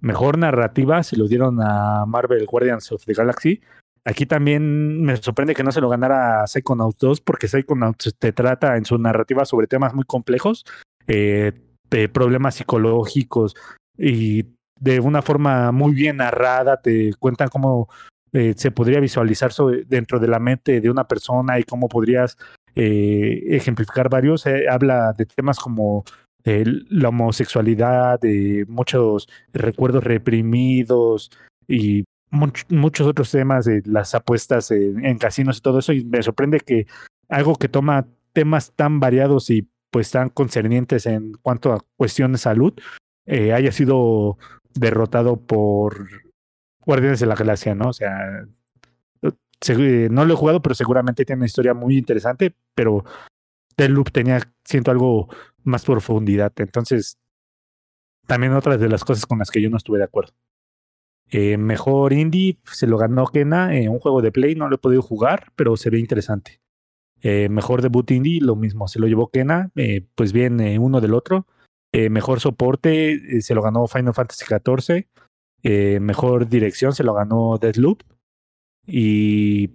Mejor 0.00 0.38
narrativa 0.38 1.02
se 1.02 1.16
lo 1.16 1.28
dieron 1.28 1.58
a 1.60 2.06
Marvel 2.06 2.46
Guardians 2.46 2.90
of 2.92 3.04
the 3.04 3.12
Galaxy, 3.12 3.60
Aquí 4.04 4.24
también 4.24 5.02
me 5.02 5.16
sorprende 5.16 5.54
que 5.54 5.62
no 5.62 5.72
se 5.72 5.80
lo 5.80 5.88
ganara 5.88 6.46
Psychonauts 6.46 6.98
2 6.98 7.20
porque 7.20 7.48
Psychonauts 7.48 8.14
te 8.18 8.32
trata 8.32 8.76
en 8.76 8.84
su 8.84 8.96
narrativa 8.98 9.44
sobre 9.44 9.66
temas 9.66 9.94
muy 9.94 10.04
complejos, 10.04 10.64
eh, 11.06 11.52
de 11.90 12.08
problemas 12.08 12.54
psicológicos 12.54 13.54
y 13.98 14.46
de 14.78 15.00
una 15.00 15.20
forma 15.20 15.70
muy 15.72 15.92
bien 15.92 16.18
narrada 16.18 16.80
te 16.80 17.12
cuentan 17.18 17.48
cómo 17.48 17.88
eh, 18.32 18.54
se 18.56 18.70
podría 18.70 19.00
visualizar 19.00 19.52
dentro 19.86 20.18
de 20.18 20.28
la 20.28 20.38
mente 20.38 20.80
de 20.80 20.90
una 20.90 21.06
persona 21.06 21.58
y 21.58 21.64
cómo 21.64 21.88
podrías 21.88 22.38
eh, 22.74 23.42
ejemplificar 23.48 24.08
varios. 24.08 24.46
habla 24.70 25.12
de 25.12 25.26
temas 25.26 25.58
como 25.58 26.04
la 26.44 27.10
homosexualidad, 27.10 28.18
de 28.18 28.64
muchos 28.66 29.28
recuerdos 29.52 30.02
reprimidos 30.04 31.30
y 31.68 32.04
muchos 32.30 33.06
otros 33.06 33.30
temas 33.30 33.64
de 33.64 33.82
las 33.84 34.14
apuestas 34.14 34.70
en, 34.70 35.18
casinos 35.18 35.58
y 35.58 35.60
todo 35.60 35.80
eso, 35.80 35.92
y 35.92 36.04
me 36.04 36.22
sorprende 36.22 36.60
que 36.60 36.86
algo 37.28 37.56
que 37.56 37.68
toma 37.68 38.06
temas 38.32 38.72
tan 38.74 39.00
variados 39.00 39.50
y 39.50 39.68
pues 39.90 40.10
tan 40.10 40.28
concernientes 40.28 41.06
en 41.06 41.32
cuanto 41.42 41.72
a 41.72 41.84
cuestiones 41.96 42.40
de 42.40 42.44
salud, 42.44 42.74
eh, 43.26 43.52
haya 43.52 43.72
sido 43.72 44.38
derrotado 44.74 45.36
por 45.36 46.08
Guardianes 46.84 47.20
de 47.20 47.26
la 47.26 47.34
Galaxia, 47.34 47.74
¿no? 47.74 47.88
O 47.88 47.92
sea, 47.92 48.46
no 50.10 50.24
lo 50.24 50.32
he 50.32 50.36
jugado, 50.36 50.62
pero 50.62 50.74
seguramente 50.74 51.24
tiene 51.24 51.40
una 51.40 51.46
historia 51.46 51.74
muy 51.74 51.98
interesante, 51.98 52.54
pero 52.74 53.04
Deadloop 53.76 54.10
tenía, 54.10 54.40
siento, 54.64 54.90
algo 54.90 55.28
más 55.64 55.84
profundidad. 55.84 56.52
Entonces, 56.56 57.18
también 58.26 58.52
otra 58.52 58.78
de 58.78 58.88
las 58.88 59.04
cosas 59.04 59.26
con 59.26 59.38
las 59.38 59.50
que 59.50 59.60
yo 59.60 59.70
no 59.70 59.76
estuve 59.76 59.98
de 59.98 60.04
acuerdo. 60.04 60.32
Eh, 61.30 61.56
mejor 61.56 62.12
indie 62.12 62.58
se 62.64 62.86
lo 62.86 62.98
ganó 62.98 63.26
Kena 63.26 63.76
en 63.76 63.88
un 63.88 64.00
juego 64.00 64.20
de 64.20 64.32
Play, 64.32 64.56
no 64.56 64.68
lo 64.68 64.74
he 64.74 64.78
podido 64.78 65.02
jugar, 65.02 65.52
pero 65.56 65.76
se 65.76 65.90
ve 65.90 65.98
interesante. 65.98 66.60
Eh, 67.22 67.48
mejor 67.48 67.82
debut 67.82 68.10
indie, 68.10 68.40
lo 68.40 68.56
mismo, 68.56 68.88
se 68.88 68.98
lo 68.98 69.06
llevó 69.06 69.28
Kena, 69.28 69.70
eh, 69.76 70.06
pues 70.14 70.32
bien, 70.32 70.60
uno 70.80 71.00
del 71.00 71.14
otro. 71.14 71.46
mejor 71.92 72.40
soporte 72.40 73.42
se 73.42 73.54
lo 73.54 73.62
ganó 73.62 73.86
Final 73.86 74.14
Fantasy 74.14 74.44
XIV. 74.44 75.06
mejor 76.00 76.48
dirección 76.48 76.92
se 76.94 77.04
lo 77.04 77.14
ganó 77.14 77.58
Deadloop. 77.58 78.02
Y 78.86 79.68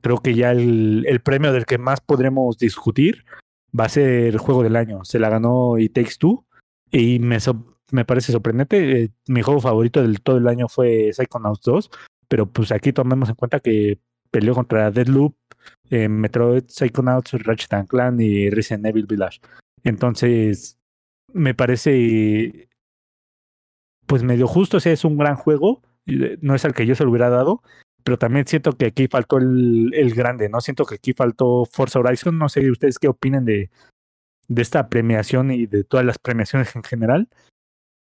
creo 0.00 0.18
que 0.18 0.34
ya 0.34 0.52
el, 0.52 1.20
premio 1.24 1.52
del 1.52 1.66
que 1.66 1.78
más 1.78 2.00
podremos 2.00 2.58
discutir 2.58 3.24
va 3.78 3.84
a 3.86 3.88
ser 3.88 4.36
juego 4.38 4.62
del 4.62 4.76
año. 4.76 5.04
Se 5.04 5.18
la 5.18 5.28
ganó 5.28 5.78
It 5.78 5.94
Takes 5.94 6.16
Two. 6.18 6.46
Y 6.90 7.18
me, 7.18 7.38
me 7.90 8.04
parece 8.04 8.32
sorprendente. 8.32 9.02
Eh, 9.02 9.10
mi 9.28 9.42
juego 9.42 9.60
favorito 9.60 10.02
del 10.02 10.20
todo 10.20 10.38
el 10.38 10.48
año 10.48 10.68
fue 10.68 11.12
Psychonauts 11.12 11.62
2, 11.62 11.90
pero 12.28 12.46
pues 12.46 12.72
aquí 12.72 12.92
tomemos 12.92 13.28
en 13.28 13.34
cuenta 13.34 13.60
que 13.60 13.98
peleó 14.30 14.54
contra 14.54 14.90
Deadloop, 14.90 15.34
eh, 15.90 16.08
Metroid, 16.08 16.64
Psychonauts, 16.68 17.32
Ratchet 17.44 17.86
Clan 17.88 18.20
y 18.20 18.50
Resident 18.50 18.86
Evil 18.86 19.06
Village. 19.06 19.40
Entonces, 19.84 20.78
me 21.32 21.54
parece 21.54 22.68
pues 24.06 24.22
medio 24.22 24.46
justo, 24.46 24.76
o 24.76 24.80
sea, 24.80 24.92
es 24.92 25.04
un 25.04 25.18
gran 25.18 25.36
juego, 25.36 25.82
eh, 26.06 26.38
no 26.40 26.54
es 26.54 26.64
el 26.64 26.74
que 26.74 26.86
yo 26.86 26.94
se 26.94 27.04
lo 27.04 27.10
hubiera 27.10 27.28
dado, 27.28 27.62
pero 28.04 28.18
también 28.18 28.46
siento 28.46 28.72
que 28.72 28.86
aquí 28.86 29.08
faltó 29.08 29.38
el, 29.38 29.90
el 29.94 30.14
grande, 30.14 30.48
¿no? 30.48 30.60
Siento 30.60 30.84
que 30.84 30.94
aquí 30.94 31.12
faltó 31.12 31.64
Forza 31.64 31.98
Horizon, 31.98 32.38
no 32.38 32.48
sé 32.48 32.70
ustedes 32.70 33.00
qué 33.00 33.08
opinen 33.08 33.44
de, 33.44 33.70
de 34.48 34.62
esta 34.62 34.88
premiación 34.88 35.50
y 35.50 35.66
de 35.66 35.84
todas 35.84 36.06
las 36.06 36.18
premiaciones 36.18 36.74
en 36.76 36.84
general, 36.84 37.28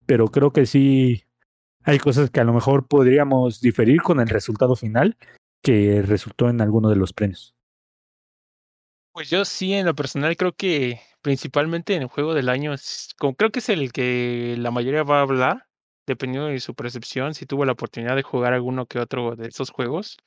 pero 0.09 0.29
creo 0.29 0.51
que 0.51 0.65
sí 0.65 1.23
hay 1.83 1.99
cosas 1.99 2.31
que 2.31 2.39
a 2.39 2.43
lo 2.43 2.51
mejor 2.51 2.87
podríamos 2.87 3.61
diferir 3.61 4.01
con 4.01 4.19
el 4.19 4.27
resultado 4.27 4.75
final 4.75 5.15
que 5.61 6.01
resultó 6.01 6.49
en 6.49 6.61
alguno 6.61 6.89
de 6.89 6.95
los 6.95 7.13
premios. 7.13 7.53
Pues 9.11 9.29
yo 9.29 9.45
sí, 9.45 9.71
en 9.71 9.85
lo 9.85 9.93
personal, 9.93 10.35
creo 10.35 10.53
que 10.53 10.99
principalmente 11.21 11.93
en 11.93 12.01
el 12.01 12.07
juego 12.07 12.33
del 12.33 12.49
año, 12.49 12.73
creo 13.37 13.51
que 13.51 13.59
es 13.59 13.69
el 13.69 13.91
que 13.91 14.55
la 14.57 14.71
mayoría 14.71 15.03
va 15.03 15.19
a 15.19 15.21
hablar, 15.21 15.67
dependiendo 16.07 16.47
de 16.47 16.59
su 16.59 16.73
percepción, 16.73 17.35
si 17.35 17.45
tuvo 17.45 17.65
la 17.65 17.73
oportunidad 17.73 18.15
de 18.15 18.23
jugar 18.23 18.53
alguno 18.53 18.87
que 18.87 18.97
otro 18.97 19.35
de 19.35 19.49
esos 19.49 19.69
juegos. 19.69 20.17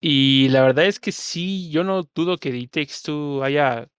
Y 0.00 0.48
la 0.48 0.62
verdad 0.62 0.86
es 0.86 0.98
que 0.98 1.12
sí, 1.12 1.70
yo 1.70 1.84
no 1.84 2.08
dudo 2.14 2.38
que 2.38 2.50
The 2.50 2.66
Takes 2.66 3.44
haya 3.44 3.90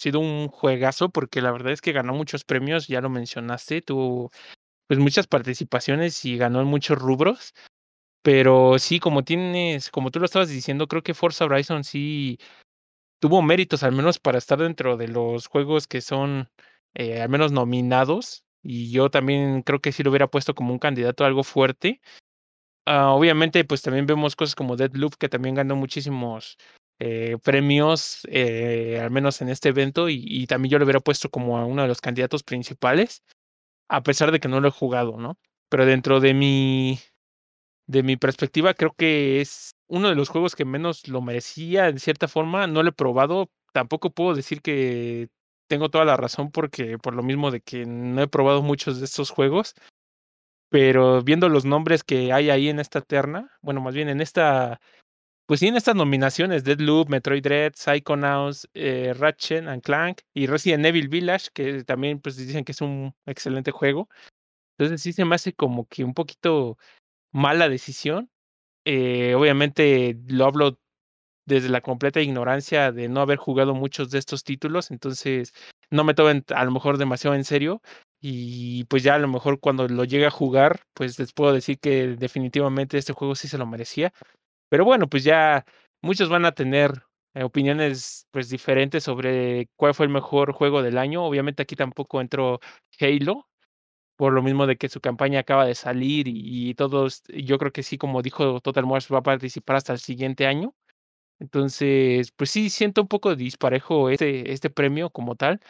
sido 0.00 0.20
un 0.20 0.48
juegazo 0.48 1.10
porque 1.10 1.40
la 1.42 1.52
verdad 1.52 1.72
es 1.72 1.80
que 1.80 1.92
ganó 1.92 2.14
muchos 2.14 2.44
premios, 2.44 2.88
ya 2.88 3.00
lo 3.00 3.10
mencionaste, 3.10 3.82
tuvo 3.82 4.30
pues 4.88 4.98
muchas 5.00 5.26
participaciones 5.26 6.24
y 6.24 6.36
ganó 6.36 6.60
en 6.60 6.66
muchos 6.66 6.98
rubros. 6.98 7.54
Pero 8.22 8.78
sí, 8.78 9.00
como 9.00 9.24
tienes, 9.24 9.90
como 9.90 10.10
tú 10.10 10.20
lo 10.20 10.26
estabas 10.26 10.48
diciendo, 10.48 10.88
creo 10.88 11.02
que 11.02 11.14
Forza 11.14 11.46
Horizon 11.46 11.84
sí 11.84 12.38
tuvo 13.20 13.42
méritos, 13.42 13.82
al 13.82 13.92
menos 13.92 14.18
para 14.18 14.38
estar 14.38 14.58
dentro 14.58 14.96
de 14.96 15.08
los 15.08 15.46
juegos 15.46 15.86
que 15.86 16.00
son 16.00 16.50
eh, 16.94 17.22
al 17.22 17.28
menos 17.28 17.52
nominados. 17.52 18.44
Y 18.62 18.90
yo 18.92 19.10
también 19.10 19.62
creo 19.62 19.80
que 19.80 19.92
sí 19.92 20.02
lo 20.02 20.10
hubiera 20.10 20.28
puesto 20.28 20.54
como 20.54 20.72
un 20.72 20.78
candidato 20.78 21.24
a 21.24 21.28
algo 21.28 21.44
fuerte. 21.44 22.00
Ah, 22.86 23.12
obviamente, 23.12 23.64
pues 23.64 23.82
también 23.82 24.06
vemos 24.06 24.36
cosas 24.36 24.54
como 24.54 24.76
Deadloop, 24.76 25.14
que 25.16 25.28
también 25.28 25.54
ganó 25.54 25.76
muchísimos 25.76 26.58
eh, 27.00 27.38
premios, 27.42 28.20
eh, 28.28 29.00
al 29.02 29.10
menos 29.10 29.40
en 29.40 29.48
este 29.48 29.70
evento, 29.70 30.10
y, 30.10 30.46
también 30.46 30.70
yo 30.70 30.78
lo 30.78 30.84
hubiera 30.84 31.00
puesto 31.00 31.30
como 31.30 31.56
a 31.58 31.64
uno 31.64 31.80
de 31.82 31.88
los 31.88 32.02
candidatos 32.02 32.42
principales, 32.42 33.22
a 33.88 34.02
pesar 34.02 34.32
de 34.32 34.40
que 34.40 34.48
no 34.48 34.60
lo 34.60 34.68
he 34.68 34.72
jugado, 34.72 35.16
¿no? 35.18 35.38
Pero 35.70 35.86
dentro 35.86 36.20
de 36.20 36.34
mi, 36.34 36.98
de 37.86 38.02
mi 38.02 38.16
perspectiva, 38.18 38.74
creo 38.74 38.92
que 38.96 39.40
es 39.40 39.72
uno 39.88 40.10
de 40.10 40.14
los 40.14 40.28
juegos 40.28 40.54
que 40.54 40.66
menos 40.66 41.08
lo 41.08 41.22
merecía, 41.22 41.90
de 41.90 41.98
cierta 42.00 42.28
forma, 42.28 42.66
no 42.66 42.82
lo 42.82 42.90
he 42.90 42.92
probado, 42.92 43.50
tampoco 43.72 44.10
puedo 44.10 44.34
decir 44.34 44.60
que 44.60 45.28
tengo 45.68 45.88
toda 45.88 46.04
la 46.04 46.16
razón 46.18 46.50
porque 46.50 46.98
por 46.98 47.14
lo 47.14 47.22
mismo 47.22 47.50
de 47.50 47.62
que 47.62 47.86
no 47.86 48.22
he 48.22 48.28
probado 48.28 48.62
muchos 48.62 48.98
de 48.98 49.06
estos 49.06 49.30
juegos, 49.30 49.74
pero 50.68 51.22
viendo 51.22 51.48
los 51.48 51.64
nombres 51.64 52.04
que 52.04 52.32
hay 52.32 52.50
ahí 52.50 52.68
en 52.68 52.78
esta 52.78 53.00
terna, 53.00 53.50
bueno, 53.62 53.80
más 53.80 53.94
bien 53.94 54.08
en 54.08 54.20
esta 54.20 54.80
pues 55.50 55.64
en 55.64 55.74
estas 55.76 55.96
nominaciones, 55.96 56.62
Deadloop, 56.62 57.08
Metroid 57.08 57.42
Dread, 57.42 57.72
Psychonauts, 57.74 58.68
eh, 58.72 59.12
Ratchet 59.18 59.66
and 59.66 59.82
Clank 59.82 60.20
y 60.32 60.46
Resident 60.46 60.86
Evil 60.86 61.08
Village, 61.08 61.48
que 61.52 61.82
también 61.82 62.20
pues 62.20 62.36
dicen 62.36 62.64
que 62.64 62.70
es 62.70 62.80
un 62.80 63.16
excelente 63.26 63.72
juego. 63.72 64.08
Entonces 64.78 65.02
sí 65.02 65.12
se 65.12 65.24
me 65.24 65.34
hace 65.34 65.52
como 65.52 65.88
que 65.88 66.04
un 66.04 66.14
poquito 66.14 66.78
mala 67.32 67.68
decisión. 67.68 68.30
Eh, 68.84 69.34
obviamente 69.34 70.16
lo 70.28 70.44
hablo 70.46 70.78
desde 71.46 71.68
la 71.68 71.80
completa 71.80 72.20
ignorancia 72.20 72.92
de 72.92 73.08
no 73.08 73.20
haber 73.20 73.38
jugado 73.38 73.74
muchos 73.74 74.12
de 74.12 74.20
estos 74.20 74.44
títulos, 74.44 74.92
entonces 74.92 75.52
no 75.90 76.04
me 76.04 76.14
tomen 76.14 76.44
a 76.54 76.64
lo 76.64 76.70
mejor 76.70 76.96
demasiado 76.96 77.34
en 77.34 77.44
serio 77.44 77.82
y 78.20 78.84
pues 78.84 79.02
ya 79.02 79.16
a 79.16 79.18
lo 79.18 79.26
mejor 79.26 79.58
cuando 79.58 79.88
lo 79.88 80.04
llegue 80.04 80.26
a 80.26 80.30
jugar, 80.30 80.82
pues 80.94 81.18
les 81.18 81.32
puedo 81.32 81.52
decir 81.52 81.80
que 81.80 82.08
definitivamente 82.16 82.98
este 82.98 83.14
juego 83.14 83.34
sí 83.34 83.48
se 83.48 83.58
lo 83.58 83.66
merecía. 83.66 84.12
Pero 84.70 84.84
bueno, 84.84 85.08
pues 85.08 85.24
ya 85.24 85.64
muchos 86.00 86.28
van 86.30 86.44
a 86.46 86.52
tener 86.52 87.02
eh, 87.34 87.42
opiniones 87.42 88.26
pues 88.30 88.48
diferentes 88.48 89.02
sobre 89.04 89.68
cuál 89.76 89.94
fue 89.94 90.06
el 90.06 90.12
mejor 90.12 90.52
juego 90.52 90.82
del 90.82 90.96
año. 90.96 91.24
Obviamente 91.24 91.62
aquí 91.62 91.76
tampoco 91.76 92.20
entró 92.20 92.60
Halo, 93.00 93.48
por 94.16 94.32
lo 94.32 94.42
mismo 94.42 94.66
de 94.66 94.76
que 94.76 94.88
su 94.88 95.00
campaña 95.00 95.40
acaba 95.40 95.66
de 95.66 95.74
salir 95.74 96.26
y, 96.28 96.74
todos, 96.74 97.22
yo 97.28 97.58
creo 97.58 97.72
que 97.72 97.82
sí, 97.84 97.98
como 97.98 98.22
dijo 98.22 98.60
Total 98.60 98.86
Morse, 98.86 99.12
va 99.14 99.20
a 99.20 99.22
participar 99.24 99.76
hasta 99.76 99.92
el 99.94 100.00
siguiente 100.00 100.46
año. 100.46 100.74
Entonces, 101.40 102.32
pues 102.36 102.50
sí, 102.50 102.70
siento 102.70 103.02
un 103.02 103.08
poco 103.08 103.36
disparejo 103.36 104.10
este, 104.10 104.52
este 104.52 104.70
premio 104.70 105.10
como 105.10 105.36
tal 105.36 105.60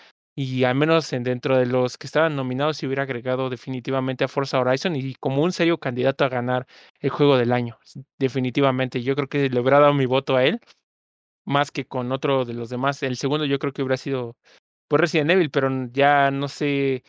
y 0.42 0.64
al 0.64 0.74
menos 0.74 1.12
en, 1.12 1.22
dentro 1.22 1.58
de 1.58 1.66
los 1.66 1.98
que 1.98 2.06
estaban 2.06 2.34
nominados 2.34 2.78
se 2.78 2.86
hubiera 2.86 3.02
agregado 3.02 3.50
definitivamente 3.50 4.24
a 4.24 4.28
Forza 4.28 4.58
Horizon 4.58 4.96
y 4.96 5.14
como 5.16 5.42
un 5.42 5.52
serio 5.52 5.76
candidato 5.76 6.24
a 6.24 6.30
ganar 6.30 6.66
el 7.00 7.10
juego 7.10 7.36
del 7.36 7.52
año. 7.52 7.78
Definitivamente, 8.18 9.02
yo 9.02 9.14
creo 9.16 9.28
que 9.28 9.50
le 9.50 9.60
hubiera 9.60 9.80
dado 9.80 9.92
mi 9.92 10.06
voto 10.06 10.36
a 10.36 10.44
él 10.44 10.60
más 11.44 11.70
que 11.70 11.86
con 11.86 12.10
otro 12.12 12.46
de 12.46 12.54
los 12.54 12.70
demás. 12.70 13.02
El 13.02 13.18
segundo 13.18 13.44
yo 13.44 13.58
creo 13.58 13.74
que 13.74 13.82
hubiera 13.82 13.98
sido 13.98 14.36
por 14.88 15.02
Resident 15.02 15.30
Evil, 15.30 15.50
pero 15.50 15.68
ya 15.92 16.30
no 16.30 16.48
sé, 16.48 17.04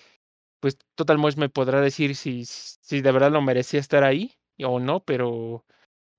pues 0.59 0.77
Total 0.95 1.17
Mosh 1.17 1.37
me 1.37 1.49
podrá 1.49 1.81
decir 1.81 2.15
si, 2.17 2.45
si 2.45 3.01
de 3.01 3.11
verdad 3.13 3.31
lo 3.31 3.41
merecía 3.41 3.79
estar 3.79 4.03
ahí 4.03 4.33
o 4.63 4.79
no, 4.81 5.03
pero 5.05 5.65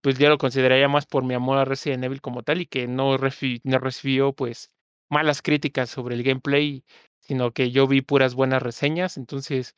pues 0.02 0.18
ya 0.18 0.30
lo 0.30 0.38
consideraría 0.38 0.88
más 0.88 1.06
por 1.06 1.24
mi 1.24 1.34
amor 1.34 1.58
a 1.58 1.66
Resident 1.66 2.04
Evil 2.04 2.22
como 2.22 2.42
tal 2.42 2.62
y 2.62 2.66
que 2.66 2.88
no, 2.88 3.18
no 3.64 3.78
recibió 3.80 4.32
pues 4.32 4.70
malas 5.12 5.42
críticas 5.42 5.90
sobre 5.90 6.14
el 6.16 6.22
gameplay, 6.22 6.84
sino 7.20 7.52
que 7.52 7.70
yo 7.70 7.86
vi 7.86 8.00
puras 8.00 8.34
buenas 8.34 8.62
reseñas, 8.62 9.16
entonces 9.16 9.76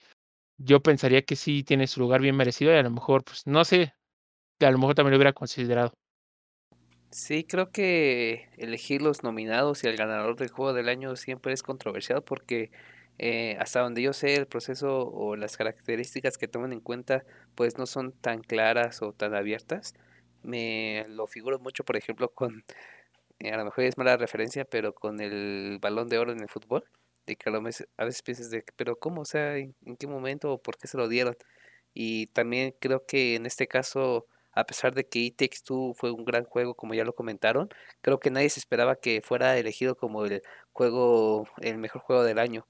yo 0.59 0.83
pensaría 0.83 1.23
que 1.23 1.37
sí 1.37 1.65
tiene 1.65 1.87
su 1.87 2.01
lugar 2.01 2.21
bien 2.21 2.37
merecido 2.37 2.73
y 2.73 2.77
a 2.77 2.83
lo 2.83 2.91
mejor, 2.91 3.25
pues 3.25 3.47
no 3.47 3.65
sé, 3.65 3.95
a 4.61 4.71
lo 4.71 4.79
mejor 4.79 4.95
también 4.95 5.13
lo 5.13 5.19
hubiera 5.19 5.33
considerado. 5.33 5.93
Sí, 7.11 7.45
creo 7.45 7.71
que 7.71 8.49
elegir 8.57 9.01
los 9.01 9.23
nominados 9.23 9.85
y 9.85 9.87
el 9.87 9.97
ganador 9.97 10.37
del 10.37 10.49
juego 10.51 10.73
del 10.73 10.89
año 10.89 11.15
siempre 11.15 11.53
es 11.53 11.63
controversial 11.63 12.25
porque 12.25 12.73
eh, 13.19 13.57
hasta 13.61 13.81
donde 13.81 14.03
yo 14.03 14.13
sé 14.13 14.35
el 14.35 14.49
proceso 14.49 15.09
o 15.09 15.37
las 15.37 15.57
características 15.57 16.39
que 16.39 16.49
toman 16.49 16.73
en 16.73 16.81
cuenta 16.81 17.25
pues 17.55 17.79
no 17.79 17.87
son 17.87 18.13
tan 18.13 18.41
claras 18.43 19.01
o 19.03 19.13
tan 19.13 19.35
abiertas. 19.35 19.95
Me 20.43 21.07
lo 21.09 21.27
figuro 21.29 21.61
mucho, 21.61 21.85
por 21.85 21.97
ejemplo, 21.97 22.31
con 22.35 22.65
eh, 23.45 23.53
a 23.53 23.59
lo 23.59 23.65
mejor 23.67 23.85
es 23.85 23.99
mala 23.99 24.17
referencia, 24.17 24.65
pero 24.65 24.95
con 24.95 25.21
el 25.21 25.79
balón 25.81 26.09
de 26.09 26.19
oro 26.19 26.33
en 26.33 26.41
el 26.41 26.49
fútbol, 26.49 26.85
de 27.27 27.37
que 27.37 27.51
a, 27.51 27.53
veces 27.61 28.23
piensas 28.23 28.51
de, 28.51 28.65
pero 28.77 28.97
¿cómo? 28.99 29.23
O 29.23 29.25
sea, 29.27 29.59
¿en, 29.59 29.75
qué 29.99 30.07
momento 30.07 30.53
o 30.53 30.63
por 30.63 30.79
qué 30.79 30.89
se 30.89 30.97
lo 30.97 31.09
dieron? 31.09 31.37
Y 31.95 32.29
también 32.29 32.75
creo 32.81 33.07
que 33.07 33.37
en 33.37 33.47
este 33.47 33.69
caso, 33.69 34.27
a 34.53 34.65
pesar 34.65 34.95
de 34.95 35.07
que 35.09 35.19
It 35.21 35.37
Takes 35.37 35.59
Two 35.65 35.95
fue 35.95 36.11
un 36.11 36.25
gran 36.25 36.45
juego, 36.45 36.75
como 36.75 36.95
ya 36.95 37.05
lo 37.05 37.15
comentaron, 37.15 37.69
creo 38.03 38.21
que 38.21 38.31
nadie 38.31 38.51
se 38.51 38.61
esperaba 38.61 38.97
que 38.97 39.21
fuera 39.23 39.59
elegido 39.59 39.97
como 39.97 40.25
el 40.25 40.43
juego, 40.73 41.47
el 41.61 41.79
mejor 41.79 42.03
juego 42.03 42.25
del 42.25 42.39
año. 42.39 42.67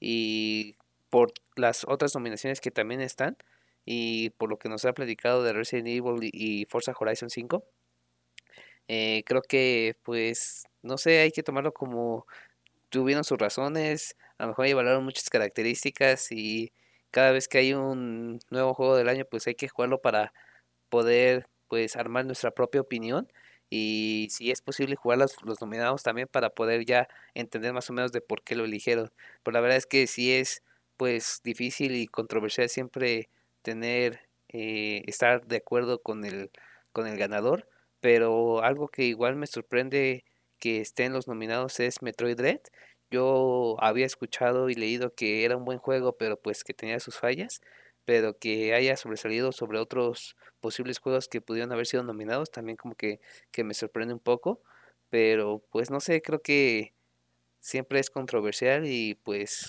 Y 0.00 0.76
por 1.10 1.32
las 1.56 1.84
otras 1.88 2.14
nominaciones 2.14 2.60
que 2.60 2.70
también 2.70 3.00
están, 3.00 3.36
y 3.84 4.30
por 4.30 4.50
lo 4.50 4.58
que 4.58 4.68
nos 4.68 4.84
ha 4.84 4.92
platicado 4.92 5.42
de 5.42 5.54
Resident 5.54 5.88
Evil 5.88 6.30
y 6.32 6.66
Forza 6.66 6.92
Horizon 6.98 7.30
5, 7.30 7.64
eh, 8.88 9.22
creo 9.26 9.42
que, 9.42 9.96
pues, 10.04 10.64
no 10.82 10.98
sé, 10.98 11.20
hay 11.20 11.32
que 11.32 11.42
tomarlo 11.42 11.72
como 11.74 12.26
tuvieron 12.90 13.24
sus 13.24 13.38
razones, 13.38 14.16
a 14.38 14.44
lo 14.44 14.50
mejor 14.50 14.66
evaluaron 14.66 15.04
muchas 15.04 15.30
características 15.30 16.32
y 16.32 16.72
cada 17.10 17.32
vez 17.32 17.48
que 17.48 17.58
hay 17.58 17.74
un 17.74 18.40
nuevo 18.50 18.74
juego 18.74 18.96
del 18.96 19.08
año, 19.08 19.24
pues 19.30 19.46
hay 19.46 19.54
que 19.54 19.68
jugarlo 19.68 20.00
para 20.00 20.32
poder 20.88 21.46
pues 21.68 21.96
armar 21.96 22.24
nuestra 22.26 22.50
propia 22.52 22.80
opinión 22.80 23.28
y 23.70 24.28
si 24.30 24.50
es 24.50 24.62
posible 24.62 24.96
jugar 24.96 25.18
los, 25.18 25.36
los 25.44 25.60
nominados 25.60 26.02
también 26.02 26.28
para 26.28 26.50
poder 26.50 26.84
ya 26.86 27.08
entender 27.34 27.72
más 27.72 27.90
o 27.90 27.92
menos 27.92 28.12
de 28.12 28.20
por 28.22 28.42
qué 28.42 28.56
lo 28.56 28.64
eligieron. 28.64 29.10
Pero 29.42 29.54
la 29.54 29.60
verdad 29.60 29.76
es 29.78 29.86
que 29.86 30.06
sí 30.06 30.32
es 30.32 30.62
pues 30.96 31.40
difícil 31.44 31.94
y 31.96 32.06
controversial 32.08 32.68
siempre 32.68 33.28
tener, 33.62 34.20
eh, 34.48 35.02
estar 35.06 35.46
de 35.46 35.56
acuerdo 35.58 36.02
con 36.02 36.24
el, 36.24 36.50
con 36.92 37.06
el 37.06 37.18
ganador, 37.18 37.68
pero 38.00 38.62
algo 38.62 38.88
que 38.88 39.04
igual 39.04 39.36
me 39.36 39.46
sorprende 39.46 40.24
que 40.58 40.80
estén 40.80 41.12
los 41.12 41.28
nominados 41.28 41.80
es 41.80 42.02
Metroid 42.02 42.36
Dread. 42.36 42.60
Yo 43.10 43.76
había 43.80 44.06
escuchado 44.06 44.68
y 44.70 44.74
leído 44.74 45.14
que 45.14 45.44
era 45.44 45.56
un 45.56 45.64
buen 45.64 45.78
juego, 45.78 46.16
pero 46.16 46.38
pues 46.40 46.64
que 46.64 46.74
tenía 46.74 47.00
sus 47.00 47.16
fallas, 47.18 47.60
pero 48.04 48.38
que 48.38 48.74
haya 48.74 48.96
sobresalido 48.96 49.52
sobre 49.52 49.78
otros 49.78 50.36
posibles 50.60 50.98
juegos 50.98 51.28
que 51.28 51.40
pudieron 51.40 51.72
haber 51.72 51.86
sido 51.86 52.02
nominados, 52.02 52.50
también 52.50 52.76
como 52.76 52.94
que, 52.94 53.20
que 53.50 53.64
me 53.64 53.74
sorprende 53.74 54.14
un 54.14 54.20
poco, 54.20 54.60
pero 55.10 55.62
pues 55.70 55.90
no 55.90 56.00
sé, 56.00 56.20
creo 56.22 56.42
que 56.42 56.94
siempre 57.60 58.00
es 58.00 58.10
controversial 58.10 58.86
y 58.86 59.14
pues 59.16 59.68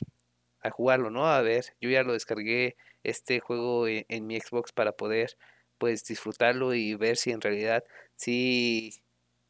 a 0.61 0.71
jugarlo, 0.71 1.09
¿no? 1.09 1.27
A 1.27 1.41
ver, 1.41 1.65
yo 1.81 1.89
ya 1.89 2.03
lo 2.03 2.13
descargué 2.13 2.75
este 3.03 3.39
juego 3.39 3.87
en, 3.87 4.05
en 4.09 4.27
mi 4.27 4.39
Xbox 4.39 4.71
para 4.73 4.93
poder 4.93 5.37
pues 5.79 6.03
disfrutarlo 6.03 6.75
y 6.75 6.93
ver 6.93 7.17
si 7.17 7.31
en 7.31 7.41
realidad 7.41 7.83
sí 8.15 9.01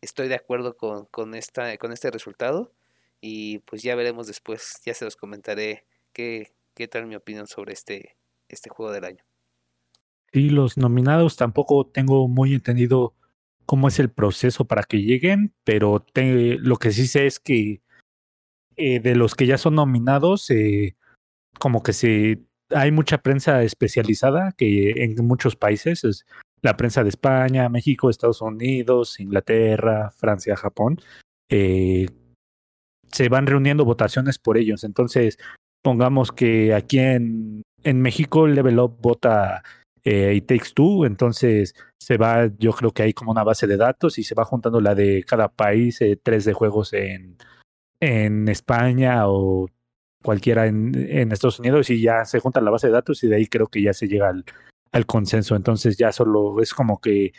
estoy 0.02 0.30
de 0.30 0.36
acuerdo 0.36 0.78
con, 0.78 1.06
con, 1.08 1.36
esta, 1.36 1.78
con 1.78 1.92
este 1.92 2.10
resultado 2.12 2.72
y 3.20 3.60
pues 3.60 3.84
ya 3.84 3.96
veremos 3.96 4.28
después, 4.28 4.80
ya 4.86 4.94
se 4.94 5.06
los 5.06 5.18
comentaré 5.18 5.86
qué, 6.14 6.54
qué 6.74 6.88
tal 6.88 7.08
mi 7.08 7.16
opinión 7.16 7.48
sobre 7.48 7.74
este, 7.74 8.16
este 8.48 8.70
juego 8.70 8.94
del 8.94 9.04
año. 9.04 9.24
Y 10.32 10.50
los 10.50 10.78
nominados 10.78 11.36
tampoco 11.36 11.88
tengo 11.88 12.28
muy 12.28 12.54
entendido 12.54 13.16
cómo 13.66 13.88
es 13.88 14.00
el 14.00 14.10
proceso 14.10 14.66
para 14.66 14.84
que 14.84 15.02
lleguen, 15.02 15.54
pero 15.64 16.06
lo 16.16 16.78
que 16.78 16.92
sí 16.92 17.08
sé 17.08 17.26
es 17.28 17.40
que 17.40 17.82
eh, 18.78 19.00
de 19.00 19.16
los 19.16 19.36
que 19.36 19.46
ya 19.46 19.58
son 19.58 19.76
nominados, 19.76 20.50
eh, 20.52 20.96
como 21.60 21.84
que 21.84 21.94
se 21.94 22.40
hay 22.76 22.92
mucha 22.92 23.18
prensa 23.20 23.64
especializada 23.64 24.54
que 24.58 25.04
en 25.04 25.16
muchos 25.26 25.56
países 25.56 26.04
es 26.04 26.26
la 26.62 26.76
prensa 26.76 27.04
de 27.04 27.10
España, 27.10 27.70
México, 27.70 28.10
Estados 28.10 28.42
Unidos, 28.42 29.20
Inglaterra, 29.20 30.12
Francia, 30.12 30.56
Japón, 30.56 31.00
eh, 31.50 32.08
se 33.12 33.30
van 33.30 33.48
reuniendo 33.48 33.86
votaciones 33.86 34.38
por 34.38 34.58
ellos. 34.58 34.84
Entonces, 34.84 35.38
pongamos 35.82 36.32
que 36.32 36.74
aquí 36.74 37.00
en, 37.00 37.64
en 37.84 38.02
México 38.02 38.48
Level 38.48 38.80
Up 38.80 38.98
vota 39.02 39.64
eh, 40.04 40.34
It 40.36 40.48
Takes 40.48 40.72
Two, 40.74 41.06
entonces 41.06 41.74
se 42.00 42.18
va, 42.18 42.48
yo 42.58 42.72
creo 42.74 42.92
que 42.92 43.04
hay 43.04 43.14
como 43.14 43.32
una 43.32 43.44
base 43.44 43.68
de 43.68 43.78
datos 43.78 44.18
y 44.18 44.24
se 44.24 44.36
va 44.36 44.46
juntando 44.46 44.82
la 44.82 44.96
de 44.96 45.24
cada 45.24 45.50
país, 45.50 46.02
eh, 46.02 46.20
tres 46.22 46.46
de 46.46 46.54
juegos 46.54 46.94
en, 46.94 47.38
en 48.00 48.48
España 48.48 49.28
o 49.28 49.68
cualquiera 50.24 50.68
en, 50.68 50.94
en, 50.96 51.32
Estados 51.32 51.60
Unidos 51.60 51.90
y 51.90 52.02
ya 52.02 52.26
se 52.26 52.40
junta 52.40 52.62
la 52.62 52.72
base 52.72 52.88
de 52.88 52.94
datos 52.94 53.24
y 53.24 53.28
de 53.28 53.38
ahí 53.38 53.48
creo 53.48 53.68
que 53.68 53.82
ya 53.82 53.94
se 53.94 54.08
llega 54.08 54.30
al, 54.30 55.06
consenso. 55.06 55.56
Entonces 55.56 55.98
ya 55.98 56.12
solo 56.12 56.62
es 56.62 56.74
como 56.74 57.00
que 57.00 57.34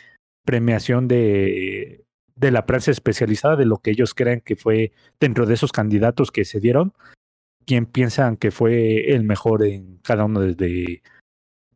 premiación 0.45 1.07
de, 1.07 2.05
de 2.35 2.51
la 2.51 2.65
prensa 2.65 2.91
especializada 2.91 3.55
de 3.55 3.65
lo 3.65 3.77
que 3.77 3.91
ellos 3.91 4.13
creen 4.13 4.41
que 4.41 4.55
fue 4.55 4.91
dentro 5.19 5.45
de 5.45 5.53
esos 5.53 5.71
candidatos 5.71 6.31
que 6.31 6.45
se 6.45 6.59
dieron, 6.59 6.93
quién 7.65 7.85
piensan 7.85 8.37
que 8.37 8.51
fue 8.51 9.13
el 9.13 9.23
mejor 9.23 9.63
en 9.63 9.97
cada 9.97 10.25
uno 10.25 10.41
de, 10.41 11.03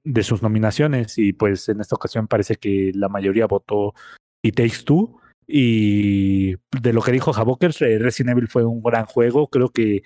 de 0.03 0.23
sus 0.23 0.41
nominaciones. 0.41 1.18
Y 1.18 1.34
pues 1.34 1.69
en 1.69 1.82
esta 1.82 1.95
ocasión 1.95 2.27
parece 2.27 2.56
que 2.56 2.91
la 2.95 3.10
mayoría 3.10 3.48
votó 3.48 3.94
It 4.41 4.56
Takes 4.56 4.84
Two. 4.86 5.19
Y 5.48 6.56
de 6.82 6.94
lo 6.94 7.02
que 7.03 7.11
dijo 7.11 7.32
Javokers, 7.32 7.80
Resident 7.80 8.32
Evil 8.32 8.48
fue 8.48 8.65
un 8.65 8.82
gran 8.82 9.06
juego, 9.06 9.48
creo 9.48 9.69
que 9.69 10.02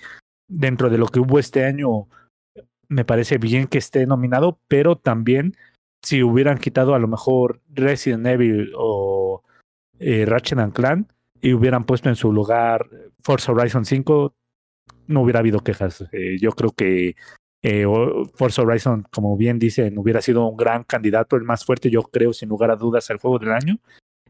dentro 0.49 0.89
de 0.89 0.97
lo 0.97 1.07
que 1.07 1.19
hubo 1.19 1.39
este 1.39 1.63
año 1.63 2.07
me 2.89 3.05
parece 3.05 3.38
bien 3.38 3.67
que 3.67 3.77
esté 3.77 4.05
nominado, 4.05 4.59
pero 4.67 4.97
también 4.97 5.55
si 6.03 6.23
hubieran 6.23 6.57
quitado 6.57 6.95
a 6.95 6.99
lo 6.99 7.07
mejor 7.07 7.61
Resident 7.69 8.26
Evil 8.26 8.71
o 8.76 9.43
eh, 9.99 10.26
Ratchet 10.26 10.59
and 10.59 10.73
Clan 10.73 11.07
y 11.41 11.53
hubieran 11.53 11.85
puesto 11.85 12.09
en 12.09 12.15
su 12.15 12.34
lugar 12.34 12.89
Forza 13.21 13.51
Horizon 13.51 13.85
5, 13.85 14.34
no 15.07 15.21
hubiera 15.21 15.39
habido 15.39 15.59
quejas. 15.59 16.05
Eh, 16.11 16.38
yo 16.39 16.51
creo 16.51 16.71
que 16.71 17.15
eh, 17.61 17.85
Forza 18.34 18.61
Horizon, 18.61 19.05
como 19.11 19.38
bien 19.38 19.59
dicen, 19.59 19.97
hubiera 19.97 20.21
sido 20.21 20.47
un 20.47 20.57
gran 20.57 20.84
candidato, 20.84 21.35
el 21.35 21.43
más 21.43 21.65
fuerte, 21.65 21.89
yo 21.89 22.03
creo, 22.03 22.34
sin 22.34 22.49
lugar 22.49 22.71
a 22.71 22.76
dudas, 22.76 23.09
al 23.09 23.17
juego 23.17 23.39
del 23.39 23.51
año. 23.51 23.80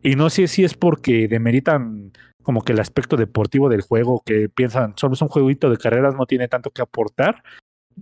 Y 0.01 0.15
no 0.15 0.29
sé 0.29 0.47
si 0.47 0.63
es 0.63 0.73
porque 0.73 1.27
demeritan 1.27 2.11
como 2.49 2.63
que 2.63 2.73
el 2.73 2.79
aspecto 2.79 3.15
deportivo 3.15 3.69
del 3.69 3.83
juego, 3.83 4.23
que 4.25 4.49
piensan, 4.49 4.93
solo 4.95 5.13
es 5.13 5.21
un 5.21 5.27
jueguito 5.27 5.69
de 5.69 5.77
carreras, 5.77 6.15
no 6.15 6.25
tiene 6.25 6.47
tanto 6.47 6.71
que 6.71 6.81
aportar, 6.81 7.43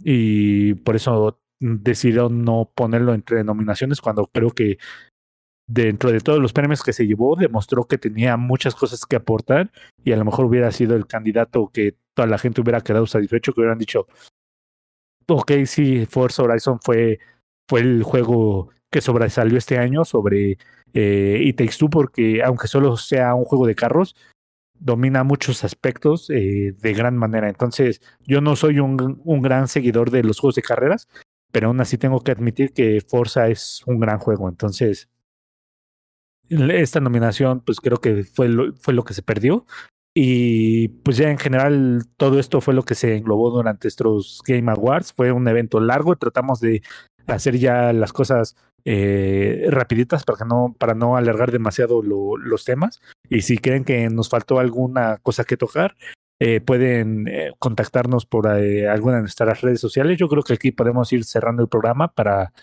y 0.06 0.76
por 0.76 0.96
eso 0.96 1.42
decidieron 1.60 2.46
no 2.46 2.72
ponerlo 2.74 3.14
entre 3.14 3.44
nominaciones 3.44 4.00
cuando 4.00 4.26
creo 4.28 4.52
que 4.52 4.78
dentro 5.68 6.14
de 6.14 6.22
todos 6.22 6.40
los 6.40 6.54
premios 6.54 6.82
que 6.82 6.94
se 6.94 7.06
llevó 7.06 7.36
demostró 7.36 7.90
que 7.90 7.98
tenía 7.98 8.38
muchas 8.38 8.74
cosas 8.74 9.06
que 9.06 9.18
aportar 9.18 9.70
y 10.06 10.14
a 10.14 10.16
lo 10.16 10.24
mejor 10.24 10.46
hubiera 10.46 10.72
sido 10.72 10.96
el 10.96 11.08
candidato 11.08 11.70
que 11.74 11.98
toda 12.16 12.30
la 12.30 12.38
gente 12.38 12.62
hubiera 12.62 12.80
quedado 12.80 13.06
satisfecho, 13.06 13.52
que 13.52 13.60
hubieran 13.60 13.80
dicho, 13.80 14.08
ok, 15.28 15.52
sí, 15.66 16.06
Forza 16.06 16.44
Horizon 16.44 16.80
fue, 16.82 17.20
fue 17.68 17.82
el 17.82 18.04
juego 18.04 18.70
que 18.90 19.02
sobresalió 19.02 19.58
este 19.58 19.78
año 19.78 20.06
sobre 20.06 20.58
eh, 20.94 21.42
It 21.44 21.58
Takes 21.58 21.76
Two 21.78 21.90
porque 21.90 22.42
aunque 22.44 22.70
solo 22.70 22.96
sea 22.96 23.36
un 23.36 23.44
juego 23.44 23.68
de 23.68 23.76
carros, 23.76 24.16
domina 24.80 25.24
muchos 25.24 25.64
aspectos 25.64 26.30
eh, 26.30 26.74
de 26.80 26.94
gran 26.94 27.18
manera. 27.18 27.50
Entonces, 27.50 28.02
yo 28.26 28.42
no 28.42 28.56
soy 28.56 28.80
un, 28.80 28.98
gran 29.42 29.68
seguidor 29.68 30.12
de 30.12 30.24
los 30.24 30.40
juegos 30.40 30.56
de 30.56 30.62
carreras, 30.62 31.08
pero 31.52 31.68
aún 31.68 31.82
así 31.82 31.98
tengo 31.98 32.22
que 32.22 32.32
admitir 32.32 32.74
que 32.74 33.02
Forza 33.02 33.48
es 33.48 33.84
un 33.86 34.00
gran 34.00 34.20
juego. 34.20 34.50
Entonces, 34.50 35.10
esta 36.50 37.00
nominación, 37.00 37.62
pues 37.62 37.80
creo 37.80 37.98
que 38.00 38.24
fue 38.24 38.48
lo 38.50 39.04
que 39.04 39.14
se 39.14 39.22
perdió. 39.22 39.66
Y 40.20 40.88
pues 40.88 41.18
ya 41.18 41.30
en 41.30 41.38
general 41.38 42.06
todo 42.18 42.40
esto 42.40 42.60
fue 42.60 42.74
lo 42.74 42.82
que 42.82 42.96
se 42.96 43.16
englobó 43.16 43.52
durante 43.52 43.88
estos 43.88 44.42
Game 44.48 44.72
Awards. 44.72 45.14
Fue 45.14 45.32
un 45.32 45.48
evento 45.48 45.80
largo, 45.80 46.16
tratamos 46.16 46.60
de 46.60 46.82
hacer 47.28 47.60
ya 47.60 47.94
las 47.94 48.14
cosas 48.14 48.56
eh, 48.90 49.66
rapiditas 49.70 50.24
para, 50.24 50.46
no, 50.46 50.74
para 50.80 50.94
no 50.94 51.18
alargar 51.18 51.52
demasiado 51.52 52.02
lo, 52.02 52.38
los 52.38 52.64
temas. 52.64 53.02
Y 53.30 53.42
si 53.42 53.58
creen 53.58 53.84
que 53.84 54.10
nos 54.10 54.30
faltó 54.30 54.60
alguna 54.60 55.18
cosa 55.18 55.44
que 55.44 55.58
tocar, 55.58 55.98
eh, 56.40 56.62
pueden 56.62 57.28
eh, 57.28 57.52
contactarnos 57.60 58.26
por 58.26 58.48
eh, 58.48 58.88
alguna 58.88 59.18
de 59.18 59.24
nuestras 59.24 59.60
redes 59.60 59.82
sociales. 59.82 60.18
Yo 60.18 60.30
creo 60.30 60.42
que 60.42 60.54
aquí 60.54 60.72
podemos 60.72 61.12
ir 61.12 61.26
cerrando 61.26 61.64
el 61.64 61.68
programa 61.68 62.14
para, 62.14 62.54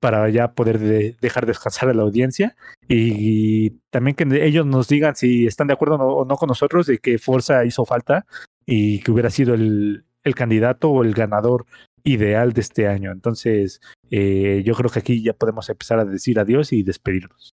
para 0.00 0.28
ya 0.28 0.52
poder 0.52 0.78
de, 0.78 1.16
dejar 1.22 1.46
descansar 1.46 1.88
a 1.88 1.94
la 1.94 2.02
audiencia 2.02 2.54
y, 2.86 3.66
y, 3.66 3.80
también 3.88 4.16
que 4.16 4.44
ellos 4.44 4.66
nos 4.66 4.86
digan 4.88 5.16
si 5.16 5.46
están 5.46 5.68
de 5.68 5.72
acuerdo 5.72 5.94
o 5.96 6.26
no 6.26 6.36
con 6.36 6.48
nosotros 6.48 6.86
de 6.86 6.98
que 6.98 7.18
Forza 7.18 7.64
hizo 7.64 7.86
falta 7.86 8.26
y 8.66 9.00
que 9.00 9.12
hubiera 9.12 9.30
sido 9.30 9.54
el, 9.54 10.04
el 10.24 10.34
candidato 10.34 10.90
o 10.90 11.02
el 11.02 11.14
ganador 11.14 11.64
ideal 12.08 12.52
de 12.52 12.60
este 12.60 12.88
año. 12.88 13.12
Entonces, 13.12 13.80
eh, 14.10 14.62
yo 14.64 14.74
creo 14.74 14.90
que 14.90 15.00
aquí 15.00 15.22
ya 15.22 15.34
podemos 15.34 15.68
empezar 15.68 15.98
a 15.98 16.04
decir 16.04 16.38
adiós 16.38 16.72
y 16.72 16.82
despedirnos. 16.82 17.54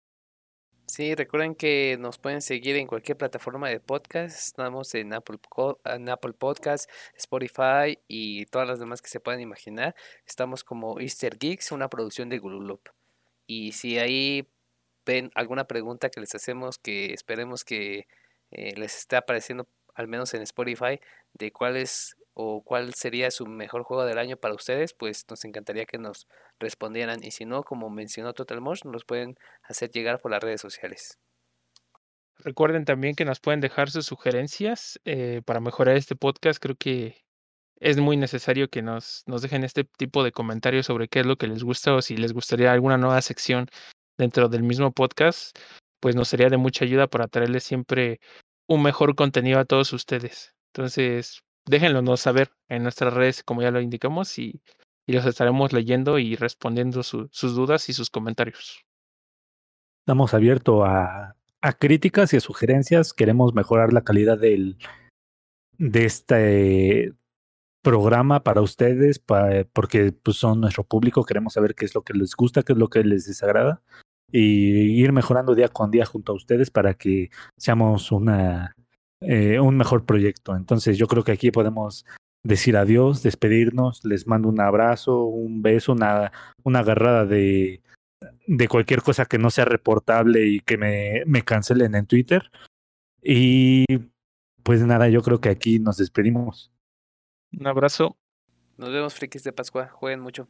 Sí, 0.87 1.13
recuerden 1.13 1.53
que 1.53 1.97
nos 1.99 2.17
pueden 2.17 2.41
seguir 2.41 2.75
en 2.75 2.87
cualquier 2.87 3.15
plataforma 3.15 3.69
de 3.69 3.79
podcast. 3.79 4.35
Estamos 4.37 4.95
en 4.95 5.13
Apple, 5.13 5.37
en 5.85 6.09
Apple 6.09 6.33
Podcast, 6.33 6.89
Spotify 7.15 7.99
y 8.07 8.47
todas 8.47 8.67
las 8.67 8.79
demás 8.79 9.01
que 9.01 9.09
se 9.09 9.19
puedan 9.19 9.39
imaginar. 9.39 9.95
Estamos 10.25 10.63
como 10.63 10.99
Easter 10.99 11.37
Geeks, 11.37 11.71
una 11.71 11.89
producción 11.89 12.27
de 12.27 12.39
Gululup. 12.39 12.89
Y 13.45 13.73
si 13.73 13.99
ahí 13.99 14.47
ven 15.05 15.31
alguna 15.35 15.65
pregunta 15.65 16.09
que 16.09 16.19
les 16.19 16.33
hacemos 16.35 16.79
que 16.79 17.13
esperemos 17.13 17.63
que 17.63 18.07
eh, 18.51 18.73
les 18.75 18.97
esté 18.97 19.15
apareciendo 19.15 19.67
al 19.93 20.07
menos 20.07 20.33
en 20.33 20.41
Spotify 20.41 20.99
de 21.33 21.51
cuál 21.51 21.77
es 21.77 22.15
o 22.41 22.61
cuál 22.63 22.93
sería 22.93 23.31
su 23.31 23.45
mejor 23.45 23.83
juego 23.83 24.05
del 24.05 24.17
año 24.17 24.37
para 24.37 24.55
ustedes, 24.55 24.93
pues 24.93 25.25
nos 25.29 25.43
encantaría 25.43 25.83
que 25.83 25.97
nos 25.97 26.25
respondieran. 26.57 27.21
Y 27.21 27.31
si 27.31 27.43
no, 27.43 27.63
como 27.63 27.89
mencionó 27.89 28.31
Total 28.31 28.61
Mosh, 28.61 28.85
nos 28.85 29.03
pueden 29.03 29.37
hacer 29.63 29.89
llegar 29.89 30.19
por 30.21 30.31
las 30.31 30.41
redes 30.41 30.61
sociales. 30.61 31.19
Recuerden 32.37 32.85
también 32.85 33.15
que 33.15 33.25
nos 33.25 33.41
pueden 33.41 33.59
dejar 33.59 33.89
sus 33.91 34.05
sugerencias 34.05 35.01
eh, 35.03 35.41
para 35.43 35.59
mejorar 35.59 35.97
este 35.97 36.15
podcast. 36.15 36.61
Creo 36.61 36.77
que 36.77 37.25
es 37.81 37.97
muy 37.97 38.15
necesario 38.15 38.69
que 38.69 38.81
nos, 38.81 39.23
nos 39.25 39.41
dejen 39.41 39.65
este 39.65 39.83
tipo 39.83 40.23
de 40.23 40.31
comentarios 40.31 40.85
sobre 40.85 41.09
qué 41.09 41.19
es 41.19 41.25
lo 41.25 41.35
que 41.35 41.47
les 41.47 41.65
gusta 41.65 41.93
o 41.93 42.01
si 42.01 42.15
les 42.15 42.31
gustaría 42.31 42.71
alguna 42.71 42.97
nueva 42.97 43.21
sección 43.21 43.67
dentro 44.17 44.47
del 44.47 44.63
mismo 44.63 44.93
podcast, 44.93 45.59
pues 45.99 46.15
nos 46.15 46.29
sería 46.29 46.47
de 46.47 46.55
mucha 46.55 46.85
ayuda 46.85 47.07
para 47.07 47.27
traerles 47.27 47.65
siempre 47.65 48.21
un 48.65 48.81
mejor 48.81 49.15
contenido 49.15 49.59
a 49.59 49.65
todos 49.65 49.91
ustedes. 49.91 50.55
Entonces, 50.67 51.41
déjenlo 51.69 52.17
saber 52.17 52.49
en 52.67 52.83
nuestras 52.83 53.13
redes, 53.13 53.43
como 53.43 53.61
ya 53.61 53.71
lo 53.71 53.79
indicamos, 53.79 54.37
y, 54.39 54.61
los 55.07 55.25
estaremos 55.25 55.73
leyendo 55.73 56.19
y 56.19 56.35
respondiendo 56.35 57.01
su, 57.01 57.29
sus 57.31 57.55
dudas 57.55 57.89
y 57.89 57.93
sus 57.93 58.11
comentarios. 58.11 58.85
Estamos 60.03 60.35
abiertos 60.35 60.83
a, 60.85 61.35
críticas 61.79 62.31
y 62.33 62.37
a 62.37 62.41
sugerencias. 62.41 63.13
Queremos 63.13 63.55
mejorar 63.55 63.91
la 63.91 64.03
calidad 64.03 64.37
del, 64.37 64.77
de 65.79 66.05
este 66.05 67.13
programa 67.81 68.43
para 68.43 68.61
ustedes, 68.61 69.17
porque 69.73 70.11
pues, 70.11 70.37
son 70.37 70.61
nuestro 70.61 70.83
público. 70.83 71.23
Queremos 71.23 71.53
saber 71.53 71.73
qué 71.73 71.85
es 71.85 71.95
lo 71.95 72.03
que 72.03 72.13
les 72.13 72.35
gusta, 72.35 72.61
qué 72.61 72.73
es 72.73 72.77
lo 72.77 72.89
que 72.89 73.03
les 73.03 73.25
desagrada 73.25 73.81
y 74.31 75.01
ir 75.01 75.11
mejorando 75.11 75.55
día 75.55 75.69
con 75.69 75.89
día 75.89 76.05
junto 76.05 76.33
a 76.33 76.35
ustedes 76.35 76.69
para 76.69 76.93
que 76.93 77.31
seamos 77.57 78.11
una, 78.11 78.75
eh, 79.21 79.59
un 79.59 79.77
mejor 79.77 80.05
proyecto. 80.05 80.55
Entonces 80.55 80.97
yo 80.97 81.07
creo 81.07 81.23
que 81.23 81.31
aquí 81.31 81.51
podemos 81.51 82.05
decir 82.43 82.77
adiós, 82.77 83.21
despedirnos, 83.21 84.03
les 84.05 84.27
mando 84.27 84.47
un 84.49 84.61
abrazo, 84.61 85.23
un 85.23 85.61
beso, 85.61 85.91
una, 85.91 86.31
una 86.63 86.79
agarrada 86.79 87.25
de, 87.25 87.81
de 88.47 88.67
cualquier 88.67 89.01
cosa 89.01 89.25
que 89.25 89.37
no 89.37 89.49
sea 89.49 89.65
reportable 89.65 90.47
y 90.47 90.59
que 90.61 90.77
me, 90.77 91.23
me 91.25 91.43
cancelen 91.43 91.95
en 91.95 92.05
Twitter. 92.05 92.49
Y 93.21 93.85
pues 94.63 94.81
nada, 94.81 95.09
yo 95.09 95.21
creo 95.21 95.41
que 95.41 95.49
aquí 95.49 95.79
nos 95.79 95.97
despedimos. 95.97 96.71
Un 97.51 97.67
abrazo. 97.67 98.17
Nos 98.77 98.91
vemos, 98.91 99.13
frikis 99.13 99.43
de 99.43 99.51
Pascua. 99.51 99.89
Jueguen 99.89 100.21
mucho. 100.21 100.47